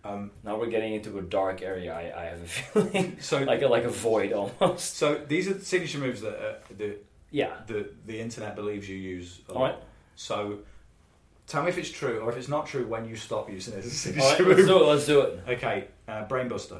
um, 0.03 0.31
Now 0.43 0.57
we're 0.59 0.71
getting 0.71 0.93
into 0.95 1.19
a 1.19 1.21
dark 1.21 1.61
area. 1.61 1.93
I, 1.93 2.21
I 2.21 2.25
have 2.25 2.41
a 2.41 2.47
feeling 2.91 3.17
so 3.19 3.43
like 3.43 3.61
a, 3.61 3.67
like 3.67 3.83
a 3.83 3.89
void 3.89 4.33
almost. 4.33 4.97
so 4.97 5.21
these 5.27 5.47
are 5.47 5.53
the 5.53 5.63
signature 5.65 5.99
moves 5.99 6.21
that 6.21 6.35
uh, 6.47 6.53
the 6.77 6.95
Yeah. 7.29 7.53
the 7.67 7.89
the 8.07 8.19
internet 8.19 8.55
believes 8.55 8.89
you 8.89 8.97
use. 8.97 9.39
A 9.49 9.53
lot. 9.53 9.61
right. 9.61 9.75
So, 10.15 10.59
tell 11.47 11.61
me 11.63 11.69
if 11.69 11.77
it's 11.77 11.91
true 11.91 12.19
or 12.21 12.31
if 12.31 12.37
it's 12.37 12.49
not 12.49 12.65
true 12.65 12.85
when 12.87 13.05
you 13.09 13.15
stop 13.15 13.49
using 13.51 13.73
it 13.75 13.79
as 13.79 13.85
a 13.85 13.89
signature 13.91 14.25
All 14.25 14.31
right. 14.49 14.57
move. 14.57 14.57
Let's 14.57 14.67
do 14.67 14.77
it. 14.81 14.85
Let's 14.87 15.05
do 15.05 15.21
it. 15.21 15.43
Okay, 15.55 15.87
uh, 16.07 16.25
Brainbuster. 16.25 16.79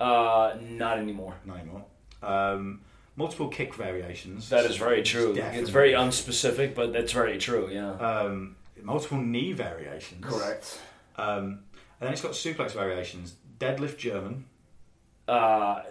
Uh, 0.00 0.54
not 0.82 0.98
anymore. 0.98 1.34
Not 1.46 1.58
anymore. 1.60 1.84
Um, 2.22 2.80
multiple 3.16 3.48
kick 3.48 3.74
variations. 3.74 4.48
That 4.48 4.64
is 4.64 4.76
very 4.76 5.02
true. 5.02 5.34
Definitely. 5.34 5.60
It's 5.60 5.70
very 5.70 5.92
unspecific, 5.92 6.74
but 6.74 6.92
that's 6.92 7.12
very 7.12 7.38
true. 7.38 7.68
Yeah. 7.70 7.92
Um, 7.92 8.56
multiple 8.82 9.18
knee 9.18 9.52
variations. 9.52 10.24
Correct. 10.24 10.80
Um, 11.16 11.60
and 12.00 12.06
then 12.06 12.12
it's 12.12 12.22
got 12.22 12.32
suplex 12.32 12.72
variations. 12.72 13.34
Deadlift 13.58 13.98
German. 13.98 14.46
Uh, 15.28 15.82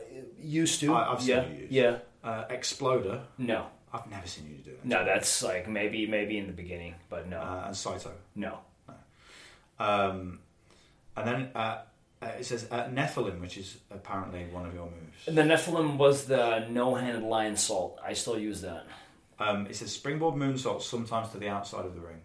used 0.41 0.79
to. 0.81 0.93
I- 0.93 1.13
I've 1.13 1.21
seen 1.21 1.29
yeah. 1.29 1.47
you 1.47 1.57
use. 1.59 1.71
Yeah. 1.71 1.97
Uh, 2.23 2.43
Exploder. 2.49 3.21
No. 3.37 3.67
I've 3.93 4.09
never 4.09 4.25
seen 4.27 4.47
you 4.49 4.55
do 4.63 4.71
it. 4.71 4.85
No, 4.85 5.03
that's 5.03 5.43
like 5.43 5.67
maybe 5.67 6.07
maybe 6.07 6.37
in 6.37 6.47
the 6.47 6.53
beginning, 6.53 6.95
but 7.09 7.27
no, 7.27 7.39
Uh, 7.41 7.63
and 7.67 7.75
Saito. 7.75 8.11
no. 8.35 8.59
Um, 9.79 10.39
and 11.17 11.27
then 11.27 11.49
uh, 11.55 11.79
uh, 12.21 12.27
it 12.39 12.45
says 12.45 12.67
uh, 12.71 12.85
Nephilim, 12.85 13.39
which 13.41 13.57
is 13.57 13.77
apparently 13.89 14.45
one 14.51 14.65
of 14.65 14.73
your 14.73 14.85
moves. 14.85 15.25
The 15.25 15.41
Nephilim 15.41 15.97
was 15.97 16.25
the 16.25 16.67
no-handed 16.69 17.23
lionsault. 17.23 17.93
I 18.03 18.13
still 18.13 18.37
use 18.37 18.61
that. 18.61 18.85
Um, 19.39 19.65
it 19.67 19.75
says 19.75 19.91
springboard 19.91 20.35
moonsault 20.35 20.83
sometimes 20.83 21.29
to 21.29 21.37
the 21.39 21.49
outside 21.49 21.85
of 21.85 21.95
the 21.95 22.01
ring. 22.01 22.21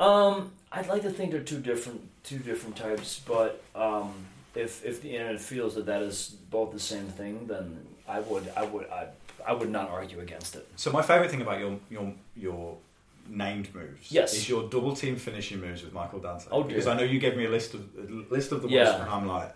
Um, 0.00 0.52
I'd 0.72 0.86
like 0.86 1.02
to 1.02 1.10
think 1.10 1.32
they're 1.32 1.40
two 1.40 1.60
different 1.60 2.00
two 2.22 2.38
different 2.38 2.76
types, 2.76 3.20
but 3.26 3.62
um, 3.74 4.14
if 4.54 4.84
if 4.84 5.02
the 5.02 5.10
internet 5.10 5.40
feels 5.40 5.74
that 5.74 5.86
that 5.86 6.02
is 6.02 6.28
both 6.50 6.72
the 6.72 6.80
same 6.80 7.08
thing, 7.08 7.46
then 7.46 7.78
I 8.08 8.20
would 8.20 8.50
I 8.56 8.64
would 8.64 8.88
I, 8.90 9.08
I 9.46 9.52
would 9.52 9.70
not 9.70 9.90
argue 9.90 10.20
against 10.20 10.56
it. 10.56 10.66
So 10.76 10.90
my 10.92 11.02
favourite 11.02 11.30
thing 11.30 11.42
about 11.42 11.60
your 11.60 11.78
your 11.90 12.14
your 12.36 12.76
named 13.28 13.74
moves 13.74 14.10
Yes. 14.10 14.34
is 14.34 14.48
your 14.48 14.68
double 14.68 14.94
team 14.96 15.16
finishing 15.16 15.60
moves 15.60 15.82
with 15.82 15.92
Michael 15.92 16.18
Dante. 16.20 16.46
Oh, 16.50 16.62
dear. 16.62 16.68
because 16.68 16.86
I 16.86 16.94
know 16.96 17.02
you 17.02 17.18
gave 17.18 17.36
me 17.36 17.44
a 17.44 17.50
list 17.50 17.74
of 17.74 17.88
a 17.98 18.32
list 18.34 18.52
of 18.52 18.62
the 18.62 18.68
Yeah. 18.68 18.90
ones, 18.90 19.00
and 19.02 19.10
I'm 19.10 19.26
like, 19.28 19.54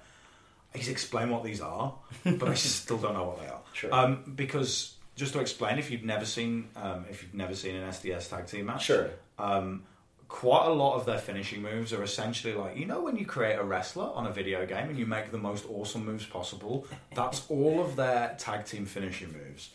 he's 0.75 0.89
explained 0.89 1.31
what 1.31 1.45
these 1.45 1.61
are, 1.61 1.95
but 2.25 2.49
I 2.49 2.55
still 2.55 2.99
don't 2.99 3.15
know 3.15 3.25
what 3.25 3.41
they 3.41 3.47
are. 3.49 3.61
Sure. 3.75 3.93
Um, 3.95 4.33
because 4.37 4.95
just 5.17 5.33
to 5.33 5.41
explain, 5.41 5.79
if 5.79 5.91
you've 5.91 6.05
never 6.05 6.25
seen 6.27 6.69
um, 6.77 7.07
if 7.11 7.23
you've 7.23 7.35
never 7.35 7.55
seen 7.55 7.75
an 7.77 7.89
SDS 7.91 8.29
tag 8.29 8.47
team 8.47 8.67
match, 8.67 8.85
Sure. 8.85 9.11
um, 9.39 9.85
quite 10.29 10.65
a 10.67 10.73
lot 10.73 10.95
of 10.97 11.05
their 11.05 11.19
finishing 11.19 11.61
moves 11.63 11.93
are 11.93 12.03
essentially 12.03 12.55
like 12.55 12.77
you 12.77 12.87
know 12.87 13.03
when 13.03 13.17
you 13.17 13.27
create 13.27 13.57
a 13.59 13.63
wrestler 13.65 14.11
on 14.15 14.27
a 14.27 14.31
video 14.33 14.65
game 14.67 14.89
and 14.89 14.99
you 14.99 15.05
make 15.07 15.31
the 15.31 15.39
most 15.39 15.65
awesome 15.71 16.05
moves 16.07 16.25
possible. 16.27 16.87
That's 17.15 17.43
all 17.51 17.81
of 17.81 17.97
their 17.97 18.35
tag 18.39 18.65
team 18.67 18.87
finishing 18.87 19.33
moves. 19.33 19.71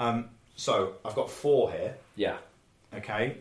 Um, 0.00 0.30
so 0.56 0.94
I've 1.04 1.14
got 1.14 1.30
four 1.30 1.70
here, 1.72 1.96
Yeah. 2.16 2.36
Okay, 2.94 3.38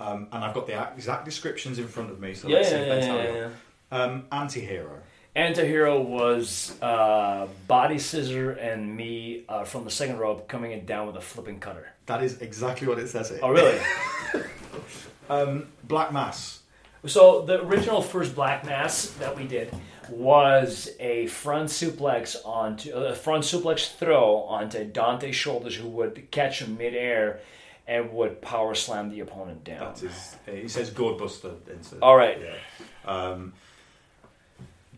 um, 0.00 0.28
and 0.32 0.44
I've 0.44 0.54
got 0.54 0.66
the 0.66 0.92
exact 0.94 1.24
descriptions 1.24 1.78
in 1.78 1.88
front 1.88 2.10
of 2.10 2.20
me. 2.20 2.34
So 2.34 2.48
Yeah, 2.48 2.56
let's 2.56 2.68
see 2.68 2.74
yeah, 2.76 2.80
if 2.82 2.88
they 2.88 3.00
yeah, 3.00 3.06
tell 3.06 3.16
yeah, 3.16 3.34
you. 3.34 3.50
Um, 3.92 4.24
anti-hero. 4.32 5.02
Antihero 5.36 6.02
was 6.02 6.74
uh, 6.80 7.46
body 7.68 7.98
scissor 7.98 8.52
and 8.52 8.96
me 8.96 9.44
uh, 9.50 9.64
from 9.64 9.84
the 9.84 9.90
second 9.90 10.16
rope 10.16 10.48
coming 10.48 10.72
it 10.72 10.86
down 10.86 11.06
with 11.06 11.16
a 11.16 11.20
flipping 11.20 11.60
cutter. 11.60 11.92
That 12.06 12.22
is 12.22 12.40
exactly 12.40 12.88
what 12.88 12.98
it 12.98 13.08
says 13.08 13.28
here. 13.28 13.40
Oh, 13.42 13.50
really? 13.50 13.78
Um, 15.28 15.66
Black 15.82 16.12
Mass. 16.12 16.60
So 17.04 17.42
the 17.42 17.60
original 17.64 18.00
first 18.00 18.36
Black 18.36 18.64
Mass 18.64 19.08
that 19.18 19.36
we 19.36 19.44
did 19.44 19.74
was 20.08 20.88
a 21.00 21.26
front 21.26 21.68
suplex 21.68 22.36
onto 22.44 22.92
a 22.92 23.12
front 23.12 23.42
suplex 23.42 23.92
throw 23.96 24.42
onto 24.42 24.84
Dante's 24.84 25.34
shoulders, 25.34 25.74
who 25.74 25.88
would 25.88 26.30
catch 26.30 26.62
him 26.62 26.76
midair 26.76 27.40
and 27.88 28.12
would 28.12 28.42
power 28.42 28.74
slam 28.74 29.10
the 29.10 29.20
opponent 29.20 29.64
down. 29.64 29.94
That 29.94 30.02
is. 30.02 30.36
He 30.62 30.68
says 30.68 30.90
Gourdbuster. 30.90 31.54
Into, 31.70 31.96
All 32.02 32.16
right. 32.16 32.38
Um, 33.04 33.52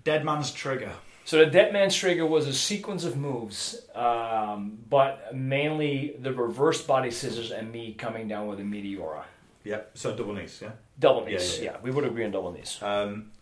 Dead 0.04 0.24
Man's 0.24 0.52
Trigger. 0.52 0.92
So 1.24 1.38
the 1.38 1.46
Dead 1.46 1.72
Man's 1.74 1.94
Trigger 1.94 2.24
was 2.24 2.46
a 2.46 2.54
sequence 2.54 3.04
of 3.04 3.16
moves, 3.16 3.78
um, 3.94 4.78
but 4.88 5.34
mainly 5.34 6.16
the 6.18 6.32
reverse 6.32 6.80
body 6.82 7.10
scissors 7.10 7.50
and 7.50 7.70
me 7.70 7.92
coming 7.92 8.28
down 8.28 8.46
with 8.46 8.60
a 8.60 8.62
meteora. 8.62 9.24
Yep. 9.64 9.90
So 9.94 10.16
double 10.16 10.32
knees. 10.34 10.58
Yeah. 10.62 10.70
Double 10.98 11.24
Yeah, 11.24 11.36
knees. 11.36 11.58
yeah, 11.58 11.64
Yeah, 11.64 11.70
yeah. 11.72 11.76
we 11.82 11.90
would 11.90 12.04
agree 12.04 12.24
on 12.24 12.30
double 12.30 12.52
knees. 12.52 12.78
Um, 12.80 13.32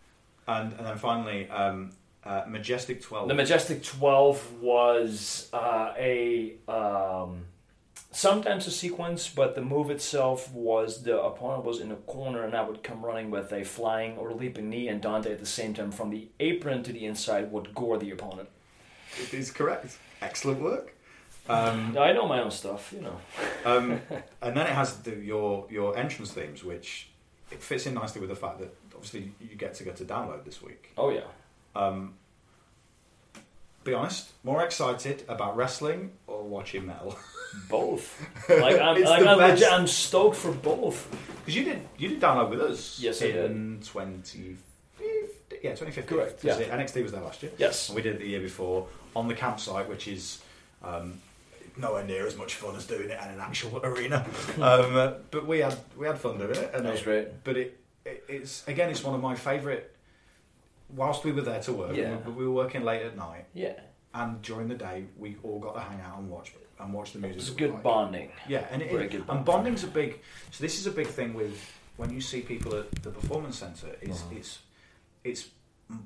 and 0.49 0.73
and 0.73 0.85
then 0.87 0.99
finally, 0.99 1.49
um, 1.49 1.93
uh, 2.25 2.43
Majestic 2.49 3.03
Twelve. 3.03 3.29
The 3.29 3.35
Majestic 3.35 3.85
12 3.85 4.61
was 4.61 5.49
uh, 5.53 5.93
a 5.97 6.55
um, 6.67 7.45
sometimes 8.17 8.67
a 8.67 8.71
sequence, 8.71 9.29
but 9.29 9.55
the 9.55 9.61
move 9.61 9.91
itself 9.91 10.51
was 10.51 11.03
the 11.03 11.21
opponent 11.21 11.65
was 11.65 11.81
in 11.81 11.93
a 11.93 11.97
corner 11.97 12.43
and 12.45 12.55
I 12.55 12.63
would 12.63 12.83
come 12.83 13.05
running 13.05 13.31
with 13.31 13.53
a 13.53 13.63
flying 13.63 14.17
or 14.17 14.33
leaping 14.33 14.71
knee, 14.71 14.89
and 14.89 15.03
Dante 15.03 15.33
at 15.33 15.39
the 15.39 15.47
same 15.47 15.75
time 15.75 15.93
from 15.93 16.11
the 16.11 16.29
apron 16.41 16.83
to 16.85 16.93
the 16.93 17.05
inside 17.05 17.53
would 17.53 17.75
gore 17.75 17.99
the 17.99 18.11
opponent. 18.11 18.49
it 19.21 19.35
is 19.35 19.51
correct. 19.51 19.99
Excellent 20.23 20.63
work. 20.63 20.95
Um, 21.49 21.97
I 21.99 22.13
know 22.13 22.27
my 22.27 22.41
own 22.41 22.51
stuff, 22.51 22.93
you 22.93 23.03
know. 23.03 23.21
um, 23.67 24.01
and 24.43 24.57
then 24.57 24.67
it 24.67 24.73
has 24.73 24.97
the, 25.03 25.15
your 25.15 25.67
your 25.71 25.97
entrance 25.97 26.33
themes, 26.33 26.65
which 26.65 27.11
it 27.51 27.63
fits 27.63 27.87
in 27.87 27.95
nicely 27.95 28.21
with 28.21 28.31
the 28.31 28.37
fact 28.37 28.59
that 28.61 28.75
obviously 28.95 29.33
you 29.41 29.57
get 29.57 29.75
to 29.75 29.85
go 29.85 29.93
to 29.93 30.05
download 30.05 30.45
this 30.45 30.63
week. 30.63 30.93
Oh 30.97 31.11
yeah. 31.11 31.29
Um, 31.77 32.15
be 33.85 33.93
honest, 33.93 34.33
more 34.43 34.65
excited 34.65 35.23
about 35.29 35.55
wrestling 35.57 36.13
or 36.27 36.43
watching 36.43 36.87
metal? 36.87 37.17
Both. 37.69 38.23
Like 38.49 38.79
I'm, 38.81 38.97
It's 38.97 39.11
like, 39.11 39.23
the 39.23 39.29
I'm, 39.31 39.39
best. 39.39 39.61
legit- 39.61 39.73
I'm 39.73 39.87
stoked 39.87 40.37
for 40.37 40.53
both. 40.53 41.09
Because 41.41 41.57
you 41.57 41.65
did 41.65 41.81
you 41.99 42.09
did 42.11 42.21
download 42.21 42.51
with 42.51 42.61
us. 42.61 42.99
Yes, 43.01 43.21
I 43.23 43.27
did. 43.33 43.51
in 43.51 43.81
twenty 43.85 44.57
yeah 45.63 45.75
twenty 45.75 45.93
fifteen. 45.93 46.19
Correct, 46.19 46.45
yeah. 46.45 46.55
NXT 46.55 47.03
was 47.03 47.13
there 47.13 47.21
last 47.23 47.43
year. 47.43 47.53
Yes. 47.59 47.89
And 47.89 47.97
we 47.97 48.03
did 48.03 48.17
it 48.17 48.19
the 48.21 48.27
year 48.29 48.41
before 48.41 48.87
on 49.15 49.27
the 49.29 49.35
campsite, 49.35 49.89
which 49.89 50.07
is 50.09 50.41
um, 50.83 51.21
nowhere 51.77 52.05
near 52.05 52.27
as 52.27 52.37
much 52.37 52.55
fun 52.55 52.77
as 52.77 52.87
doing 52.87 53.11
it 53.11 53.19
in 53.23 53.31
an 53.31 53.41
actual 53.41 53.81
arena. 53.85 54.25
um, 54.57 54.97
uh, 54.97 55.13
but 55.31 55.47
we 55.47 55.59
had 55.61 55.77
we 55.97 56.07
had 56.07 56.19
fun 56.19 56.39
doing 56.39 56.51
it, 56.51 56.71
and 56.75 56.85
That 56.87 56.93
was 56.93 57.03
great. 57.03 57.43
But 57.45 57.57
it, 57.57 57.81
it 58.05 58.25
it's 58.29 58.67
again 58.69 58.91
it's 58.91 59.03
one 59.03 59.15
of 59.15 59.21
my 59.23 59.35
favourite. 59.35 59.85
Whilst 60.95 61.25
we 61.25 61.33
were 61.33 61.43
there 61.43 61.61
to 61.63 61.73
work, 61.73 61.97
Yeah. 61.97 62.17
we, 62.19 62.33
we 62.33 62.45
were 62.47 62.53
working 62.55 62.85
late 62.85 63.03
at 63.03 63.17
night, 63.17 63.47
Yeah. 63.55 63.73
and 64.15 64.41
during 64.41 64.69
the 64.69 64.77
day 64.77 65.07
we 65.19 65.37
all 65.43 65.59
got 65.59 65.75
to 65.75 65.81
hang 65.81 66.01
out 66.01 66.19
and 66.21 66.31
watch 66.31 66.53
and 66.79 66.93
watch 66.93 67.13
the 67.13 67.19
music. 67.19 67.41
It's 67.41 67.51
good 67.51 67.73
like. 67.73 67.83
bonding. 67.83 68.31
Yeah, 68.49 68.67
and, 68.71 68.83
it, 68.83 68.91
and 69.15 69.27
bonding. 69.27 69.45
bonding's 69.45 69.85
a 69.85 69.89
big. 69.89 70.21
So 70.51 70.63
this 70.63 70.79
is 70.79 70.87
a 70.87 70.91
big 70.91 71.07
thing 71.07 71.35
with 71.35 71.59
when 71.97 72.11
you 72.11 72.21
see 72.21 72.41
people 72.43 72.75
at 72.77 72.91
the 73.03 73.11
performance 73.11 73.59
center. 73.59 73.89
Is 74.03 74.21
Uh-huh. 74.23 74.35
it's 74.37 74.59
it's 75.25 75.49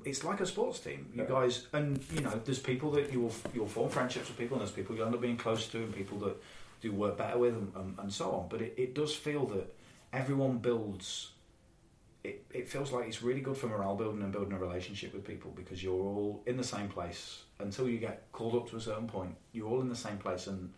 it's 0.05 0.23
like 0.23 0.39
a 0.41 0.45
sports 0.45 0.79
team. 0.79 1.11
You 1.13 1.23
Yeah. 1.23 1.29
guys, 1.29 1.67
and 1.73 2.03
you 2.13 2.21
know, 2.21 2.39
there's 2.45 2.59
people 2.59 2.91
that 2.91 3.11
you'll 3.11 3.33
you'll 3.53 3.67
form 3.67 3.89
friendships 3.89 4.27
with 4.29 4.37
people, 4.37 4.57
and 4.57 4.61
there's 4.65 4.75
people 4.75 4.95
you 4.95 5.03
end 5.03 5.13
up 5.15 5.21
being 5.21 5.37
close 5.37 5.67
to, 5.69 5.77
and 5.77 5.93
people 5.93 6.17
that 6.19 6.35
do 6.81 6.91
work 6.91 7.17
better 7.17 7.37
with, 7.37 7.53
and, 7.53 7.71
and, 7.75 7.99
and 7.99 8.13
so 8.13 8.31
on. 8.31 8.47
But 8.49 8.61
it, 8.61 8.73
it 8.77 8.95
does 8.95 9.13
feel 9.13 9.45
that 9.47 9.73
everyone 10.13 10.57
builds. 10.59 11.31
It, 12.23 12.45
it 12.53 12.69
feels 12.69 12.91
like 12.91 13.07
it's 13.07 13.23
really 13.23 13.41
good 13.41 13.57
for 13.57 13.65
morale 13.65 13.95
building 13.95 14.21
and 14.21 14.31
building 14.31 14.53
a 14.53 14.59
relationship 14.59 15.11
with 15.11 15.25
people 15.25 15.49
because 15.55 15.81
you're 15.83 15.93
all 15.99 16.43
in 16.45 16.55
the 16.55 16.63
same 16.63 16.87
place 16.87 17.41
until 17.61 17.87
you 17.89 17.97
get 17.97 18.23
called 18.31 18.55
up 18.55 18.69
to 18.69 18.77
a 18.77 18.81
certain 18.81 19.07
point. 19.07 19.35
You're 19.53 19.67
all 19.67 19.81
in 19.81 19.89
the 19.89 19.95
same 19.95 20.17
place 20.17 20.47
and 20.47 20.71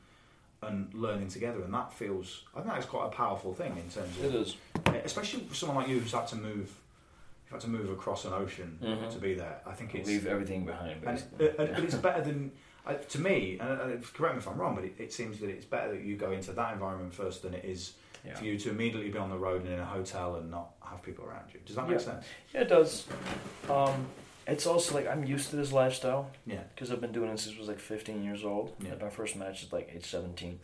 and 0.61 0.93
learning 0.93 1.27
together, 1.27 1.61
and 1.63 1.73
that 1.73 1.91
feels. 1.91 2.43
I 2.55 2.61
think 2.61 2.73
that's 2.73 2.85
quite 2.85 3.07
a 3.07 3.09
powerful 3.09 3.53
thing 3.53 3.71
in 3.77 3.89
terms 3.89 4.17
of 4.17 4.23
It 4.23 4.33
is. 4.35 4.55
especially 5.03 5.41
for 5.43 5.55
someone 5.55 5.77
like 5.79 5.89
you 5.89 5.99
who's 5.99 6.13
had 6.13 6.25
to 6.29 6.37
move, 6.37 6.71
had 7.51 7.59
to 7.61 7.67
move 7.69 7.89
across 7.89 8.23
an 8.23 8.31
ocean 8.31 8.79
Mhm. 8.81 9.11
to 9.11 9.17
be 9.19 9.33
there. 9.33 9.59
I 9.65 9.73
think 9.73 9.93
it's 9.93 10.07
Leave 10.07 10.25
everything 10.25 10.65
behind. 10.65 11.03
and, 11.05 11.17
uh, 11.19 11.47
but 11.57 11.79
it's 11.83 11.95
better 11.95 12.21
than 12.29 12.51
uh, 12.87 12.93
to 12.93 13.19
me. 13.19 13.57
And, 13.59 13.81
and 13.81 14.13
correct 14.13 14.35
me 14.35 14.39
if 14.39 14.47
I'm 14.47 14.57
wrong, 14.57 14.73
but 14.75 14.85
it, 14.85 14.93
it 14.97 15.11
seems 15.11 15.39
that 15.39 15.49
it's 15.49 15.65
better 15.65 15.91
that 15.95 16.01
you 16.01 16.15
go 16.15 16.31
into 16.31 16.53
that 16.53 16.71
environment 16.73 17.13
first 17.13 17.41
than 17.41 17.53
it 17.53 17.65
is 17.65 17.95
Yeah. 18.25 18.35
for 18.35 18.45
you 18.45 18.57
to 18.59 18.69
immediately 18.69 19.09
be 19.11 19.17
on 19.17 19.29
the 19.29 19.37
road 19.37 19.63
and 19.65 19.73
in 19.73 19.79
a 19.81 19.85
hotel 19.85 20.35
and 20.37 20.49
not 20.49 20.71
have 20.81 21.03
people 21.03 21.25
around 21.25 21.53
you. 21.53 21.59
Does 21.65 21.75
that 21.75 21.89
make 21.89 21.99
Yeah. 21.99 22.05
sense? 22.05 22.25
Yeah, 22.53 22.61
it 22.61 22.69
does. 22.69 23.05
Um, 23.69 24.05
it's 24.47 24.65
also 24.67 24.93
like 24.95 25.07
I'm 25.07 25.23
used 25.23 25.49
to 25.51 25.55
this 25.55 25.71
lifestyle 25.71 26.29
Yeah. 26.45 26.63
because 26.73 26.91
I've 26.91 27.01
been 27.01 27.11
doing 27.11 27.29
it 27.29 27.39
since 27.39 27.55
I 27.55 27.59
was 27.59 27.67
like 27.67 27.79
15 27.79 28.23
years 28.23 28.43
old. 28.43 28.75
Yeah. 28.79 28.91
Like 28.91 29.01
my 29.03 29.09
first 29.09 29.35
match 29.35 29.63
is 29.63 29.71
like 29.73 29.91
age 29.95 30.05
17, 30.05 30.59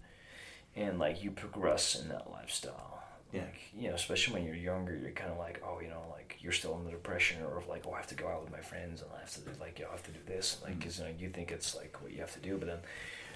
and 0.76 1.00
like 1.00 1.24
you 1.24 1.32
progress 1.32 1.96
in 1.96 2.10
that 2.10 2.30
lifestyle. 2.32 3.04
Yeah. 3.32 3.42
Like 3.42 3.60
you 3.78 3.90
know, 3.90 3.96
especially 3.96 4.34
when 4.36 4.46
you're 4.46 4.56
younger, 4.56 4.96
you're 4.98 5.12
kind 5.12 5.32
of 5.32 5.38
like, 5.38 5.62
oh, 5.66 5.80
you 5.82 5.88
know, 5.90 6.02
like 6.12 6.38
you're 6.42 6.52
still 6.52 6.76
in 6.78 6.86
the 6.86 6.92
depression, 6.92 7.42
or 7.44 7.62
like, 7.70 7.84
oh, 7.88 7.92
I 7.94 7.98
have 7.98 8.08
to 8.08 8.16
go 8.16 8.28
out 8.28 8.42
with 8.44 8.52
my 8.52 8.62
friends, 8.62 9.02
and 9.02 9.10
I 9.16 9.20
have 9.20 9.32
to 9.36 9.42
do 9.42 9.52
like, 9.60 9.78
you 9.80 9.86
know, 9.86 9.90
I 9.92 9.94
have 9.94 10.04
to 10.04 10.12
do 10.12 10.20
this, 10.26 10.58
Mm. 10.60 10.64
like, 10.66 10.80
because 10.80 10.98
you 11.00 11.06
know, 11.06 11.12
you 11.20 11.30
think 11.30 11.52
it's 11.52 11.76
like 11.76 12.02
what 12.02 12.12
you 12.12 12.20
have 12.20 12.34
to 12.34 12.40
do, 12.40 12.58
but 12.58 12.68
then 12.68 12.80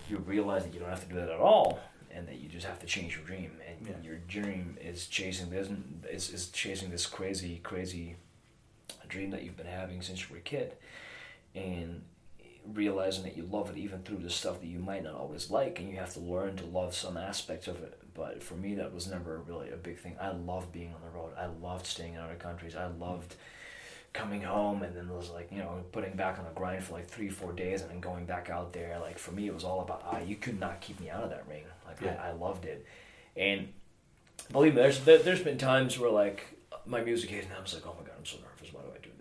you 0.10 0.18
realize 0.18 0.64
that 0.66 0.74
you 0.74 0.80
don't 0.80 0.90
have 0.90 1.04
to 1.08 1.10
do 1.14 1.16
that 1.16 1.30
at 1.30 1.40
all, 1.40 1.80
and 2.12 2.28
that 2.28 2.40
you 2.40 2.50
just 2.50 2.66
have 2.66 2.80
to 2.80 2.86
change 2.88 3.16
your 3.16 3.26
dream, 3.26 3.52
and 3.68 3.88
Yeah. 3.88 3.94
your 4.04 4.18
dream 4.28 4.78
is 4.82 5.08
chasing 5.08 5.50
this, 5.52 5.70
is 6.10 6.30
is 6.32 6.50
chasing 6.50 6.90
this 6.90 7.06
crazy, 7.06 7.60
crazy 7.64 8.16
dream 9.14 9.30
that 9.32 9.44
you've 9.44 9.58
been 9.58 9.66
having 9.68 10.02
since 10.02 10.22
you 10.22 10.28
were 10.32 10.38
a 10.38 10.42
kid, 10.42 10.74
and 11.56 12.02
realizing 12.74 13.24
that 13.24 13.38
you 13.38 13.48
love 13.52 13.70
it 13.70 13.78
even 13.78 14.02
through 14.04 14.18
the 14.18 14.30
stuff 14.30 14.60
that 14.62 14.68
you 14.68 14.80
might 14.80 15.04
not 15.04 15.16
always 15.16 15.52
like 15.52 15.80
and 15.80 15.90
you 15.90 15.98
have 15.98 16.14
to 16.14 16.20
learn 16.22 16.56
to 16.56 16.66
love 16.66 16.96
some 16.96 17.18
aspects 17.18 17.68
of 17.68 17.84
it. 17.84 18.00
But 18.14 18.42
for 18.42 18.56
me 18.56 18.76
that 18.76 18.94
was 18.94 19.08
never 19.08 19.40
really 19.40 19.70
a 19.70 19.76
big 19.76 20.00
thing. 20.00 20.16
I 20.20 20.32
loved 20.32 20.72
being 20.72 20.94
on 20.94 21.02
the 21.02 21.18
road. 21.18 21.34
I 21.38 21.48
loved 21.62 21.86
staying 21.86 22.14
in 22.14 22.22
other 22.22 22.36
countries. 22.36 22.74
I 22.76 22.88
loved 22.88 23.36
coming 24.14 24.44
home 24.44 24.82
and 24.82 24.96
then 24.96 25.10
it 25.10 25.14
was 25.14 25.30
like 25.30 25.52
you 25.52 25.58
know 25.58 25.84
putting 25.92 26.16
back 26.16 26.40
on 26.40 26.46
the 26.46 26.52
grind 26.52 26.84
for 26.84 26.94
like 26.94 27.08
three 27.08 27.30
four 27.30 27.52
days 27.52 27.82
and 27.82 27.90
then 27.92 28.00
going 28.00 28.26
back 28.26 28.50
out 28.50 28.72
there. 28.72 28.98
Like 29.02 29.20
for 29.20 29.34
me 29.34 29.48
it 29.48 29.54
was 29.54 29.66
all 29.66 29.82
about 29.82 30.02
ah 30.06 30.22
you 30.22 30.38
could 30.38 30.58
not 30.58 30.80
keep 30.80 31.02
me 31.02 31.10
out 31.10 31.24
of 31.24 31.32
that 31.32 31.46
ring 31.50 31.66
like 31.86 31.98
Yeah. 32.02 32.18
I, 32.24 32.30
I 32.30 32.32
loved 32.32 32.64
it. 32.64 32.86
And 33.36 33.68
believe 34.52 34.76
me 34.76 34.82
there's 34.82 35.00
there, 35.02 35.18
there's 35.20 35.42
been 35.42 35.58
times 35.58 36.00
where 36.00 36.12
like 36.12 36.46
my 36.86 37.02
music 37.02 37.30
hit 37.30 37.46
and 37.46 37.54
i 37.54 37.62
was 37.62 37.74
like 37.74 37.86
oh 37.86 37.96
my 38.00 38.06
god 38.06 38.16
i'm 38.18 38.26
so 38.26 38.38
nervous. 38.38 38.50
why 38.50 38.50
do 38.50 38.53
i 38.53 38.53
do 38.53 38.53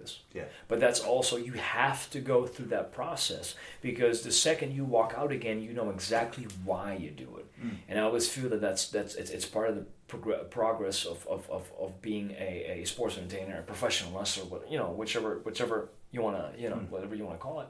this 0.02 0.12
Yeah. 0.38 0.44
but 0.70 0.78
that's 0.84 1.00
also 1.12 1.34
you 1.48 1.52
have 1.52 2.00
to 2.14 2.18
go 2.32 2.38
through 2.52 2.70
that 2.76 2.86
process 3.00 3.46
because 3.88 4.16
the 4.28 4.32
second 4.48 4.68
you 4.78 4.84
walk 4.84 5.10
out 5.20 5.30
again, 5.38 5.58
you 5.66 5.72
know 5.78 5.88
exactly 5.98 6.46
why 6.68 6.88
you 7.04 7.10
do 7.24 7.28
it. 7.40 7.46
Mm. 7.64 7.76
And 7.88 7.94
I 8.00 8.02
always 8.08 8.26
feel 8.34 8.48
that 8.52 8.60
that's 8.66 8.82
that's 8.96 9.14
it's, 9.20 9.30
it's 9.36 9.46
part 9.56 9.68
of 9.70 9.74
the 9.78 9.86
progr- 10.12 10.44
progress 10.50 10.98
of, 11.12 11.18
of, 11.34 11.40
of, 11.56 11.64
of 11.84 11.90
being 12.08 12.26
a, 12.48 12.80
a 12.82 12.84
sports 12.92 13.16
entertainer, 13.18 13.56
a 13.58 13.62
professional 13.72 14.10
wrestler, 14.18 14.60
you 14.72 14.78
know, 14.80 14.90
whichever 15.02 15.30
whichever 15.48 15.76
you 16.14 16.20
want 16.26 16.36
to, 16.36 16.46
you 16.62 16.68
know, 16.70 16.76
Mm. 16.82 16.90
whatever 16.90 17.14
you 17.18 17.24
want 17.28 17.38
to 17.38 17.42
call 17.48 17.58
it. 17.64 17.68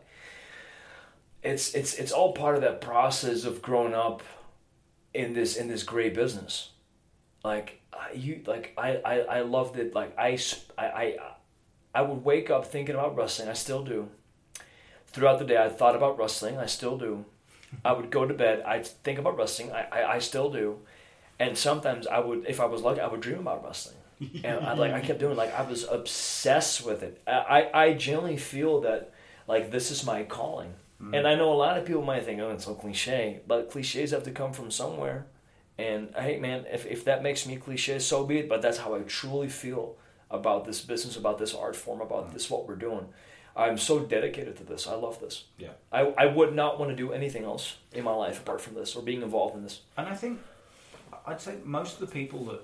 It's 1.42 1.74
it's 1.74 1.94
it's 1.94 2.12
all 2.12 2.32
part 2.32 2.54
of 2.56 2.62
that 2.62 2.80
process 2.80 3.44
of 3.44 3.54
growing 3.62 3.94
up 3.94 4.22
in 5.12 5.32
this 5.34 5.56
in 5.56 5.66
this 5.68 5.82
gray 5.82 6.08
business. 6.10 6.70
Like 7.44 7.80
you 8.14 8.42
like 8.46 8.72
I 8.78 8.88
I, 9.12 9.14
I 9.38 9.40
loved 9.40 9.76
it. 9.78 9.94
Like 9.94 10.16
I 10.18 10.38
I. 10.78 10.86
I 10.86 11.16
I 11.94 12.02
would 12.02 12.24
wake 12.24 12.50
up 12.50 12.66
thinking 12.66 12.94
about 12.94 13.16
wrestling. 13.16 13.48
I 13.48 13.52
still 13.54 13.84
do. 13.84 14.08
Throughout 15.06 15.38
the 15.38 15.44
day, 15.44 15.62
I 15.62 15.68
thought 15.68 15.94
about 15.94 16.18
wrestling. 16.18 16.58
I 16.58 16.66
still 16.66 16.96
do. 16.96 17.24
I 17.84 17.92
would 17.92 18.10
go 18.10 18.26
to 18.26 18.34
bed. 18.34 18.62
I'd 18.66 18.86
think 18.86 19.18
about 19.18 19.36
wrestling. 19.36 19.72
I, 19.72 19.86
I, 19.92 20.14
I 20.14 20.18
still 20.18 20.50
do. 20.50 20.78
And 21.38 21.56
sometimes 21.56 22.06
I 22.06 22.20
would, 22.20 22.46
if 22.46 22.60
I 22.60 22.66
was 22.66 22.82
lucky, 22.82 23.00
I 23.00 23.08
would 23.08 23.20
dream 23.20 23.40
about 23.40 23.64
wrestling. 23.64 23.96
And 24.44 24.64
I 24.64 24.74
like 24.74 24.92
I 24.92 25.00
kept 25.00 25.18
doing 25.18 25.36
like 25.36 25.52
I 25.52 25.62
was 25.62 25.84
obsessed 25.84 26.86
with 26.86 27.02
it. 27.02 27.20
I, 27.26 27.32
I, 27.32 27.84
I 27.84 27.92
genuinely 27.94 28.36
feel 28.36 28.82
that 28.82 29.12
like 29.48 29.72
this 29.72 29.90
is 29.90 30.06
my 30.06 30.22
calling. 30.22 30.74
Mm-hmm. 31.02 31.14
And 31.14 31.26
I 31.26 31.34
know 31.34 31.52
a 31.52 31.54
lot 31.54 31.76
of 31.76 31.84
people 31.84 32.02
might 32.02 32.24
think, 32.24 32.40
oh, 32.40 32.50
it's 32.50 32.64
so 32.64 32.74
cliche, 32.74 33.40
but 33.48 33.70
cliches 33.70 34.12
have 34.12 34.22
to 34.22 34.30
come 34.30 34.52
from 34.52 34.70
somewhere. 34.70 35.26
And 35.76 36.14
hey, 36.16 36.38
man, 36.38 36.66
if, 36.70 36.86
if 36.86 37.04
that 37.06 37.24
makes 37.24 37.46
me 37.46 37.56
cliche, 37.56 37.98
so 37.98 38.24
be 38.24 38.38
it. 38.38 38.48
But 38.48 38.62
that's 38.62 38.78
how 38.78 38.94
I 38.94 39.00
truly 39.00 39.48
feel 39.48 39.96
about 40.32 40.64
this 40.64 40.80
business, 40.80 41.16
about 41.16 41.38
this 41.38 41.54
art 41.54 41.76
form, 41.76 42.00
about 42.00 42.30
mm. 42.30 42.32
this 42.32 42.50
what 42.50 42.66
we're 42.66 42.74
doing. 42.74 43.06
I'm 43.54 43.76
so 43.76 44.00
dedicated 44.00 44.56
to 44.56 44.64
this. 44.64 44.86
I 44.86 44.94
love 44.94 45.20
this. 45.20 45.44
Yeah. 45.58 45.72
I, 45.92 46.00
I 46.16 46.26
would 46.26 46.54
not 46.54 46.78
want 46.80 46.90
to 46.90 46.96
do 46.96 47.12
anything 47.12 47.44
else 47.44 47.76
in 47.92 48.02
my 48.02 48.14
life 48.14 48.40
apart 48.40 48.62
from 48.62 48.74
this 48.74 48.96
or 48.96 49.02
being 49.02 49.22
involved 49.22 49.54
in 49.54 49.62
this. 49.62 49.82
And 49.96 50.08
I 50.08 50.14
think 50.14 50.40
I'd 51.26 51.40
say 51.40 51.56
most 51.64 52.00
of 52.00 52.00
the 52.00 52.06
people 52.12 52.44
that 52.46 52.62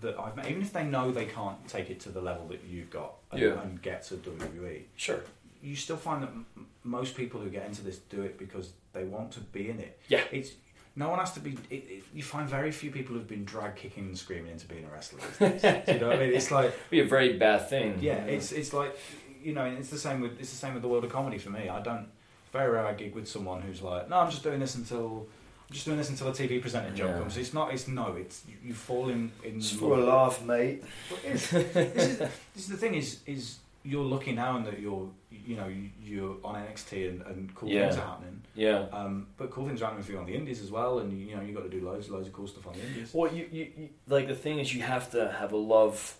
that 0.00 0.18
I've 0.18 0.34
met, 0.34 0.48
even 0.48 0.62
if 0.62 0.72
they 0.72 0.84
know 0.84 1.12
they 1.12 1.26
can't 1.26 1.68
take 1.68 1.90
it 1.90 2.00
to 2.00 2.08
the 2.08 2.22
level 2.22 2.46
that 2.48 2.60
you've 2.66 2.88
got 2.88 3.12
and, 3.30 3.40
Yeah. 3.40 3.60
and 3.60 3.82
get 3.82 4.04
to 4.04 4.14
WWE, 4.14 4.84
Sure. 4.96 5.20
you 5.62 5.76
still 5.76 5.98
find 5.98 6.22
that 6.22 6.30
m- 6.30 6.46
most 6.82 7.14
people 7.14 7.40
who 7.40 7.50
get 7.50 7.66
into 7.66 7.82
this 7.82 7.98
do 7.98 8.22
it 8.22 8.38
because 8.38 8.72
they 8.94 9.04
want 9.04 9.32
to 9.32 9.40
be 9.40 9.68
in 9.68 9.80
it. 9.80 10.00
Yeah. 10.08 10.22
It's 10.30 10.52
no 10.96 11.08
one 11.08 11.18
has 11.18 11.32
to 11.32 11.40
be. 11.40 11.56
It, 11.70 11.74
it, 11.88 12.04
you 12.14 12.22
find 12.22 12.48
very 12.48 12.70
few 12.72 12.90
people 12.90 13.14
who've 13.14 13.26
been 13.28 13.44
drag 13.44 13.76
kicking 13.76 14.04
and 14.04 14.18
screaming 14.18 14.52
into 14.52 14.66
being 14.66 14.84
a 14.84 14.88
wrestler. 14.92 15.20
these 15.38 15.62
days. 15.62 15.82
You 15.88 15.98
know 16.00 16.08
what 16.08 16.16
I 16.16 16.20
mean? 16.26 16.34
It's 16.34 16.50
like 16.50 16.72
Be 16.90 17.00
a 17.00 17.04
very 17.06 17.32
bad 17.38 17.68
thing. 17.68 17.98
yeah, 18.00 18.24
it's 18.24 18.52
it's 18.52 18.72
like 18.72 18.96
you 19.42 19.52
know, 19.54 19.64
it's 19.64 19.88
the 19.90 19.98
same 19.98 20.20
with 20.20 20.38
it's 20.40 20.50
the 20.50 20.56
same 20.56 20.74
with 20.74 20.82
the 20.82 20.88
world 20.88 21.04
of 21.04 21.10
comedy 21.12 21.38
for 21.38 21.50
me. 21.50 21.68
I 21.68 21.80
don't. 21.80 22.06
Very 22.52 22.70
rare 22.70 22.86
I 22.86 22.92
gig 22.92 23.14
with 23.14 23.26
someone 23.26 23.62
who's 23.62 23.80
like, 23.80 24.10
no, 24.10 24.18
I'm 24.18 24.30
just 24.30 24.42
doing 24.42 24.60
this 24.60 24.74
until. 24.74 25.26
I'm 25.68 25.74
just 25.74 25.86
doing 25.86 25.96
this 25.96 26.10
until 26.10 26.28
a 26.28 26.32
TV 26.32 26.60
presenter 26.60 26.94
job 26.94 27.08
Yeah. 27.10 27.18
comes. 27.20 27.38
It's 27.38 27.54
not. 27.54 27.72
It's 27.72 27.88
no. 27.88 28.14
It's 28.16 28.42
you, 28.46 28.56
you 28.62 28.74
fall 28.74 29.08
in. 29.08 29.32
in 29.42 29.56
It's 29.56 29.70
for 29.70 29.98
a 29.98 30.04
laugh, 30.04 30.42
mate. 30.44 30.84
But 31.08 31.18
it's- 31.24 31.50
this, 31.50 31.66
is, 31.96 32.18
this 32.18 32.28
is 32.56 32.68
the 32.68 32.76
thing. 32.76 32.94
Is 32.94 33.20
is 33.24 33.56
you're 33.84 34.04
lucky 34.04 34.32
now 34.32 34.56
and 34.56 34.66
that 34.66 34.78
you're 34.80 35.08
you 35.30 35.56
know 35.56 35.66
you, 35.66 35.90
you're 36.02 36.36
on 36.44 36.54
NXT 36.54 37.08
and, 37.08 37.22
and 37.22 37.54
cool 37.54 37.68
Yeah. 37.68 37.86
things 37.88 37.96
are 37.98 38.06
happening. 38.06 38.42
Yeah. 38.54 38.86
Um, 38.92 39.26
but 39.36 39.50
cool 39.50 39.66
things 39.66 39.80
are 39.82 39.86
happening 39.86 40.04
for 40.04 40.12
you 40.12 40.18
on 40.18 40.26
the 40.26 40.34
Indies 40.34 40.60
as 40.62 40.70
well, 40.70 40.98
and 41.00 41.12
you, 41.12 41.26
you 41.26 41.34
know 41.36 41.42
you 41.42 41.52
got 41.54 41.62
to 41.64 41.68
do 41.68 41.80
loads 41.84 42.08
loads 42.10 42.26
of 42.28 42.32
cool 42.32 42.46
stuff 42.46 42.66
on 42.66 42.74
the 42.74 42.80
Indies. 42.86 43.10
Well, 43.12 43.32
you, 43.34 43.48
you, 43.50 43.72
you 43.76 43.88
like 44.08 44.28
the 44.28 44.34
thing 44.36 44.58
is 44.58 44.72
you 44.74 44.82
have 44.82 45.10
to 45.12 45.32
have 45.40 45.52
a 45.52 45.56
love. 45.56 46.16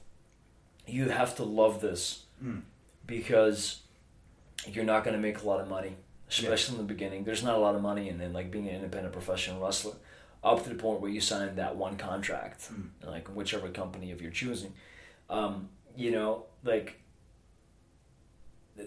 You 0.86 1.08
have 1.10 1.36
to 1.36 1.44
love 1.44 1.80
this 1.80 2.24
Mm. 2.44 2.62
because 3.06 3.82
you're 4.66 4.84
not 4.84 5.04
going 5.04 5.14
to 5.14 5.20
make 5.22 5.42
a 5.42 5.46
lot 5.46 5.60
of 5.60 5.68
money, 5.68 5.94
especially 6.28 6.76
in 6.76 6.82
the 6.86 6.92
beginning. 6.92 7.22
There's 7.24 7.44
not 7.44 7.54
a 7.54 7.58
lot 7.58 7.74
of 7.76 7.82
money 7.82 8.08
in 8.08 8.18
then 8.18 8.32
like 8.32 8.50
being 8.50 8.68
an 8.68 8.74
independent 8.76 9.12
professional 9.12 9.64
wrestler, 9.64 9.92
up 10.42 10.64
to 10.64 10.68
the 10.68 10.74
point 10.74 11.00
where 11.00 11.10
you 11.10 11.20
sign 11.20 11.54
that 11.56 11.76
one 11.76 11.96
contract, 11.96 12.68
Mm. 12.72 12.88
like 13.06 13.28
whichever 13.28 13.68
company 13.68 14.10
of 14.10 14.20
your 14.20 14.32
choosing. 14.32 14.72
Um, 15.30 15.68
you 15.96 16.10
know, 16.10 16.46
like 16.64 16.98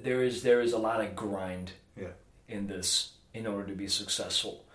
there 0.03 0.23
is 0.23 0.43
there 0.43 0.61
is 0.61 0.73
a 0.73 0.77
lot 0.77 1.01
of 1.01 1.15
grind 1.15 1.73
Yeah. 1.99 2.13
in 2.47 2.67
this 2.67 3.13
in 3.33 3.47
order 3.47 3.67
to 3.67 3.75
be 3.75 3.87
successful, 3.87 4.65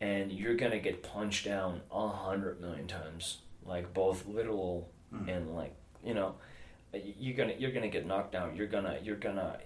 and 0.00 0.32
you're 0.32 0.54
gonna 0.54 0.78
get 0.78 1.02
punched 1.02 1.44
down 1.44 1.82
a 1.90 2.08
hundred 2.08 2.60
million 2.60 2.86
times, 2.86 3.38
like 3.64 3.92
both 3.92 4.26
literal 4.26 4.90
hmm. 5.10 5.28
and 5.28 5.54
like 5.54 5.74
you 6.04 6.14
know, 6.14 6.34
you're 6.92 7.36
gonna 7.36 7.54
you're 7.58 7.72
gonna 7.72 7.88
get 7.88 8.06
knocked 8.06 8.32
down. 8.32 8.56
You're 8.56 8.66
gonna 8.66 8.98
you're 9.02 9.16
gonna 9.16 9.58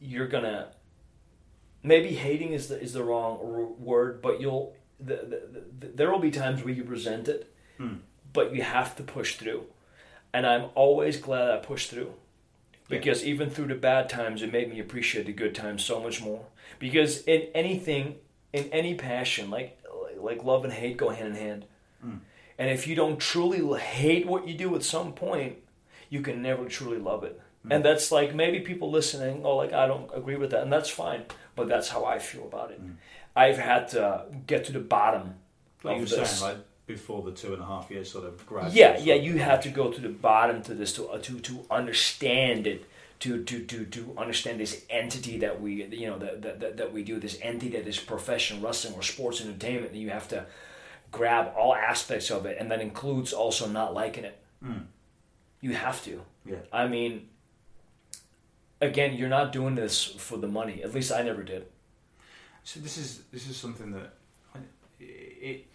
you're 0.00 0.28
gonna 0.28 0.68
maybe 1.82 2.14
hating 2.14 2.52
is 2.52 2.68
the 2.68 2.80
is 2.80 2.92
the 2.92 3.04
wrong 3.04 3.38
r- 3.42 3.84
word, 3.84 4.22
but 4.22 4.40
you'll 4.40 4.74
the, 4.98 5.16
the, 5.16 5.62
the, 5.80 5.86
there 5.88 6.10
will 6.10 6.18
be 6.18 6.30
times 6.30 6.64
where 6.64 6.72
you 6.72 6.84
resent 6.84 7.28
it, 7.28 7.52
hmm. 7.78 7.96
but 8.32 8.54
you 8.54 8.62
have 8.62 8.96
to 8.96 9.02
push 9.02 9.36
through, 9.36 9.64
and 10.32 10.46
I'm 10.46 10.70
always 10.74 11.16
glad 11.16 11.50
I 11.50 11.58
pushed 11.58 11.90
through, 11.90 12.14
because 12.88 13.24
even 13.24 13.50
through 13.50 13.68
the 13.68 13.74
bad 13.74 14.08
times, 14.08 14.42
it 14.42 14.52
made 14.52 14.70
me 14.70 14.80
appreciate 14.80 15.26
the 15.26 15.32
good 15.32 15.54
times 15.54 15.84
so 15.84 16.00
much 16.00 16.22
more. 16.22 16.46
Because 16.78 17.22
in 17.22 17.48
anything, 17.54 18.16
in 18.52 18.64
any 18.72 18.94
passion, 18.94 19.50
like 19.50 19.78
like 20.18 20.44
love 20.44 20.64
and 20.64 20.72
hate 20.72 20.96
go 20.96 21.10
hand 21.10 21.28
in 21.28 21.34
hand, 21.34 21.64
mm. 22.04 22.18
and 22.58 22.70
if 22.70 22.86
you 22.86 22.94
don't 22.94 23.18
truly 23.18 23.78
hate 23.78 24.26
what 24.26 24.46
you 24.48 24.54
do 24.54 24.74
at 24.74 24.82
some 24.82 25.12
point, 25.12 25.58
you 26.08 26.20
can 26.20 26.42
never 26.42 26.66
truly 26.66 26.98
love 26.98 27.24
it. 27.24 27.40
Mm. 27.66 27.76
And 27.76 27.84
that's 27.84 28.12
like 28.12 28.34
maybe 28.34 28.60
people 28.60 28.90
listening, 28.90 29.42
oh, 29.44 29.56
like 29.56 29.72
I 29.72 29.86
don't 29.86 30.10
agree 30.14 30.36
with 30.36 30.50
that, 30.50 30.62
and 30.62 30.72
that's 30.72 30.90
fine. 30.90 31.24
But 31.56 31.68
that's 31.68 31.88
how 31.88 32.04
I 32.04 32.18
feel 32.18 32.44
about 32.44 32.70
it. 32.70 32.84
Mm. 32.84 32.96
I've 33.36 33.58
had 33.58 33.88
to 33.88 34.26
get 34.46 34.64
to 34.66 34.72
the 34.72 34.80
bottom 34.80 35.34
Like 35.82 35.96
you 35.96 36.02
of 36.04 36.10
this. 36.10 36.40
saying, 36.40 36.56
like 36.56 36.64
before 36.86 37.22
the 37.22 37.32
two 37.32 37.54
and 37.54 37.62
a 37.62 37.66
half 37.66 37.90
years 37.90 38.10
sort 38.10 38.24
of 38.24 38.44
grad. 38.46 38.72
yeah, 38.72 38.98
yeah, 38.98 39.14
you 39.14 39.38
have 39.38 39.60
to 39.62 39.70
go 39.70 39.90
to 39.90 40.00
the 40.00 40.08
bottom 40.08 40.62
to 40.62 40.74
this 40.74 40.92
to 40.94 41.08
uh, 41.08 41.18
to 41.18 41.40
to 41.40 41.64
understand 41.70 42.66
it. 42.66 42.86
To, 43.20 43.42
to, 43.44 43.64
to, 43.64 43.86
to 43.86 44.12
understand 44.18 44.60
this 44.60 44.84
entity 44.90 45.38
that 45.38 45.58
we 45.58 45.84
you 45.84 46.08
know 46.08 46.18
that, 46.18 46.42
that, 46.42 46.60
that, 46.60 46.76
that 46.76 46.92
we 46.92 47.02
do 47.02 47.18
this 47.18 47.38
entity 47.40 47.70
that 47.70 47.88
is 47.88 47.98
professional 47.98 48.60
wrestling 48.60 48.92
or 48.94 49.02
sports 49.02 49.40
entertainment 49.40 49.92
and 49.92 50.00
you 50.00 50.10
have 50.10 50.28
to 50.28 50.44
grab 51.10 51.54
all 51.56 51.74
aspects 51.74 52.30
of 52.30 52.44
it 52.44 52.58
and 52.60 52.70
that 52.70 52.82
includes 52.82 53.32
also 53.32 53.66
not 53.66 53.94
liking 53.94 54.24
it 54.24 54.38
you 55.62 55.72
have 55.72 56.04
to 56.04 56.20
Yeah. 56.44 56.56
I 56.70 56.86
mean, 56.86 57.28
again, 58.80 59.14
you're 59.14 59.30
not 59.30 59.52
doing 59.52 59.74
this 59.74 60.04
for 60.04 60.36
the 60.36 60.48
money. 60.48 60.82
At 60.82 60.92
least 60.92 61.10
I 61.12 61.22
never 61.22 61.42
did. 61.42 61.66
So 62.64 62.80
this 62.80 62.98
is 62.98 63.22
this 63.32 63.48
is 63.48 63.56
something 63.56 63.92
that 63.92 64.12
I, 64.54 64.58
it. 65.00 65.66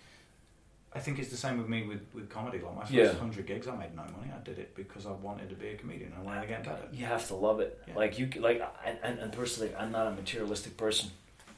I 0.91 0.99
think 0.99 1.19
it's 1.19 1.29
the 1.29 1.37
same 1.37 1.59
with 1.59 1.69
me 1.69 1.85
with, 1.85 2.01
with 2.15 2.29
comedy. 2.29 2.57
Like 2.59 2.75
my 2.75 2.81
first 2.81 2.93
Yeah. 2.93 3.13
hundred 3.13 3.45
gigs, 3.45 3.67
I 3.67 3.75
made 3.75 3.95
no 3.95 4.01
money. 4.03 4.31
I 4.35 4.39
did 4.43 4.57
it 4.57 4.75
because 4.75 5.05
I 5.05 5.11
wanted 5.11 5.49
to 5.49 5.55
be 5.55 5.67
a 5.67 5.75
comedian. 5.75 6.11
And 6.13 6.21
I 6.21 6.25
wanted 6.25 6.41
to 6.41 6.47
get 6.47 6.63
better. 6.63 6.81
You 6.91 7.05
have 7.05 7.27
to 7.27 7.35
love 7.35 7.59
it. 7.59 7.79
Yeah. 7.87 7.95
Like 7.95 8.17
you, 8.17 8.27
like, 8.39 8.61
and, 8.85 9.19
and, 9.19 9.31
personally, 9.31 9.71
I'm 9.75 9.91
not 9.91 10.07
a 10.07 10.11
materialistic 10.11 10.77
person. 10.77 11.11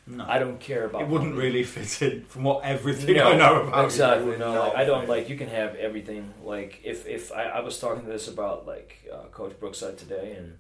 No, 0.08 0.26
I 0.28 0.40
don't 0.40 0.60
care 0.60 0.86
about. 0.86 1.04
it 1.04 1.08
wouldn't 1.08 1.36
money. 1.36 1.46
really 1.48 1.64
fit 1.64 2.02
in 2.02 2.26
from 2.26 2.44
what 2.44 2.66
everything 2.66 3.16
No, 3.16 3.32
I 3.32 3.38
know 3.38 3.62
about. 3.62 3.78
you. 3.80 3.86
exactly. 3.86 4.26
Would 4.32 4.40
No, 4.40 4.54
like, 4.60 4.76
I 4.76 4.84
don't 4.84 5.08
like. 5.08 5.30
You 5.30 5.38
can 5.38 5.48
have 5.48 5.76
everything. 5.76 6.34
Like 6.44 6.82
if 6.84 7.08
if 7.08 7.32
I, 7.32 7.44
I 7.44 7.60
was 7.62 7.80
talking 7.80 8.04
to 8.04 8.10
this 8.12 8.28
about 8.28 8.68
like 8.68 9.08
uh, 9.14 9.28
Coach 9.32 9.58
Brookside 9.60 9.98
today, 9.98 10.36
and 10.38 10.58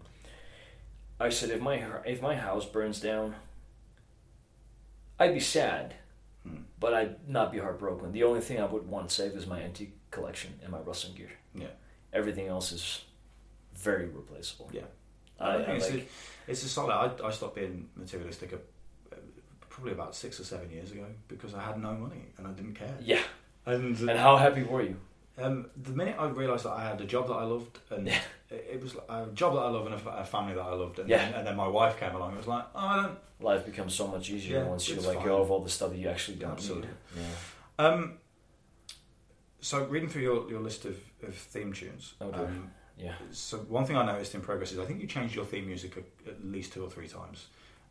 I 1.19 1.29
said 1.29 1.49
if 1.49 1.59
my 1.59 1.83
if 2.05 2.21
my 2.21 2.35
house 2.35 2.65
burns 2.65 3.01
down, 3.01 3.35
I'd 5.19 5.33
be 5.33 5.39
sad. 5.39 5.95
But 6.81 6.93
I'd 6.93 7.15
not 7.29 7.51
be 7.53 7.59
heartbroken. 7.59 8.11
The 8.11 8.23
only 8.23 8.41
thing 8.41 8.59
I 8.59 8.65
would 8.65 8.85
want 8.95 9.09
saved 9.11 9.35
is 9.37 9.47
my 9.47 9.61
antique 9.61 9.93
collection 10.15 10.51
and 10.63 10.69
my 10.75 10.79
wrestling 10.85 11.15
gear. 11.15 11.31
Yeah, 11.55 11.73
Everything 12.11 12.47
else 12.47 12.71
is 12.73 12.83
very 13.75 14.07
replaceable. 14.07 14.69
yeah. 14.73 14.81
I, 15.39 15.55
I 15.55 15.57
think 15.57 15.69
I 15.69 15.71
it's, 15.73 15.89
like, 15.91 16.01
a, 16.47 16.51
it's 16.51 16.63
a 16.63 16.69
solid. 16.69 16.93
I, 16.93 17.27
I 17.27 17.31
stopped 17.31 17.55
being 17.55 17.87
materialistic 17.95 18.53
uh, 18.53 19.15
probably 19.69 19.93
about 19.93 20.13
six 20.15 20.39
or 20.39 20.43
seven 20.43 20.69
years 20.69 20.91
ago 20.91 21.05
because 21.27 21.53
I 21.55 21.61
had 21.63 21.81
no 21.81 21.93
money 21.93 22.23
and 22.37 22.45
I 22.45 22.51
didn't 22.51 22.75
care. 22.75 22.95
yeah. 23.01 23.23
And, 23.65 23.97
And 24.09 24.17
how 24.19 24.37
happy 24.37 24.63
were 24.63 24.81
you? 24.83 24.97
Um, 25.41 25.69
the 25.81 25.91
minute 25.91 26.15
I 26.19 26.27
realised 26.27 26.65
that 26.65 26.71
I 26.71 26.83
had 26.87 26.99
a 27.01 27.05
job 27.05 27.27
that 27.27 27.33
I 27.35 27.43
loved 27.43 27.79
and 27.89 28.07
Yeah. 28.07 28.19
it, 28.49 28.67
it 28.73 28.81
was 28.81 28.95
a 29.09 29.27
job 29.33 29.53
that 29.53 29.59
I 29.61 29.69
loved 29.69 29.85
and 29.87 29.95
a, 29.95 29.99
fa- 29.99 30.17
a 30.19 30.25
family 30.25 30.53
that 30.53 30.61
I 30.61 30.73
loved, 30.73 30.99
and, 30.99 31.09
Yeah. 31.09 31.17
then, 31.17 31.33
and 31.35 31.47
then 31.47 31.55
my 31.55 31.67
wife 31.67 31.99
came 31.99 32.13
along. 32.15 32.33
It 32.33 32.37
was 32.37 32.47
like, 32.47 32.65
oh, 32.75 32.79
I 32.79 33.01
don't. 33.03 33.17
Life 33.39 33.65
becomes 33.65 33.95
so 33.95 34.07
much 34.07 34.29
easier 34.29 34.59
Yeah, 34.59 34.65
once 34.67 34.87
you 34.87 34.95
it's 34.95 35.05
let 35.05 35.15
fine. 35.17 35.25
go 35.25 35.41
of 35.41 35.49
all 35.51 35.61
the 35.61 35.69
stuff 35.69 35.89
that 35.91 35.97
you 35.97 36.09
actually 36.09 36.37
don't 36.37 36.51
Absolutely. 36.51 36.89
need. 37.15 37.23
Yeah. 37.79 37.85
Um, 37.87 38.17
so 39.59 39.85
reading 39.85 40.09
through 40.09 40.21
your, 40.23 40.49
your 40.49 40.59
list 40.59 40.85
of, 40.85 40.97
of 41.23 41.33
theme 41.35 41.73
tunes, 41.73 42.13
Oh, 42.21 42.31
dear. 42.31 42.41
um, 42.45 42.71
Yeah. 42.97 43.13
so 43.31 43.57
one 43.59 43.85
thing 43.85 43.95
I 43.97 44.05
noticed 44.05 44.35
in 44.35 44.41
progress 44.41 44.71
is 44.71 44.79
I 44.79 44.85
think 44.85 45.01
you 45.01 45.07
changed 45.07 45.35
your 45.35 45.45
theme 45.45 45.65
music 45.67 45.97
a, 45.97 46.29
at 46.29 46.43
least 46.45 46.73
two 46.73 46.83
or 46.83 46.89
three 46.89 47.07
times, 47.07 47.47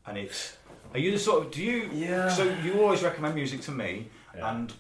and 0.07 0.19
it's 0.19 0.57
are 0.93 0.99
you 0.99 1.11
the 1.13 1.19
sort 1.19 1.45
of 1.47 1.51
do 1.53 1.63
you 1.63 1.91
Yeah. 1.93 2.29
so 2.29 2.45
you 2.65 2.81
always 2.83 3.03
recommend 3.03 3.35
music 3.35 3.61
to 3.63 3.71
me 3.73 4.09
Yeah. 4.37 4.51
and 4.51 4.73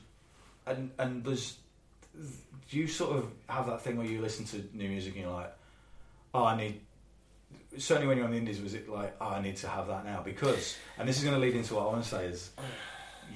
and 0.66 0.90
and 0.98 1.24
there's 1.24 1.58
do 2.70 2.78
you 2.78 2.86
sort 2.86 3.16
of 3.16 3.30
have 3.48 3.66
that 3.66 3.82
thing 3.82 3.96
where 3.96 4.06
you 4.06 4.20
listen 4.20 4.44
to 4.46 4.64
new 4.72 4.88
music 4.88 5.14
and 5.14 5.22
you're 5.24 5.32
like 5.32 5.52
oh 6.34 6.44
I 6.44 6.56
need 6.56 6.80
certainly 7.78 8.06
when 8.08 8.16
you're 8.16 8.26
on 8.26 8.32
the 8.32 8.38
indies 8.38 8.60
was 8.60 8.74
it 8.74 8.88
like 8.88 9.14
oh 9.20 9.28
I 9.28 9.42
need 9.42 9.56
to 9.58 9.68
have 9.68 9.88
that 9.88 10.04
now 10.04 10.22
because 10.24 10.76
and 10.98 11.08
this 11.08 11.18
is 11.18 11.24
going 11.24 11.34
to 11.34 11.40
lead 11.40 11.54
into 11.56 11.74
what 11.74 11.82
I 11.82 11.86
want 11.86 12.02
to 12.04 12.08
say 12.08 12.24
is 12.26 12.50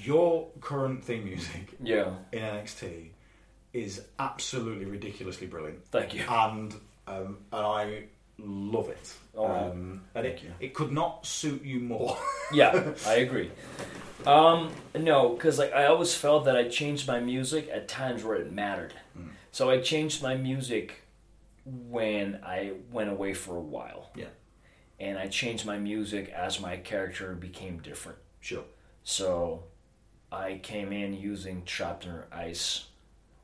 your 0.02 0.48
current 0.60 1.04
theme 1.04 1.24
music 1.24 1.74
Yeah. 1.82 2.10
in 2.32 2.40
NXT 2.40 3.08
is 3.72 4.02
absolutely 4.18 4.84
ridiculously 4.84 5.46
brilliant 5.46 5.84
Thank 5.88 6.14
you. 6.14 6.22
and 6.28 6.74
um, 7.06 7.38
and 7.52 7.66
I 7.66 8.04
love 8.38 8.88
it. 8.88 9.14
Oh, 9.36 9.46
um, 9.46 10.02
and 10.14 10.26
it, 10.26 10.42
it 10.60 10.74
could 10.74 10.92
not 10.92 11.26
suit 11.26 11.64
you 11.64 11.80
more. 11.80 12.16
yeah, 12.52 12.92
I 13.06 13.14
agree. 13.14 13.50
Um, 14.26 14.72
no, 14.94 15.30
because 15.30 15.58
like 15.58 15.72
I 15.72 15.86
always 15.86 16.14
felt 16.14 16.44
that 16.46 16.56
I 16.56 16.68
changed 16.68 17.06
my 17.06 17.20
music 17.20 17.68
at 17.72 17.88
times 17.88 18.24
where 18.24 18.36
it 18.36 18.52
mattered. 18.52 18.94
So 19.52 19.70
I 19.70 19.80
changed 19.80 20.22
my 20.22 20.34
music 20.34 21.02
when 21.64 22.40
I 22.44 22.72
went 22.90 23.10
away 23.10 23.34
for 23.34 23.56
a 23.56 23.60
while, 23.60 24.10
yeah, 24.14 24.26
and 24.98 25.16
I 25.18 25.28
changed 25.28 25.64
my 25.64 25.78
music 25.78 26.28
as 26.30 26.60
my 26.60 26.76
character 26.76 27.34
became 27.34 27.78
different. 27.78 28.18
sure. 28.40 28.64
So 29.04 29.64
I 30.32 30.58
came 30.62 30.92
in 30.92 31.14
using 31.14 31.64
Trapped 31.64 32.06
Under 32.06 32.26
Ice 32.32 32.86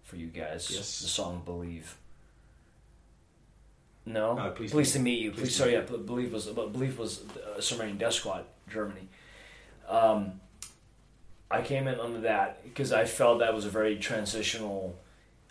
for 0.03 0.17
you 0.17 0.27
guys. 0.27 0.71
Yes. 0.71 1.01
The 1.01 1.09
song 1.09 1.43
Believe. 1.45 1.97
No, 4.13 4.35
No, 4.35 4.51
Pleased 4.51 4.73
pleased 4.73 4.93
to 4.95 5.01
Meet 5.01 5.21
you. 5.21 5.31
Please, 5.33 5.55
sorry, 5.55 5.73
yeah, 5.73 5.81
believe 5.81 6.33
was 6.33 6.47
believe 6.47 6.99
was 6.99 7.23
uh, 7.57 7.61
Sumerian 7.61 7.97
Death 7.99 8.15
Squad, 8.15 8.45
Germany. 8.69 9.09
Um, 9.89 10.41
I 11.51 11.63
came 11.63 11.89
in 11.89 11.99
under 11.99 12.21
that 12.21 12.63
because 12.63 12.93
I 12.93 13.05
felt 13.05 13.41
that 13.41 13.53
was 13.55 13.65
a 13.65 13.71
very 13.71 13.97
transitional, 13.99 14.97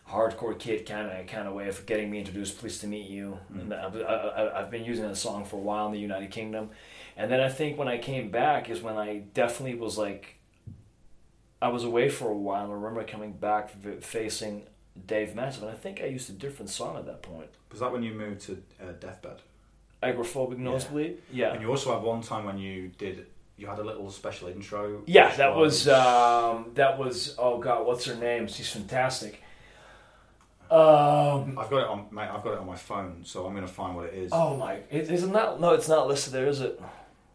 hardcore 0.10 0.57
kid 0.57 0.86
kind 0.86 1.11
of 1.11 1.27
kind 1.27 1.48
of 1.48 1.53
way 1.53 1.68
of 1.68 1.86
getting 1.86 2.10
me 2.10 2.19
introduced. 2.19 2.57
Pleased 2.57 2.81
to 2.81 2.88
meet 2.88 3.10
you, 3.10 3.38
and 3.53 3.73
I've, 3.73 3.95
I, 3.95 3.99
I, 3.99 4.61
I've 4.61 4.72
been 4.72 4.86
using 4.86 5.06
that 5.07 5.18
song 5.18 5.45
for 5.45 5.57
a 5.57 5.60
while 5.60 5.88
in 5.88 5.91
the 5.91 5.99
United 5.99 6.31
Kingdom, 6.31 6.69
and 7.18 7.31
then 7.31 7.41
I 7.41 7.49
think 7.49 7.77
when 7.77 7.88
I 7.88 7.98
came 7.98 8.31
back 8.31 8.69
is 8.69 8.81
when 8.81 8.98
I 8.98 9.23
definitely 9.34 9.77
was 9.77 9.98
like, 9.98 10.36
I 11.61 11.68
was 11.68 11.84
away 11.84 12.10
for 12.10 12.30
a 12.30 12.38
while. 12.38 12.72
I 12.72 12.73
remember 12.73 13.03
coming 13.03 13.34
back 13.34 13.72
facing 14.02 14.64
Dave 15.07 15.35
Mastiff, 15.35 15.63
and 15.63 15.71
I 15.71 15.76
think 15.76 16.01
I 16.01 16.05
used 16.05 16.30
a 16.30 16.34
different 16.34 16.69
song 16.69 16.97
at 16.97 17.05
that 17.05 17.21
point. 17.21 17.49
Was 17.71 17.80
that 17.80 17.91
when 17.91 18.03
you 18.03 18.13
moved 18.13 18.41
to 18.41 18.61
uh, 18.81 18.91
Deathbed? 18.99 19.41
Agoraphobic 20.01 20.57
nosebleed. 20.57 21.17
Yeah. 21.31 21.53
And 21.53 21.61
you 21.61 21.69
also 21.69 21.93
had 21.93 22.03
one 22.03 22.21
time 22.21 22.45
when 22.45 22.57
you 22.57 22.89
did. 22.97 23.27
You 23.57 23.67
had 23.67 23.80
a 23.80 23.84
little 23.84 24.09
special 24.09 24.47
intro. 24.47 25.03
Yeah, 25.05 25.35
that 25.35 25.53
was 25.53 25.88
um, 25.89 26.71
that 26.76 26.97
was 26.97 27.35
oh 27.38 27.57
god, 27.59 27.85
what's 27.85 28.05
her 28.05 28.15
name? 28.15 28.47
She's 28.47 28.69
fantastic. 28.69 29.41
Um, 30.71 31.57
I've 31.57 31.69
got 31.69 31.80
it 31.80 31.88
on, 31.88 32.05
mate. 32.11 32.30
I've 32.30 32.43
got 32.43 32.53
it 32.53 32.59
on 32.59 32.67
my 32.67 32.76
phone, 32.76 33.21
so 33.23 33.45
I'm 33.45 33.53
going 33.53 33.65
to 33.65 33.73
find 33.73 33.95
what 33.95 34.05
it 34.05 34.13
is. 34.13 34.31
oh 34.31 34.55
my, 34.55 34.76
it, 34.91 35.09
isn't 35.09 35.34
that 35.34 35.59
no? 35.59 35.73
It's 35.73 35.89
not 35.89 36.07
listed 36.07 36.31
there, 36.31 36.47
is 36.47 36.61
it? 36.61 36.80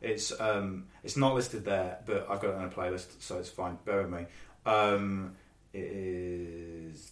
It's 0.00 0.38
um, 0.40 0.86
it's 1.02 1.16
not 1.16 1.34
listed 1.34 1.64
there, 1.64 1.98
but 2.06 2.26
I've 2.30 2.40
got 2.40 2.50
it 2.50 2.54
on 2.56 2.64
a 2.64 2.68
playlist, 2.68 3.20
so 3.20 3.38
it's 3.38 3.48
fine. 3.50 3.76
Bear 3.84 4.02
with 4.02 4.10
me. 4.10 4.26
Um, 4.64 5.34
it 5.74 5.80
is. 5.80 7.10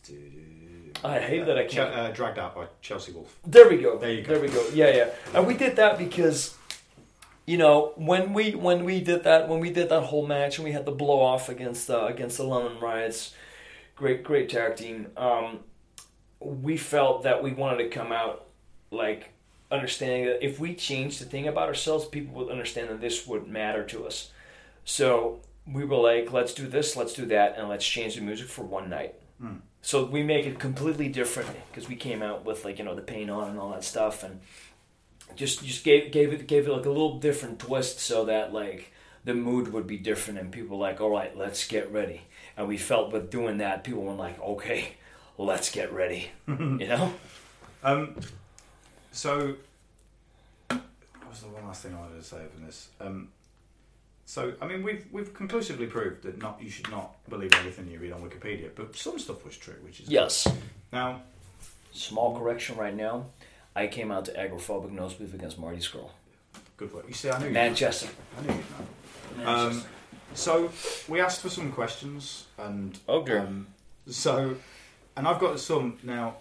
I 1.04 1.18
hate 1.18 1.46
that 1.46 1.58
I 1.58 1.64
Che- 1.66 1.76
can't. 1.76 1.94
uh, 1.94 2.10
dragged 2.12 2.38
out 2.38 2.54
by 2.54 2.66
Chelsea 2.80 3.10
Wolfe. 3.12 3.36
There 3.44 3.68
we 3.68 3.78
go. 3.78 3.98
There 3.98 4.12
you 4.12 4.22
go. 4.22 4.34
There 4.34 4.42
we 4.42 4.48
go. 4.48 4.64
Yeah, 4.72 4.94
yeah. 4.94 5.10
And 5.34 5.46
we 5.48 5.54
did 5.54 5.74
that 5.76 5.98
because, 5.98 6.56
you 7.44 7.58
know, 7.58 7.92
when 7.96 8.32
we 8.32 8.54
when 8.54 8.84
we 8.84 9.00
did 9.00 9.24
that 9.24 9.48
when 9.48 9.58
we 9.58 9.70
did 9.70 9.88
that 9.88 10.02
whole 10.04 10.26
match 10.26 10.58
and 10.58 10.64
we 10.64 10.70
had 10.72 10.84
the 10.86 10.92
blow 10.92 11.20
off 11.20 11.48
against 11.48 11.90
uh, 11.90 12.06
against 12.06 12.36
the 12.36 12.44
London 12.44 12.78
Riots, 12.80 13.34
great 13.96 14.22
great 14.22 14.48
tag 14.48 14.76
team. 14.76 15.08
Um, 15.16 15.60
we 16.38 16.76
felt 16.76 17.24
that 17.24 17.42
we 17.42 17.52
wanted 17.52 17.78
to 17.78 17.88
come 17.88 18.12
out 18.12 18.46
like 18.92 19.30
understanding 19.72 20.26
that 20.26 20.44
if 20.44 20.60
we 20.60 20.74
changed 20.74 21.20
the 21.20 21.24
thing 21.24 21.48
about 21.48 21.66
ourselves, 21.68 22.04
people 22.04 22.34
would 22.34 22.50
understand 22.52 22.90
that 22.90 23.00
this 23.00 23.26
would 23.26 23.48
matter 23.48 23.84
to 23.86 24.06
us. 24.06 24.30
So 24.84 25.40
we 25.66 25.84
were 25.84 25.96
like, 25.96 26.32
let's 26.32 26.54
do 26.54 26.66
this, 26.66 26.96
let's 26.96 27.12
do 27.12 27.26
that, 27.26 27.56
and 27.56 27.68
let's 27.68 27.86
change 27.86 28.16
the 28.16 28.20
music 28.20 28.48
for 28.48 28.62
one 28.62 28.90
night. 28.90 29.14
So 29.82 30.04
we 30.04 30.22
make 30.22 30.46
it 30.46 30.60
completely 30.60 31.08
different 31.08 31.50
because 31.68 31.88
we 31.88 31.96
came 31.96 32.22
out 32.22 32.44
with 32.44 32.64
like 32.64 32.78
you 32.78 32.84
know 32.84 32.94
the 32.94 33.02
paint 33.02 33.28
on 33.28 33.50
and 33.50 33.58
all 33.58 33.70
that 33.70 33.82
stuff, 33.82 34.22
and 34.22 34.40
just 35.34 35.64
just 35.64 35.82
gave 35.84 36.12
gave 36.12 36.32
it 36.32 36.46
gave 36.46 36.68
it 36.68 36.72
like 36.72 36.86
a 36.86 36.90
little 36.90 37.18
different 37.18 37.58
twist 37.58 37.98
so 37.98 38.26
that 38.26 38.52
like 38.52 38.92
the 39.24 39.34
mood 39.34 39.72
would 39.72 39.88
be 39.88 39.98
different, 39.98 40.38
and 40.38 40.52
people 40.52 40.78
were 40.78 40.86
like, 40.86 41.00
all 41.00 41.10
right, 41.10 41.36
let's 41.36 41.66
get 41.66 41.92
ready. 41.92 42.22
And 42.56 42.68
we 42.68 42.76
felt 42.76 43.12
with 43.12 43.30
doing 43.30 43.58
that, 43.58 43.82
people 43.82 44.02
were 44.02 44.12
like, 44.12 44.40
okay, 44.40 44.94
let's 45.36 45.70
get 45.70 45.92
ready. 45.92 46.30
you 46.46 46.86
know? 46.86 47.12
Um, 47.82 48.16
so, 49.10 49.56
what 50.68 51.28
was 51.28 51.40
the 51.40 51.48
one 51.48 51.66
last 51.66 51.82
thing 51.82 51.94
I 51.94 52.00
wanted 52.00 52.18
to 52.18 52.24
say 52.24 52.42
from 52.52 52.66
this? 52.66 52.88
Um, 53.00 53.28
so, 54.26 54.54
I 54.62 54.66
mean, 54.66 54.82
we've 54.82 55.06
we've 55.12 55.32
conclusively 55.34 55.86
proved 55.86 56.22
that 56.22 56.38
not 56.40 56.58
you 56.62 56.70
should 56.70 56.90
not 56.90 57.14
believe 57.28 57.52
everything 57.54 57.90
you 57.90 57.98
read 57.98 58.12
on 58.12 58.22
Wikipedia, 58.22 58.70
but 58.74 58.96
some 58.96 59.18
stuff 59.18 59.44
was 59.44 59.56
true, 59.56 59.74
which 59.84 60.00
is 60.00 60.08
Yes. 60.08 60.46
Now, 60.92 61.22
Small 61.94 62.38
correction 62.38 62.76
right 62.78 62.96
now. 62.96 63.26
I 63.76 63.86
came 63.86 64.10
out 64.10 64.24
to 64.26 64.32
agoraphobic 64.32 64.90
nosebleed 64.92 65.34
against 65.34 65.58
Marty 65.58 65.78
Scurll. 65.78 66.10
good 66.78 66.92
work. 66.94 67.04
You 67.06 67.12
see, 67.14 67.28
I 67.30 67.38
knew. 67.38 67.50
Manchester. 67.50 68.06
You, 68.06 68.12
I 68.38 68.42
knew 68.52 68.58
you'd 69.38 69.44
know. 69.44 69.46
Um, 69.46 69.82
so 70.34 70.70
we 71.08 71.20
asked 71.20 71.42
for 71.42 71.50
some 71.50 71.70
questions, 71.72 72.46
and 72.56 72.98
Oh, 73.08 73.22
dear. 73.22 73.40
um, 73.40 73.66
so, 74.08 74.56
and 75.16 75.28
I've 75.28 75.38
got 75.38 75.60
some 75.60 75.98
now. 76.02 76.36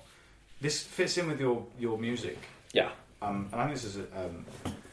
This 0.61 0.81
fits 0.83 1.17
in 1.17 1.27
with 1.27 1.39
your 1.41 1.65
your 1.79 1.97
music. 1.97 2.37
yeah. 2.73 2.91
Um, 3.21 3.49
and 3.51 3.61
I 3.61 3.65
think 3.65 3.75
this 3.75 3.83
is 3.85 3.97
a, 3.97 4.25
um, 4.25 4.45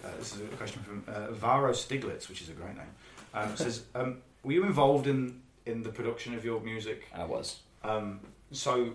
uh, 0.04 0.08
this 0.18 0.34
is 0.34 0.40
a 0.40 0.44
question 0.56 0.82
from 0.82 1.04
uh, 1.12 1.30
Varo 1.32 1.72
Stiglitz, 1.72 2.28
which 2.28 2.42
is 2.42 2.48
a 2.48 2.52
great 2.52 2.76
name. 2.76 2.86
Um, 3.34 3.50
it 3.52 3.58
says, 3.58 3.82
um, 3.94 4.18
"Were 4.42 4.52
you 4.52 4.64
involved 4.64 5.06
in 5.06 5.40
in 5.66 5.82
the 5.82 5.90
production 5.90 6.34
of 6.34 6.44
your 6.44 6.60
music? 6.60 7.04
I 7.14 7.24
was. 7.24 7.60
Um, 7.84 8.20
so, 8.52 8.94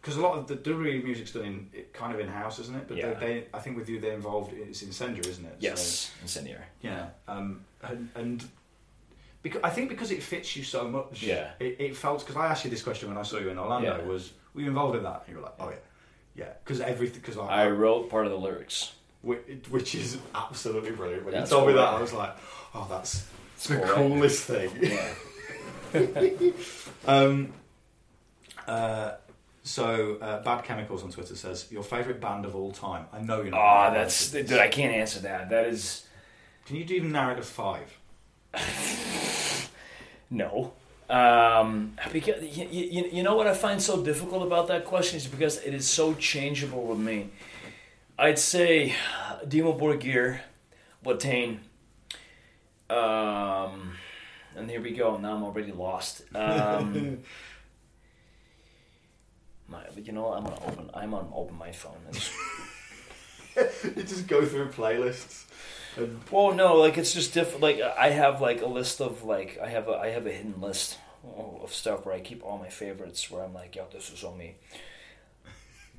because 0.00 0.16
a 0.16 0.20
lot 0.20 0.36
of 0.36 0.48
the 0.48 0.56
WWE 0.56 1.04
music's 1.04 1.32
done 1.32 1.44
in 1.44 1.70
it 1.72 1.92
kind 1.92 2.12
of 2.12 2.20
in 2.20 2.28
house, 2.28 2.58
isn't 2.58 2.74
it? 2.76 2.88
But 2.88 2.96
Yeah. 2.96 3.14
they, 3.14 3.26
they, 3.26 3.46
I 3.54 3.60
think 3.60 3.76
with 3.76 3.88
you, 3.88 4.00
they're 4.00 4.14
involved. 4.14 4.52
It's 4.52 4.82
incendiary, 4.82 5.30
isn't 5.30 5.44
it? 5.44 5.56
Yes. 5.60 6.10
Incendiary. 6.20 6.64
So, 6.82 6.88
yeah. 6.88 7.06
Um, 7.28 7.64
and, 7.82 8.08
and 8.16 8.44
because 9.42 9.60
I 9.62 9.70
think 9.70 9.88
because 9.88 10.10
it 10.10 10.22
fits 10.22 10.56
you 10.56 10.64
so 10.64 10.88
much. 10.88 11.22
Yeah. 11.22 11.50
It, 11.60 11.76
it 11.80 11.96
felt 11.96 12.20
because 12.20 12.36
I 12.36 12.46
asked 12.46 12.64
you 12.64 12.70
this 12.70 12.82
question 12.82 13.08
when 13.08 13.18
I 13.18 13.22
saw 13.22 13.38
you 13.38 13.50
in 13.50 13.58
Orlando. 13.58 13.98
Yeah. 13.98 14.04
Was 14.04 14.32
were 14.54 14.62
you 14.62 14.68
involved 14.68 14.96
in 14.96 15.04
that? 15.04 15.22
And 15.26 15.34
you 15.34 15.40
were 15.40 15.44
like, 15.44 15.54
oh 15.60 15.70
yeah, 15.70 15.76
yeah. 16.34 16.52
Because 16.64 16.80
everything. 16.80 17.20
Because 17.20 17.38
I 17.38 17.68
wrote 17.68 18.10
part 18.10 18.26
of 18.26 18.32
the 18.32 18.38
lyrics. 18.38 18.92
Which, 19.22 19.40
which 19.70 19.94
is 19.94 20.18
absolutely 20.34 20.90
brilliant. 20.90 21.24
When 21.24 21.34
That's 21.34 21.50
you 21.50 21.56
told 21.56 21.68
me 21.68 21.74
that? 21.74 21.88
I 21.88 22.00
was 22.00 22.12
like, 22.12 22.36
"Oh, 22.74 22.86
that's 22.90 23.26
It's 23.56 23.68
the 23.68 23.78
coolest 23.78 24.44
thing." 24.44 24.70
Yeah. 24.80 25.14
um, 27.06 27.52
uh, 28.66 29.12
so, 29.64 30.18
uh, 30.20 30.42
Bad 30.42 30.64
Chemicals 30.64 31.04
on 31.04 31.10
Twitter 31.10 31.36
says, 31.36 31.68
"Your 31.70 31.84
favorite 31.84 32.20
band 32.20 32.44
of 32.44 32.56
all 32.56 32.72
time." 32.72 33.06
I 33.12 33.20
know 33.20 33.42
you're 33.42 33.52
not. 33.52 33.90
Oh, 33.90 33.94
that's 33.94 34.32
dude. 34.32 34.52
I 34.52 34.68
can't 34.68 34.92
answer 34.94 35.20
that. 35.20 35.50
That 35.50 35.66
is 35.66 36.06
Can 36.66 36.76
you 36.76 36.84
even 36.84 37.12
narrow 37.12 37.32
it 37.32 37.36
to 37.36 37.42
five? 37.42 37.98
no. 40.30 40.72
Um, 41.08 41.94
because 42.12 42.42
you, 42.56 42.66
you, 42.70 43.08
you 43.12 43.22
know 43.22 43.36
what 43.36 43.46
I 43.46 43.54
find 43.54 43.80
so 43.82 44.02
difficult 44.02 44.46
about 44.46 44.68
that 44.68 44.86
question 44.86 45.18
is 45.18 45.26
because 45.26 45.58
it 45.62 45.74
is 45.74 45.86
so 45.86 46.14
changeable 46.14 46.84
with 46.84 46.98
me. 46.98 47.30
I'd 48.18 48.38
say 48.38 48.94
Dimmu 49.46 49.78
Borgir, 49.78 50.40
Watain, 51.04 51.58
um, 52.90 53.94
and 54.54 54.70
here 54.70 54.80
we 54.80 54.92
go. 54.92 55.16
Now 55.16 55.34
I'm 55.34 55.42
already 55.42 55.72
lost. 55.72 56.22
Um, 56.34 57.18
my, 59.68 59.82
you 59.96 60.12
know. 60.12 60.32
I'm 60.32 60.44
gonna 60.44 60.64
open. 60.66 60.90
I'm 60.94 61.10
gonna 61.10 61.34
open 61.34 61.56
my 61.56 61.72
phone. 61.72 61.96
You 63.54 64.02
just 64.02 64.28
go 64.28 64.46
through 64.46 64.70
playlists. 64.70 65.44
And 65.98 66.20
Well, 66.30 66.54
no, 66.54 66.76
like 66.76 66.96
it's 66.96 67.12
just 67.12 67.34
different. 67.34 67.60
Like 67.60 67.82
I 67.82 68.08
have 68.08 68.40
like 68.40 68.62
a 68.62 68.66
list 68.66 69.02
of 69.02 69.24
like 69.24 69.58
I 69.62 69.68
have 69.68 69.88
a 69.88 69.92
I 69.92 70.08
have 70.08 70.26
a 70.26 70.32
hidden 70.32 70.58
list 70.58 70.98
of 71.36 71.72
stuff 71.74 72.06
where 72.06 72.14
I 72.14 72.20
keep 72.20 72.42
all 72.42 72.56
my 72.56 72.70
favorites. 72.70 73.30
Where 73.30 73.44
I'm 73.44 73.52
like, 73.52 73.76
yo, 73.76 73.86
this 73.92 74.10
is 74.10 74.24
on 74.24 74.38
me. 74.38 74.54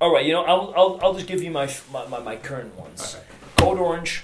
All 0.02 0.14
right, 0.14 0.26
you 0.26 0.34
know, 0.34 0.44
I'll 0.44 0.74
I'll, 0.76 1.00
I'll 1.02 1.14
just 1.14 1.28
give 1.28 1.42
you 1.42 1.52
my 1.52 1.70
my, 1.92 2.06
my, 2.08 2.20
my 2.20 2.36
current 2.36 2.76
ones. 2.78 3.16
Okay. 3.16 3.26
Code 3.58 3.80
Orange, 3.80 4.24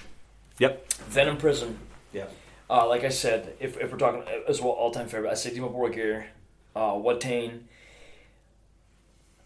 yep, 0.58 0.92
Venom 1.04 1.36
Prison. 1.38 1.78
yep. 2.12 2.34
Uh, 2.68 2.86
like 2.86 3.02
I 3.02 3.08
said, 3.08 3.54
if, 3.58 3.76
if 3.78 3.90
we're 3.90 3.98
talking 3.98 4.22
as 4.46 4.60
well, 4.60 4.70
all 4.72 4.90
time 4.92 5.08
favorite, 5.08 5.30
I 5.30 5.34
say 5.34 5.50
Dimmu 5.50 5.72
Borgir, 5.74 6.26
uh, 6.76 6.92
Watain. 6.92 7.62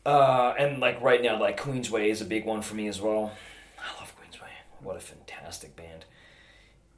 Uh, 0.04 0.52
and 0.58 0.78
like 0.80 1.00
right 1.00 1.22
now, 1.22 1.40
like 1.40 1.58
Queensway 1.58 2.10
is 2.10 2.20
a 2.20 2.26
big 2.26 2.44
one 2.44 2.60
for 2.60 2.74
me 2.74 2.86
as 2.88 3.00
well. 3.00 3.32
I 3.78 3.98
love 4.00 4.12
Queensway. 4.20 4.50
What 4.80 4.96
a 4.96 5.00
fantastic 5.00 5.74
band. 5.74 6.04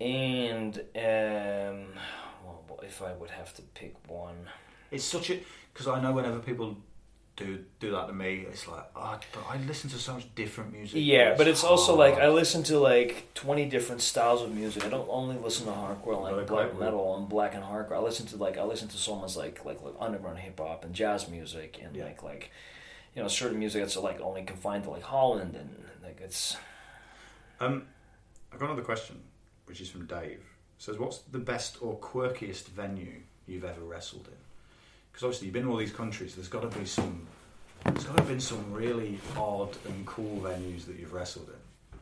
And 0.00 0.78
um, 0.96 1.92
well, 2.44 2.80
if 2.82 3.00
I 3.02 3.12
would 3.12 3.30
have 3.30 3.54
to 3.54 3.62
pick 3.62 3.94
one, 4.08 4.48
It's 4.90 5.04
such 5.04 5.30
a 5.30 5.38
because 5.72 5.86
I 5.86 6.00
know 6.00 6.12
whenever 6.12 6.40
people 6.40 6.76
do 7.36 7.62
do 7.80 7.90
that 7.90 8.06
to 8.06 8.12
me, 8.12 8.46
it's 8.48 8.66
like, 8.66 8.84
oh, 8.96 9.18
but 9.32 9.44
I 9.48 9.58
listen 9.66 9.90
to 9.90 9.98
so 9.98 10.14
much 10.14 10.34
different 10.34 10.72
music. 10.72 10.94
yeah, 11.02 11.34
but 11.36 11.46
it's 11.46 11.62
also 11.64 11.94
like 11.94 12.14
I 12.14 12.28
listen 12.28 12.62
to 12.64 12.78
like 12.78 13.28
twenty 13.34 13.66
different 13.66 14.00
styles 14.00 14.42
of 14.42 14.54
music. 14.54 14.84
I 14.84 14.88
don't 14.88 15.08
only 15.10 15.36
listen 15.36 15.66
to 15.66 15.72
hardcore 15.72 16.20
like 16.22 16.46
black 16.46 16.78
metal 16.78 17.16
and 17.18 17.28
black 17.28 17.54
and 17.54 17.62
hardcore. 17.62 17.92
I 17.96 17.98
listen 18.00 18.26
to 18.28 18.36
like 18.36 18.56
I 18.58 18.62
listen 18.64 18.88
to 18.88 18.96
so 18.96 19.16
much 19.16 19.36
like 19.36 19.64
like, 19.64 19.82
like 19.82 19.94
underground 20.00 20.38
hip 20.38 20.58
hop 20.58 20.84
and 20.84 20.94
jazz 20.94 21.28
music 21.28 21.78
and 21.82 21.94
Yeah. 21.94 22.04
like 22.04 22.22
like 22.22 22.50
you 23.14 23.22
know 23.22 23.28
certain 23.28 23.58
music 23.58 23.82
that's 23.82 23.96
like 23.96 24.20
only 24.20 24.42
confined 24.44 24.84
to 24.84 24.90
like 24.90 25.02
Holland 25.02 25.54
and 25.56 25.84
like 26.02 26.20
it's 26.22 26.56
Um, 27.60 27.86
I've 28.52 28.58
got 28.58 28.66
another 28.66 28.82
question, 28.82 29.22
which 29.66 29.80
is 29.80 29.90
from 29.90 30.06
Dave. 30.06 30.38
It 30.78 30.82
says, 30.82 30.98
"What's 30.98 31.18
the 31.18 31.38
best 31.38 31.78
or 31.82 31.98
quirkiest 31.98 32.68
venue 32.68 33.20
you've 33.46 33.64
ever 33.64 33.80
wrestled 33.82 34.28
in?" 34.28 34.38
Because 35.16 35.24
obviously 35.28 35.46
you've 35.46 35.54
been 35.54 35.62
to 35.62 35.70
all 35.70 35.78
these 35.78 35.92
countries. 35.94 36.34
There's 36.34 36.46
got 36.48 36.70
to 36.70 36.78
be 36.78 36.84
some. 36.84 37.26
There's 37.86 38.04
got 38.04 38.16
to 38.18 38.22
have 38.24 38.28
been 38.28 38.38
some 38.40 38.70
really 38.70 39.18
odd 39.34 39.74
and 39.86 40.04
cool 40.04 40.42
venues 40.42 40.84
that 40.84 40.98
you've 40.98 41.14
wrestled 41.14 41.48
in. 41.48 41.98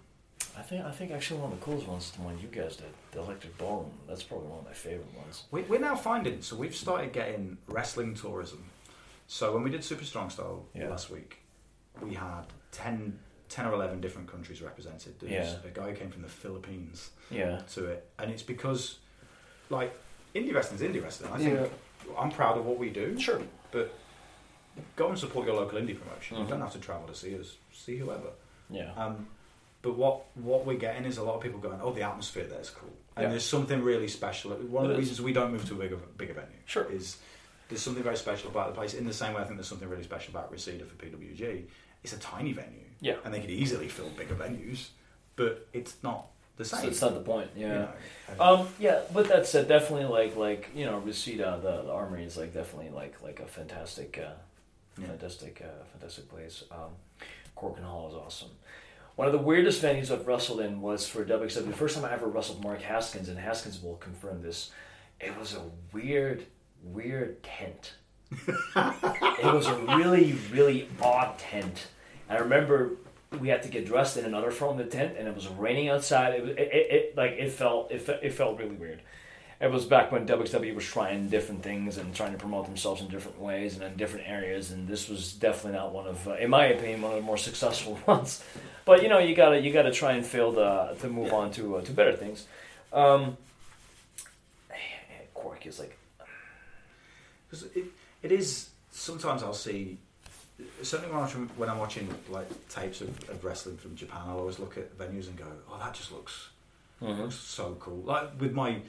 I 0.59 0.63
think 0.63 0.85
I 0.85 0.91
think 0.91 1.13
actually 1.13 1.39
one 1.39 1.53
of 1.53 1.61
the 1.61 1.65
coolest 1.65 1.87
ones 1.87 2.05
is 2.07 2.11
the 2.11 2.23
one 2.23 2.37
you 2.41 2.49
guys 2.49 2.75
did, 2.75 2.89
the 3.13 3.21
Electric 3.21 3.57
Ballroom. 3.57 3.93
That's 4.09 4.25
probably 4.25 4.49
one 4.49 4.59
of 4.59 4.65
my 4.65 4.73
favorite 4.73 5.15
ones. 5.17 5.45
We, 5.53 5.63
we're 5.63 5.79
now 5.79 5.95
finding 5.95 6.43
so 6.43 6.57
we've 6.57 6.75
started 6.75 7.13
getting 7.13 7.57
wrestling 7.69 8.15
tourism. 8.15 8.65
So 9.29 9.53
when 9.55 9.63
we 9.63 9.71
did 9.71 9.85
Super 9.85 10.05
Strong 10.05 10.31
Style 10.31 10.65
Yeah. 10.75 10.89
last 10.89 11.09
week, 11.09 11.39
we 12.03 12.15
had 12.15 12.47
10, 12.73 13.17
10 13.49 13.67
or 13.67 13.75
eleven 13.75 14.01
different 14.01 14.27
countries 14.29 14.61
represented. 14.61 15.21
There 15.21 15.39
was 15.41 15.53
Yeah. 15.53 15.71
a 15.71 15.73
guy 15.73 15.91
who 15.91 15.97
came 15.97 16.11
from 16.11 16.23
the 16.23 16.29
Philippines 16.29 17.11
Yeah. 17.31 17.61
to 17.75 17.87
it, 17.87 18.09
and 18.19 18.33
it's 18.33 18.43
because 18.43 18.99
like 19.71 19.95
indie 20.35 20.53
wrestling 20.53 20.81
is 20.81 20.83
indie 20.97 21.01
wrestling. 21.01 21.33
I 21.33 21.39
think 21.39 21.71
I'm 22.19 22.31
proud 22.31 22.59
of 22.59 22.65
what 22.67 22.79
we 22.79 22.91
do. 22.91 23.19
Sure. 23.19 23.41
but 23.73 23.93
go 24.97 25.09
and 25.09 25.19
support 25.19 25.47
your 25.47 25.57
local 25.57 25.79
indie 25.81 25.99
promotion. 25.99 26.37
You 26.39 26.45
Mhm. 26.45 26.49
don't 26.49 26.61
have 26.61 26.73
to 26.73 26.79
travel 26.79 27.07
to 27.09 27.15
see 27.15 27.39
us. 27.39 27.57
See 27.73 27.97
whoever. 27.97 28.31
Yeah. 28.71 28.93
Um, 28.95 29.29
but 29.83 29.95
what 29.97 30.25
what 30.37 30.65
we're 30.65 30.79
getting 30.79 31.05
is 31.05 31.19
a 31.19 31.23
lot 31.25 31.35
of 31.37 31.43
people 31.43 31.59
going, 31.61 31.81
"Oh, 31.81 31.93
the 31.93 32.03
atmosphere 32.03 32.47
there's 32.47 32.71
cool," 32.71 32.93
and 33.17 33.25
Yeah. 33.25 33.29
there's 33.31 33.45
something 33.45 33.83
really 33.83 34.09
special. 34.09 34.53
One 34.53 34.85
of 34.85 34.91
It 34.91 34.95
the 34.95 35.01
is. 35.01 35.09
reasons 35.11 35.21
we 35.23 35.33
don't 35.33 35.53
move 35.53 35.65
to 35.67 35.75
a 35.75 35.79
bigger 35.79 35.97
bigger 35.97 36.35
venue 36.35 36.59
Sure. 36.67 36.85
is 36.91 37.19
there's 37.69 37.83
something 37.83 38.03
very 38.03 38.17
special 38.17 38.49
about 38.51 38.69
the 38.69 38.75
place. 38.75 38.95
In 38.95 39.07
the 39.07 39.13
same 39.13 39.35
way, 39.35 39.41
I 39.41 39.45
think 39.45 39.57
there's 39.57 39.69
something 39.69 39.89
really 39.89 40.05
special 40.05 40.31
about 40.37 40.51
Reseda 40.53 40.85
for 40.85 40.95
PWG. 40.97 41.67
It's 42.03 42.13
a 42.13 42.19
tiny 42.19 42.53
venue, 42.53 42.85
Yeah. 43.01 43.17
and 43.25 43.33
they 43.35 43.41
could 43.41 43.51
easily 43.51 43.89
fill 43.89 44.11
bigger 44.11 44.35
venues, 44.35 44.89
but 45.37 45.67
it's 45.73 45.97
not 46.03 46.27
the 46.57 46.65
So 46.65 46.77
same. 46.77 46.89
it's 46.91 47.01
not 47.01 47.15
the 47.15 47.21
point. 47.21 47.51
you 47.57 47.67
Yeah. 47.67 47.75
know, 47.75 47.89
and- 48.29 48.41
Um, 48.41 48.69
yeah, 48.79 49.01
but 49.13 49.29
that 49.29 49.47
said, 49.47 49.69
definitely 49.69 50.07
like 50.07 50.37
like 50.37 50.71
you 50.75 50.85
know, 50.87 50.99
Reseda, 50.99 51.59
the, 51.63 51.83
the 51.83 51.91
Armory 51.93 52.25
is 52.25 52.37
like 52.37 52.53
definitely 52.55 52.91
like 52.91 53.21
like 53.23 53.41
a 53.41 53.47
fantastic, 53.47 54.19
uh, 54.19 54.33
Yeah. 54.99 55.07
fantastic, 55.09 55.63
uh, 55.65 55.85
fantastic 55.93 56.29
place. 56.29 56.65
Um, 56.71 56.97
Korakuen 57.57 57.83
Hall 57.85 58.09
is 58.09 58.15
awesome. 58.15 58.51
One 59.17 59.27
of 59.29 59.33
the 59.33 59.39
weirdest 59.39 59.81
venues 59.83 60.11
I've 60.11 60.27
wrestled 60.27 60.61
in 60.61 60.81
was 60.81 61.07
for 61.09 61.25
WXW. 61.25 61.67
The 61.67 61.73
first 61.77 61.95
time 61.95 62.05
I 62.05 62.13
ever 62.13 62.27
wrestled 62.27 62.63
Mark 62.65 62.83
Haskins, 62.83 63.29
and 63.29 63.39
Haskins 63.39 63.81
will 63.83 63.97
confirm 63.97 64.43
this. 64.43 64.73
It 65.21 65.39
was 65.39 65.55
a 65.55 65.63
weird, 65.93 66.47
weird 66.83 67.41
tent. 67.45 67.95
it 68.33 69.45
was 69.55 69.67
a 69.67 69.75
really, 69.97 70.33
really 70.51 70.89
odd 71.01 71.39
tent. 71.39 71.87
I 72.29 72.39
remember 72.39 72.93
we 73.41 73.49
had 73.49 73.63
to 73.65 73.69
get 73.69 73.87
dressed 73.87 74.17
in 74.17 74.25
another 74.25 74.51
from 74.51 74.77
the 74.77 74.85
tent, 74.85 75.17
and 75.19 75.29
it 75.29 75.35
was 75.35 75.49
raining 75.49 75.89
outside. 75.89 76.35
It, 76.35 76.43
was, 76.43 76.51
it, 76.53 76.59
it, 76.59 76.93
it 76.93 77.17
like 77.17 77.33
it 77.33 77.51
felt 77.51 77.91
it, 77.91 78.09
it 78.23 78.33
felt 78.33 78.59
really 78.59 78.75
weird. 78.77 79.01
It 79.61 79.71
was 79.71 79.85
back 79.85 80.11
when 80.13 80.27
WXW 80.27 80.75
was 80.75 80.85
trying 80.85 81.29
different 81.29 81.63
things 81.63 81.97
and 81.97 82.15
trying 82.15 82.33
to 82.33 82.39
promote 82.39 82.67
themselves 82.67 83.01
in 83.01 83.09
different 83.09 83.41
ways 83.41 83.75
and 83.75 83.85
in 83.85 83.97
different 83.97 84.29
areas, 84.29 84.73
and 84.73 84.87
this 84.87 85.09
was 85.09 85.33
definitely 85.33 85.79
not 85.79 85.93
one 85.93 86.07
of, 86.07 86.27
uh, 86.29 86.35
in 86.35 86.51
my 86.51 86.67
opinion, 86.67 87.01
one 87.03 87.13
of 87.13 87.17
the 87.17 87.23
more 87.23 87.39
successful 87.39 87.99
ones. 88.07 88.43
But 88.85 89.03
you 89.03 89.09
know, 89.09 89.19
you 89.19 89.35
gotta 89.35 89.61
you 89.61 89.73
gotta 89.73 89.93
try 89.93 90.13
and 90.13 90.27
fail 90.27 90.53
to 90.55 90.97
to 91.01 91.09
move 91.09 91.33
on 91.33 91.51
to 91.53 91.77
uh, 91.77 91.83
to 91.83 91.93
better 91.93 92.15
things. 92.15 92.47
Um, 92.93 93.37
Cork 95.35 95.65
is 95.67 95.79
like 95.79 95.97
'Cause 97.51 97.69
it, 97.75 97.85
it 98.23 98.33
is 98.33 98.71
sometimes 98.91 99.43
I'll 99.45 99.55
see 99.55 99.99
certainly 100.83 101.13
when 101.13 101.17
I'm 101.17 101.27
watching, 101.27 101.51
when 101.57 101.69
I'm 101.69 101.79
watching 101.79 102.15
like 102.29 102.69
tapes 102.69 103.01
of, 103.01 103.09
of 103.29 103.45
wrestling 103.45 103.77
from 103.77 103.97
Japan, 103.97 104.23
I'll 104.27 104.39
always 104.39 104.59
look 104.59 104.77
at 104.77 104.97
venues 104.99 105.29
and 105.29 105.37
go, 105.37 105.47
"Oh, 105.71 105.79
that 105.79 105.95
just 105.95 106.13
looks 106.13 106.51
mm-hmm. 107.01 107.23
looks 107.23 107.37
so 107.37 107.77
cool." 107.81 108.03
Like 108.05 108.41
with 108.41 108.53
my 108.53 108.81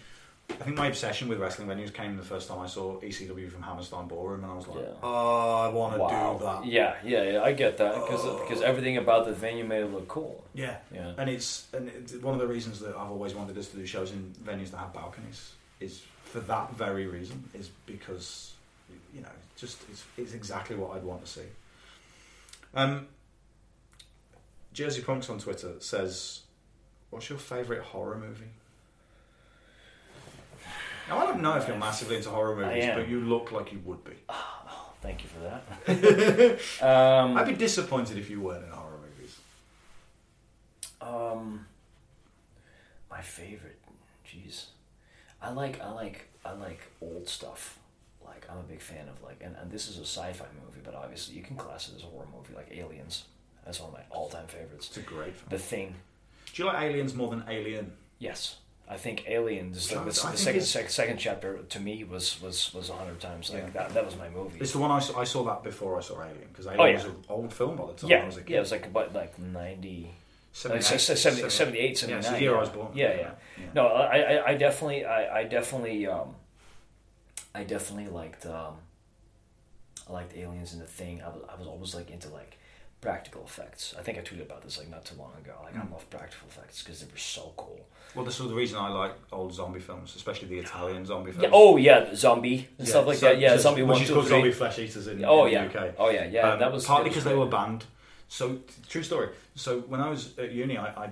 I 0.50 0.54
think 0.54 0.78
my 0.78 0.88
obsession 0.88 1.28
with 1.28 1.40
wrestling 1.40 1.68
venues 1.68 1.92
came 1.92 2.16
the 2.16 2.24
first 2.24 2.48
time 2.48 2.60
I 2.60 2.68
saw 2.68 3.00
ECW 3.02 3.50
from 3.50 3.64
Hammerstein 3.64 4.08
Ballroom, 4.08 4.44
and 4.44 4.52
I 4.52 4.56
was 4.56 4.68
like, 4.68 4.80
Yeah. 4.80 4.94
"Oh, 5.02 5.62
I 5.62 5.68
want 5.70 5.96
to 5.96 6.00
Wow. 6.00 6.38
do 6.38 6.46
that." 6.46 6.66
Yeah, 6.66 6.96
yeah, 7.04 7.32
yeah. 7.32 7.44
I 7.44 7.52
get 7.54 7.78
that 7.78 7.96
because 7.96 8.22
oh. 8.24 8.40
because 8.40 8.62
everything 8.62 8.98
about 8.98 9.26
the 9.26 9.34
venue 9.34 9.64
made 9.64 9.82
it 9.82 9.92
look 9.92 10.08
cool. 10.08 10.44
Yeah, 10.54 10.78
Yeah. 10.94 11.14
and 11.18 11.30
it's 11.30 11.68
and 11.74 11.90
it's 11.90 12.14
one 12.14 12.36
of 12.36 12.40
the 12.40 12.48
reasons 12.48 12.80
that 12.82 12.96
I've 12.96 13.10
always 13.10 13.34
wanted 13.34 13.58
us 13.58 13.70
to 13.70 13.78
do 13.78 13.86
shows 13.86 14.12
in 14.12 14.34
venues 14.44 14.72
that 14.72 14.78
have 14.78 14.94
balconies 14.94 15.54
is 15.80 16.04
for 16.26 16.40
that 16.42 16.76
very 16.76 17.08
reason. 17.08 17.50
Is 17.54 17.70
because 17.86 18.54
you 19.14 19.22
know, 19.22 19.30
just 19.56 19.82
it's, 19.90 20.04
it's 20.18 20.34
exactly 20.34 20.76
what 20.76 20.96
I'd 20.96 21.04
want 21.04 21.26
to 21.26 21.32
see. 21.32 21.46
Um, 22.74 23.08
Jersey 24.74 25.02
Punks 25.02 25.30
on 25.30 25.40
Twitter 25.40 25.74
says, 25.80 26.42
"What's 27.10 27.30
your 27.30 27.40
favourite 27.40 27.82
horror 27.82 28.18
movie?" 28.18 28.52
Now 31.08 31.20
I 31.20 31.26
don't 31.26 31.42
know 31.42 31.56
if 31.56 31.68
you're 31.68 31.78
massively 31.78 32.18
into 32.18 32.30
horror 32.30 32.56
movies, 32.56 32.90
but 32.94 33.08
you 33.08 33.22
look 33.22 33.52
like 33.52 33.72
you 33.72 33.82
would 33.86 34.04
be. 34.04 34.14
Oh, 34.68 34.92
Thank 35.02 35.22
you 35.22 35.30
for 35.30 35.40
that. 35.88 36.82
um, 36.82 37.38
I'd 37.38 37.46
be 37.46 37.54
disappointed 37.54 38.18
if 38.18 38.28
you 38.28 38.42
weren't 38.42 38.66
in 38.66 38.72
horror 38.72 38.98
movies. 39.16 39.38
Um, 41.00 41.68
my 43.12 43.22
favorite, 43.22 43.78
jeez, 44.28 44.66
I 45.44 45.52
like 45.52 45.80
I 45.80 45.92
like 45.92 46.28
I 46.44 46.54
like 46.54 46.80
old 47.02 47.30
stuff. 47.30 47.78
Like 48.36 48.50
I'm 48.52 48.58
a 48.60 48.64
big 48.64 48.82
fan 48.82 49.08
of 49.10 49.22
like, 49.24 49.42
and, 49.42 49.56
and 49.62 49.72
this 49.72 49.88
is 49.88 49.98
a 49.98 50.02
sci-fi 50.06 50.46
movie, 50.64 50.82
but 50.84 50.94
obviously 50.94 51.36
you 51.36 51.42
can 51.42 51.56
class 51.56 51.90
it 51.90 51.96
as 51.96 52.04
a 52.04 52.08
horror 52.08 52.28
movie, 52.36 52.54
like 52.56 52.70
Aliens. 52.78 53.24
That's 53.66 53.80
one 53.80 53.90
of 53.90 53.94
my 53.96 54.04
all-time 54.12 54.46
favorites. 54.48 54.88
It's 54.90 54.98
a 54.98 55.02
great 55.02 55.34
film. 55.36 55.48
The 55.50 55.58
Thing, 55.58 55.96
Do 56.54 56.62
you 56.64 56.68
like 56.68 56.84
Aliens 56.84 57.14
more 57.16 57.30
than 57.32 57.44
Alien? 57.50 57.94
yes. 58.20 58.58
I 58.88 58.98
think 58.98 59.24
Aliens, 59.28 59.92
like, 59.92 60.06
the, 60.06 60.12
second 60.14 60.62
sec, 60.62 60.92
second 60.92 61.18
chapter 61.18 61.58
to 61.58 61.80
me 61.80 62.04
was 62.04 62.40
was 62.40 62.72
was 62.72 62.92
a 62.92 62.94
hundred 62.94 63.20
times 63.20 63.50
like 63.52 63.64
Yeah. 63.64 63.70
that. 63.72 63.96
That 63.96 64.06
was 64.06 64.16
my 64.16 64.30
movie. 64.30 64.60
It's 64.60 64.74
the 64.74 64.78
one 64.78 64.92
I 64.92 65.00
saw, 65.00 65.20
I 65.20 65.24
saw 65.24 65.44
that 65.46 65.64
before 65.64 65.98
I 65.98 66.02
saw 66.02 66.22
Alien 66.22 66.50
because 66.52 66.68
Alien 66.68 66.80
Oh, 66.82 66.86
yeah. 66.86 66.96
was 66.98 67.06
an 67.06 67.16
old 67.28 67.52
film 67.52 67.78
by 67.78 67.88
the 67.88 67.94
time 67.94 68.22
I 68.22 68.26
was 68.28 68.38
a 68.38 68.42
kid. 68.42 68.50
yeah, 68.52 68.58
it 68.58 68.60
was 68.60 68.72
like 68.72 68.86
about 68.86 69.12
like 69.16 69.40
ninety. 69.40 70.12
78, 70.52 70.84
70, 70.84 71.20
70, 71.20 71.50
78, 71.50 71.98
79. 71.98 72.24
Yeah, 72.24 72.32
the 72.38 72.42
year 72.42 72.56
I 72.56 72.60
was 72.60 72.70
born. 72.70 72.88
Yeah, 72.94 73.14
yeah. 73.18 73.32
No, 73.74 73.88
I, 73.88 74.18
I, 74.20 74.48
I 74.52 74.54
definitely, 74.56 75.04
I, 75.04 75.40
I 75.40 75.44
definitely, 75.44 76.08
um, 76.08 76.36
I 77.56 77.64
definitely 77.64 78.12
liked, 78.12 78.46
um, 78.46 78.76
I 80.10 80.14
liked 80.14 80.36
Aliens 80.38 80.74
and 80.74 80.82
the 80.82 80.86
Thing. 80.88 81.22
I 81.24 81.30
was, 81.30 81.42
I 81.50 81.56
was 81.58 81.68
always 81.68 81.96
like 81.96 82.12
into 82.12 82.30
like 82.30 82.58
practical 83.02 83.44
effects. 83.44 83.94
I 83.98 84.02
think 84.02 84.18
I 84.18 84.22
tweeted 84.22 84.42
about 84.44 84.62
this 84.64 84.78
like 84.78 84.90
not 84.90 85.06
too 85.06 85.16
long 85.18 85.32
ago. 85.44 85.54
Like 85.64 85.74
Mm. 85.76 85.88
I 85.88 85.92
love 85.94 86.10
practical 86.10 86.48
effects 86.48 86.84
because 86.84 87.00
they 87.02 87.12
were 87.12 87.18
so 87.18 87.54
cool. 87.56 87.80
Well, 88.16 88.26
this 88.26 88.40
was 88.40 88.50
the 88.50 88.56
reason 88.56 88.78
I 88.80 88.90
like 88.90 89.14
old 89.32 89.54
zombie 89.54 89.80
films, 89.80 90.16
especially 90.16 90.48
the 90.50 90.60
Italian 90.60 91.06
zombie 91.12 91.32
films. 91.32 91.44
Yeah. 91.44 91.50
Oh 91.54 91.78
yeah, 91.78 92.14
zombie 92.16 92.68
and 92.78 92.88
Yeah, 92.88 92.92
stuff 92.94 93.08
like 93.08 93.18
so- 93.18 93.28
that. 93.28 93.40
Yeah, 93.40 93.56
so- 93.56 93.62
zombie 93.64 93.84
which 93.84 93.94
one, 93.94 94.02
is 94.02 94.08
two, 94.08 94.14
called 94.14 94.26
three. 94.28 94.36
Zombie 94.38 94.52
Flesh 94.52 94.80
Eaters 94.80 95.08
in, 95.08 95.24
Oh 95.26 95.46
in 95.46 95.54
yeah. 95.54 95.68
the 95.68 95.80
UK. 95.88 95.96
Oh 95.98 96.10
yeah. 96.10 96.26
Yeah. 96.26 96.50
Um, 96.52 96.60
that 96.60 96.72
was 96.72 96.86
partly 96.86 97.10
because 97.10 97.24
they 97.24 97.36
were 97.36 97.46
banned. 97.48 97.86
So, 98.28 98.56
t- 98.56 98.62
true 98.90 99.04
story. 99.04 99.30
So, 99.54 99.82
when 99.82 100.02
I 100.02 100.10
was 100.10 100.36
at 100.40 100.52
uni, 100.52 100.78
I, 100.80 101.12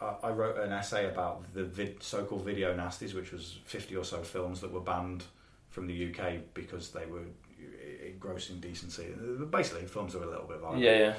I, 0.00 0.06
I 0.22 0.30
wrote 0.30 0.58
an 0.58 0.72
essay 0.72 1.06
about 1.06 1.52
the 1.52 1.64
vid, 1.64 2.02
so-called 2.02 2.42
video 2.42 2.74
nasties, 2.74 3.12
which 3.14 3.32
was 3.32 3.58
fifty 3.66 3.94
or 3.96 4.04
so 4.04 4.22
films 4.22 4.60
that 4.62 4.72
were 4.72 4.80
banned 4.80 5.24
from 5.74 5.88
the 5.88 6.08
UK 6.08 6.34
because 6.54 6.90
they 6.90 7.04
were 7.04 7.24
engrossing 8.06 8.60
decency. 8.60 9.06
Basically, 9.50 9.84
films 9.86 10.14
were 10.14 10.22
a 10.22 10.30
little 10.30 10.46
bit 10.46 10.60
violent. 10.60 10.80
Yeah, 10.80 10.98
yeah. 10.98 11.14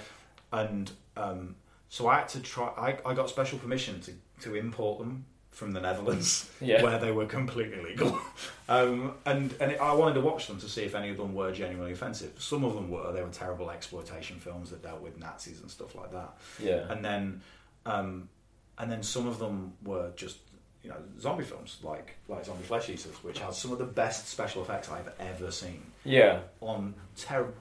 and 0.54 0.90
um, 1.18 1.56
so 1.90 2.08
I 2.08 2.20
had 2.20 2.30
to 2.30 2.40
try. 2.40 2.68
I, 2.78 3.10
I 3.10 3.14
got 3.14 3.30
special 3.30 3.60
permission 3.60 4.00
to, 4.02 4.14
to 4.44 4.56
import 4.56 5.00
them 5.00 5.26
from 5.52 5.74
the 5.74 5.82
Netherlands, 5.82 6.50
Yeah. 6.62 6.82
where 6.84 6.98
they 7.00 7.12
were 7.12 7.26
completely 7.26 7.82
legal. 7.84 8.18
um, 8.70 9.16
and 9.26 9.54
and 9.60 9.74
it, 9.74 9.82
I 9.82 9.94
wanted 9.94 10.14
to 10.16 10.22
watch 10.22 10.48
them 10.48 10.58
to 10.62 10.70
see 10.70 10.84
if 10.84 10.96
any 10.96 11.10
of 11.10 11.18
them 11.18 11.36
were 11.36 11.52
genuinely 11.52 11.92
offensive. 11.92 12.32
Some 12.38 12.64
of 12.64 12.76
them 12.76 12.90
were. 12.90 13.12
They 13.12 13.22
were 13.24 13.30
terrible 13.30 13.70
exploitation 13.70 14.40
films 14.40 14.70
that 14.70 14.82
dealt 14.82 15.02
with 15.02 15.20
Nazis 15.20 15.60
and 15.60 15.70
stuff 15.70 15.96
like 15.96 16.14
that. 16.14 16.38
Yeah. 16.60 16.90
And 16.90 17.04
then, 17.04 17.42
um, 17.86 18.30
and 18.78 18.90
then 18.90 19.04
some 19.04 19.28
of 19.28 19.38
them 19.38 19.74
were 19.84 20.12
just. 20.16 20.38
You 20.86 20.92
know, 20.92 20.98
zombie 21.20 21.44
films 21.44 21.80
like 21.82 22.12
like 22.30 22.46
Zombie 22.46 22.64
Flesh 22.64 22.90
Eaters, 22.90 23.16
which 23.24 23.40
has 23.40 23.58
some 23.58 23.72
of 23.72 23.80
the 23.80 23.86
best 23.86 24.28
special 24.28 24.62
effects 24.62 24.88
I've 24.92 25.10
ever 25.20 25.50
seen 25.50 25.82
Yeah. 26.04 26.42
on 26.62 26.94
terrible, 27.18 27.56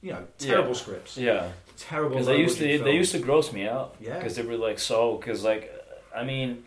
you 0.00 0.12
know, 0.12 0.24
Yeah. 0.38 0.48
terrible 0.52 0.74
scripts, 0.74 1.18
Yeah. 1.18 1.50
terrible. 1.76 2.10
Because 2.16 2.26
they 2.28 2.38
used 2.38 2.56
to, 2.56 2.64
low-budget 2.64 2.84
they 2.86 2.94
used 2.96 3.12
to 3.12 3.18
gross 3.18 3.52
me 3.52 3.68
out. 3.68 3.96
Yeah. 4.00 4.16
Because 4.16 4.34
they 4.36 4.42
were 4.42 4.56
like 4.56 4.78
so. 4.78 5.16
Because 5.18 5.44
like, 5.44 5.70
I 6.16 6.24
mean, 6.24 6.64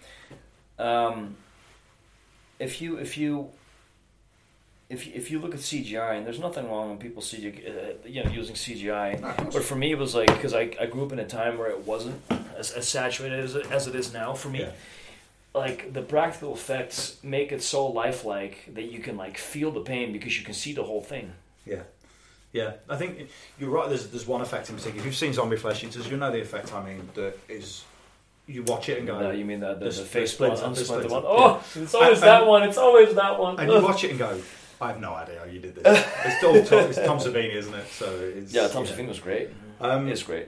um, 0.77 1.35
if 2.59 2.79
you 2.79 2.97
if 2.97 3.17
you 3.17 3.49
if 4.89 5.07
you, 5.07 5.13
if 5.15 5.31
you 5.31 5.39
look 5.39 5.55
at 5.55 5.61
CGI, 5.61 6.17
and 6.17 6.27
there's 6.27 6.39
nothing 6.39 6.69
wrong 6.69 6.89
when 6.89 6.99
people 6.99 7.23
see 7.23 7.39
uh, 7.47 8.07
you 8.07 8.23
know 8.23 8.29
using 8.29 8.53
CGI, 8.55 9.19
but 9.51 9.63
for 9.63 9.75
me 9.75 9.91
it 9.93 9.97
was 9.97 10.13
like 10.13 10.27
because 10.27 10.53
I, 10.53 10.69
I 10.79 10.85
grew 10.85 11.05
up 11.05 11.11
in 11.11 11.17
a 11.17 11.25
time 11.27 11.57
where 11.57 11.69
it 11.71 11.87
wasn't 11.87 12.21
as, 12.55 12.69
as 12.69 12.87
saturated 12.87 13.39
as 13.39 13.55
it, 13.55 13.71
as 13.71 13.87
it 13.87 13.95
is 13.95 14.13
now 14.13 14.35
for 14.35 14.49
me. 14.49 14.59
Yeah. 14.59 14.71
Like 15.55 15.93
the 15.93 16.01
practical 16.01 16.53
effects 16.53 17.17
make 17.23 17.51
it 17.51 17.61
so 17.61 17.85
lifelike 17.87 18.69
that 18.73 18.91
you 18.91 18.99
can 18.99 19.17
like 19.17 19.37
feel 19.37 19.69
the 19.71 19.81
pain 19.81 20.11
because 20.11 20.37
you 20.37 20.43
can 20.43 20.53
see 20.55 20.73
the 20.73 20.83
whole 20.83 21.01
thing. 21.01 21.31
Yeah, 21.65 21.83
yeah. 22.51 22.73
I 22.89 22.95
think 22.95 23.29
you're 23.59 23.69
right. 23.69 23.87
There's 23.87 24.07
there's 24.07 24.25
one 24.25 24.41
effect 24.41 24.69
in 24.69 24.75
particular. 24.75 24.99
If 24.99 25.05
you've 25.05 25.15
seen 25.15 25.31
Zombie 25.33 25.57
Flesh 25.57 25.83
Eaters, 25.83 26.09
you 26.09 26.17
know 26.17 26.31
the 26.31 26.41
effect. 26.41 26.73
I 26.73 26.83
mean, 26.83 27.07
that 27.13 27.37
is 27.47 27.83
you 28.47 28.63
watch 28.63 28.89
it 28.89 28.97
and 28.97 29.05
go. 29.05 29.19
No, 29.19 29.29
you 29.31 29.45
mean 29.45 29.59
the 29.59 29.75
the, 29.75 29.85
The 29.85 29.91
the, 29.91 30.05
face 30.05 30.33
splinter, 30.33 30.55
one, 30.63 30.73
the 30.73 30.79
unsplinter 30.79 31.07
splinter, 31.09 31.27
one? 31.27 31.39
Oh, 31.53 31.63
it's 31.75 31.93
always 31.93 32.17
And- 32.17 32.27
that 32.27 32.47
one. 32.47 32.63
It's 32.63 32.77
always 32.79 33.13
that 33.13 33.39
one. 33.39 33.59
and 33.59 33.71
you 33.71 33.81
watch 33.81 34.03
it 34.03 34.09
and 34.09 34.19
go. 34.19 34.41
I 34.81 34.87
have 34.87 34.99
no 34.99 35.13
idea 35.13 35.37
how 35.39 35.45
you 35.45 35.59
did 35.59 35.75
this. 35.75 36.05
It's 36.25 36.37
still 36.37 36.65
Tom, 36.65 36.89
it's 36.89 36.97
Tom 36.97 37.19
Savini, 37.19 37.53
isn't 37.55 37.73
it? 37.73 37.87
So 37.89 38.05
it's 38.35 38.51
Yeah, 38.51 38.67
Tom 38.67 38.85
Savini 38.85 39.07
was 39.07 39.19
great. 39.19 39.49
Um, 39.79 40.09
it's 40.09 40.23
great. 40.23 40.47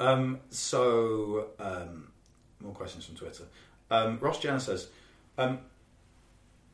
Um, 0.00 0.38
so, 0.50 1.48
um, 1.58 2.08
more 2.60 2.72
questions 2.72 3.04
from 3.04 3.16
Twitter. 3.16 3.44
Um, 3.94 4.18
Ross 4.20 4.38
Jenner 4.40 4.60
says, 4.60 4.88
um, 5.38 5.58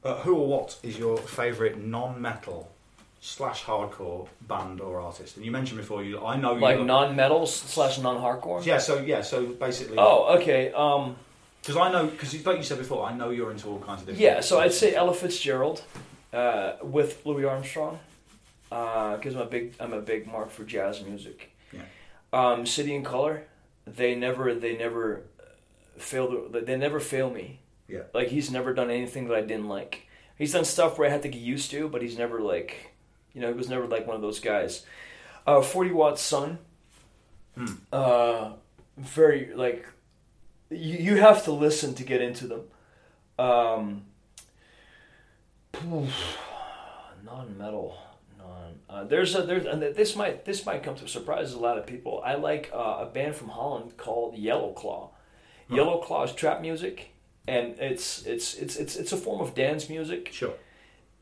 uh, 0.05 0.17
"Who 0.23 0.35
or 0.37 0.47
what 0.47 0.79
is 0.83 0.99
your 0.99 1.17
favourite 1.19 1.79
non-metal 1.79 2.71
slash 3.21 3.65
hardcore 3.65 4.29
band 4.43 4.81
or 4.81 5.01
artist?" 5.01 5.37
And 5.37 5.45
you 5.45 5.51
mentioned 5.51 5.79
before, 5.81 6.03
you 6.03 6.25
I 6.25 6.37
know 6.37 6.55
you 6.55 6.61
Like 6.61 6.79
got- 6.79 6.87
non-metal 6.87 7.47
slash 7.47 7.99
non-hardcore. 7.99 8.65
Yeah, 8.65 8.79
so 8.79 8.99
yeah, 9.01 9.23
so 9.23 9.47
basically, 9.47 9.97
Oh, 9.99 10.37
okay. 10.39 10.73
Um, 10.73 11.17
because 11.61 11.77
I 11.77 11.93
know, 11.93 12.07
because 12.07 12.33
like 12.47 12.57
you 12.57 12.63
said 12.63 12.79
before, 12.79 13.05
I 13.05 13.13
know 13.15 13.29
you're 13.29 13.51
into 13.51 13.69
all 13.69 13.81
kinds 13.81 14.01
of 14.01 14.07
different. 14.07 14.21
yeah. 14.23 14.41
So 14.41 14.59
I'd 14.61 14.73
say 14.73 14.95
Ella 14.95 15.13
Fitzgerald 15.13 15.83
uh, 16.33 16.73
with 16.83 17.21
Louis 17.27 17.45
Armstrong 17.45 17.99
because 18.71 19.35
I'm 19.35 19.43
a 19.43 19.47
big 19.47 19.75
I'm 19.79 19.93
a 19.93 20.01
big 20.01 20.27
mark 20.27 20.51
for 20.51 20.65
jazz 20.65 21.03
music. 21.03 21.51
Yeah. 21.73 21.83
Um, 22.33 22.65
City 22.65 22.97
and 22.97 23.05
Colour, 23.05 23.43
they 23.87 24.15
never 24.15 24.55
they 24.55 24.75
never 24.79 25.23
fail 26.01 26.29
to, 26.29 26.61
they 26.61 26.77
never 26.77 27.01
fail 27.01 27.31
me. 27.31 27.61
Yeah. 27.89 28.03
Like 28.15 28.29
he's 28.29 28.51
never 28.51 28.73
done 28.73 28.91
anything 28.91 29.29
that 29.29 29.37
I 29.37 29.41
didn't 29.41 29.69
like. 29.69 30.07
He's 30.39 30.53
done 30.53 30.65
stuff 30.65 30.99
where 30.99 31.09
I 31.09 31.11
had 31.11 31.23
to 31.23 31.29
get 31.29 31.41
used 31.43 31.71
to, 31.73 31.89
but 31.89 32.03
he's 32.03 32.17
never 32.17 32.41
like, 32.41 32.93
you 33.35 33.41
know, 33.41 33.49
he 33.49 33.55
was 33.55 33.69
never 33.69 33.87
like 33.87 34.07
one 34.07 34.17
of 34.17 34.23
those 34.23 34.41
guys. 34.41 34.87
Uh, 35.47 35.61
Forty 35.61 35.91
Watt 35.91 36.19
Sun. 36.19 36.59
Hmm. 37.57 37.67
Uh, 37.93 38.53
very 38.97 39.53
like, 39.55 39.87
you 40.71 40.99
you 40.99 41.17
have 41.17 41.45
to 41.45 41.53
listen 41.53 41.95
to 41.95 42.05
get 42.05 42.23
into 42.23 42.47
them. 42.47 42.63
Um, 43.39 44.05
non-metal, 47.25 47.99
non. 48.39 48.75
Uh, 48.89 49.05
there's 49.05 49.35
a 49.35 49.43
there's 49.43 49.67
and 49.67 49.83
this 49.83 50.15
might 50.15 50.45
this 50.45 50.65
might 50.65 50.83
come 50.83 50.95
to 50.97 51.09
surprise 51.09 51.53
a 51.53 51.59
lot 51.59 51.77
of 51.77 51.87
people. 51.87 52.23
I 52.25 52.35
like 52.37 52.71
uh, 52.73 52.99
a 53.01 53.07
band 53.07 53.35
from 53.35 53.49
Holland 53.49 53.97
called 53.97 54.37
Yellow 54.37 54.73
Claw. 54.73 55.11
Yellow 55.71 55.99
Claw's 55.99 56.33
trap 56.35 56.61
music, 56.61 57.11
and 57.47 57.75
it's 57.79 58.27
it's 58.27 58.55
it's 58.55 58.77
it's 58.77 58.97
it's 58.97 59.13
a 59.13 59.17
form 59.17 59.41
of 59.41 59.55
dance 59.55 59.89
music. 59.89 60.31
sure. 60.33 60.55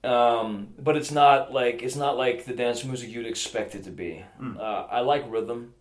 Um, 0.04 0.68
but 0.78 0.96
it's 0.96 1.10
not 1.10 1.52
like 1.52 1.82
it's 1.82 1.96
not 1.96 2.16
like 2.16 2.44
the 2.44 2.54
dance 2.54 2.84
music 2.84 3.10
you'd 3.10 3.26
expect 3.26 3.74
it 3.74 3.84
to 3.84 3.90
be. 3.90 4.24
Mm. 4.40 4.56
Uh, 4.58 4.86
I 4.90 5.00
like 5.00 5.24
rhythm, 5.28 5.74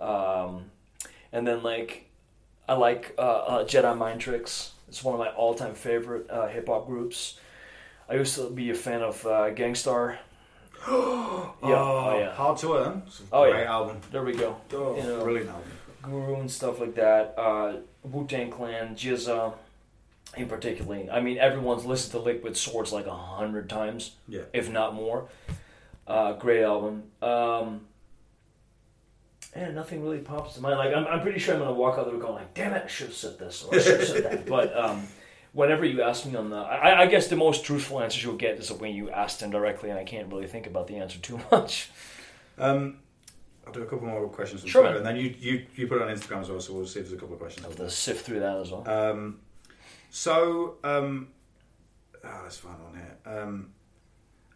um, 0.00 0.66
and 1.32 1.46
then 1.46 1.62
like 1.62 2.08
I 2.68 2.74
like 2.74 3.14
uh, 3.18 3.20
uh, 3.22 3.64
Jedi 3.64 3.96
Mind 3.96 4.20
Tricks. 4.20 4.72
It's 4.88 5.02
one 5.02 5.14
of 5.14 5.18
my 5.18 5.30
all-time 5.30 5.74
favorite 5.74 6.30
uh, 6.30 6.46
hip 6.46 6.68
hop 6.68 6.86
groups. 6.86 7.40
I 8.08 8.14
used 8.14 8.36
to 8.36 8.48
be 8.50 8.70
a 8.70 8.74
fan 8.74 9.02
of 9.02 9.26
uh, 9.26 9.50
Gang 9.50 9.74
Starr. 9.74 10.18
yeah, 10.88 10.92
oh, 10.92 12.16
yeah. 12.20 12.32
Hard 12.34 12.58
to 12.58 12.74
Earn. 12.76 13.02
It's 13.06 13.20
a 13.20 13.22
Oh, 13.32 13.50
great 13.50 13.62
yeah. 13.64 13.72
album. 13.72 13.96
There 14.12 14.22
we 14.22 14.32
go. 14.34 14.56
Oh, 14.72 14.96
You 14.96 15.02
know. 15.02 15.24
brilliant 15.24 15.50
album. 15.50 15.70
Guru 16.02 16.36
and 16.40 16.50
stuff 16.50 16.78
like 16.78 16.94
that. 16.94 17.34
Wu 18.16 18.26
Tang 18.26 18.50
Clan, 18.50 18.94
GZA, 18.96 19.52
in 20.36 20.48
particular. 20.48 21.04
I 21.12 21.20
mean, 21.20 21.38
everyone's 21.38 21.84
listened 21.84 22.12
to 22.12 22.18
Liquid 22.18 22.56
Swords 22.56 22.92
like 22.92 23.06
a 23.06 23.14
hundred 23.14 23.68
times, 23.68 24.12
Yeah. 24.28 24.42
if 24.52 24.70
not 24.70 24.94
more. 24.94 25.28
Uh, 26.06 26.32
great 26.34 26.62
album. 26.62 27.04
Um, 27.20 27.82
and 29.54 29.74
nothing 29.74 30.02
really 30.02 30.18
pops 30.18 30.54
to 30.54 30.60
mind. 30.60 30.78
Like 30.78 30.94
I'm, 30.94 31.06
I'm 31.06 31.20
pretty 31.22 31.38
sure 31.38 31.54
I'm 31.54 31.60
gonna 31.60 31.72
walk 31.72 31.98
out 31.98 32.06
there 32.10 32.18
going 32.18 32.34
like, 32.34 32.54
"Damn 32.54 32.72
it, 32.74 32.82
I 32.84 32.88
should 32.88 33.08
have 33.08 33.16
said 33.16 33.38
this 33.38 33.64
or 33.64 33.74
I 33.74 33.78
should 33.78 34.00
have 34.00 34.08
said 34.08 34.24
that." 34.24 34.46
But 34.48 34.76
um, 34.76 35.06
whenever 35.52 35.84
you 35.84 36.02
ask 36.02 36.26
me 36.26 36.36
on 36.36 36.50
the, 36.50 36.56
I, 36.56 37.02
I 37.02 37.06
guess 37.06 37.28
the 37.28 37.36
most 37.36 37.64
truthful 37.64 38.00
answers 38.00 38.22
you'll 38.22 38.36
get 38.36 38.58
is 38.58 38.70
when 38.72 38.94
you 38.94 39.10
ask 39.10 39.38
them 39.38 39.50
directly, 39.50 39.90
and 39.90 39.98
I 39.98 40.04
can't 40.04 40.28
really 40.30 40.46
think 40.46 40.66
about 40.66 40.86
the 40.88 40.96
answer 40.96 41.18
too 41.18 41.40
much. 41.50 41.90
Um, 42.58 42.98
I'll 43.66 43.72
do 43.72 43.82
a 43.82 43.86
couple 43.86 44.06
more 44.06 44.28
questions 44.28 44.62
on 44.62 44.68
Sure, 44.68 44.82
Twitter, 44.82 44.98
and 44.98 45.06
then 45.06 45.16
you, 45.16 45.34
you 45.38 45.66
you 45.74 45.86
put 45.88 45.96
it 46.00 46.02
on 46.02 46.08
Instagram 46.14 46.40
as 46.42 46.48
well. 46.50 46.60
So 46.60 46.72
we'll 46.74 46.86
see 46.86 47.00
if 47.00 47.06
there's 47.06 47.16
a 47.18 47.20
couple 47.20 47.34
of 47.34 47.40
questions. 47.40 47.66
I'll 47.66 47.72
have 47.84 47.92
sift 47.92 48.24
through 48.24 48.40
that 48.40 48.56
as 48.58 48.70
well. 48.70 48.88
Um, 48.88 49.40
so, 50.10 50.76
um, 50.84 51.28
ah, 52.24 52.40
let's 52.44 52.58
find 52.58 52.76
one 52.82 52.94
here. 52.94 53.16
Um, 53.38 53.68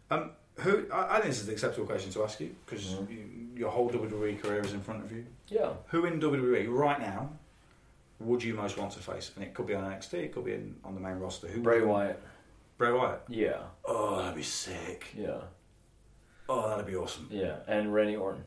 um, 0.09 0.31
who? 0.55 0.85
I, 0.91 1.07
I 1.09 1.13
think 1.15 1.25
this 1.25 1.41
is 1.41 1.47
an 1.47 1.53
acceptable 1.53 1.85
question 1.85 2.11
to 2.11 2.23
ask 2.23 2.39
you 2.39 2.55
because 2.65 2.85
Mm-hmm. 2.85 3.11
you, 3.11 3.25
your 3.55 3.69
whole 3.69 3.89
WWE 3.89 4.41
career 4.41 4.61
is 4.61 4.73
in 4.73 4.81
front 4.81 5.03
of 5.03 5.11
you. 5.11 5.25
yeah. 5.49 5.71
Who 5.87 6.05
in 6.05 6.19
WWE 6.19 6.67
right 6.69 6.99
now 6.99 7.29
would 8.19 8.41
you 8.43 8.53
most 8.53 8.77
want 8.77 8.91
to 8.93 8.99
face? 8.99 9.31
And 9.35 9.43
it 9.43 9.53
could 9.53 9.67
be 9.67 9.75
on 9.75 9.83
NXT, 9.83 10.13
it 10.13 10.33
could 10.33 10.45
be 10.45 10.53
in, 10.53 10.75
on 10.83 10.95
the 10.95 11.01
main 11.01 11.15
roster. 11.17 11.47
Who? 11.47 11.61
Bray 11.61 11.81
Wyatt. 11.81 12.19
Bray 12.77 12.91
Wyatt. 12.91 13.21
Yeah. 13.27 13.57
Oh, 13.85 14.19
that'd 14.19 14.35
be 14.35 14.41
sick. 14.43 15.07
Yeah. 15.17 15.41
Oh, 16.49 16.69
that'd 16.69 16.85
be 16.87 16.95
awesome. 16.95 17.27
Yeah. 17.29 17.57
And 17.67 17.93
Randy 17.93 18.15
Orton. 18.15 18.43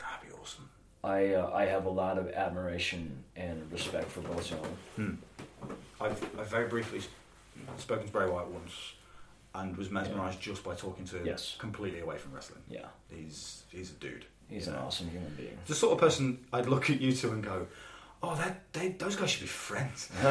That'd 0.00 0.28
be 0.28 0.34
awesome. 0.40 0.68
I 1.04 1.34
uh, 1.34 1.50
I 1.54 1.66
have 1.66 1.86
a 1.86 1.90
lot 1.90 2.18
of 2.18 2.28
admiration 2.30 3.24
and 3.36 3.70
respect 3.72 4.10
for 4.10 4.20
both 4.20 4.46
gentlemen. 4.48 5.18
I've, 6.00 6.22
I've 6.38 6.48
very 6.50 6.68
briefly 6.68 7.00
spoken 7.78 8.06
to 8.06 8.12
Bray 8.12 8.28
Wyatt 8.28 8.48
once 8.48 8.72
and 9.54 9.76
was 9.76 9.90
mesmerised 9.90 10.40
just 10.40 10.62
by 10.64 10.74
talking 10.74 11.04
to 11.06 11.18
him 11.18 11.26
Yes. 11.26 11.56
completely 11.58 12.00
away 12.00 12.16
from 12.16 12.32
wrestling. 12.32 12.62
Yeah. 12.68 12.86
He's 13.10 13.64
he's 13.70 13.90
a 13.90 13.94
dude. 13.94 14.24
He's 14.48 14.66
an 14.68 14.74
awesome 14.76 15.10
human 15.10 15.32
being. 15.36 15.56
The 15.66 15.74
sort 15.74 15.92
of 15.92 15.98
person 16.00 16.38
I'd 16.52 16.66
look 16.66 16.90
at 16.90 17.00
you 17.00 17.12
two 17.12 17.30
and 17.32 17.42
go, 17.42 17.66
"Oh, 18.22 18.34
that 18.36 18.72
they, 18.72 18.88
those 18.88 19.14
guys 19.16 19.30
should 19.30 19.42
be 19.42 19.46
friends." 19.46 20.08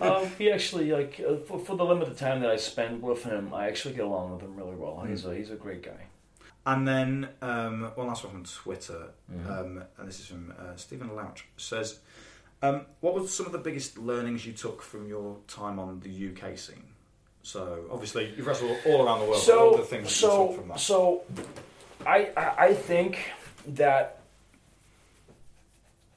um, 0.00 0.26
he 0.38 0.50
actually 0.50 0.90
like 0.92 1.20
uh, 1.26 1.36
for, 1.46 1.58
for 1.58 1.76
the 1.76 1.84
limited 1.84 2.16
time 2.18 2.40
that 2.40 2.50
I 2.50 2.56
spend 2.56 3.02
with 3.02 3.24
him, 3.24 3.52
I 3.54 3.68
actually 3.68 3.94
get 3.94 4.04
along 4.04 4.32
with 4.32 4.42
him 4.42 4.56
really 4.56 4.74
well. 4.76 5.04
He's 5.08 5.24
a 5.24 5.34
he's 5.34 5.50
a 5.50 5.54
great 5.56 5.82
guy. 5.82 6.06
And 6.64 6.86
then 6.86 7.28
um, 7.40 7.90
one 7.96 8.06
last 8.06 8.24
one 8.24 8.32
from 8.32 8.44
Twitter, 8.44 9.08
um, 9.48 9.82
and 9.98 10.08
this 10.08 10.20
is 10.20 10.26
from 10.26 10.52
uh, 10.56 10.76
Stephen 10.76 11.14
Louch. 11.16 11.44
Says, 11.56 11.98
um, 12.62 12.86
"What 13.00 13.14
were 13.14 13.26
some 13.26 13.46
of 13.46 13.52
the 13.52 13.58
biggest 13.58 13.98
learnings 13.98 14.46
you 14.46 14.52
took 14.52 14.80
from 14.80 15.08
your 15.08 15.38
time 15.48 15.80
on 15.80 15.98
the 16.00 16.28
UK 16.28 16.56
scene?" 16.56 16.84
So 17.42 17.86
obviously 17.90 18.32
you've 18.36 18.46
wrestled 18.46 18.76
all 18.86 19.04
around 19.04 19.20
the 19.20 19.26
world. 19.26 19.42
so 19.42 19.70
all 19.70 19.76
the 19.76 19.82
things 19.82 20.04
that 20.04 20.26
you 20.26 20.30
so 20.30 20.46
took 20.46 20.56
from 20.58 20.68
that. 20.68 20.78
so 20.80 21.22
I, 22.06 22.30
I 22.36 22.66
I 22.66 22.74
think 22.74 23.18
that 23.66 24.20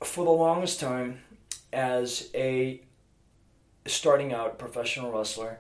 for 0.04 0.24
the 0.24 0.32
longest 0.32 0.80
time 0.80 1.22
as 1.74 2.30
a 2.36 2.82
starting 3.88 4.34
out 4.34 4.60
professional 4.60 5.12
wrestler 5.12 5.58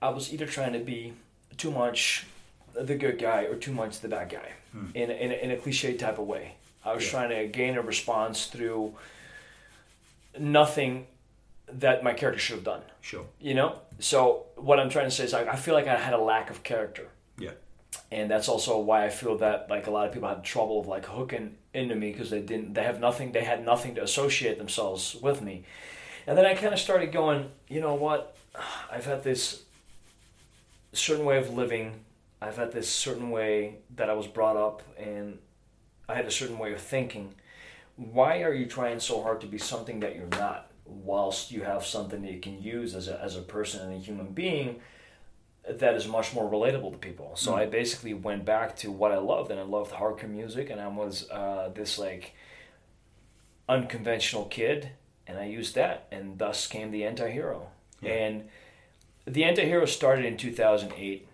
I 0.00 0.08
was 0.08 0.32
either 0.32 0.46
trying 0.46 0.72
to 0.72 0.78
be 0.78 1.12
too 1.58 1.70
much 1.70 2.26
the 2.74 2.94
good 2.94 3.18
guy 3.18 3.42
or 3.42 3.54
too 3.56 3.72
much 3.72 4.00
the 4.00 4.08
bad 4.08 4.30
guy. 4.30 4.50
Hmm. 4.72 4.86
In, 4.94 5.10
a- 5.10 5.14
in, 5.14 5.32
in 5.32 5.50
a 5.50 5.56
cliche 5.56 5.96
type 5.96 6.18
of 6.18 6.26
way. 6.26 6.54
I 6.84 6.94
was 6.94 7.04
Yeah. 7.04 7.10
trying 7.10 7.28
to 7.30 7.46
gain 7.46 7.76
a 7.76 7.82
response 7.82 8.46
through 8.46 8.94
nothing 10.38 11.06
that 11.72 12.02
my 12.02 12.12
character 12.12 12.38
should 12.40 12.56
have 12.56 12.64
done. 12.64 12.82
Sure. 13.00 13.24
you 13.40 13.54
know? 13.54 13.78
So 13.98 14.46
what 14.56 14.78
i'm 14.80 14.88
trying 14.90 15.06
to 15.06 15.10
say 15.10 15.24
is 15.24 15.34
I, 15.34 15.42
I 15.44 15.56
feel 15.56 15.74
like 15.74 15.86
i 15.88 15.96
had 15.96 16.12
a 16.14 16.18
lack 16.18 16.50
of 16.50 16.62
character. 16.62 17.08
Yeah. 17.38 17.50
and 18.10 18.30
that's 18.30 18.48
also 18.48 18.78
why 18.78 19.04
I 19.06 19.10
feel 19.10 19.38
that 19.38 19.68
like 19.70 19.86
a 19.86 19.90
lot 19.90 20.06
of 20.06 20.12
people 20.12 20.28
had 20.28 20.44
trouble 20.44 20.80
of 20.80 20.86
like 20.86 21.04
hooking 21.06 21.56
into 21.74 21.94
me 21.94 22.12
because 22.12 22.30
they 22.30 22.40
didn't 22.40 22.74
they 22.74 22.82
have 22.82 23.00
nothing 23.00 23.32
they 23.32 23.44
had 23.44 23.64
nothing 23.64 23.94
to 23.96 24.02
associate 24.02 24.58
themselves 24.58 25.16
with 25.22 25.40
me, 25.42 25.64
and 26.26 26.36
then 26.36 26.44
I 26.46 26.54
kind 26.54 26.72
of 26.74 26.80
started 26.80 27.12
going 27.12 27.50
you 27.68 27.80
know 27.80 27.94
what? 27.94 28.36
I've 28.90 29.06
had 29.06 29.24
this 29.24 29.62
certain 30.92 31.24
way 31.24 31.38
of 31.38 31.52
living 31.54 32.00
I've 32.42 32.56
had 32.56 32.72
this 32.72 32.88
certain 32.88 33.30
way 33.30 33.76
that 33.94 34.10
I 34.10 34.14
was 34.14 34.26
brought 34.26 34.56
up 34.56 34.82
and 34.98 35.38
I 36.08 36.14
had 36.14 36.26
a 36.26 36.30
certain 36.30 36.58
way 36.58 36.72
of 36.72 36.80
thinking 36.80 37.34
why 37.96 38.42
are 38.42 38.52
you 38.52 38.66
trying 38.66 39.00
so 39.00 39.22
hard 39.22 39.40
to 39.42 39.46
be 39.46 39.58
something 39.58 40.00
that 40.00 40.16
you're 40.16 40.26
not 40.26 40.70
whilst 40.84 41.52
you 41.52 41.62
have 41.62 41.86
something 41.86 42.22
that 42.22 42.32
you 42.32 42.40
can 42.40 42.60
use 42.60 42.94
as 42.94 43.06
a, 43.06 43.20
as 43.22 43.36
a 43.36 43.42
person 43.42 43.80
and 43.82 43.94
a 43.94 44.04
human 44.04 44.26
being 44.32 44.80
that 45.68 45.94
is 45.94 46.08
much 46.08 46.34
more 46.34 46.50
relatable 46.50 46.92
to 46.92 46.98
people. 46.98 47.32
So 47.36 47.54
I 47.54 47.66
basically 47.66 48.14
went 48.14 48.44
back 48.44 48.74
to 48.78 48.90
what 48.90 49.12
I 49.12 49.18
loved, 49.18 49.52
and 49.52 49.60
I 49.60 49.62
loved 49.62 49.92
hardcore 49.92 50.28
music, 50.28 50.70
and 50.70 50.80
I 50.80 50.88
was 50.88 51.30
uh, 51.30 51.70
this 51.72 52.00
like 52.00 52.34
unconventional 53.68 54.46
kid, 54.46 54.90
and 55.28 55.38
I 55.38 55.44
used 55.44 55.76
that, 55.76 56.08
and 56.10 56.36
thus 56.36 56.66
came 56.66 56.90
the 56.90 57.04
anti-hero. 57.04 57.68
And 58.02 58.48
the 59.24 59.44
anti-hero 59.44 59.86
started 59.86 60.24
in 60.24 60.36
2008 60.36 61.28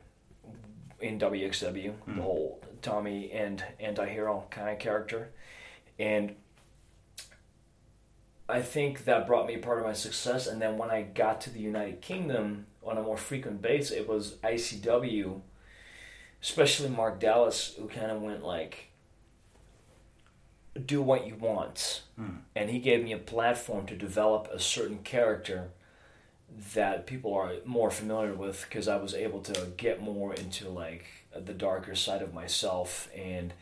in 1.01 1.19
WXW, 1.19 1.73
the 2.07 2.13
hmm. 2.13 2.21
whole 2.21 2.61
Tommy 2.83 3.31
and 3.33 3.65
anti-hero 3.81 4.45
kind 4.51 4.71
of 4.71 4.79
character, 4.79 5.31
and 5.99 6.35
I 8.49 8.63
think 8.63 9.05
that 9.05 9.27
brought 9.27 9.47
me 9.47 9.59
part 9.59 9.79
of 9.79 9.85
my 9.85 9.93
success. 9.93 10.47
And 10.47 10.61
then 10.63 10.79
when 10.79 10.91
I 10.91 11.03
got 11.03 11.41
to 11.43 11.51
the 11.51 11.61
United 11.61 12.01
Kingdom 12.01 12.67
on 12.83 12.97
a 12.97 13.03
more 13.03 13.19
frequent 13.19 13.61
basis, 13.61 13.91
it 13.91 14.09
was 14.09 14.37
ICW, 14.43 15.41
especially 16.43 16.89
Mark 16.89 17.21
Dallas, 17.21 17.75
who 17.79 17.89
kind 17.89 18.11
of 18.11 18.23
went 18.23 18.43
like, 18.43 18.91
do 20.87 21.03
what 21.03 21.27
you 21.27 21.35
want. 21.35 22.03
Hmm. 22.17 22.39
And 22.57 22.71
he 22.71 22.79
gave 22.79 23.05
me 23.05 23.13
a 23.13 23.19
platform 23.19 23.87
to 23.87 23.97
develop 23.97 24.49
a 24.51 24.59
certain 24.59 24.99
character 24.99 25.71
that 26.75 27.07
people 27.07 27.35
are 27.35 27.53
more 27.65 27.91
familiar 27.91 28.35
with 28.35 28.67
because 28.69 28.89
I 28.89 28.97
was 28.97 29.15
able 29.15 29.41
to 29.43 29.69
get 29.77 30.03
more 30.03 30.35
into 30.35 30.69
like 30.69 31.05
the 31.35 31.53
darker 31.53 31.95
side 31.95 32.23
of 32.23 32.35
myself 32.35 33.09
and 33.15 33.53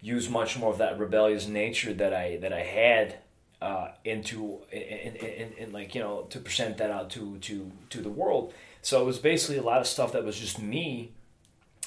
use 0.00 0.28
much 0.28 0.58
more 0.58 0.70
of 0.70 0.78
that 0.78 0.98
rebellious 0.98 1.46
nature 1.46 1.94
that 1.94 2.12
I 2.12 2.36
that 2.38 2.52
I 2.52 2.60
had 2.60 3.16
uh, 3.60 3.92
into 4.04 4.58
in, 4.70 4.80
in, 4.80 5.16
in, 5.16 5.52
in 5.52 5.72
like 5.72 5.94
you 5.94 6.00
know 6.00 6.22
to 6.30 6.40
present 6.40 6.78
that 6.78 6.90
out 6.90 7.10
to 7.10 7.38
to 7.38 7.70
to 7.90 8.00
the 8.00 8.10
world. 8.10 8.52
So 8.82 9.00
it 9.00 9.04
was 9.04 9.18
basically 9.18 9.58
a 9.58 9.62
lot 9.62 9.80
of 9.80 9.86
stuff 9.86 10.12
that 10.12 10.24
was 10.24 10.38
just 10.38 10.60
me, 10.60 11.12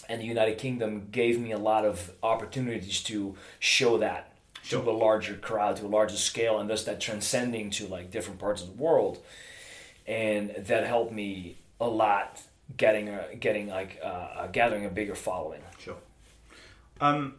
and 0.08 0.22
the 0.22 0.26
United 0.26 0.58
Kingdom 0.58 1.10
gave 1.12 1.40
me 1.40 1.52
a 1.52 1.58
lot 1.58 1.86
of 1.86 2.12
opportunities 2.24 3.04
to 3.04 3.36
show 3.60 3.98
that 3.98 4.32
to 4.70 4.80
a 4.80 4.92
larger 4.92 5.36
crowd, 5.36 5.76
to 5.76 5.86
a 5.86 5.88
larger 5.88 6.16
scale, 6.16 6.58
and 6.58 6.70
thus 6.70 6.86
that 6.86 7.00
transcending 7.00 7.70
to 7.72 7.88
like 7.88 8.10
different 8.10 8.40
parts 8.40 8.62
of 8.62 8.68
the 8.68 8.82
world 8.82 9.20
and 10.08 10.50
that 10.68 10.86
helped 10.86 11.12
me 11.12 11.58
a 11.80 11.88
lot 11.88 12.42
getting 12.78 13.10
a, 13.10 13.36
getting 13.40 13.68
like 13.68 14.00
uh, 14.04 14.08
uh, 14.08 14.48
gathering 14.48 14.86
a 14.86 14.90
bigger 14.90 15.16
following. 15.16 15.62
Sure. 15.80 15.96
Um, 17.02 17.36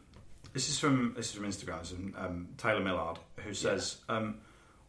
this 0.52 0.68
is 0.68 0.78
from 0.78 1.14
this 1.16 1.26
is 1.30 1.32
from 1.32 1.44
Instagram. 1.47 1.80
It's 1.80 1.90
from, 1.90 2.14
um, 2.18 2.48
Taylor 2.59 2.80
Millard 2.80 3.18
who 3.44 3.52
says, 3.55 3.98
um, 4.09 4.38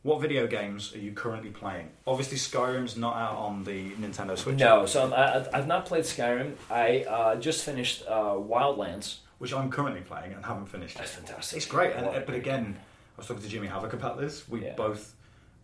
"What 0.03 0.21
video 0.21 0.47
games 0.47 0.93
are 0.95 0.99
you 0.99 1.11
currently 1.11 1.49
playing? 1.49 1.89
Obviously, 2.05 2.37
Skyrim's 2.37 2.97
not 2.97 3.15
out 3.15 3.35
on 3.37 3.63
the 3.63 3.91
Nintendo 3.91 4.37
Switch. 4.37 4.57
No, 4.57 4.85
so 4.85 5.03
I'm, 5.05 5.13
I, 5.13 5.45
I've 5.53 5.67
not 5.67 5.85
played 5.85 6.03
Skyrim. 6.03 6.53
I 6.69 7.03
uh, 7.07 7.35
just 7.35 7.63
finished 7.65 8.03
uh, 8.07 8.33
Wildlands. 8.33 9.17
which 9.39 9.53
I'm 9.53 9.69
currently 9.69 10.01
playing 10.01 10.33
and 10.33 10.45
haven't 10.45 10.67
finished. 10.67 10.97
That's 10.97 11.11
fantastic. 11.11 11.57
It's 11.57 11.65
great, 11.65 11.93
and, 11.95 12.25
but 12.25 12.35
again, 12.35 12.77
I 12.79 13.17
was 13.17 13.27
talking 13.27 13.43
to 13.43 13.49
Jimmy 13.49 13.67
Havoc 13.67 13.93
about 13.93 14.19
this. 14.19 14.47
We 14.49 14.65
Yeah. 14.65 14.73
both. 14.75 15.13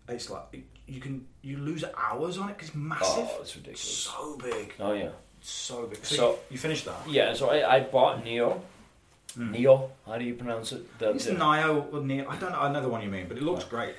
It's 0.09 0.29
like 0.29 0.63
you 0.87 0.99
can 0.99 1.25
you 1.41 1.57
lose 1.57 1.83
hours 1.97 2.37
on 2.37 2.49
it 2.49 2.57
because 2.57 2.69
it's 2.69 2.77
massive. 2.77 3.27
Oh, 3.29 3.37
it's 3.41 3.55
ridiculous. 3.55 3.81
So 3.81 4.37
big, 4.37 4.73
Oh 4.79 4.93
yeah, 4.93 5.09
so 5.41 5.85
big. 5.87 6.03
So, 6.05 6.15
So- 6.15 6.31
you, 6.31 6.37
you 6.51 6.57
finished 6.57 6.85
that? 6.85 6.97
yeah. 7.09 7.33
So 7.33 7.49
I, 7.49 7.75
I 7.75 7.79
bought 7.81 8.23
Neo. 8.23 8.61
Hmm. 9.35 9.51
Neo, 9.51 9.89
how 10.05 10.17
do 10.17 10.25
you 10.25 10.35
pronounce 10.35 10.73
it? 10.73 10.99
The- 10.99 11.11
It's 11.11 11.25
the- 11.25 11.31
Nio 11.35 11.91
or 11.93 12.01
Neo. 12.01 12.27
I 12.29 12.35
don't 12.37 12.51
know. 12.51 12.59
I 12.59 12.71
know 12.71 12.81
the 12.81 12.89
one 12.89 13.01
you 13.01 13.09
mean, 13.09 13.27
but 13.27 13.37
it 13.37 13.43
looks 13.43 13.63
great. 13.63 13.95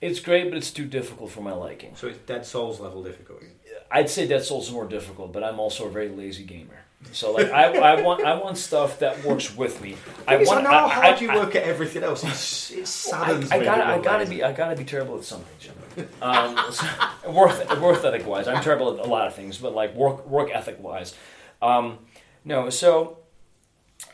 it's 0.00 0.20
great, 0.20 0.48
but 0.48 0.56
it's 0.56 0.70
too 0.70 0.86
difficult 0.86 1.30
for 1.30 1.42
my 1.42 1.52
liking. 1.52 1.94
So 1.96 2.06
it's 2.06 2.18
Dark 2.18 2.44
Souls 2.44 2.80
level 2.80 3.02
difficulty. 3.02 3.48
I'd 3.90 4.08
say 4.08 4.26
Dark 4.26 4.42
Souls 4.44 4.68
is 4.68 4.72
more 4.72 4.86
difficult, 4.86 5.32
but 5.32 5.44
I'm 5.44 5.60
also 5.60 5.86
a 5.86 5.90
very 5.90 6.08
lazy 6.08 6.44
gamer. 6.44 6.81
So 7.10 7.32
like 7.32 7.50
I, 7.50 7.76
I 7.76 8.00
want 8.02 8.24
I 8.24 8.34
want 8.34 8.56
stuff 8.56 9.00
that 9.00 9.22
works 9.24 9.54
with 9.56 9.82
me. 9.82 9.96
I 10.26 10.36
Because 10.36 10.48
I, 10.48 10.54
want 10.54 10.64
know 10.64 10.70
how 10.70 10.88
hard 10.88 11.16
I- 11.16 11.18
you 11.20 11.30
I- 11.30 11.36
work 11.36 11.54
at 11.56 11.64
everything 11.64 12.02
else. 12.02 12.24
It's, 12.24 12.70
it 12.70 12.80
I, 12.80 12.84
saddens 12.84 13.52
I 13.52 13.58
me. 13.58 13.64
gotta, 13.64 13.80
that 13.82 13.88
I 13.88 13.98
gotta 14.02 14.26
be, 14.26 14.42
I 14.42 14.52
gotta 14.52 14.76
be 14.76 14.84
terrible 14.84 15.18
at 15.18 15.24
something, 15.24 15.48
Jim. 15.58 15.74
Um, 16.22 16.58
so- 16.72 16.86
worth, 17.30 17.80
worth 17.80 18.04
ethic 18.04 18.26
wise, 18.26 18.48
I'm 18.48 18.62
terrible 18.62 18.98
at 18.98 19.04
a 19.04 19.08
lot 19.08 19.26
of 19.26 19.34
things, 19.34 19.58
but 19.58 19.74
like 19.74 19.94
work, 19.94 20.26
work 20.26 20.50
ethic 20.50 20.78
wise, 20.82 21.14
um, 21.60 21.98
no. 22.46 22.70
So, 22.70 23.18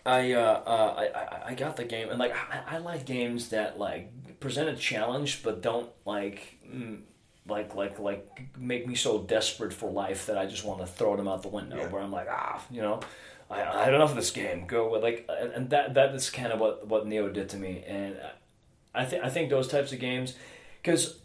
I, 0.05 0.33
uh, 0.33 0.63
uh, 0.67 0.95
I, 0.99 1.05
I, 1.19 1.43
I 1.51 1.55
got 1.55 1.77
the 1.77 1.85
game, 1.85 2.09
and 2.11 2.19
like 2.19 2.35
I, 2.35 2.77
I 2.77 2.79
like 2.79 3.05
games 3.07 3.51
that 3.51 3.79
like 3.79 4.41
present 4.41 4.69
a 4.69 4.75
challenge, 4.75 5.43
but 5.45 5.63
don't 5.63 5.89
like, 6.05 6.59
mm, 6.69 7.01
like, 7.49 7.75
like, 7.75 7.99
like 7.99 8.49
make 8.59 8.87
me 8.87 8.95
so 8.95 9.19
desperate 9.23 9.73
for 9.73 9.91
life 9.91 10.27
that 10.27 10.39
I 10.39 10.47
just 10.47 10.65
want 10.65 10.81
to 10.81 10.87
throw 10.87 11.17
them 11.17 11.29
out 11.29 11.43
the 11.43 11.49
window. 11.49 11.77
Yeah. 11.77 11.89
Where 11.89 12.03
I'm 12.03 12.13
like, 12.13 12.29
ah, 12.31 12.63
you 12.71 12.83
know. 12.83 13.01
I, 13.51 13.63
I 13.63 13.85
had 13.85 13.95
enough 13.95 14.11
of 14.11 14.17
this 14.17 14.31
game. 14.31 14.67
Go 14.67 14.91
with 14.91 15.03
like, 15.03 15.27
and, 15.29 15.51
and 15.53 15.71
that 15.71 15.95
that 15.95 16.15
is 16.15 16.29
kind 16.29 16.53
of 16.53 16.61
what 16.61 16.87
what 16.87 17.07
Neo 17.07 17.31
did 17.31 17.49
to 17.51 17.57
me, 17.57 17.83
and 17.87 18.19
I 18.95 19.07
think 19.07 19.25
I 19.25 19.31
think 19.31 19.49
those 19.49 19.69
types 19.69 19.91
of 19.91 19.99
games, 20.01 20.35
because 20.83 21.17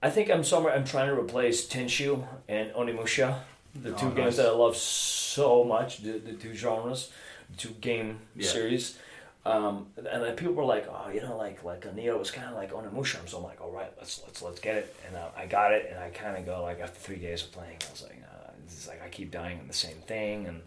I 0.00 0.10
think 0.10 0.30
I'm 0.30 0.44
somewhere. 0.44 0.72
I'm 0.72 0.84
trying 0.84 1.08
to 1.08 1.18
replace 1.20 1.66
Tenchu 1.66 2.24
and 2.48 2.70
Onimusha, 2.70 3.40
the 3.74 3.90
two 3.92 4.06
Oh, 4.06 4.10
games 4.10 4.36
that 4.36 4.46
I 4.46 4.50
love 4.52 4.76
so 4.76 5.64
much. 5.64 6.02
The, 6.04 6.12
the 6.18 6.34
two 6.34 6.54
genres, 6.54 7.10
the 7.50 7.56
two 7.56 7.70
game 7.80 8.20
Yeah. 8.36 8.48
series. 8.48 8.96
Um, 9.46 9.86
and 9.96 10.22
then 10.22 10.34
people 10.34 10.54
were 10.54 10.64
like, 10.64 10.86
"Oh, 10.90 11.08
you 11.14 11.20
know, 11.22 11.36
like 11.36 11.62
like 11.62 11.84
a 11.84 11.92
Neo 11.92 12.18
was 12.18 12.30
kind 12.30 12.48
of 12.48 12.54
like 12.54 12.72
Onimusha. 12.72 13.28
So 13.28 13.38
I'm 13.38 13.44
like, 13.44 13.60
"All 13.60 13.70
right, 13.70 13.92
let's 13.98 14.20
let's 14.24 14.42
let's 14.42 14.60
get 14.60 14.76
it." 14.76 14.96
And 15.06 15.16
uh, 15.16 15.28
I 15.36 15.46
got 15.46 15.72
it, 15.72 15.88
and 15.90 15.98
I 15.98 16.10
kind 16.10 16.36
of 16.36 16.44
go 16.44 16.62
like 16.62 16.80
after 16.80 16.98
three 16.98 17.16
days 17.16 17.42
of 17.44 17.52
playing, 17.52 17.76
I 17.88 17.90
was 17.92 18.02
like, 18.02 18.22
uh, 18.24 18.50
"This 18.64 18.78
is 18.78 18.88
like 18.88 19.02
I 19.04 19.08
keep 19.08 19.30
dying 19.30 19.60
on 19.60 19.66
the 19.68 19.72
same 19.74 19.98
thing." 20.06 20.46
And 20.46 20.62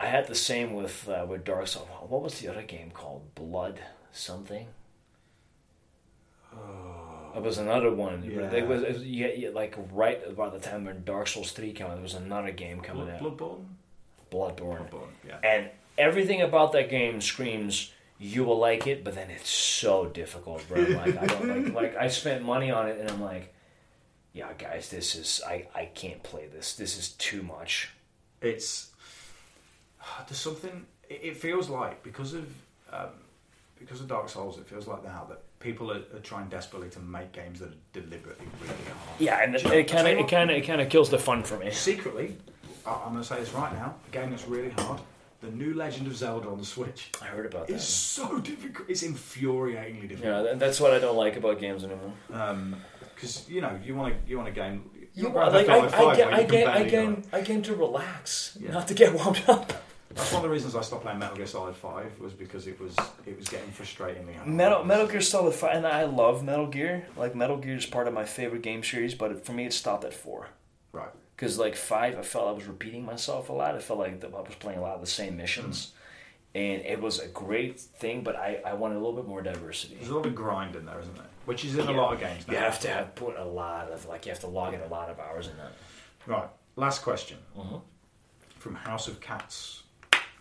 I 0.00 0.06
had 0.06 0.26
the 0.26 0.34
same 0.34 0.72
with 0.74 1.08
uh, 1.08 1.26
with 1.28 1.44
Dark 1.44 1.66
Souls. 1.68 1.88
What 2.08 2.22
was 2.22 2.38
the 2.40 2.48
other 2.48 2.62
game 2.62 2.90
called? 2.92 3.22
Blood 3.34 3.80
something. 4.12 4.66
Oh, 6.54 7.32
It 7.36 7.42
was 7.42 7.58
another 7.58 7.90
one. 7.92 8.22
Yeah. 8.24 8.50
It 8.50 8.66
was, 8.66 8.82
it 8.82 8.94
was 8.94 9.04
yeah, 9.04 9.28
yeah, 9.36 9.50
like 9.50 9.74
right 9.92 10.20
about 10.26 10.52
the 10.54 10.58
time 10.58 10.84
when 10.86 11.04
Dark 11.04 11.28
Souls 11.28 11.52
three 11.52 11.72
came 11.72 11.86
out. 11.86 11.94
There 11.94 12.02
was 12.02 12.14
another 12.14 12.50
game 12.52 12.80
coming 12.80 13.04
Blood, 13.04 13.14
out, 13.16 13.38
Bloodborne. 13.38 13.64
Bloodborne, 14.30 14.90
Bloodborne. 14.90 15.08
Yeah. 15.26 15.38
and 15.44 15.70
everything 15.98 16.42
about 16.42 16.72
that 16.72 16.90
game 16.90 17.20
screams 17.20 17.92
you 18.18 18.44
will 18.44 18.58
like 18.58 18.86
it, 18.86 19.04
but 19.04 19.14
then 19.14 19.30
it's 19.30 19.50
so 19.50 20.06
difficult, 20.06 20.66
bro. 20.68 20.80
Like 20.82 21.18
I 21.18 21.26
don't 21.26 21.48
like 21.48 21.74
like 21.82 21.96
I 21.96 22.08
spent 22.08 22.42
money 22.44 22.70
on 22.70 22.88
it, 22.88 22.98
and 22.98 23.10
I'm 23.10 23.20
like, 23.20 23.52
yeah, 24.32 24.48
guys, 24.56 24.88
this 24.88 25.14
is 25.14 25.42
I 25.46 25.66
I 25.74 25.86
can't 25.86 26.22
play 26.22 26.46
this. 26.46 26.74
This 26.76 26.98
is 26.98 27.10
too 27.10 27.42
much. 27.42 27.90
it's 28.40 28.90
there's 30.28 30.38
something 30.38 30.86
it 31.08 31.36
feels 31.36 31.68
like 31.68 32.02
because 32.02 32.32
of 32.34 32.46
um, 32.92 33.10
because 33.78 34.00
of 34.00 34.08
Dark 34.08 34.28
Souls 34.28 34.58
it 34.58 34.66
feels 34.66 34.86
like 34.86 35.04
now 35.04 35.26
that 35.28 35.42
people 35.60 35.90
are, 35.92 36.02
are 36.14 36.20
trying 36.22 36.48
desperately 36.48 36.88
to 36.90 37.00
make 37.00 37.32
games 37.32 37.60
that 37.60 37.68
are 37.70 37.74
deliberately 37.92 38.46
really 38.60 38.74
hard 38.74 39.20
Yeah, 39.20 39.42
and 39.42 39.52
Do 39.52 39.58
it 39.58 39.62
you 39.64 39.68
know- 39.70 39.76
it 39.76 39.88
kind 39.88 40.08
of 40.08 40.18
it 40.18 40.28
kind 40.28 40.50
of 40.50 40.56
it 40.56 40.60
kind 40.66 40.80
of 40.80 40.88
kills 40.88 41.10
the 41.10 41.18
fun 41.18 41.42
for 41.42 41.58
me. 41.58 41.70
secretly 41.70 42.36
I'm 42.86 43.12
going 43.12 43.16
to 43.16 43.24
say 43.24 43.40
this 43.40 43.52
right 43.52 43.72
now 43.72 43.94
a 44.08 44.10
game 44.12 44.30
that's 44.30 44.46
really 44.48 44.70
hard 44.70 45.00
the 45.46 45.52
new 45.52 45.72
Legend 45.74 46.06
of 46.08 46.16
Zelda 46.16 46.48
on 46.48 46.58
the 46.58 46.64
Switch 46.64 47.10
I 47.22 47.26
heard 47.26 47.46
about 47.46 47.70
is 47.70 47.76
It's 47.76 47.84
so 47.84 48.38
difficult 48.40 48.88
it's 48.90 49.02
infuriatingly 49.02 50.02
Yeah, 50.02 50.08
difficult 50.08 50.44
that- 50.44 50.58
that's 50.58 50.80
what 50.80 50.92
I 50.92 50.98
don't 50.98 51.16
like 51.16 51.36
about 51.36 51.60
games 51.60 51.84
anymore. 51.84 52.12
Um, 52.32 52.76
because 53.14 53.48
you 53.48 53.60
know 53.60 53.78
you 53.84 53.94
want 53.94 54.14
to 54.14 54.30
you 54.30 54.36
want 54.36 54.48
a 54.48 54.52
game 54.52 54.90
You 55.14 55.30
Grand 55.30 55.52
like 55.54 55.66
Theft 55.66 55.94
I, 55.94 55.98
Auto 56.02 56.10
I, 56.10 56.16
get, 56.16 56.32
I 56.32 56.42
get, 56.42 56.66
I 56.68 56.82
get. 56.84 57.24
I 57.32 57.40
get 57.40 57.64
to 57.64 57.74
relax, 57.74 58.58
Yeah. 58.60 58.72
not 58.72 58.88
to 58.88 58.94
get 58.94 59.14
wound 59.14 59.42
up. 59.48 59.72
that's 60.14 60.30
one 60.32 60.38
of 60.40 60.42
the 60.48 60.48
reasons 60.56 60.74
I 60.76 60.82
stopped 60.82 61.02
playing 61.02 61.18
Metal 61.18 61.36
Gear 61.36 61.46
Solid 61.46 61.74
5 61.76 62.18
was 62.20 62.32
because 62.32 62.66
it 62.66 62.78
was 62.80 62.94
it 63.26 63.36
was 63.38 63.48
getting 63.48 63.70
frustratingly 63.70 64.34
hard 64.36 64.48
Metal 64.48 64.84
Metal 64.84 65.06
Gear 65.06 65.20
Solid 65.20 65.54
Five, 65.54 65.76
and 65.76 65.86
I 65.86 66.04
love 66.04 66.42
Metal 66.44 66.66
Gear. 66.66 67.06
Like 67.16 67.34
Metal 67.34 67.56
Gear 67.56 67.76
is 67.76 67.86
part 67.86 68.06
of 68.08 68.14
my 68.14 68.24
favorite 68.24 68.62
game 68.62 68.82
series, 68.82 69.14
but 69.14 69.44
for 69.46 69.52
me, 69.52 69.64
it 69.66 69.72
stopped 69.72 70.04
at 70.04 70.12
four. 70.14 70.48
right 70.92 71.10
Because 71.36 71.58
like 71.58 71.76
five, 71.76 72.18
I 72.18 72.22
felt 72.22 72.48
I 72.48 72.52
was 72.52 72.64
repeating 72.64 73.04
myself 73.04 73.50
a 73.50 73.52
lot. 73.52 73.74
I 73.74 73.78
felt 73.78 73.98
like 73.98 74.24
I 74.24 74.26
was 74.26 74.54
playing 74.58 74.78
a 74.78 74.82
lot 74.82 74.94
of 74.94 75.02
the 75.02 75.06
same 75.06 75.36
missions, 75.36 75.92
and 76.54 76.80
it 76.82 77.00
was 77.00 77.18
a 77.18 77.28
great 77.28 77.78
thing. 77.78 78.22
But 78.22 78.36
I, 78.36 78.60
I 78.64 78.72
wanted 78.72 78.94
a 78.94 78.98
little 79.00 79.12
bit 79.12 79.26
more 79.26 79.42
diversity. 79.42 79.96
There's 79.96 80.08
a 80.08 80.16
lot 80.16 80.26
of 80.26 80.34
grind 80.34 80.76
in 80.76 80.86
there, 80.86 80.98
isn't 80.98 81.14
there? 81.14 81.26
Which 81.44 81.64
is 81.64 81.76
in 81.76 81.86
a 81.86 81.92
lot 81.92 82.14
of 82.14 82.20
games 82.20 82.48
now. 82.48 82.54
You 82.54 82.60
have 82.60 82.80
to 82.80 82.88
have 82.88 83.14
put 83.14 83.36
a 83.36 83.44
lot 83.44 83.90
of 83.90 84.06
like 84.06 84.24
you 84.24 84.32
have 84.32 84.40
to 84.40 84.46
log 84.46 84.72
in 84.72 84.80
a 84.80 84.86
lot 84.86 85.10
of 85.10 85.20
hours 85.20 85.48
in 85.48 85.56
that. 85.58 85.72
Right. 86.26 86.48
Last 86.76 87.02
question. 87.02 87.38
Mm-hmm. 87.56 87.76
From 88.58 88.74
House 88.74 89.08
of 89.08 89.20
Cats. 89.20 89.82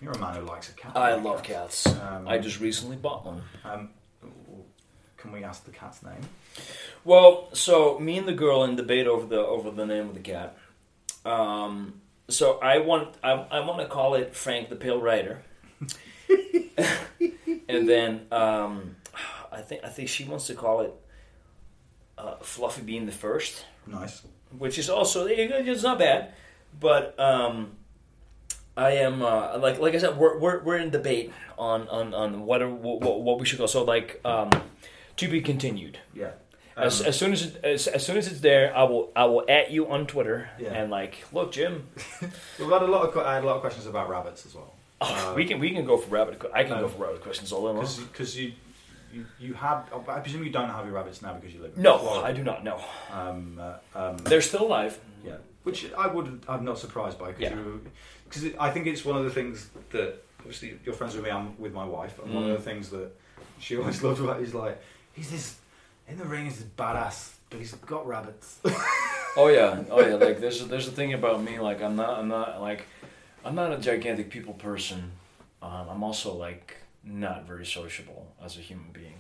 You're 0.02 0.14
a 0.14 0.20
man 0.20 0.36
who 0.36 0.42
likes 0.42 0.70
a 0.70 0.74
cat. 0.74 0.92
I 0.96 1.16
love 1.16 1.42
cats. 1.44 1.88
Um, 1.88 2.28
I 2.28 2.38
just 2.38 2.60
recently 2.60 2.98
bought 2.98 3.26
one. 3.26 3.42
Um, 3.64 3.90
can 5.18 5.32
we 5.32 5.44
ask 5.44 5.64
the 5.64 5.72
cat's 5.72 6.04
name? 6.04 6.22
Well, 7.04 7.50
so 7.54 7.98
me 8.00 8.18
and 8.18 8.28
the 8.28 8.34
girl 8.34 8.64
in 8.64 8.76
debate 8.76 9.08
over 9.08 9.26
the 9.26 9.40
over 9.40 9.72
the 9.72 9.86
name 9.86 10.10
of 10.10 10.14
the 10.14 10.20
cat. 10.20 10.58
Um, 11.26 12.02
so 12.30 12.60
I 12.60 12.80
want 12.80 13.16
I, 13.24 13.32
I 13.32 13.60
want 13.62 13.80
to 13.80 13.88
call 13.88 14.16
it 14.16 14.36
Frank 14.36 14.70
the 14.70 14.76
Pale 14.76 15.02
Rider, 15.02 15.42
and 17.70 17.88
then 17.90 18.28
um, 18.32 18.96
I 19.52 19.62
think 19.62 19.84
I 19.84 19.90
think 19.90 20.10
she 20.10 20.24
wants 20.24 20.48
to 20.48 20.56
call 20.56 20.82
it 20.82 20.94
uh, 22.18 22.36
Fluffy 22.38 22.82
Bean 22.82 23.06
the 23.06 23.12
First, 23.12 23.66
Nice. 23.86 24.22
which 24.58 24.78
is 24.78 24.90
also 24.90 25.26
it's 25.28 25.84
not 25.84 26.00
bad, 26.00 26.34
but 26.80 27.20
um, 27.20 27.72
I 28.78 28.92
am 28.92 29.22
uh, 29.22 29.58
like 29.58 29.80
like 29.80 29.96
I 29.96 30.00
said 30.00 30.18
we're, 30.18 30.38
we're, 30.38 30.64
we're 30.64 30.78
in 30.78 30.90
debate 30.90 31.32
on 31.58 31.88
on 31.88 32.14
on 32.14 32.46
what, 32.46 32.62
are, 32.62 32.70
what 32.70 33.22
what 33.22 33.40
we 33.40 33.46
should 33.46 33.60
go. 33.60 33.66
So 33.66 33.84
like 33.84 34.20
um, 34.26 34.50
to 35.18 35.28
be 35.28 35.42
continued. 35.42 36.00
Yeah. 36.14 36.32
As, 36.78 37.00
Um, 37.02 37.08
as 37.08 37.18
soon 37.18 37.32
as, 37.32 37.42
it, 37.46 37.64
as 37.64 37.88
as 37.88 38.06
soon 38.06 38.18
as 38.18 38.28
it's 38.28 38.42
there, 38.42 38.76
I 38.76 38.84
will 38.84 39.12
I 39.16 39.26
will 39.26 39.46
at 39.48 39.72
you 39.72 39.88
on 39.90 40.06
Twitter 40.08 40.50
Yeah. 40.60 40.74
and 40.74 40.92
like, 40.92 41.24
look, 41.32 41.52
Jim, 41.54 41.88
We've 42.60 42.70
had 42.70 42.82
a 42.82 42.88
lot 42.88 43.08
of. 43.08 43.18
I 43.18 43.36
had 43.36 43.44
a 43.44 43.48
lot 43.48 43.56
of 43.56 43.62
questions 43.62 43.86
about 43.86 44.10
rabbits 44.10 44.46
as 44.46 44.54
well. 44.56 44.74
oh, 45.02 45.34
we 45.36 45.46
can 45.46 45.60
we 45.60 45.72
can 45.72 45.86
go 45.86 45.98
for 45.98 46.10
rabbit. 46.10 46.42
I 46.54 46.64
can 46.64 46.78
go 46.80 46.86
um, 46.86 46.92
for 46.92 47.04
rabbit 47.06 47.22
questions 47.22 47.52
all 47.54 47.70
in 47.70 47.78
long. 47.78 47.88
Because 48.12 48.38
you, 48.38 48.52
you 49.14 49.26
you 49.40 49.54
had. 49.54 49.84
I 50.10 50.20
presume 50.20 50.44
you 50.44 50.50
don't 50.52 50.70
have 50.70 50.86
your 50.86 50.96
rabbits 50.96 51.22
now 51.22 51.34
because 51.34 51.54
you 51.56 51.62
live. 51.62 51.76
in 51.78 51.82
No, 51.82 51.98
Florida. 51.98 52.28
I 52.28 52.32
do 52.34 52.44
not 52.44 52.64
know. 52.66 52.80
Um, 53.12 53.60
uh, 53.62 53.78
um, 54.00 54.18
They're 54.18 54.42
still 54.42 54.64
alive. 54.64 55.00
Yeah, 55.26 55.38
which 55.64 55.90
I 55.98 56.08
would. 56.08 56.44
I'm 56.50 56.66
not 56.66 56.78
surprised 56.78 57.18
by 57.18 57.30
Yeah. 57.40 57.56
because 57.56 57.80
because 58.28 58.44
I 58.60 58.70
think 58.72 58.88
it's 58.88 59.06
one 59.06 59.18
of 59.18 59.24
the 59.24 59.32
things 59.32 59.70
that 59.92 60.22
obviously 60.40 60.78
you're 60.84 60.94
friends 60.96 61.16
with 61.16 61.24
me. 61.24 61.32
I'm 61.32 61.58
with 61.58 61.74
my 61.74 61.86
wife, 61.86 62.20
and 62.22 62.34
one 62.34 62.44
Mm. 62.46 62.52
of 62.52 62.58
the 62.64 62.70
things 62.70 62.90
that 62.90 63.10
she 63.60 63.78
always 63.78 64.04
loved 64.06 64.20
about 64.20 64.42
is 64.42 64.54
like 64.54 64.78
he's 65.14 65.30
this 65.32 65.56
in 66.08 66.18
the 66.18 66.26
ring. 66.26 66.46
He's 66.46 66.62
badass, 66.64 67.32
but 67.50 67.60
he's 67.60 67.74
got 67.74 68.08
rabbits. 68.08 68.60
Oh 69.38 69.50
yeah, 69.50 69.84
oh 69.92 70.00
yeah. 70.00 70.16
Like 70.16 70.40
there's 70.40 70.62
a, 70.62 70.64
there's 70.66 70.88
a 70.88 70.92
thing 70.92 71.12
about 71.12 71.44
me. 71.44 71.60
Like 71.60 71.84
I'm 71.84 71.98
not 71.98 72.18
I'm 72.20 72.30
not 72.30 72.62
like 72.62 72.86
I'm 73.44 73.54
not 73.54 73.74
a 73.74 73.78
gigantic 73.78 74.30
people 74.30 74.54
person. 74.54 75.12
Um, 75.62 75.88
I'm 75.90 76.04
also 76.06 76.34
like 76.34 76.78
not 77.04 77.46
very 77.46 77.66
sociable 77.66 78.28
as 78.42 78.56
a 78.56 78.62
human 78.62 78.86
being. 78.94 79.16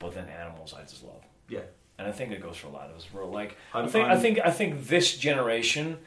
But 0.00 0.12
then 0.12 0.28
animals, 0.28 0.74
I 0.76 0.82
just 0.82 1.04
love. 1.04 1.22
yeah, 1.48 1.60
and 1.98 2.08
I 2.08 2.10
think 2.10 2.32
it 2.32 2.42
goes 2.42 2.56
for 2.56 2.66
a 2.66 2.70
lot 2.70 2.90
of 2.90 2.96
us. 2.96 3.06
We're 3.12 3.24
like, 3.26 3.56
i 3.72 3.78
I'm- 3.78 3.88
think, 3.88 4.06
i 4.06 4.10
I'm- 4.10 4.20
think, 4.20 4.38
I 4.44 4.50
think 4.50 4.88
this 4.88 5.16
generation 5.16 5.98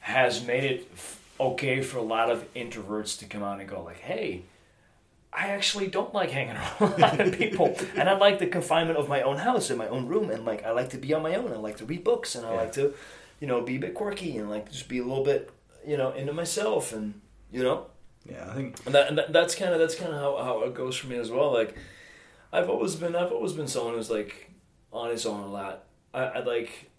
has 0.00 0.44
made 0.44 0.64
it 0.64 0.88
f- 0.92 1.20
okay 1.38 1.82
for 1.82 1.98
a 1.98 2.02
lot 2.02 2.32
of 2.32 2.52
introverts 2.54 3.16
to 3.20 3.26
come 3.26 3.44
out 3.44 3.60
and 3.60 3.68
go 3.68 3.80
like, 3.84 4.00
"Hey, 4.00 4.42
I 5.40 5.48
actually 5.50 5.86
don't 5.86 6.12
like 6.12 6.30
hanging 6.30 6.56
around 6.80 6.92
a 6.94 6.96
lot 6.98 7.20
of 7.20 7.38
people, 7.38 7.76
and 7.96 8.08
I 8.08 8.14
like 8.18 8.38
the 8.40 8.48
confinement 8.48 8.98
of 8.98 9.08
my 9.08 9.22
own 9.22 9.36
house 9.36 9.70
and 9.70 9.78
my 9.78 9.88
own 9.88 10.06
room, 10.06 10.30
and 10.30 10.44
like 10.44 10.64
I 10.64 10.72
like 10.72 10.90
to 10.90 10.98
be 10.98 11.14
on 11.14 11.22
my 11.22 11.34
own. 11.36 11.52
I 11.52 11.56
like 11.56 11.76
to 11.78 11.84
read 11.86 12.02
books, 12.02 12.34
and 12.34 12.44
I 12.44 12.50
Yeah. 12.50 12.60
like 12.62 12.72
to, 12.72 12.94
you 13.40 13.46
know, 13.46 13.60
be 13.60 13.76
a 13.76 13.78
bit 13.78 13.94
quirky 13.94 14.36
and 14.38 14.50
like 14.50 14.70
just 14.72 14.88
be 14.88 14.98
a 14.98 15.04
little 15.04 15.24
bit, 15.24 15.50
you 15.86 15.96
know, 15.96 16.10
into 16.12 16.32
myself, 16.32 16.92
and 16.92 17.20
you 17.52 17.62
know, 17.62 17.86
yeah. 18.28 18.50
I 18.50 18.54
think 18.54 18.76
and, 18.84 18.94
that, 18.94 19.08
and 19.08 19.18
that, 19.18 19.32
that's 19.32 19.54
kind 19.54 19.72
of 19.72 19.78
that's 19.78 19.94
kind 19.94 20.12
of 20.12 20.20
how, 20.20 20.42
how 20.44 20.62
it 20.64 20.74
goes 20.74 20.96
for 20.96 21.06
me 21.06 21.16
as 21.16 21.30
well. 21.30 21.52
Like, 21.52 21.76
I've 22.52 22.68
always 22.68 22.96
been 22.96 23.14
I've 23.14 23.32
always 23.32 23.52
been 23.52 23.68
someone 23.68 23.94
who's 23.94 24.10
like 24.10 24.50
on 24.92 25.10
his 25.10 25.24
own 25.24 25.40
a 25.40 25.46
lot. 25.46 25.84
I, 26.12 26.20
I 26.24 26.40
like, 26.40 26.90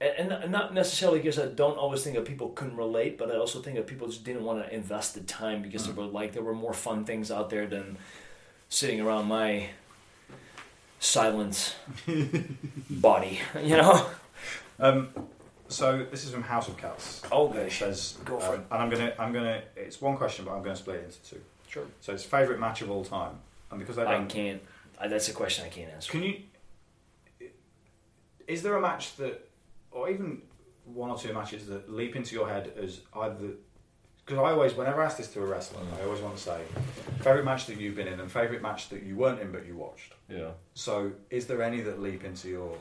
and, 0.00 0.32
and 0.32 0.52
not 0.52 0.74
necessarily 0.74 1.18
because 1.20 1.38
I 1.38 1.46
don't 1.46 1.78
always 1.78 2.02
think 2.04 2.16
that 2.16 2.24
people 2.24 2.50
couldn't 2.50 2.76
relate, 2.76 3.16
but 3.18 3.30
I 3.30 3.36
also 3.36 3.60
think 3.62 3.76
that 3.76 3.86
people 3.86 4.06
just 4.08 4.24
didn't 4.24 4.44
want 4.44 4.64
to 4.64 4.74
invest 4.74 5.14
the 5.14 5.20
time 5.20 5.62
because 5.62 5.86
there 5.86 5.94
were 5.94 6.04
like 6.04 6.32
there 6.32 6.42
were 6.42 6.54
more 6.54 6.74
fun 6.74 7.04
things 7.04 7.30
out 7.30 7.48
there 7.50 7.66
than 7.66 7.96
sitting 8.68 9.00
around 9.00 9.26
my 9.26 9.68
silent 11.00 11.76
body. 12.90 13.40
You 13.62 13.76
know. 13.78 14.06
um, 14.78 15.08
so. 15.68 16.04
This 16.10 16.24
is 16.24 16.30
from 16.30 16.42
House 16.42 16.68
of 16.68 16.76
Cats. 16.76 17.22
Oh, 17.32 17.52
It 17.52 17.72
says, 17.72 18.18
Go 18.24 18.38
for 18.38 18.54
um, 18.54 18.60
it. 18.60 18.66
and 18.70 18.82
I'm 18.82 18.90
gonna, 18.90 19.12
I'm 19.18 19.32
gonna. 19.32 19.62
It's 19.76 20.00
one 20.00 20.16
question, 20.16 20.44
but 20.44 20.52
I'm 20.52 20.62
gonna 20.62 20.76
split 20.76 20.96
it 20.96 21.04
into 21.04 21.22
two. 21.36 21.40
Sure. 21.68 21.84
So 22.00 22.12
it's 22.12 22.22
favorite 22.24 22.60
match 22.60 22.82
of 22.82 22.90
all 22.90 23.04
time, 23.04 23.34
and 23.70 23.78
because 23.80 23.98
I 23.98 24.04
I 24.06 24.12
don't, 24.12 24.28
can't. 24.28 24.62
I, 25.00 25.08
that's 25.08 25.28
a 25.28 25.32
question 25.32 25.64
I 25.64 25.68
can't 25.68 25.90
answer. 25.92 26.12
Can 26.12 26.22
you? 26.22 26.40
Is 28.46 28.62
there 28.62 28.76
a 28.76 28.80
match 28.80 29.16
that, 29.16 29.45
or 29.96 30.10
even 30.10 30.42
one 30.84 31.10
or 31.10 31.18
two 31.18 31.32
matches 31.32 31.66
that 31.66 31.90
leap 31.92 32.14
into 32.16 32.34
your 32.34 32.48
head 32.48 32.72
as 32.80 33.00
either? 33.14 33.50
Because 34.24 34.38
I 34.38 34.50
always, 34.50 34.74
whenever 34.74 35.02
I 35.02 35.06
ask 35.06 35.16
this 35.16 35.28
to 35.34 35.40
a 35.42 35.46
wrestler, 35.46 35.80
I 36.00 36.04
always 36.04 36.20
want 36.20 36.36
to 36.36 36.42
say 36.42 36.60
favorite 37.20 37.44
match 37.44 37.66
that 37.66 37.78
you've 37.78 37.94
been 37.94 38.08
in 38.08 38.18
and 38.20 38.30
favorite 38.30 38.60
match 38.60 38.88
that 38.88 39.02
you 39.04 39.16
weren't 39.16 39.40
in 39.40 39.52
but 39.52 39.64
you 39.66 39.76
watched. 39.76 40.14
Yeah. 40.28 40.50
So, 40.74 41.12
is 41.30 41.46
there 41.46 41.62
any 41.62 41.80
that 41.82 42.00
leap 42.02 42.24
into 42.24 42.48
your? 42.48 42.76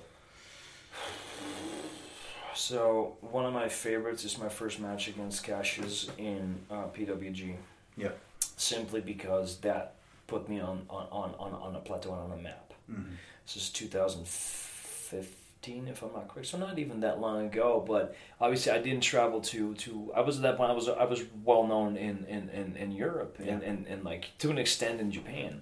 So 2.56 3.18
one 3.22 3.46
of 3.46 3.54
my 3.54 3.68
favorites 3.68 4.24
is 4.24 4.38
my 4.40 4.50
first 4.50 4.80
match 4.80 5.08
against 5.08 5.44
Cassius 5.44 6.10
in 6.18 6.56
uh, 6.72 6.86
PWG, 6.96 7.56
Yeah. 7.98 8.10
simply 8.58 9.02
because 9.02 9.58
that 9.60 9.96
put 10.28 10.48
me 10.50 10.60
on 10.62 10.86
on, 10.90 11.06
on, 11.12 11.36
on, 11.38 11.54
on 11.54 11.76
a 11.76 11.80
plateau 11.80 12.14
and 12.14 12.22
on 12.32 12.40
a 12.40 12.42
map. 12.42 12.74
Mm-hmm. 12.90 13.12
This 13.46 13.58
is 13.58 13.70
2015, 13.72 15.36
if 15.68 16.02
I'm 16.04 16.14
not 16.14 16.28
correct. 16.28 16.48
So 16.48 16.58
not 16.58 16.80
even 16.80 17.00
that 17.02 17.20
long 17.20 17.46
ago. 17.46 17.84
But 17.86 18.16
obviously, 18.40 18.72
I 18.72 18.80
didn't 18.80 19.02
travel 19.02 19.42
to 19.42 19.74
to. 19.76 20.12
I 20.16 20.22
was 20.22 20.38
at 20.38 20.44
that 20.44 20.58
point. 20.58 20.72
I 20.72 20.74
was 20.74 20.88
I 20.90 21.06
was 21.06 21.24
well 21.44 21.66
known 21.68 21.98
in 21.98 22.26
in, 22.26 22.50
in, 22.50 22.76
in 22.76 22.92
Europe 22.92 23.38
and, 23.40 23.48
Yeah. 23.48 23.70
and 23.70 23.88
and 23.88 24.04
like 24.04 24.32
to 24.40 24.50
an 24.52 24.58
extent 24.58 25.02
in 25.02 25.12
Japan. 25.12 25.62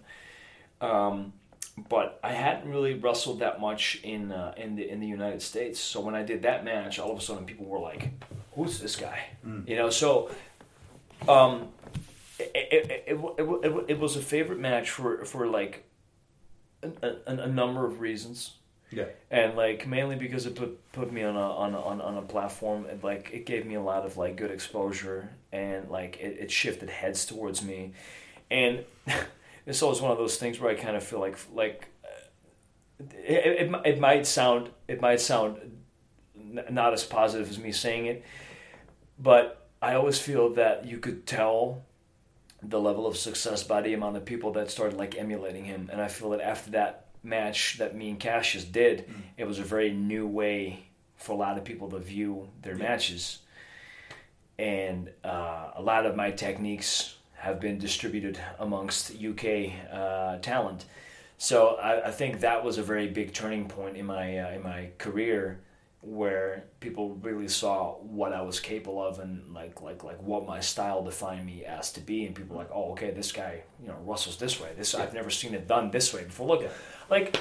Um, 0.82 1.34
but 1.90 2.20
I 2.24 2.34
hadn't 2.34 2.70
really 2.70 2.94
wrestled 2.94 3.40
that 3.40 3.60
much 3.60 4.00
in 4.04 4.32
uh, 4.32 4.54
in 4.58 4.76
the 4.76 4.88
in 4.90 5.00
the 5.00 5.08
United 5.08 5.42
States. 5.42 5.80
So 5.80 6.02
when 6.02 6.16
I 6.16 6.24
did 6.24 6.44
that 6.44 6.64
match, 6.64 7.00
all 7.00 7.12
of 7.12 7.18
a 7.18 7.22
sudden 7.22 7.46
people 7.46 7.66
were 7.66 7.80
like, 7.80 8.10
"Who's 8.56 8.80
this 8.80 8.96
guy?" 8.96 9.20
You 9.66 9.76
know. 9.78 9.90
So, 9.90 10.30
um, 11.28 11.70
it, 12.40 12.52
it, 12.54 12.92
it, 12.92 13.04
it, 13.08 13.66
it, 13.66 13.86
it 13.88 14.00
was 14.00 14.16
a 14.18 14.22
favorite 14.22 14.60
match 14.60 14.90
for 14.92 15.26
for 15.26 15.48
like 15.48 15.86
a, 16.84 16.90
a, 17.26 17.34
a 17.44 17.48
number 17.48 17.86
of 17.88 18.02
reasons 18.02 18.56
Yeah. 18.96 19.06
and 19.32 19.56
like 19.56 19.88
mainly 19.88 20.16
because 20.16 20.46
it 20.46 20.56
put 20.56 20.92
put 20.92 21.12
me 21.12 21.24
on 21.24 21.36
a 21.36 21.40
on 21.40 21.74
a, 21.74 21.80
on, 21.80 22.18
a 22.18 22.22
platform 22.22 22.86
and 22.86 23.04
like 23.04 23.32
it 23.34 23.46
gave 23.46 23.66
me 23.66 23.76
a 23.76 23.82
lot 23.82 24.06
of 24.06 24.18
like 24.18 24.36
good 24.36 24.52
exposure 24.52 25.30
and 25.52 25.90
like 25.90 26.18
it, 26.20 26.38
it 26.40 26.52
shifted 26.52 26.90
heads 26.90 27.26
towards 27.26 27.64
me 27.64 27.94
and 28.52 28.86
it's 29.66 29.82
always 29.82 30.02
one 30.02 30.12
of 30.12 30.18
those 30.18 30.38
things 30.38 30.60
where 30.60 30.72
I 30.72 30.76
kind 30.76 30.96
of 30.96 31.04
feel 31.04 31.20
like 31.20 31.38
like 31.54 31.88
it, 33.00 33.72
it, 33.74 33.76
it 33.86 34.00
might 34.00 34.28
sound 34.28 34.70
it 34.88 35.02
might 35.02 35.20
sound 35.20 35.58
n- 36.36 36.66
not 36.70 36.94
as 36.94 37.04
positive 37.04 37.50
as 37.50 37.58
me 37.58 37.72
saying 37.72 38.06
it 38.06 38.24
but 39.18 39.68
I 39.82 39.96
always 39.96 40.20
feel 40.20 40.54
that 40.54 40.86
you 40.86 41.00
could 41.00 41.26
tell 41.26 41.84
the 42.62 42.80
level 42.80 43.06
of 43.06 43.18
success 43.18 43.64
by 43.64 43.82
the 43.82 43.94
amount 43.94 44.16
of 44.18 44.26
people 44.26 44.54
that 44.54 44.72
started 44.72 44.98
like 44.98 45.18
emulating 45.18 45.66
him 45.66 45.90
and 45.92 46.02
I 46.02 46.08
feel 46.08 46.30
that 46.30 46.42
after 46.42 46.72
that 46.72 47.03
match 47.24 47.78
that 47.78 47.96
me 47.96 48.10
and 48.10 48.20
Cassius 48.20 48.66
did 48.66 49.10
it 49.38 49.46
was 49.46 49.60
a 49.60 49.64
very 49.64 49.92
new 49.92 50.28
way 50.28 50.86
for 51.16 51.32
a 51.32 51.36
lot 51.36 51.58
of 51.58 51.64
people 51.64 51.90
to 51.90 52.00
view 52.00 52.50
their 52.62 52.76
matches 52.76 53.40
and 54.60 55.10
uh, 55.24 55.72
a 55.76 55.82
lot 55.82 56.06
of 56.06 56.16
my 56.16 56.32
techniques 56.32 57.16
have 57.34 57.60
been 57.60 57.78
distributed 57.78 58.40
amongst 58.60 59.12
UK 59.22 59.74
uh, 59.92 60.38
talent. 60.38 60.86
So 61.38 61.76
I, 61.76 62.08
I 62.08 62.12
think 62.12 62.40
that 62.40 62.64
was 62.64 62.78
a 62.78 62.84
very 62.84 63.08
big 63.08 63.34
turning 63.34 63.68
point 63.68 63.98
in 63.98 64.06
my 64.06 64.38
uh, 64.38 64.52
in 64.52 64.64
my 64.64 64.92
career, 64.98 65.60
where 66.02 66.66
people 66.80 67.16
really 67.16 67.48
saw 67.50 67.96
what 67.96 68.32
I 68.32 68.42
was 68.42 68.60
capable 68.60 69.04
of 69.04 69.20
and 69.20 69.54
like 69.54 69.82
like 69.82 70.04
like 70.04 70.22
what 70.22 70.46
my 70.46 70.62
style 70.62 71.04
defined 71.04 71.46
me 71.46 71.66
as 71.66 71.92
to 71.94 72.00
be, 72.00 72.26
and 72.26 72.34
people 72.34 72.56
were 72.56 72.64
like, 72.64 72.72
oh 72.74 72.92
okay, 72.92 73.12
this 73.12 73.32
guy 73.32 73.64
you 73.82 73.88
know 73.90 73.98
wrestles 74.06 74.38
this 74.38 74.62
way. 74.62 74.70
This 74.78 74.96
I've 74.96 75.14
never 75.14 75.30
seen 75.30 75.54
it 75.54 75.68
done 75.68 75.92
this 75.92 76.14
way 76.14 76.24
before. 76.24 76.48
Look, 76.48 76.70
like 77.14 77.38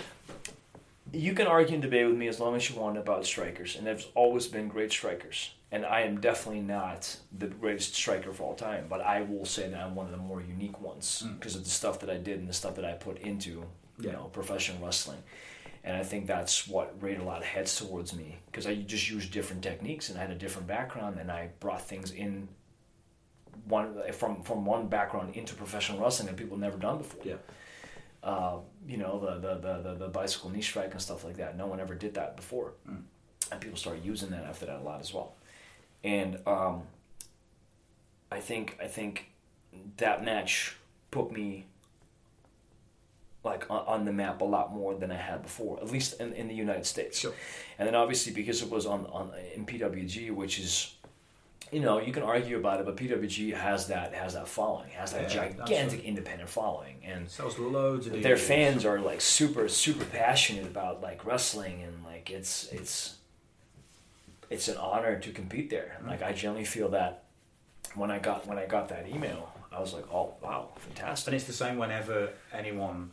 you 1.13 1.33
can 1.35 1.47
argue 1.47 1.75
and 1.75 1.83
debate 1.83 2.07
with 2.07 2.17
me 2.17 2.29
as 2.29 2.39
long 2.39 2.55
as 2.55 2.69
you 2.69 2.77
want 2.79 2.99
about 2.99 3.25
strikers, 3.25 3.77
and 3.77 3.87
there's 3.87 4.09
always 4.15 4.47
been 4.47 4.69
great 4.69 4.93
strikers. 4.93 5.55
And 5.71 5.87
I 5.87 6.03
am 6.03 6.21
definitely 6.21 6.61
not 6.61 7.17
the 7.39 7.47
greatest 7.47 7.95
striker 7.95 8.29
of 8.29 8.43
all 8.43 8.55
time, 8.55 8.85
but 8.91 9.01
I 9.01 9.23
will 9.23 9.47
say 9.47 9.71
that 9.71 9.83
I'm 9.83 9.95
one 9.95 10.05
of 10.05 10.13
the 10.13 10.19
more 10.19 10.43
unique 10.43 10.79
ones 10.81 11.23
hmm. 11.25 11.35
because 11.35 11.57
of 11.57 11.65
the 11.65 11.71
stuff 11.71 12.01
that 12.01 12.11
I 12.11 12.19
did 12.19 12.39
and 12.41 12.49
the 12.49 12.53
stuff 12.53 12.75
that 12.77 12.85
I 12.85 12.93
put 12.93 13.19
into, 13.21 13.51
you 13.51 13.67
Yeah. 13.99 14.13
know, 14.13 14.25
professional 14.25 14.85
wrestling. 14.85 15.23
And 15.85 15.97
I 15.97 16.03
think 16.03 16.27
that's 16.27 16.69
what 16.69 16.95
raised 17.01 17.23
a 17.23 17.25
lot 17.25 17.39
of 17.39 17.45
heads 17.45 17.75
towards 17.75 18.15
me 18.15 18.39
because 18.47 18.67
I 18.67 18.75
just 18.75 19.11
used 19.11 19.33
different 19.33 19.63
techniques 19.63 20.11
and 20.11 20.19
I 20.19 20.21
had 20.21 20.31
a 20.31 20.41
different 20.45 20.69
background 20.69 21.19
and 21.19 21.31
I 21.31 21.49
brought 21.59 21.83
things 21.83 22.11
in 22.13 22.49
one 23.65 23.89
from 24.13 24.43
from 24.43 24.65
one 24.67 24.89
background 24.89 25.35
into 25.35 25.55
professional 25.55 25.99
wrestling 26.03 26.29
that 26.29 26.37
people 26.37 26.57
never 26.57 26.79
done 26.79 26.99
before 26.99 27.23
Yeah. 27.25 27.41
Uh, 28.23 28.59
you 28.87 28.97
know, 28.97 29.19
the, 29.19 29.55
the, 29.57 29.83
the, 29.83 29.95
the, 29.95 30.09
bicycle 30.09 30.51
knee 30.51 30.63
strike 30.63 30.93
and 30.93 31.03
stuff 31.03 31.25
like 31.25 31.37
that. 31.39 31.57
No 31.57 31.67
one 31.67 31.81
ever 31.81 31.95
did 31.95 32.15
that 32.15 32.37
before. 32.37 32.73
And 32.87 33.61
people 33.61 33.77
started 33.77 34.05
using 34.05 34.31
that 34.31 34.45
after 34.45 34.67
that 34.67 34.79
a 34.79 34.83
lot 34.83 35.01
as 35.01 35.13
well. 35.13 35.35
And 36.05 36.39
um, 36.47 36.83
I 38.31 38.41
think 38.41 38.79
I 38.81 38.87
think 38.87 39.31
that 39.97 40.25
match 40.25 40.77
put 41.11 41.33
me 41.33 41.67
like 43.45 43.69
on, 43.71 43.85
on 43.87 44.05
the 44.05 44.13
map 44.13 44.41
a 44.41 44.45
lot 44.45 44.73
more 44.73 44.95
than 44.95 45.11
I 45.11 45.17
had 45.17 45.43
before, 45.43 45.79
at 45.81 45.91
least 45.91 46.21
in, 46.21 46.33
in 46.33 46.49
the 46.49 46.55
United 46.55 46.87
States. 46.87 47.19
Sure. 47.19 47.35
And 47.79 47.89
then 47.89 47.95
obviously 47.95 48.33
because 48.33 48.63
it 48.63 48.71
was 48.71 48.87
on, 48.87 49.07
on 49.07 49.33
in 49.55 49.67
PWG, 49.67 50.31
which 50.33 50.59
is 50.59 50.95
you 51.73 51.81
know, 51.81 51.99
you 51.99 52.13
can 52.13 52.23
argue 52.23 52.59
about 52.59 52.81
it, 52.81 52.87
but 52.87 52.97
PWG 52.97 53.55
has 53.55 53.87
that 53.89 54.13
has 54.15 54.35
that 54.35 54.47
following, 54.47 54.91
has 54.91 55.13
that 55.13 55.23
Yeah, 55.23 55.29
gigantic 55.49 55.71
absolutely. 55.71 56.07
independent 56.07 56.49
following, 56.51 56.97
and 57.05 57.29
Sells 57.31 57.59
loads 57.59 58.07
of 58.07 58.23
their 58.23 58.37
DVDs. 58.37 58.41
fans 58.41 58.85
are 58.85 59.01
like 59.01 59.21
super 59.23 59.69
super 59.69 60.05
passionate 60.05 60.67
about 60.67 61.01
like 61.01 61.25
wrestling 61.25 61.83
and 61.83 62.05
like 62.05 62.31
it's 62.31 62.71
it's 62.73 63.17
it's 64.51 64.69
an 64.69 64.77
honor 64.77 65.19
to 65.19 65.31
compete 65.33 65.71
there 65.71 65.97
Mm-hmm. 65.99 66.09
like 66.11 66.23
i 66.23 66.33
generally 66.33 66.65
feel 66.67 66.91
that 66.91 67.25
when 67.95 68.11
i 68.11 68.19
got 68.19 68.47
when 68.47 68.59
i 68.59 68.67
got 68.67 68.89
that 68.91 69.09
email 69.09 69.51
i 69.73 69.81
was 69.81 69.95
like 69.95 70.05
oh 70.13 70.35
wow 70.43 70.69
fantastic. 70.77 71.29
And 71.29 71.37
it's 71.37 71.47
the 71.47 71.53
same 71.55 71.79
whenever 71.79 72.31
anyone 72.53 73.11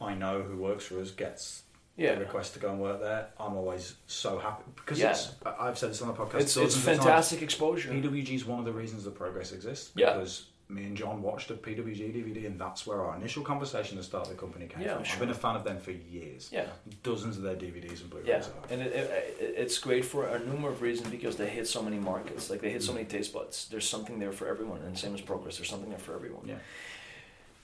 I 0.00 0.14
know 0.14 0.42
who 0.42 0.56
works 0.56 0.86
for 0.86 0.98
us 1.00 1.10
gets 1.12 1.62
Yeah. 1.96 2.12
request 2.18 2.54
to 2.54 2.60
go 2.60 2.70
and 2.70 2.80
work 2.80 3.00
there. 3.00 3.28
I'm 3.38 3.54
always 3.56 3.94
so 4.06 4.38
happy 4.38 4.64
because 4.76 4.98
Yeah. 4.98 5.10
it's. 5.10 5.34
I've 5.44 5.78
said 5.78 5.90
this 5.90 6.00
on 6.02 6.08
the 6.08 6.14
podcast. 6.14 6.40
it's, 6.40 6.56
it's 6.56 6.76
of 6.76 6.84
times. 6.84 6.98
fantastic 6.98 7.42
exposure 7.42 7.90
PWG 7.90 8.30
is 8.34 8.44
one 8.44 8.58
of 8.58 8.64
the 8.64 8.72
reasons 8.72 9.04
the 9.04 9.10
progress 9.10 9.52
exists. 9.52 9.90
Yeah. 9.94 10.14
Because 10.14 10.46
me 10.68 10.84
and 10.84 10.96
John 10.96 11.20
watched 11.20 11.50
a 11.50 11.54
PWG 11.54 12.14
DVD, 12.14 12.46
and 12.46 12.58
that's 12.58 12.86
where 12.86 13.02
our 13.02 13.14
initial 13.14 13.42
conversation 13.42 13.98
to 13.98 14.02
start 14.02 14.26
the 14.26 14.34
company 14.34 14.66
came 14.66 14.80
Yeah, 14.82 14.94
from. 14.94 15.04
sure. 15.04 15.12
I've 15.14 15.20
been 15.20 15.28
a 15.28 15.34
fan 15.34 15.54
of 15.54 15.64
them 15.64 15.78
for 15.78 15.90
years. 15.90 16.48
yeah 16.50 16.64
Dozens 17.02 17.36
of 17.36 17.42
their 17.42 17.56
DVDs 17.56 18.00
and 18.00 18.08
Blu-rays. 18.08 18.26
yeah 18.26 18.42
and 18.70 18.80
it, 18.80 18.90
it, 18.92 19.36
it- 19.38 19.54
it's 19.58 19.78
great 19.78 20.04
for 20.06 20.26
a 20.28 20.38
number 20.46 20.68
of 20.70 20.80
reasons 20.80 21.08
because 21.10 21.36
they 21.36 21.46
hit 21.48 21.66
so 21.68 21.82
many 21.82 21.98
markets 21.98 22.48
like 22.48 22.62
they 22.62 22.70
hit 22.70 22.82
so 22.82 22.92
mm. 22.92 22.96
many 22.96 23.06
taste 23.06 23.34
buds 23.34 23.68
there's 23.70 23.86
something 23.86 24.18
there 24.18 24.32
for 24.32 24.46
everyone 24.48 24.80
and 24.86 24.96
same 24.98 25.14
as 25.14 25.20
progress 25.20 25.58
there's 25.58 25.68
something 25.68 25.90
there 25.90 25.98
for 25.98 26.14
everyone 26.14 26.48
Yeah. 26.48 26.54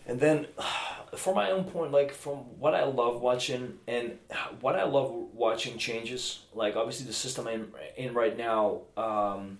And 0.09 0.19
then, 0.19 0.47
for 1.17 1.35
my 1.35 1.51
own 1.53 1.65
point, 1.65 1.93
like 1.93 2.13
from 2.13 2.39
what 2.59 2.75
I 2.75 2.85
love 2.85 3.21
watching 3.21 3.79
and 3.87 4.19
what 4.61 4.75
I 4.77 4.85
love 4.85 5.11
watching 5.33 5.79
changes. 5.79 6.41
Like 6.55 6.77
obviously, 6.77 7.07
the 7.07 7.13
system 7.13 7.47
I'm 7.47 7.73
in 7.97 8.13
right 8.15 8.37
now 8.37 8.83
um, 8.97 9.59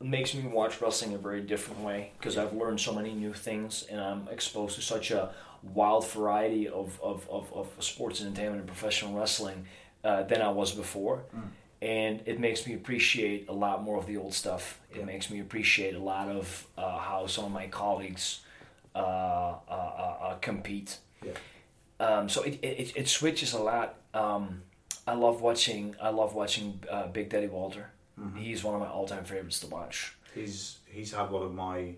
makes 0.00 0.34
me 0.34 0.46
watch 0.46 0.80
wrestling 0.80 1.14
a 1.14 1.18
very 1.18 1.40
different 1.42 1.80
way 1.80 2.12
because 2.18 2.38
I've 2.38 2.52
learned 2.52 2.80
so 2.80 2.94
many 2.94 3.12
new 3.12 3.32
things 3.32 3.84
and 3.90 4.00
I'm 4.00 4.28
exposed 4.28 4.76
to 4.76 4.82
such 4.82 5.10
a 5.10 5.30
wild 5.62 6.06
variety 6.08 6.68
of 6.68 7.00
of, 7.02 7.28
of, 7.28 7.52
of 7.52 7.68
sports 7.84 8.20
and 8.20 8.28
entertainment 8.28 8.60
and 8.60 8.66
professional 8.68 9.18
wrestling 9.18 9.66
uh, 10.04 10.22
than 10.22 10.40
I 10.40 10.50
was 10.50 10.72
before. 10.72 11.24
And 11.82 12.22
it 12.24 12.40
makes 12.40 12.66
me 12.66 12.72
appreciate 12.74 13.48
a 13.50 13.52
lot 13.52 13.82
more 13.82 13.98
of 13.98 14.06
the 14.06 14.16
old 14.16 14.32
stuff. 14.32 14.80
It 14.90 14.98
Yeah. 15.00 15.04
makes 15.04 15.28
me 15.30 15.40
appreciate 15.40 15.94
a 15.94 15.98
lot 16.02 16.28
of 16.28 16.66
uh, 16.78 16.98
how 16.98 17.26
some 17.26 17.44
of 17.44 17.52
my 17.52 17.66
colleagues 17.68 18.40
compete. 20.40 20.98
Yeah. 21.24 21.32
Um, 21.98 22.28
so 22.28 22.42
it, 22.42 22.58
it, 22.62 22.96
it 22.96 23.08
switches 23.08 23.52
a 23.54 23.58
lot. 23.62 23.96
Um, 24.14 24.62
I 25.06 25.14
love 25.14 25.40
watching. 25.40 25.94
I 26.00 26.10
love 26.10 26.34
watching 26.34 26.80
uh, 26.90 27.06
Big 27.08 27.28
Daddy 27.30 27.46
Walter. 27.48 27.90
He's 28.34 28.64
one 28.64 28.74
of 28.74 28.80
my 28.80 28.88
all-time 28.88 29.24
favorites 29.24 29.60
to 29.60 29.66
watch. 29.66 30.14
He's 30.34 30.78
he's 30.86 31.12
had 31.12 31.30
one 31.30 31.42
of 31.42 31.54
my 31.54 31.94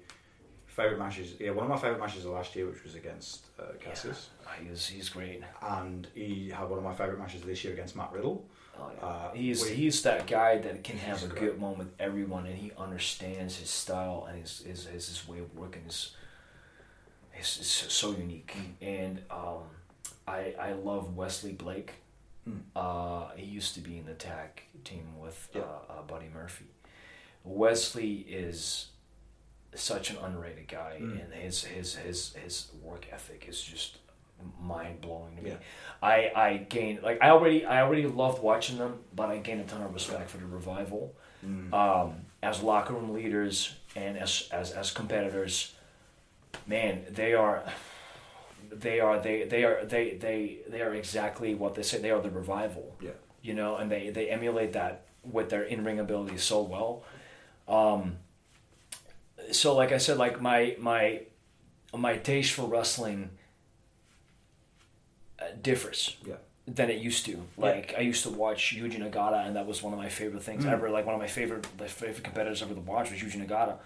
favorite 0.67 0.99
matches. 0.99 1.35
Yeah, 1.39 1.51
one 1.53 1.65
of 1.65 1.71
my 1.71 1.79
favorite 1.79 2.01
matches 2.01 2.25
of 2.25 2.33
last 2.33 2.57
year, 2.57 2.67
which 2.67 2.83
was 2.83 2.97
against 2.97 3.47
uh, 3.59 3.65
Cassius, 3.81 4.31
He's 4.61 4.87
he's 4.89 5.09
great. 5.09 5.43
and 5.63 6.09
he 6.15 6.51
had 6.51 6.69
one 6.69 6.79
of 6.79 6.85
my 6.85 6.95
favorite 6.95 7.19
matches 7.21 7.43
this 7.43 7.63
year 7.63 7.73
against 7.73 7.95
Matt 7.95 8.13
Riddle. 8.13 8.45
Oh, 8.77 8.91
yeah. 8.97 9.07
Uh, 9.07 9.33
he's 9.33 9.63
we- 9.65 9.75
he's 9.75 10.03
that 10.03 10.27
guy 10.27 10.59
that 10.59 10.83
can 10.85 10.99
have 10.99 11.23
a 11.23 11.29
great. 11.29 11.41
good 11.41 11.61
moment 11.61 11.79
with 11.79 12.01
everyone, 12.01 12.47
and 12.47 12.57
he 12.57 12.73
understands 12.77 13.57
his 13.57 13.71
style 13.71 14.27
and 14.29 14.41
his 14.41 14.61
his, 14.67 14.87
his, 14.87 15.09
his 15.09 15.29
way 15.29 15.39
of 15.39 15.55
working 15.57 15.83
is 15.87 16.17
is, 17.41 17.59
is 17.61 17.69
so 17.93 18.11
unique. 18.13 18.55
And 18.81 19.23
um, 19.31 19.63
I 20.27 20.55
I 20.59 20.73
love 20.73 21.17
Wesley 21.17 21.53
Blake. 21.53 21.93
Mm. 22.49 22.61
Uh, 22.75 23.29
he 23.37 23.47
used 23.47 23.75
to 23.75 23.81
be 23.81 23.99
in 23.99 24.07
the 24.07 24.15
tag 24.15 24.63
team 24.85 25.19
with 25.21 25.49
Yeah. 25.55 25.63
uh, 25.63 25.93
uh, 25.99 26.03
Buddy 26.03 26.29
Murphy. 26.33 26.67
Wesley 27.45 28.15
is 28.29 28.89
such 29.75 30.11
an 30.11 30.17
underrated 30.19 30.69
guy, 30.69 30.99
Mm. 31.01 31.25
and 31.25 31.33
his 31.35 31.65
his 31.65 31.95
his 31.97 32.35
his 32.35 32.71
work 32.83 33.07
ethic 33.13 33.47
is 33.49 33.63
just 33.63 33.99
mind 34.61 35.01
blowing 35.01 35.37
to 35.37 35.43
me. 35.43 35.51
Yeah. 35.51 35.57
I 36.03 36.31
I 36.35 36.57
gained 36.69 37.03
like 37.03 37.19
I 37.23 37.31
already 37.31 37.65
I 37.65 37.83
already 37.83 38.07
loved 38.07 38.43
watching 38.43 38.79
them, 38.79 39.01
but 39.15 39.29
I 39.31 39.39
gained 39.39 39.61
a 39.61 39.65
ton 39.65 39.83
of 39.83 39.93
respect 39.93 40.31
for 40.31 40.39
the 40.39 40.47
revival. 40.47 41.15
Mm. 41.45 41.73
Um, 41.73 42.15
as 42.43 42.63
locker 42.63 42.95
room 42.95 43.13
leaders 43.13 43.75
and 43.97 44.17
as 44.19 44.49
as 44.53 44.73
as 44.73 44.91
competitors, 44.91 45.75
man, 46.67 47.05
they 47.11 47.35
are. 47.35 47.63
They 48.71 49.01
are 49.01 49.19
they 49.19 49.45
they 49.45 49.65
are 49.65 49.85
they 49.85 50.15
they 50.15 50.59
they 50.69 50.83
are 50.83 50.95
exactly 50.95 51.55
what 51.55 51.75
they 51.75 51.83
say. 51.83 51.99
They 51.99 52.11
are 52.11 52.21
the 52.21 52.31
revival 52.31 52.95
Yeah. 53.01 53.13
you 53.41 53.55
know, 53.55 53.77
and 53.77 53.91
they, 53.91 54.11
they 54.11 54.29
emulate 54.29 54.75
that 54.75 55.07
with 55.25 55.49
their 55.49 55.63
in 55.63 55.85
ring 55.85 55.99
ability 56.01 56.37
so 56.37 56.61
well. 56.63 57.03
Um, 57.67 58.19
so, 59.53 59.75
like 59.75 59.91
I 59.93 59.99
said, 59.99 60.19
like 60.19 60.41
my 60.43 60.77
my 60.79 61.23
my 61.97 62.19
taste 62.19 62.53
for 62.53 62.67
wrestling 62.67 63.31
uh, 65.41 65.45
differs 65.63 66.17
Yeah. 66.27 66.35
than 66.67 66.91
it 66.91 66.99
used 67.01 67.25
to. 67.27 67.43
Like 67.57 67.95
I 67.97 68.01
used 68.03 68.23
to 68.25 68.31
watch 68.31 68.77
Yuji 68.77 68.99
Nagata, 68.99 69.47
and 69.47 69.57
that 69.57 69.67
was 69.67 69.83
one 69.83 69.93
of 69.95 69.99
my 69.99 70.09
favorite 70.11 70.43
things 70.43 70.65
Mm. 70.65 70.73
ever. 70.73 70.91
Like 70.91 71.07
one 71.07 71.15
of 71.15 71.21
my 71.21 71.29
favorite 71.29 71.67
my 71.79 71.87
favorite 71.89 72.25
competitors 72.25 72.61
ever 72.63 72.75
to 72.75 72.81
watch 72.81 73.11
was 73.11 73.21
Yuji 73.21 73.47
Nagata, 73.47 73.79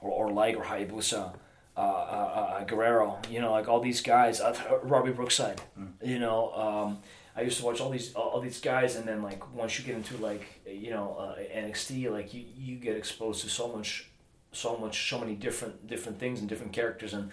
or 0.00 0.10
or 0.12 0.30
like 0.32 0.56
or 0.56 0.64
Hayabusa. 0.64 1.34
Uh, 1.78 1.80
uh, 1.80 2.56
uh, 2.58 2.64
Guerrero, 2.64 3.18
you 3.30 3.40
know, 3.40 3.52
like 3.52 3.68
all 3.68 3.78
these 3.78 4.00
guys, 4.00 4.40
uh, 4.40 4.52
Robbie 4.82 5.12
Brookside, 5.12 5.60
you 6.02 6.18
know. 6.18 6.52
Um, 6.52 6.98
I 7.36 7.42
used 7.42 7.58
to 7.60 7.64
watch 7.64 7.80
all 7.80 7.90
these 7.90 8.12
all, 8.14 8.40
these 8.40 8.60
guys, 8.60 8.96
and 8.96 9.06
then 9.06 9.22
like 9.22 9.54
once 9.54 9.78
you 9.78 9.84
get 9.84 9.94
into 9.94 10.16
like 10.16 10.44
you 10.66 10.90
know 10.90 11.16
uh, 11.16 11.38
NXT, 11.56 12.10
like 12.10 12.34
you, 12.34 12.44
you 12.56 12.76
get 12.78 12.96
exposed 12.96 13.42
to 13.42 13.48
so 13.48 13.68
much, 13.68 14.08
so 14.50 14.76
much, 14.76 15.08
so 15.08 15.20
many 15.20 15.34
different 15.36 15.86
different 15.86 16.18
things 16.18 16.40
and 16.40 16.48
different 16.48 16.72
characters 16.72 17.14
and 17.14 17.30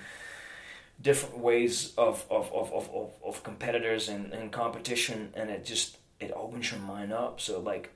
different 1.02 1.40
ways 1.40 1.94
of 1.98 2.24
of, 2.30 2.54
of, 2.54 2.72
of, 2.72 3.12
of, 3.26 3.44
competitors 3.44 4.10
and, 4.10 4.32
and 4.32 4.52
competition, 4.52 5.34
and 5.34 5.50
it 5.50 5.66
just 5.66 5.98
it 6.20 6.32
opens 6.36 6.70
your 6.70 6.82
mind 6.82 7.12
up. 7.12 7.42
So 7.42 7.60
like 7.60 7.90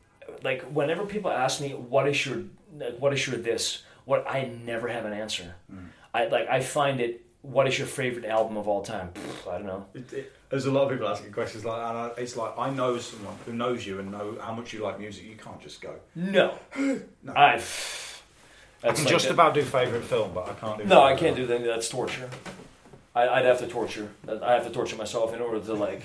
like 0.44 0.64
whenever 0.64 1.06
people 1.06 1.30
ask 1.30 1.62
me 1.62 1.76
what 1.76 2.08
is 2.08 2.26
your 2.26 2.42
like, 2.76 2.98
what 2.98 3.14
is 3.14 3.28
your 3.28 3.38
this, 3.38 3.84
what 4.06 4.26
I 4.28 4.52
never 4.66 4.88
have 4.88 5.06
an 5.06 5.14
answer. 5.14 5.54
I 6.14 6.26
like 6.28 6.48
I 6.50 6.60
find 6.62 7.00
it. 7.02 7.26
What 7.42 7.68
is 7.68 7.78
your 7.78 7.88
favorite 7.88 8.26
album 8.26 8.58
of 8.58 8.68
all 8.68 8.82
time? 8.82 9.12
Pfft, 9.14 9.48
I 9.50 9.58
don't 9.60 9.68
know. 9.68 9.86
It, 9.94 10.12
it, 10.12 10.34
there's 10.50 10.66
a 10.66 10.72
lot 10.72 10.84
of 10.86 10.90
people 10.92 11.08
asking 11.08 11.32
questions 11.32 11.64
like, 11.64 11.78
and 11.90 11.98
I, 11.98 12.12
it's 12.18 12.36
like 12.36 12.54
I 12.58 12.70
know 12.70 12.98
someone 12.98 13.36
who 13.46 13.54
knows 13.54 13.86
you 13.88 14.00
and 14.00 14.12
know 14.12 14.38
how 14.42 14.54
much 14.54 14.74
you 14.74 14.82
like 14.84 15.00
music. 15.00 15.24
You 15.26 15.36
can't 15.36 15.62
just 15.62 15.80
go. 15.82 15.96
No, 16.16 16.58
No. 17.24 17.34
I. 17.36 17.62
I 18.84 18.92
can 18.94 19.04
like 19.04 19.08
just 19.14 19.26
that- 19.26 19.34
about 19.34 19.54
do 19.54 19.62
favorite 19.64 20.04
film, 20.04 20.34
but 20.34 20.50
I 20.50 20.54
can't 20.54 20.78
do. 20.80 20.86
No, 20.86 21.02
I 21.04 21.16
can't 21.16 21.36
do 21.36 21.46
film. 21.48 21.62
that. 21.64 21.68
That's 21.68 21.90
torture. 21.90 22.30
I, 23.16 23.28
I'd 23.28 23.46
have 23.46 23.60
to 23.60 23.68
torture. 23.68 24.10
I 24.28 24.54
have 24.54 24.66
to 24.68 24.72
torture 24.72 24.96
myself 24.96 25.34
in 25.34 25.42
order 25.42 25.60
to 25.60 25.74
like. 25.74 26.04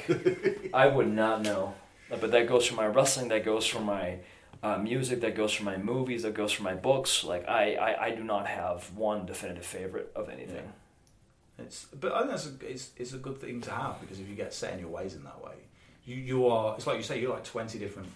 I 0.75 0.87
would 0.87 1.09
not 1.13 1.43
know. 1.43 1.75
But 2.09 2.31
that 2.33 2.47
goes 2.49 2.67
for 2.67 2.75
my 2.77 2.87
wrestling. 2.87 3.29
That 3.29 3.45
goes 3.45 3.67
for 3.67 3.81
my 3.81 4.19
uh, 4.65 4.79
music. 4.79 5.21
That 5.21 5.37
goes 5.37 5.53
for 5.53 5.63
my 5.65 5.77
movies. 5.77 6.23
That 6.23 6.35
goes 6.35 6.51
for 6.51 6.63
my 6.63 6.75
books. 6.75 7.23
Like 7.23 7.49
I, 7.49 7.75
I, 7.75 8.07
I 8.07 8.11
do 8.15 8.25
not 8.25 8.47
have 8.47 8.91
one 8.97 9.27
definitive 9.27 9.67
favorite 9.67 10.11
of 10.17 10.29
anything. 10.29 10.73
It's, 11.59 11.85
but 11.85 12.13
I 12.13 12.21
think 12.21 12.31
that's 12.31 12.47
a, 12.47 12.53
it's, 12.69 12.91
it's 12.97 13.13
a 13.13 13.19
good 13.19 13.41
thing 13.41 13.61
to 13.61 13.71
have 13.71 14.01
because 14.01 14.19
if 14.19 14.29
you 14.29 14.35
get 14.35 14.53
set 14.53 14.73
in 14.73 14.81
your 14.81 14.89
ways 14.89 15.15
in 15.15 15.23
that 15.25 15.41
way, 15.45 15.53
you, 16.05 16.17
you 16.17 16.47
are. 16.49 16.75
It's 16.75 16.87
like 16.87 16.97
you 16.97 17.03
say, 17.03 17.21
you 17.21 17.29
like 17.29 17.45
twenty 17.45 17.79
different. 17.79 18.09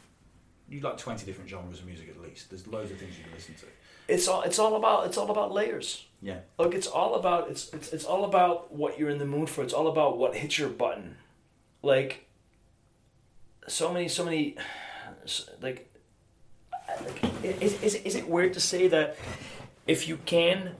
You 0.68 0.80
like 0.80 0.98
twenty 0.98 1.24
different 1.24 1.48
genres 1.48 1.78
of 1.78 1.86
music 1.86 2.08
at 2.08 2.20
least. 2.20 2.50
There's 2.50 2.66
loads 2.66 2.90
of 2.90 2.98
things 2.98 3.16
you 3.16 3.24
can 3.24 3.32
listen 3.32 3.54
to. 3.54 3.66
It's 4.08 4.26
all. 4.26 4.42
It's 4.42 4.58
all 4.58 4.76
about. 4.76 5.06
It's 5.06 5.16
all 5.16 5.30
about 5.30 5.52
layers. 5.52 6.06
Yeah, 6.20 6.38
Look, 6.58 6.74
it's 6.74 6.86
all 6.88 7.14
about. 7.14 7.48
It's 7.48 7.72
it's 7.72 7.92
it's 7.92 8.04
all 8.04 8.24
about 8.24 8.72
what 8.74 8.98
you're 8.98 9.10
in 9.10 9.18
the 9.18 9.26
mood 9.26 9.48
for. 9.48 9.62
It's 9.62 9.72
all 9.72 9.86
about 9.86 10.18
what 10.18 10.34
hits 10.34 10.58
your 10.58 10.70
button. 10.70 11.16
Like. 11.82 12.24
So 13.68 13.92
many, 13.92 14.08
so 14.08 14.24
many, 14.24 14.56
like 15.60 15.87
is, 17.42 17.80
is, 17.82 17.94
is 17.94 18.14
it 18.14 18.28
weird 18.28 18.54
to 18.54 18.60
say 18.60 18.88
that 18.88 19.16
if 19.86 20.08
you 20.08 20.18
can, 20.24 20.72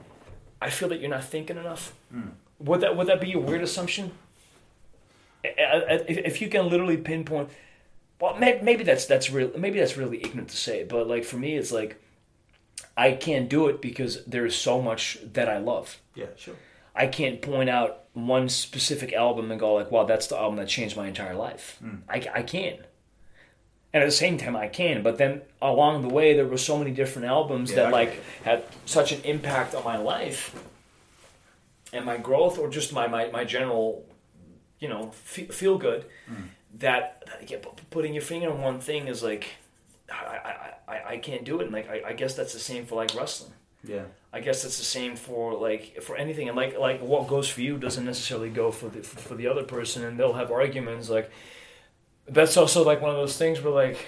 I 0.60 0.70
feel 0.70 0.88
that 0.90 1.00
you're 1.00 1.10
not 1.10 1.24
thinking 1.24 1.56
enough. 1.56 1.94
Hmm. 2.12 2.28
Would 2.60 2.80
that 2.80 2.96
would 2.96 3.06
that 3.06 3.20
be 3.20 3.32
a 3.32 3.38
weird 3.38 3.62
assumption? 3.62 4.12
If 5.44 6.40
you 6.42 6.48
can 6.48 6.68
literally 6.68 6.96
pinpoint, 6.96 7.50
well, 8.20 8.36
maybe, 8.36 8.82
that's 8.82 9.06
that's 9.06 9.30
real. 9.30 9.52
Maybe 9.56 9.78
that's 9.78 9.96
really 9.96 10.18
ignorant 10.18 10.50
to 10.50 10.56
say, 10.56 10.84
but 10.84 11.06
like 11.06 11.24
for 11.24 11.36
me, 11.36 11.56
it's 11.56 11.70
like 11.70 12.02
I 12.96 13.12
can't 13.12 13.48
do 13.48 13.68
it 13.68 13.80
because 13.80 14.24
there 14.24 14.44
is 14.44 14.56
so 14.56 14.82
much 14.82 15.18
that 15.34 15.48
I 15.48 15.58
love. 15.58 15.98
yeah, 16.14 16.26
sure. 16.36 16.56
I 16.96 17.06
can't 17.06 17.40
point 17.40 17.70
out 17.70 18.06
one 18.14 18.48
specific 18.48 19.12
album 19.12 19.52
and 19.52 19.60
go 19.60 19.74
like, 19.74 19.92
"Wow, 19.92 20.02
that's 20.04 20.26
the 20.26 20.36
album 20.36 20.56
that 20.56 20.66
changed 20.66 20.96
my 20.96 21.06
entire 21.06 21.36
life." 21.36 21.76
Hmm. 21.80 21.96
I, 22.08 22.26
I 22.34 22.42
can't. 22.42 22.80
And 23.92 24.02
at 24.02 24.06
the 24.06 24.12
same 24.12 24.36
time, 24.36 24.54
I 24.54 24.68
can. 24.68 25.02
But 25.02 25.16
then 25.16 25.40
along 25.62 26.02
the 26.02 26.08
way, 26.12 26.34
there 26.34 26.46
were 26.46 26.58
so 26.58 26.76
many 26.76 26.90
different 26.90 27.26
albums 27.26 27.70
Yeah, 27.70 27.76
that 27.84 27.92
like 27.92 28.10
it. 28.10 28.22
had 28.44 28.64
such 28.84 29.12
an 29.12 29.20
impact 29.22 29.74
on 29.74 29.82
my 29.84 29.96
life 29.96 30.54
and 31.92 32.04
my 32.04 32.18
growth, 32.18 32.58
or 32.58 32.68
just 32.68 32.92
my 32.92 33.06
my, 33.08 33.30
my 33.30 33.44
general, 33.44 34.04
you 34.78 34.88
know, 34.88 35.10
fe- 35.12 35.46
feel 35.46 35.78
good. 35.78 36.04
Hmm. 36.26 36.34
That, 36.80 37.22
that 37.26 37.50
yeah, 37.50 37.58
pu- 37.62 37.70
putting 37.90 38.12
your 38.12 38.22
finger 38.22 38.50
on 38.50 38.60
one 38.60 38.78
thing 38.78 39.08
is 39.08 39.22
like, 39.22 39.46
I 40.12 40.14
I, 40.86 40.94
I, 40.94 41.12
I 41.14 41.16
can't 41.18 41.44
do 41.44 41.60
it. 41.60 41.64
And 41.64 41.72
like, 41.72 41.88
I, 41.88 42.02
I 42.08 42.12
guess 42.12 42.34
that's 42.34 42.52
the 42.52 42.58
same 42.60 42.84
for 42.84 42.94
like 42.96 43.14
wrestling. 43.14 43.52
Yeah, 43.84 44.04
I 44.34 44.40
guess 44.40 44.64
that's 44.64 44.76
the 44.76 44.84
same 44.84 45.16
for 45.16 45.54
like 45.54 46.02
for 46.02 46.14
anything, 46.16 46.48
and 46.48 46.56
like 46.56 46.78
like 46.78 47.00
what 47.00 47.26
goes 47.26 47.48
for 47.48 47.62
you 47.62 47.78
doesn't 47.78 48.04
necessarily 48.04 48.50
go 48.50 48.70
for 48.70 48.88
the 48.90 49.02
for 49.02 49.34
the 49.34 49.46
other 49.46 49.62
person, 49.62 50.04
and 50.04 50.18
they'll 50.20 50.34
have 50.34 50.50
arguments. 50.50 51.08
Like 51.08 51.30
that's 52.28 52.56
also 52.56 52.84
like 52.84 53.00
one 53.00 53.10
of 53.10 53.16
those 53.16 53.36
things 53.36 53.60
where 53.60 53.72
like 53.72 54.06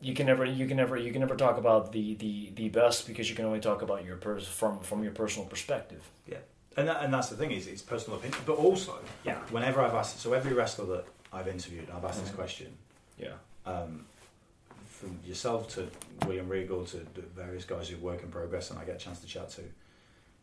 you 0.00 0.14
can 0.14 0.26
never 0.26 0.44
you 0.44 0.66
can 0.66 0.76
never 0.76 0.96
you 0.96 1.12
can 1.12 1.20
never 1.20 1.36
talk 1.36 1.58
about 1.58 1.92
the 1.92 2.14
the 2.14 2.50
the 2.54 2.68
best 2.70 3.06
because 3.06 3.28
you 3.28 3.36
can 3.36 3.44
only 3.44 3.60
talk 3.60 3.82
about 3.82 4.04
your 4.04 4.16
pers- 4.16 4.46
from 4.46 4.80
from 4.80 5.02
your 5.02 5.12
personal 5.12 5.46
perspective. 5.48 6.02
yeah. 6.26 6.38
And 6.76 6.86
that, 6.88 7.02
and 7.02 7.12
that's 7.12 7.28
the 7.28 7.36
thing 7.36 7.50
is 7.50 7.66
it's 7.66 7.82
personal 7.82 8.18
opinion, 8.18 8.40
but 8.46 8.54
also 8.56 8.94
Yeah. 9.24 9.38
Whenever 9.50 9.82
I've 9.82 9.92
asked, 9.94 10.20
so 10.20 10.32
every 10.32 10.52
wrestler 10.52 10.86
that 10.96 11.04
I've 11.32 11.48
interviewed, 11.48 11.88
I've 11.90 12.04
asked 12.04 12.22
this 12.24 12.32
question. 12.32 12.68
Yeah. 13.18 13.32
um, 13.66 14.06
from 14.88 15.18
yourself 15.26 15.68
to 15.74 15.88
William 16.26 16.48
Regal 16.48 16.84
to 16.84 16.98
the 17.14 17.22
various 17.34 17.64
guys 17.64 17.88
who 17.88 17.96
work 17.98 18.22
in 18.22 18.30
progress 18.30 18.70
and 18.70 18.78
I 18.78 18.84
get 18.84 18.96
a 18.96 18.98
chance 18.98 19.18
to 19.20 19.26
chat 19.26 19.48
to, 19.50 19.62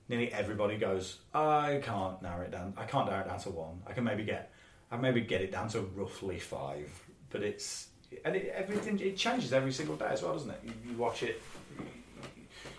nearly 0.09 0.31
everybody 0.33 0.77
goes, 0.77 1.17
I 1.33 1.79
can't 1.83 2.21
narrow 2.21 2.41
it 2.43 2.51
down. 2.51 2.73
I 2.75 2.85
can't 2.85 3.07
narrow 3.09 3.21
it 3.23 3.27
down 3.29 3.39
to 3.41 3.49
one. 3.51 3.81
I 3.87 3.93
can 3.93 4.03
maybe 4.03 4.23
get, 4.23 4.51
I 4.91 4.97
maybe 4.97 5.21
get 5.21 5.41
it 5.41 5.51
down 5.51 5.69
to 5.69 5.81
roughly 5.81 6.39
five, 6.39 6.89
but 7.29 7.43
it's 7.43 7.87
and 8.23 8.35
it, 8.35 8.53
everything 8.55 8.99
it 8.99 9.17
changes 9.17 9.51
every 9.53 9.71
single 9.71 9.95
day 9.95 10.07
as 10.11 10.21
well, 10.21 10.33
doesn't 10.33 10.51
it? 10.51 10.61
You, 10.63 10.73
you 10.89 10.97
watch 10.97 11.23
it. 11.23 11.41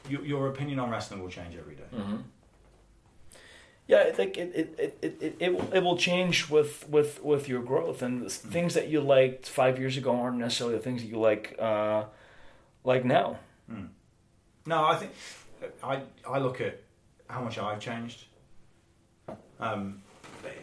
You, 0.09 0.23
your 0.23 0.49
opinion 0.49 0.79
on 0.79 0.91
wrestling 0.91 1.23
will 1.23 1.29
change 1.29 1.55
every 1.55 1.75
day. 1.75 1.83
Mm-hmm. 1.95 2.17
Yeah, 3.87 4.05
I 4.07 4.13
think 4.13 4.37
it 4.39 4.53
it, 4.55 4.75
it, 4.79 4.99
it, 5.03 5.23
it, 5.23 5.37
it, 5.39 5.55
will, 5.55 5.73
it 5.73 5.83
will 5.83 5.97
change 5.97 6.49
with, 6.51 6.87
with, 6.89 7.23
with 7.23 7.49
your 7.49 7.63
growth 7.63 8.03
and 8.03 8.23
the 8.23 8.31
things 8.31 8.75
that 8.75 8.89
you 8.89 9.01
liked 9.01 9.49
five 9.49 9.79
years 9.79 9.97
ago 9.97 10.15
aren't 10.15 10.39
necessarily 10.39 10.77
the 10.77 10.83
things 10.83 11.03
that 11.03 11.09
you 11.09 11.19
like 11.19 11.57
uh, 11.59 12.05
like 12.85 13.05
now. 13.05 13.39
No, 14.67 14.85
I 14.85 14.97
think 14.97 15.13
I 15.83 16.03
I 16.29 16.39
look 16.39 16.61
at 16.61 16.83
how 17.29 17.43
much 17.43 17.59
I've 17.59 17.81
changed. 17.81 18.27
Um, 19.61 20.03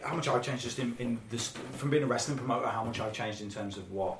how 0.02 0.14
much 0.14 0.28
I've 0.28 0.42
changed 0.42 0.62
just 0.64 0.78
in, 0.78 0.96
in 0.98 1.18
this 1.30 1.48
from 1.72 1.90
being 1.90 2.02
a 2.02 2.06
wrestling 2.06 2.38
promoter. 2.38 2.66
How 2.68 2.84
much 2.84 3.00
I've 3.00 3.12
changed 3.12 3.40
in 3.40 3.50
terms 3.50 3.76
of 3.76 3.90
what 3.90 4.18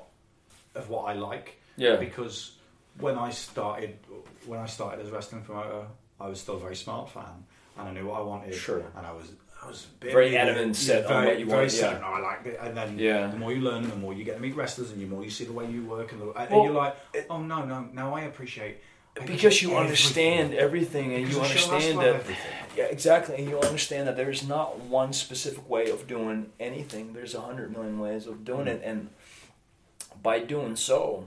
of 0.75 0.89
what 0.89 1.03
I 1.05 1.13
like. 1.13 1.59
Yeah. 1.75 1.95
Because 1.97 2.53
when 2.99 3.17
I 3.17 3.29
started 3.31 3.97
when 4.45 4.59
I 4.59 4.65
started 4.65 5.01
as 5.01 5.09
a 5.09 5.11
wrestling 5.11 5.43
promoter, 5.43 5.85
I 6.19 6.27
was 6.27 6.39
still 6.39 6.55
a 6.55 6.59
very 6.59 6.75
smart 6.75 7.09
fan 7.09 7.45
and 7.77 7.87
I 7.87 7.91
knew 7.91 8.07
what 8.07 8.19
I 8.19 8.23
wanted. 8.23 8.53
Sure. 8.55 8.83
And 8.95 9.05
I 9.05 9.11
was 9.11 9.31
I 9.63 9.67
was 9.67 9.87
Very 10.01 10.37
adamant 10.37 10.75
set 10.75 11.05
on 11.07 11.13
very, 11.13 11.25
what 11.27 11.39
you 11.39 11.45
very 11.45 11.57
wanted, 11.57 11.69
set. 11.71 11.99
yeah. 11.99 12.07
I 12.07 12.19
like 12.19 12.45
it. 12.45 12.59
And 12.61 12.77
then 12.77 12.99
Yeah. 12.99 13.27
the 13.27 13.37
more 13.37 13.51
you 13.51 13.61
learn, 13.61 13.89
the 13.89 13.95
more 13.95 14.13
you 14.13 14.23
get 14.23 14.35
to 14.35 14.39
meet 14.41 14.55
wrestlers, 14.55 14.91
and 14.91 15.01
the 15.01 15.05
more 15.07 15.23
you 15.23 15.31
see 15.31 15.45
the 15.45 15.51
way 15.51 15.65
you 15.65 15.83
work, 15.83 16.11
and, 16.11 16.21
the, 16.21 16.31
and 16.33 16.51
Well, 16.51 16.63
you're 16.65 16.73
like, 16.73 16.95
oh 17.29 17.41
no, 17.41 17.65
no, 17.65 17.89
now 17.91 18.13
I 18.15 18.21
appreciate. 18.21 18.77
Because 19.25 19.61
you 19.61 19.69
appreciate 19.69 19.77
understand 19.85 20.53
everything 20.53 21.13
and 21.13 21.25
Because 21.25 21.35
you 21.35 21.41
the 21.41 21.47
show 21.47 21.53
has 21.53 21.65
to 21.65 21.73
understand 21.73 21.99
that 21.99 22.15
everything. 22.15 22.45
yeah 22.77 22.83
exactly 22.85 23.35
and 23.37 23.49
you 23.49 23.59
understand 23.59 24.07
that 24.07 24.15
there's 24.17 24.47
not 24.47 24.79
one 24.79 25.13
specific 25.13 25.67
way 25.69 25.89
of 25.89 26.07
doing 26.07 26.51
anything 26.59 27.13
there's 27.13 27.33
a 27.35 27.41
hundred 27.41 27.71
million 27.71 27.99
ways 27.99 28.27
of 28.27 28.43
doing 28.45 28.67
it 28.67 28.81
and 28.83 29.09
by 30.21 30.39
doing 30.39 30.75
so 30.75 31.25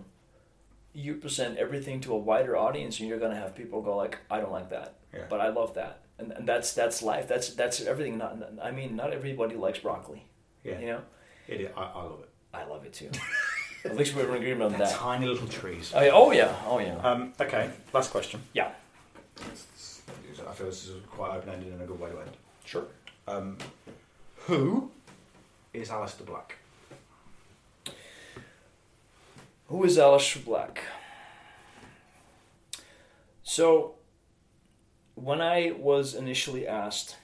you 0.93 1.15
present 1.15 1.57
everything 1.59 2.01
to 2.01 2.13
a 2.13 2.19
wider 2.19 2.57
audience 2.57 2.99
and 3.01 3.09
you're 3.09 3.19
going 3.19 3.31
to 3.33 3.37
have 3.39 3.55
people 3.55 3.81
go 3.83 3.97
like 3.97 4.19
i 4.31 4.39
don't 4.41 4.53
like 4.53 4.71
that 4.71 4.95
Yeah. 5.15 5.25
but 5.29 5.41
i 5.41 5.49
love 5.49 5.75
that 5.75 6.01
and, 6.19 6.33
and 6.33 6.47
that's 6.49 6.73
that's 6.75 7.03
life 7.03 7.27
that's 7.29 7.51
that's 7.55 7.81
everything 7.81 8.19
not 8.19 8.37
i 8.63 8.71
mean 8.71 8.97
not 8.97 9.13
everybody 9.13 9.55
likes 9.57 9.79
broccoli 9.79 10.25
Yeah. 10.65 10.79
you 10.81 10.87
know 10.87 11.01
It 11.49 11.61
is. 11.63 11.71
I, 11.77 11.83
I 11.83 12.03
love 12.03 12.21
it. 12.21 12.29
i 12.55 12.65
love 12.65 12.85
it 12.85 12.93
too 12.93 13.11
at 13.85 13.97
least 13.97 14.15
we're 14.15 14.29
in 14.29 14.35
agreement 14.43 14.63
on 14.63 14.71
They're 14.73 14.87
that 14.89 14.95
tiny 14.97 15.27
little 15.27 15.49
trees. 15.49 15.93
oh 15.95 16.01
yeah 16.03 16.11
oh 16.13 16.31
yeah, 16.33 16.55
oh, 16.67 16.79
yeah. 16.79 16.95
Um, 16.97 17.33
okay, 17.41 17.71
last 17.93 18.11
question. 18.11 18.41
yeah 18.53 18.73
I 20.49 20.53
feel 20.53 20.67
this 20.67 20.87
is 20.89 21.01
quite 21.07 21.37
open 21.37 21.49
ended 21.51 21.73
and 21.73 21.83
a 21.83 21.87
good 21.87 22.01
way 22.01 22.11
to 22.11 22.21
end. 22.21 22.31
sure 22.65 22.87
Um, 23.29 23.57
who 24.47 24.91
is 25.73 25.89
Aleister 25.89 26.27
Black? 26.27 26.57
Who 29.69 29.85
is 29.85 29.97
Aleister 29.99 30.45
Black? 30.45 30.83
So, 33.45 33.95
when 35.15 35.41
I 35.41 35.73
was 35.77 36.15
initially 36.15 36.67
asked 36.67 37.17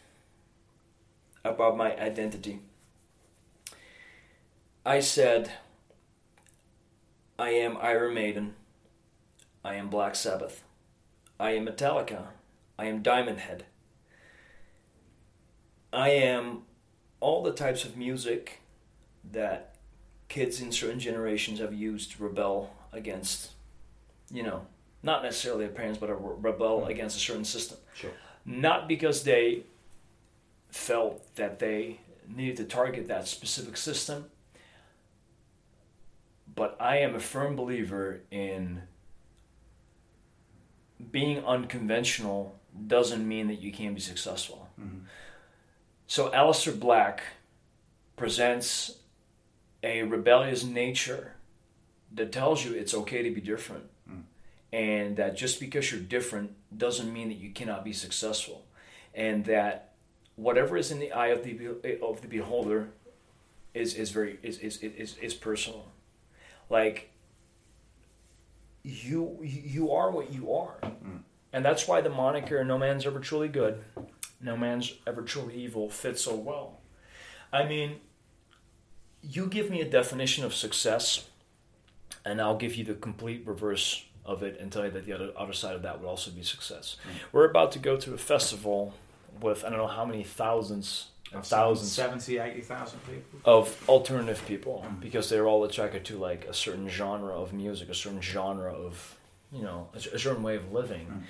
about 1.45 1.77
my 1.77 1.97
identity, 1.97 2.61
I 4.85 5.01
said, 5.01 5.51
I 7.39 7.51
am 7.51 7.77
Iron 7.81 8.15
Maiden, 8.15 8.55
I 9.63 9.75
am 9.75 9.91
Black 9.91 10.15
Sabbath, 10.15 10.65
I 11.39 11.51
am 11.51 11.67
Metallica, 11.67 12.29
I 12.79 12.87
am 12.87 13.03
Diamond 13.03 13.41
Head, 13.41 13.67
I 15.93 16.11
am 16.11 16.63
all 17.21 17.43
the 17.43 17.53
types 17.53 17.85
of 17.85 17.97
music 17.97 18.61
that 19.33 19.77
kids 20.29 20.61
in 20.61 20.73
certain 20.73 20.99
generations 20.99 21.61
have 21.61 21.75
used 21.75 22.13
to 22.13 22.23
rebel 22.23 22.75
against, 22.93 23.51
you 24.31 24.43
know, 24.43 24.67
not 25.03 25.23
necessarily 25.23 25.67
their 25.67 25.75
parents, 25.75 25.99
but 25.99 26.09
a 26.11 26.15
re- 26.15 26.37
rebel 26.39 26.81
mm-hmm. 26.81 26.91
against 26.91 27.17
a 27.17 27.21
certain 27.21 27.45
system. 27.45 27.79
Sure. 27.95 28.11
not 28.45 28.89
because 28.89 29.25
they 29.25 29.63
felt 30.71 31.35
that 31.37 31.59
they 31.59 32.01
needed 32.29 32.57
to 32.57 32.65
target 32.65 33.09
that 33.09 33.29
specific 33.29 33.77
system, 33.77 34.27
but 36.57 36.77
I 36.81 36.99
am 36.99 37.15
a 37.15 37.21
firm 37.21 37.55
believer 37.55 38.23
in 38.31 38.83
being 41.13 41.45
unconventional 41.45 42.59
doesn't 42.87 43.27
mean 43.27 43.47
that 43.49 43.61
you 43.61 43.71
can't 43.71 43.95
be 43.95 44.01
successful. 44.01 44.69
Mm-hmm. 44.81 45.01
So 46.07 46.31
Aleister 46.31 46.79
Black 46.79 47.23
presents 48.17 48.97
a 49.83 50.03
rebellious 50.03 50.65
nature 50.65 51.35
that 52.13 52.33
tells 52.33 52.65
you 52.65 52.73
it's 52.73 52.95
okay 52.95 53.23
to 53.23 53.31
be 53.31 53.41
different. 53.41 53.85
Mm. 54.11 54.23
And 54.73 55.17
that 55.17 55.37
just 55.37 55.61
because 55.61 55.91
you're 55.93 56.01
different 56.01 56.53
doesn't 56.77 57.13
mean 57.13 57.29
that 57.29 57.39
you 57.39 57.51
cannot 57.51 57.85
be 57.85 57.93
successful. 57.93 58.65
And 59.15 59.45
that 59.45 59.93
whatever 60.37 60.77
is 60.77 60.91
in 60.91 60.99
the 60.99 61.13
eye 61.13 61.29
of 61.29 61.45
the 61.45 61.99
of 62.03 62.21
the 62.23 62.29
beholder 62.29 62.91
is, 63.75 63.95
is 63.95 64.11
very 64.11 64.39
is, 64.43 64.59
is, 64.59 64.79
is, 64.79 65.17
is 65.19 65.35
personal. 65.35 65.87
Like 66.69 67.11
you 68.83 69.39
you 69.43 69.91
are 69.93 70.11
what 70.11 70.33
you 70.33 70.53
are. 70.53 70.77
Mm. 70.83 71.21
And 71.53 71.65
that's 71.65 71.89
why 71.89 72.01
the 72.01 72.11
moniker 72.11 72.63
no 72.65 72.79
man's 72.79 73.07
ever 73.07 73.21
truly 73.21 73.49
good, 73.49 73.83
no 74.41 74.57
man's 74.57 74.93
ever 75.07 75.23
truly 75.23 75.55
evil 75.55 75.89
fits 75.91 76.23
so 76.23 76.35
well. 76.35 76.81
I 77.53 77.67
mean, 77.67 77.97
you 79.23 79.47
give 79.47 79.71
me 79.71 79.81
a 79.81 79.89
definition 79.89 80.45
of 80.45 80.55
success, 80.55 81.29
and 82.25 82.41
I'll 82.41 82.57
give 82.57 82.75
you 82.75 82.85
the 82.85 82.95
complete 82.95 83.47
reverse 83.47 84.05
of 84.25 84.43
it 84.43 84.59
and 84.61 84.71
tell 84.73 84.85
you 84.85 84.91
that 84.91 85.07
the 85.07 85.13
other, 85.13 85.31
other 85.37 85.53
side 85.53 85.77
of 85.77 85.83
that 85.83 86.01
would 86.01 86.09
also 86.09 86.31
be 86.31 86.43
success. 86.43 86.97
Mm. 87.05 87.13
We're 87.33 87.49
about 87.49 87.73
to 87.73 87.79
go 87.79 87.97
to 87.97 88.15
a 88.15 88.19
festival 88.19 88.95
with 89.41 89.65
I 89.65 89.69
don't 89.69 89.79
know 89.79 89.87
how 89.87 90.05
many 90.05 90.25
thousands 90.25 91.09
and 91.33 91.45
thousands 91.45 91.93
70, 91.93 92.39
80,000 92.39 92.99
people. 93.01 93.41
of 93.45 93.89
alternative 93.89 94.43
people 94.47 94.85
mm. 94.87 95.01
because 95.01 95.29
they're 95.29 95.47
all 95.47 95.65
attracted 95.65 96.05
to 96.05 96.19
like 96.19 96.45
a 96.45 96.55
certain 96.55 96.89
genre 96.89 97.35
of 97.35 97.53
music, 97.53 97.89
a 97.89 97.95
certain 97.95 98.21
genre 98.21 98.73
of, 98.73 99.17
you 99.53 99.63
know, 99.63 99.89
a, 99.95 99.99
a 100.15 100.19
certain 100.19 100.43
way 100.43 100.57
of 100.57 100.73
living, 100.73 101.07
mm. 101.07 101.23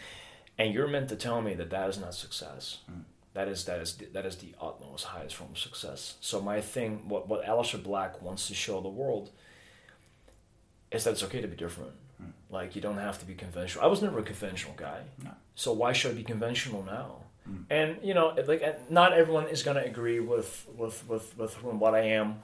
and 0.59 0.74
you're 0.74 0.89
meant 0.89 1.09
to 1.09 1.16
tell 1.16 1.40
me 1.40 1.55
that 1.55 1.70
that 1.70 1.89
is 1.89 1.98
not 1.98 2.14
success. 2.14 2.78
Mm. 2.90 3.02
That 3.35 3.48
is 3.48 3.64
that 3.66 3.81
is 3.81 3.98
that 4.12 4.24
is 4.24 4.36
the 4.36 4.55
utmost 4.60 5.05
highest 5.05 5.36
form 5.36 5.51
of 5.52 5.59
success. 5.59 6.14
So 6.20 6.40
my 6.40 6.60
thing, 6.60 7.09
what 7.09 7.28
what 7.28 7.44
Aleister 7.44 7.82
Black 7.82 8.23
wants 8.23 8.48
to 8.48 8.55
show 8.55 8.81
the 8.81 8.89
world, 8.89 9.31
is 10.90 11.05
that 11.05 11.10
it's 11.10 11.23
okay 11.23 11.43
to 11.43 11.48
be 11.48 11.56
different. 11.56 11.93
Like 12.48 12.77
you 12.77 12.81
don't 12.81 12.97
have 12.97 13.18
to 13.18 13.27
be 13.27 13.35
conventional. 13.35 13.85
I 13.85 13.89
was 13.89 14.02
never 14.02 14.20
a 14.20 14.23
conventional 14.23 14.74
guy, 14.77 15.01
so 15.55 15.73
why 15.73 15.93
should 15.93 16.12
I 16.12 16.14
be 16.14 16.23
conventional 16.23 16.82
now? 16.85 17.26
And 17.70 17.98
you 18.02 18.14
know, 18.14 18.35
like 18.47 18.90
not 18.90 19.12
everyone 19.12 19.48
is 19.48 19.62
gonna 19.62 19.82
agree 19.82 20.20
with 20.20 20.66
with 20.77 21.06
with 21.09 21.36
with 21.36 21.62
what 21.62 21.94
I 21.94 22.01
am, 22.01 22.43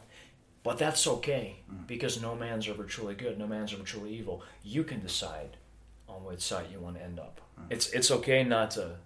but 0.62 0.78
that's 0.78 1.06
okay 1.06 1.60
mm. 1.72 1.86
because 1.86 2.20
no 2.20 2.34
man's 2.34 2.68
ever 2.68 2.84
truly 2.84 3.14
good, 3.14 3.38
no 3.38 3.46
man's 3.46 3.72
ever 3.72 3.82
truly 3.82 4.14
evil. 4.14 4.42
You 4.62 4.84
can 4.84 5.00
decide 5.00 5.56
on 6.08 6.24
which 6.24 6.40
side 6.40 6.66
you 6.72 6.80
want 6.80 6.96
to 6.96 7.02
end 7.02 7.18
up. 7.18 7.40
Mm. 7.60 7.66
It's 7.70 7.90
it's 7.90 8.10
okay 8.10 8.44
not 8.44 8.72
to 8.72 8.96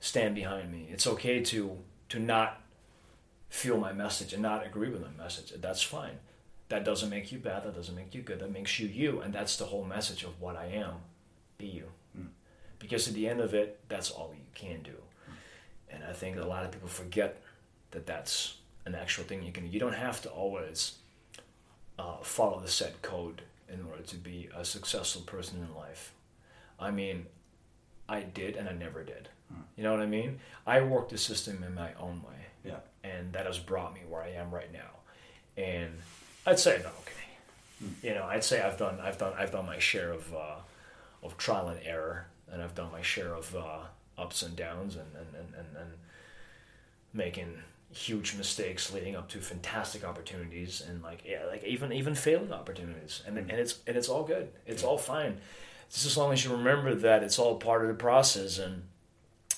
stand 0.00 0.34
behind 0.34 0.72
me. 0.72 0.88
It's 0.90 1.06
okay 1.06 1.42
to 1.42 1.78
to 2.10 2.18
not 2.18 2.60
feel 3.48 3.78
my 3.78 3.92
message 3.92 4.32
and 4.32 4.42
not 4.42 4.66
agree 4.66 4.90
with 4.90 5.02
my 5.02 5.22
message. 5.22 5.52
That's 5.60 5.82
fine. 5.82 6.18
That 6.68 6.84
doesn't 6.84 7.10
make 7.10 7.30
you 7.30 7.38
bad. 7.38 7.64
That 7.64 7.74
doesn't 7.74 7.94
make 7.94 8.14
you 8.14 8.22
good. 8.22 8.40
That 8.40 8.50
makes 8.50 8.78
you 8.80 8.88
you, 8.88 9.20
and 9.20 9.34
that's 9.34 9.56
the 9.56 9.66
whole 9.66 9.84
message 9.84 10.24
of 10.24 10.40
what 10.40 10.56
I 10.56 10.66
am. 10.66 10.94
Be 11.58 11.66
you, 11.66 11.88
because 12.84 13.08
at 13.08 13.14
the 13.14 13.28
end 13.28 13.40
of 13.40 13.54
it, 13.54 13.80
that's 13.88 14.10
all 14.10 14.32
you 14.34 14.44
can 14.54 14.82
do. 14.82 14.94
And 15.90 16.02
I 16.04 16.12
think 16.12 16.36
a 16.36 16.44
lot 16.44 16.64
of 16.64 16.70
people 16.72 16.88
forget 16.88 17.40
that 17.92 18.06
that's 18.06 18.56
an 18.84 18.94
actual 18.94 19.24
thing 19.24 19.42
you 19.42 19.52
can. 19.52 19.70
You 19.70 19.80
don't 19.80 19.94
have 19.94 20.20
to 20.22 20.28
always 20.30 20.96
uh, 21.98 22.16
follow 22.22 22.60
the 22.60 22.68
set 22.68 23.00
code 23.02 23.42
in 23.72 23.84
order 23.90 24.02
to 24.02 24.16
be 24.16 24.48
a 24.54 24.64
successful 24.64 25.22
person 25.22 25.58
in 25.66 25.74
life. 25.74 26.12
I 26.78 26.90
mean, 26.90 27.26
I 28.08 28.20
did 28.20 28.56
and 28.56 28.68
I 28.68 28.72
never 28.72 29.02
did. 29.02 29.28
You 29.76 29.84
know 29.84 29.92
what 29.92 30.00
I 30.02 30.06
mean? 30.06 30.40
I 30.66 30.80
worked 30.80 31.10
the 31.12 31.18
system 31.18 31.62
in 31.62 31.74
my 31.74 31.90
own 32.00 32.22
way 32.28 32.46
Yeah. 32.64 32.78
and 33.04 33.32
that 33.34 33.46
has 33.46 33.58
brought 33.58 33.94
me 33.94 34.00
where 34.08 34.20
I 34.22 34.30
am 34.30 34.50
right 34.50 34.72
now. 34.72 34.90
And 35.56 35.92
I'd 36.44 36.58
say 36.58 36.80
no, 36.82 36.88
okay. 37.02 37.90
You 38.02 38.14
know, 38.14 38.24
I'd 38.24 38.42
say 38.42 38.60
I've 38.60 38.78
done 38.78 38.98
I've 39.00 39.18
done 39.18 39.32
I've 39.38 39.52
done 39.52 39.66
my 39.66 39.78
share 39.78 40.10
of 40.12 40.34
uh, 40.34 40.56
of 41.22 41.36
trial 41.36 41.68
and 41.68 41.78
error, 41.84 42.26
and 42.54 42.62
I've 42.62 42.74
done 42.74 42.90
my 42.92 43.02
share 43.02 43.34
of 43.34 43.54
uh, 43.54 43.80
ups 44.16 44.42
and 44.42 44.56
downs, 44.56 44.96
and 44.96 45.08
and, 45.14 45.34
and, 45.34 45.54
and 45.54 45.76
and 45.76 45.90
making 47.12 47.58
huge 47.92 48.34
mistakes 48.34 48.92
leading 48.92 49.14
up 49.14 49.28
to 49.30 49.38
fantastic 49.40 50.04
opportunities, 50.04 50.80
and 50.80 51.02
like 51.02 51.24
yeah, 51.26 51.44
like 51.46 51.64
even 51.64 51.92
even 51.92 52.14
failing 52.14 52.52
opportunities, 52.52 53.22
and 53.26 53.36
and 53.36 53.50
it's 53.50 53.80
and 53.86 53.96
it's 53.96 54.08
all 54.08 54.22
good. 54.22 54.48
It's 54.66 54.84
all 54.84 54.98
fine. 54.98 55.38
Just 55.90 56.06
as 56.06 56.16
long 56.16 56.32
as 56.32 56.44
you 56.44 56.52
remember 56.52 56.94
that 56.94 57.22
it's 57.22 57.38
all 57.38 57.56
part 57.56 57.82
of 57.82 57.88
the 57.88 57.94
process, 57.94 58.58
and 58.58 58.84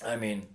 I 0.03 0.17
mean 0.17 0.47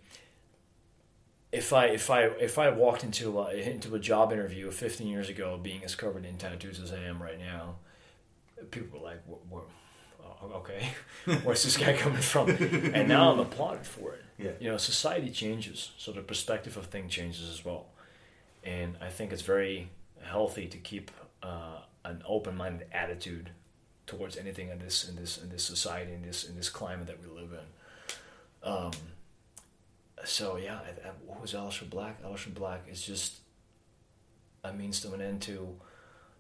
if 1.53 1.73
I 1.73 1.87
if 1.87 2.11
I 2.11 2.25
if 2.25 2.59
I 2.59 2.71
walked 2.71 3.05
into 3.05 3.39
a, 3.39 3.51
into 3.55 3.95
a 3.95 3.99
job 3.99 4.33
interview 4.33 4.71
15 4.71 5.07
years 5.07 5.29
ago, 5.29 5.61
being 5.63 5.85
as 5.85 5.95
covered 5.95 6.25
in 6.25 6.39
tattoos 6.39 6.81
as 6.81 6.93
I 6.93 7.05
am 7.05 7.23
right 7.23 7.39
now, 7.39 7.77
people 8.71 8.99
were 8.99 9.05
like, 9.05 9.21
"What? 9.27 9.47
what 9.49 9.65
okay, 10.51 10.89
where's 11.45 11.63
this 11.63 11.77
guy 11.77 11.97
coming 11.97 12.21
from?" 12.21 12.49
And 12.51 13.09
now 13.09 13.33
I'm 13.33 13.39
applauded 13.39 13.87
for 13.87 14.15
it. 14.15 14.25
Yeah. 14.39 14.51
You 14.59 14.71
know, 14.71 14.77
society 14.77 15.31
changes, 15.31 15.93
so 15.99 16.13
the 16.13 16.23
perspective 16.23 16.77
of 16.77 16.87
things 16.87 17.13
changes 17.13 17.49
as 17.49 17.65
well, 17.65 17.87
and 18.65 18.97
I 19.01 19.09
think 19.09 19.33
it's 19.33 19.43
very 19.43 19.91
healthy 20.23 20.67
to 20.69 20.79
keep 20.79 21.11
uh, 21.43 21.81
an 22.05 22.23
open-minded 22.27 22.87
attitude 22.93 23.51
towards 24.07 24.37
anything 24.37 24.69
in 24.69 24.79
this 24.79 25.09
in 25.09 25.17
this 25.17 25.39
in 25.39 25.49
this 25.49 25.65
society 25.65 26.13
in 26.13 26.23
this 26.23 26.45
in 26.45 26.57
this 26.57 26.69
climate 26.69 27.07
that 27.07 27.21
we 27.21 27.29
live 27.29 27.51
in. 27.53 28.69
Um, 28.69 28.91
so 30.25 30.57
yeah, 30.57 30.77
I, 30.77 31.09
I, 31.09 31.13
what 31.27 31.41
was 31.41 31.53
Aleister 31.53 31.89
Black? 31.89 32.23
Aleister 32.23 32.55
Black 32.55 32.87
is 32.91 33.03
just 33.03 33.41
a 34.65 34.73
means 34.73 35.01
to 35.01 35.13
an 35.13 35.21
end 35.21 35.43
to 35.43 35.77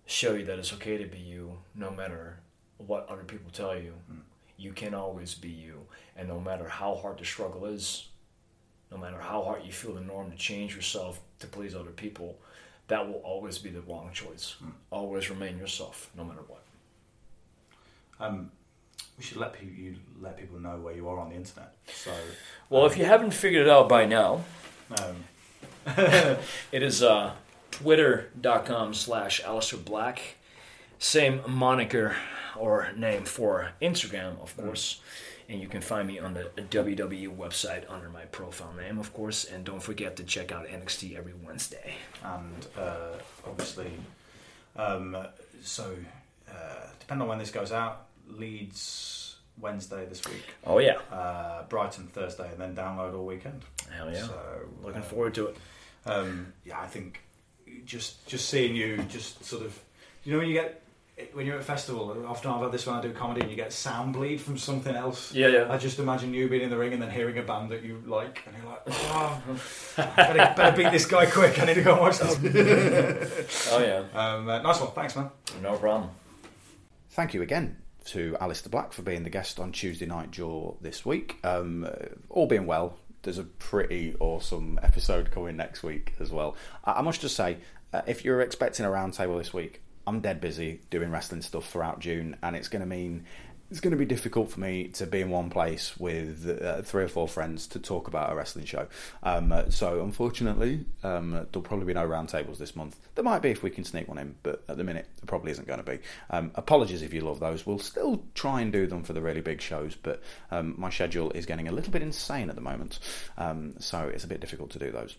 show 0.07 0.35
you 0.35 0.45
that 0.45 0.59
it's 0.59 0.73
okay 0.73 0.99
to 0.99 1.07
be 1.07 1.19
you, 1.19 1.59
no 1.75 1.91
matter 1.91 2.41
what 2.87 3.09
other 3.09 3.23
people 3.25 3.51
tell 3.53 3.77
you. 3.77 3.95
You 4.57 4.73
can 4.73 4.95
always 4.95 5.35
be 5.35 5.49
you, 5.49 5.87
and 6.17 6.29
no 6.29 6.39
matter 6.39 6.69
how 6.69 6.95
hard 6.95 7.19
the 7.19 7.25
struggle 7.25 7.67
is, 7.67 8.09
no 8.91 8.97
matter 8.97 9.19
how 9.19 9.43
hard 9.43 9.65
you 9.65 9.73
feel 9.73 9.95
the 9.95 10.01
norm 10.01 10.31
to 10.31 10.37
change 10.37 10.77
yourself 10.77 11.21
to 11.41 11.47
please 11.47 11.75
other 11.75 11.91
people, 11.91 12.39
that 12.89 13.07
will 13.09 13.21
always 13.25 13.59
be 13.59 13.71
the 13.71 13.81
wrong 13.81 14.11
choice. 14.13 14.55
Always 14.91 15.31
remain 15.31 15.59
yourself, 15.59 16.11
no 16.17 16.25
matter 16.25 16.43
what. 16.47 16.63
Um, 18.21 18.53
we 19.19 19.25
should 19.25 19.39
let 19.39 19.53
people 19.55 19.75
you 19.75 19.97
let 20.21 20.39
people 20.39 20.61
know 20.61 20.77
where 20.77 20.95
you 20.95 21.09
are 21.09 21.19
on 21.19 21.31
the 21.31 21.37
internet. 21.37 21.75
So, 21.87 22.13
Well, 22.71 22.87
if 22.87 22.97
you 22.97 23.05
haven't 23.05 23.33
figured 23.33 23.67
it 23.67 23.71
out 23.71 23.89
by 23.89 24.07
now, 24.07 24.45
um, 25.01 25.17
It 26.73 26.83
is 26.83 27.03
uh, 27.03 27.33
twitter.com 27.71 28.95
slash 28.95 29.43
Aleister 29.43 29.83
Black. 29.83 30.37
Same 31.03 31.41
moniker 31.49 32.15
or 32.57 32.93
name 32.97 33.25
for 33.25 33.73
Instagram, 33.83 34.41
of 34.41 34.57
course. 34.57 35.01
And 35.49 35.61
you 35.61 35.67
can 35.67 35.81
find 35.81 36.07
me 36.07 36.21
on 36.21 36.33
the 36.33 36.45
WWE 36.71 37.37
website 37.37 37.83
under 37.91 38.09
my 38.09 38.23
profile 38.27 38.73
name, 38.75 38.99
of 39.01 39.13
course. 39.13 39.45
And 39.45 39.65
don't 39.65 39.83
forget 39.83 40.15
to 40.17 40.23
check 40.25 40.53
out 40.53 40.69
NXT 40.69 41.17
every 41.19 41.35
Wednesday. 41.45 41.95
and 42.23 42.67
uh, 42.79 43.15
obviously, 43.45 43.91
um, 44.77 45.17
so 45.61 45.93
uh, 46.49 46.87
depending 47.01 47.23
on 47.23 47.29
when 47.29 47.39
this 47.39 47.51
goes 47.51 47.73
out, 47.73 48.07
Leeds 48.29 49.37
Wednesday 49.61 50.07
this 50.07 50.25
week, 50.29 50.45
Oh, 50.65 50.79
yeah. 50.79 50.99
uh, 51.11 51.65
Brighton 51.65 52.07
Thursday, 52.13 52.49
and 52.53 52.61
then 52.61 52.77
download 52.77 53.13
all 53.15 53.27
weekend. 53.27 53.63
Hell 53.91 54.11
yeah. 54.11 54.23
So, 54.29 54.41
Looking 54.85 55.01
uh, 55.03 55.05
forward 55.05 55.35
to 55.35 55.47
it. 55.49 55.57
Um, 56.07 56.53
yeah, 56.65 56.81
I 56.81 56.87
think 56.87 57.21
just 57.85 58.25
just 58.29 58.49
seeing 58.49 58.77
you, 58.77 58.99
just 59.09 59.45
sort 59.45 59.65
of, 59.65 59.79
you 60.25 60.33
know, 60.33 60.39
when 60.39 60.47
you 60.49 60.55
get 60.55 60.81
when 61.35 61.47
you're 61.47 61.57
at 61.57 61.61
a 61.61 61.65
festival, 61.65 62.25
often 62.27 62.51
I've 62.51 62.63
had 62.63 62.73
this 62.73 62.87
when 62.87 62.97
I 62.97 63.03
do 63.03 63.13
comedy, 63.13 63.43
and 63.43 63.51
you 63.51 63.57
get 63.57 63.73
sound 63.73 64.15
bleed 64.15 64.41
from 64.41 64.57
something 64.57 64.95
else. 64.95 65.33
Yeah, 65.35 65.49
yeah. 65.49 65.73
I 65.73 65.77
just 65.77 65.99
imagine 65.99 66.33
you 66.33 66.49
being 66.49 66.63
in 66.63 66.71
the 66.71 66.79
ring 66.79 66.93
and 66.93 67.03
then 67.03 67.11
hearing 67.11 67.37
a 67.39 67.43
band 67.43 67.71
that 67.71 67.83
you 67.83 68.03
like, 68.07 68.43
and 68.47 68.57
you're 68.57 68.67
like, 68.67 68.83
oh, 68.89 69.43
better, 70.17 70.55
better 70.57 70.77
beat 70.77 70.91
this 70.91 71.07
guy 71.07 71.27
quick. 71.27 71.61
I 71.61 71.67
need 71.67 71.75
to 71.75 71.83
go 71.83 71.93
and 71.93 72.01
watch 72.01 72.19
this. 72.19 73.69
Oh, 73.71 73.83
yeah. 73.83 74.05
um, 74.19 74.49
uh, 74.49 74.63
nice 74.63 74.81
one, 74.81 74.91
thanks, 74.93 75.15
man. 75.17 75.31
No 75.63 75.77
problem. 75.77 76.11
Thank 77.11 77.35
you 77.35 77.43
again 77.43 77.77
to 78.07 78.37
Aleister 78.41 78.71
Black 78.71 78.93
for 78.93 79.03
being 79.03 79.23
the 79.23 79.31
guest 79.31 79.61
on 79.61 79.71
Tuesday 79.71 80.07
Night 80.07 80.31
Jaw 80.31 80.75
this 80.81 81.05
week. 81.05 81.39
Um, 81.45 81.85
uh, 81.85 82.07
all 82.31 82.47
being 82.47 82.67
well, 82.67 82.97
there's 83.23 83.39
a 83.39 83.45
pretty 83.45 84.17
awesome 84.19 84.81
episode 84.83 85.31
coming 85.31 85.57
next 85.57 85.83
week 85.83 86.15
as 86.21 86.31
well. 86.31 86.57
I, 86.85 86.93
I 86.93 87.03
must 87.03 87.21
just 87.21 87.37
say, 87.37 87.59
uh, 87.93 88.01
if 88.07 88.25
you're 88.25 88.41
expecting 88.41 88.87
a 88.87 88.89
roundtable 88.89 89.39
this 89.39 89.53
week, 89.53 89.83
I'm 90.07 90.21
dead 90.21 90.41
busy 90.41 90.81
doing 90.91 91.11
wrestling 91.11 91.43
stuff 91.43 91.71
throughout 91.71 92.01
June, 92.01 92.37
and 92.43 92.57
it's 92.57 92.69
going 92.69 92.81
to 92.81 92.87
mean 92.87 93.25
it's 93.73 93.81
going 93.81 93.93
to 93.93 93.97
be 93.97 94.05
difficult 94.05 94.51
for 94.51 94.61
me 94.61 94.89
to 94.89 95.07
be 95.07 95.23
in 95.23 95.31
one 95.31 95.49
place 95.49 95.97
with 95.97 96.47
uh, 96.63 96.83
three 96.83 97.05
or 97.05 97.09
four 97.09 97.27
friends 97.27 97.67
to 97.69 97.79
talk 97.79 98.07
about 98.07 98.31
a 98.31 98.35
wrestling 98.35 98.67
show. 98.67 98.87
Um, 99.23 99.55
so, 99.71 100.03
unfortunately, 100.03 100.85
um, 101.03 101.31
there'll 101.31 101.63
probably 101.63 101.87
be 101.87 101.95
no 101.95 102.07
roundtables 102.07 102.59
this 102.59 102.77
month. 102.77 102.99
There 103.15 103.25
might 103.25 103.41
be 103.41 103.49
if 103.49 103.63
we 103.63 103.71
can 103.71 103.85
sneak 103.85 104.09
one 104.09 104.19
in, 104.19 104.35
but 104.43 104.63
at 104.69 104.77
the 104.77 104.85
minute, 104.85 105.09
there 105.17 105.27
probably 105.27 105.53
isn't 105.53 105.67
going 105.67 105.83
to 105.83 105.91
be. 105.91 106.01
Um, 106.29 106.51
apologies 106.55 107.01
if 107.01 107.15
you 107.15 107.23
love 107.23 107.41
those. 107.41 107.65
We'll 107.65 107.79
still 107.79 108.23
try 108.35 108.61
and 108.61 108.71
do 108.71 108.87
them 108.87 109.05
for 109.05 109.15
the 109.15 109.23
really 109.23 109.41
big 109.41 109.63
shows, 109.63 109.97
but 109.97 110.23
um, 110.51 110.75
my 110.77 110.91
schedule 110.91 111.31
is 111.31 111.47
getting 111.47 111.67
a 111.67 111.73
little 111.73 111.93
bit 111.93 112.03
insane 112.03 112.51
at 112.51 112.57
the 112.57 112.61
moment, 112.61 112.99
um, 113.39 113.73
so 113.79 114.01
it's 114.01 114.25
a 114.25 114.29
bit 114.29 114.43
difficult 114.43 114.69
to 114.73 114.79
do 114.79 114.93
those. 114.93 115.17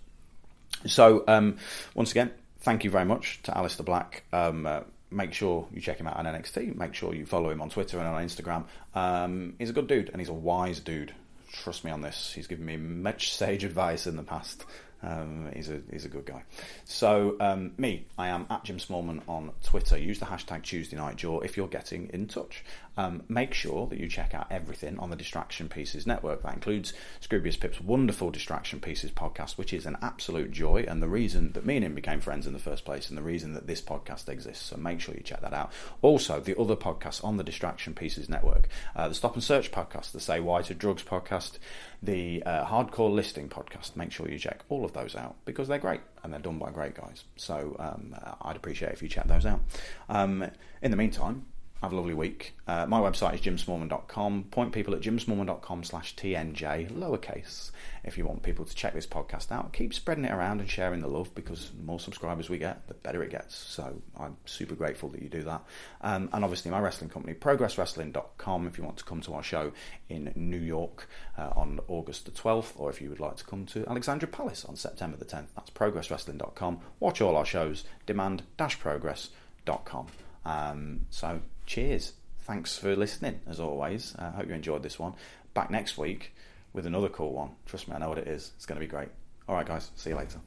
So, 0.85 1.23
um, 1.27 1.57
once 1.95 2.11
again, 2.11 2.29
thank 2.63 2.83
you 2.83 2.89
very 2.89 3.05
much 3.05 3.41
to 3.43 3.51
Aleister 3.51 3.85
Black. 3.85 4.23
Uh, 4.31 4.81
make 5.11 5.33
sure 5.33 5.67
you 5.73 5.81
check 5.81 5.99
him 5.99 6.07
out 6.07 6.17
on 6.17 6.25
NXT. 6.25 6.75
Make 6.75 6.93
sure 6.93 7.13
you 7.13 7.25
follow 7.25 7.49
him 7.49 7.61
on 7.61 7.69
Twitter 7.69 7.99
and 7.99 8.07
on 8.07 8.23
Instagram. 8.23 8.65
Um, 8.95 9.55
he's 9.59 9.69
a 9.69 9.73
good 9.73 9.87
dude 9.87 10.09
and 10.09 10.19
he's 10.19 10.29
a 10.29 10.33
wise 10.33 10.79
dude. 10.79 11.13
Trust 11.51 11.83
me 11.83 11.91
on 11.91 12.01
this. 12.01 12.33
He's 12.33 12.47
given 12.47 12.65
me 12.65 12.77
much 12.77 13.33
sage 13.33 13.63
advice 13.63 14.07
in 14.07 14.15
the 14.15 14.23
past. 14.23 14.65
Um, 15.03 15.51
he's 15.53 15.69
a 15.69 15.81
he's 15.91 16.05
a 16.05 16.09
good 16.09 16.25
guy. 16.25 16.43
So 16.85 17.35
um, 17.39 17.73
me, 17.77 18.05
I 18.17 18.29
am 18.29 18.47
at 18.49 18.63
Jim 18.63 18.77
Smallman 18.77 19.21
on 19.27 19.51
Twitter. 19.61 19.97
Use 19.97 20.19
the 20.19 20.25
hashtag 20.25 20.63
Tuesday 20.63 20.95
Night 20.95 21.17
Jaw 21.17 21.41
if 21.41 21.57
you're 21.57 21.67
getting 21.67 22.09
in 22.09 22.27
touch. 22.27 22.63
Um, 22.97 23.23
make 23.27 23.53
sure 23.53 23.87
that 23.87 23.99
you 23.99 24.07
check 24.07 24.33
out 24.33 24.47
everything 24.51 24.99
on 24.99 25.09
the 25.09 25.15
Distraction 25.15 25.69
Pieces 25.69 26.05
Network. 26.05 26.43
That 26.43 26.53
includes 26.53 26.93
Scroobius 27.21 27.59
Pip's 27.59 27.81
wonderful 27.81 28.31
Distraction 28.31 28.79
Pieces 28.79 29.11
podcast, 29.11 29.57
which 29.57 29.73
is 29.73 29.85
an 29.85 29.97
absolute 30.01 30.51
joy 30.51 30.85
and 30.87 31.01
the 31.01 31.07
reason 31.07 31.51
that 31.53 31.65
me 31.65 31.77
and 31.77 31.85
him 31.85 31.95
became 31.95 32.21
friends 32.21 32.45
in 32.47 32.53
the 32.53 32.59
first 32.59 32.85
place, 32.85 33.09
and 33.09 33.17
the 33.17 33.23
reason 33.23 33.53
that 33.53 33.67
this 33.67 33.81
podcast 33.81 34.29
exists. 34.29 34.65
So 34.65 34.77
make 34.77 34.99
sure 34.99 35.15
you 35.15 35.23
check 35.23 35.41
that 35.41 35.53
out. 35.53 35.71
Also, 36.01 36.39
the 36.39 36.59
other 36.59 36.75
podcasts 36.75 37.23
on 37.23 37.37
the 37.37 37.43
Distraction 37.43 37.93
Pieces 37.93 38.29
Network, 38.29 38.67
uh, 38.95 39.07
the 39.07 39.15
Stop 39.15 39.33
and 39.33 39.43
Search 39.43 39.71
podcast, 39.71 40.11
the 40.11 40.19
Say 40.19 40.39
Why 40.39 40.61
to 40.61 40.73
Drugs 40.73 41.03
podcast, 41.03 41.57
the 42.01 42.43
uh, 42.43 42.65
Hardcore 42.65 43.13
Listing 43.13 43.49
podcast. 43.49 43.95
Make 43.95 44.11
sure 44.11 44.29
you 44.29 44.37
check 44.37 44.63
all 44.69 44.85
of 44.85 44.93
those 44.93 45.15
out 45.15 45.35
because 45.45 45.67
they're 45.67 45.79
great 45.79 46.01
and 46.23 46.31
they're 46.31 46.39
done 46.39 46.59
by 46.59 46.71
great 46.71 46.95
guys. 46.95 47.23
So 47.35 47.75
um, 47.79 48.15
I'd 48.41 48.55
appreciate 48.55 48.91
if 48.93 49.01
you 49.01 49.09
check 49.09 49.27
those 49.27 49.45
out. 49.45 49.61
Um, 50.09 50.45
in 50.81 50.91
the 50.91 50.97
meantime, 50.97 51.45
have 51.83 51.91
a 51.91 51.97
lovely 51.97 52.13
week. 52.13 52.55
Uh, 52.65 52.85
my 52.85 52.97
website 52.97 53.33
is 53.33 53.41
jimsmallman.com. 53.41 54.45
Point 54.45 54.71
people 54.71 54.95
at 54.95 55.01
jimsmallman.com 55.01 55.83
slash 55.83 56.15
TNJ, 56.15 56.89
lowercase, 56.91 57.71
if 58.05 58.17
you 58.17 58.25
want 58.25 58.41
people 58.41 58.63
to 58.63 58.73
check 58.73 58.93
this 58.93 59.05
podcast 59.05 59.51
out. 59.51 59.73
Keep 59.73 59.93
spreading 59.93 60.23
it 60.23 60.31
around 60.31 60.61
and 60.61 60.69
sharing 60.69 61.01
the 61.01 61.09
love 61.09 61.35
because 61.35 61.71
the 61.71 61.83
more 61.83 61.99
subscribers 61.99 62.49
we 62.49 62.57
get, 62.57 62.87
the 62.87 62.93
better 62.93 63.21
it 63.21 63.31
gets. 63.31 63.57
So 63.57 64.01
I'm 64.17 64.37
super 64.45 64.75
grateful 64.75 65.09
that 65.09 65.21
you 65.21 65.27
do 65.27 65.43
that. 65.43 65.61
Um, 65.99 66.29
and 66.31 66.45
obviously, 66.45 66.71
my 66.71 66.79
wrestling 66.79 67.09
company, 67.09 67.33
progresswrestling.com, 67.33 68.65
if 68.65 68.77
you 68.77 68.85
want 68.85 68.95
to 68.95 69.03
come 69.03 69.19
to 69.19 69.33
our 69.33 69.43
show 69.43 69.73
in 70.07 70.31
New 70.37 70.61
York 70.61 71.09
uh, 71.37 71.49
on 71.53 71.81
August 71.89 72.23
the 72.23 72.31
12th, 72.31 72.71
or 72.77 72.91
if 72.91 73.01
you 73.01 73.09
would 73.09 73.19
like 73.19 73.35
to 73.35 73.43
come 73.43 73.65
to 73.65 73.85
Alexandra 73.89 74.29
Palace 74.29 74.63
on 74.63 74.77
September 74.77 75.17
the 75.17 75.25
10th, 75.25 75.47
that's 75.53 75.69
progresswrestling.com. 75.69 76.79
Watch 77.01 77.19
all 77.19 77.35
our 77.35 77.45
shows, 77.45 77.83
demand-progress.com. 78.05 80.07
Um, 80.45 81.05
so 81.09 81.41
cheers. 81.65 82.13
Thanks 82.41 82.77
for 82.77 82.95
listening, 82.95 83.39
as 83.47 83.59
always. 83.59 84.15
I 84.19 84.29
hope 84.31 84.47
you 84.47 84.53
enjoyed 84.53 84.83
this 84.83 84.99
one. 84.99 85.13
Back 85.53 85.71
next 85.71 85.97
week 85.97 86.33
with 86.73 86.85
another 86.85 87.09
cool 87.09 87.33
one. 87.33 87.51
Trust 87.65 87.87
me, 87.87 87.95
I 87.95 87.99
know 87.99 88.09
what 88.09 88.17
it 88.17 88.27
is. 88.27 88.51
It's 88.55 88.65
going 88.65 88.79
to 88.79 88.85
be 88.85 88.89
great. 88.89 89.09
All 89.47 89.55
right, 89.55 89.65
guys. 89.65 89.91
See 89.95 90.09
you 90.09 90.17
later. 90.17 90.39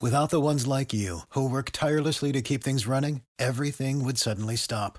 Without 0.00 0.30
the 0.30 0.40
ones 0.40 0.66
like 0.66 0.92
you, 0.92 1.20
who 1.30 1.48
work 1.48 1.70
tirelessly 1.72 2.32
to 2.32 2.42
keep 2.42 2.62
things 2.62 2.86
running, 2.86 3.22
everything 3.38 4.04
would 4.04 4.18
suddenly 4.18 4.56
stop. 4.56 4.98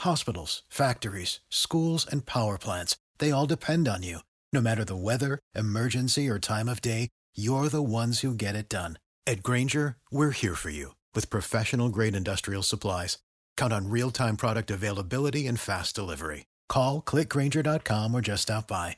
Hospitals, 0.00 0.62
factories, 0.68 1.40
schools, 1.50 2.06
and 2.10 2.26
power 2.26 2.58
plants, 2.58 2.96
they 3.18 3.30
all 3.30 3.46
depend 3.46 3.86
on 3.86 4.02
you. 4.02 4.20
No 4.52 4.60
matter 4.60 4.84
the 4.84 4.96
weather, 4.96 5.38
emergency, 5.54 6.28
or 6.28 6.40
time 6.40 6.68
of 6.68 6.80
day, 6.80 7.10
you're 7.36 7.68
the 7.68 7.82
ones 7.82 8.20
who 8.20 8.34
get 8.34 8.56
it 8.56 8.68
done. 8.68 8.98
At 9.26 9.42
Grainger, 9.42 9.98
we're 10.10 10.32
here 10.32 10.56
for 10.56 10.70
you 10.70 10.94
with 11.14 11.30
professional 11.30 11.88
grade 11.88 12.16
industrial 12.16 12.62
supplies. 12.64 13.18
Count 13.56 13.72
on 13.72 13.90
real 13.90 14.10
time 14.10 14.36
product 14.36 14.70
availability 14.70 15.46
and 15.46 15.60
fast 15.60 15.94
delivery. 15.94 16.46
Call 16.68 17.02
clickgrainger.com 17.02 18.14
or 18.14 18.20
just 18.20 18.42
stop 18.44 18.66
by. 18.66 18.96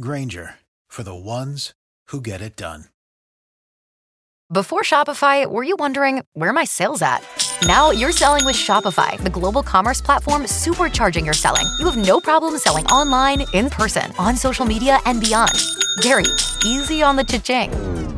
Grainger 0.00 0.56
for 0.88 1.02
the 1.02 1.14
ones 1.14 1.72
who 2.08 2.20
get 2.20 2.40
it 2.40 2.56
done. 2.56 2.86
Before 4.50 4.80
Shopify, 4.80 5.44
were 5.44 5.62
you 5.62 5.76
wondering 5.78 6.22
where 6.32 6.54
my 6.54 6.64
sales 6.64 7.02
at? 7.02 7.22
Now 7.66 7.90
you're 7.90 8.12
selling 8.12 8.46
with 8.46 8.56
Shopify, 8.56 9.22
the 9.22 9.28
global 9.28 9.62
commerce 9.62 10.00
platform 10.00 10.44
supercharging 10.44 11.26
your 11.26 11.34
selling. 11.34 11.66
You 11.78 11.84
have 11.90 11.98
no 11.98 12.18
problem 12.18 12.56
selling 12.56 12.86
online, 12.86 13.44
in 13.52 13.68
person, 13.68 14.10
on 14.18 14.36
social 14.36 14.64
media, 14.64 15.00
and 15.04 15.20
beyond. 15.20 15.52
Gary, 16.00 16.24
easy 16.64 17.02
on 17.02 17.16
the 17.16 17.24
cha-ching. 17.24 18.17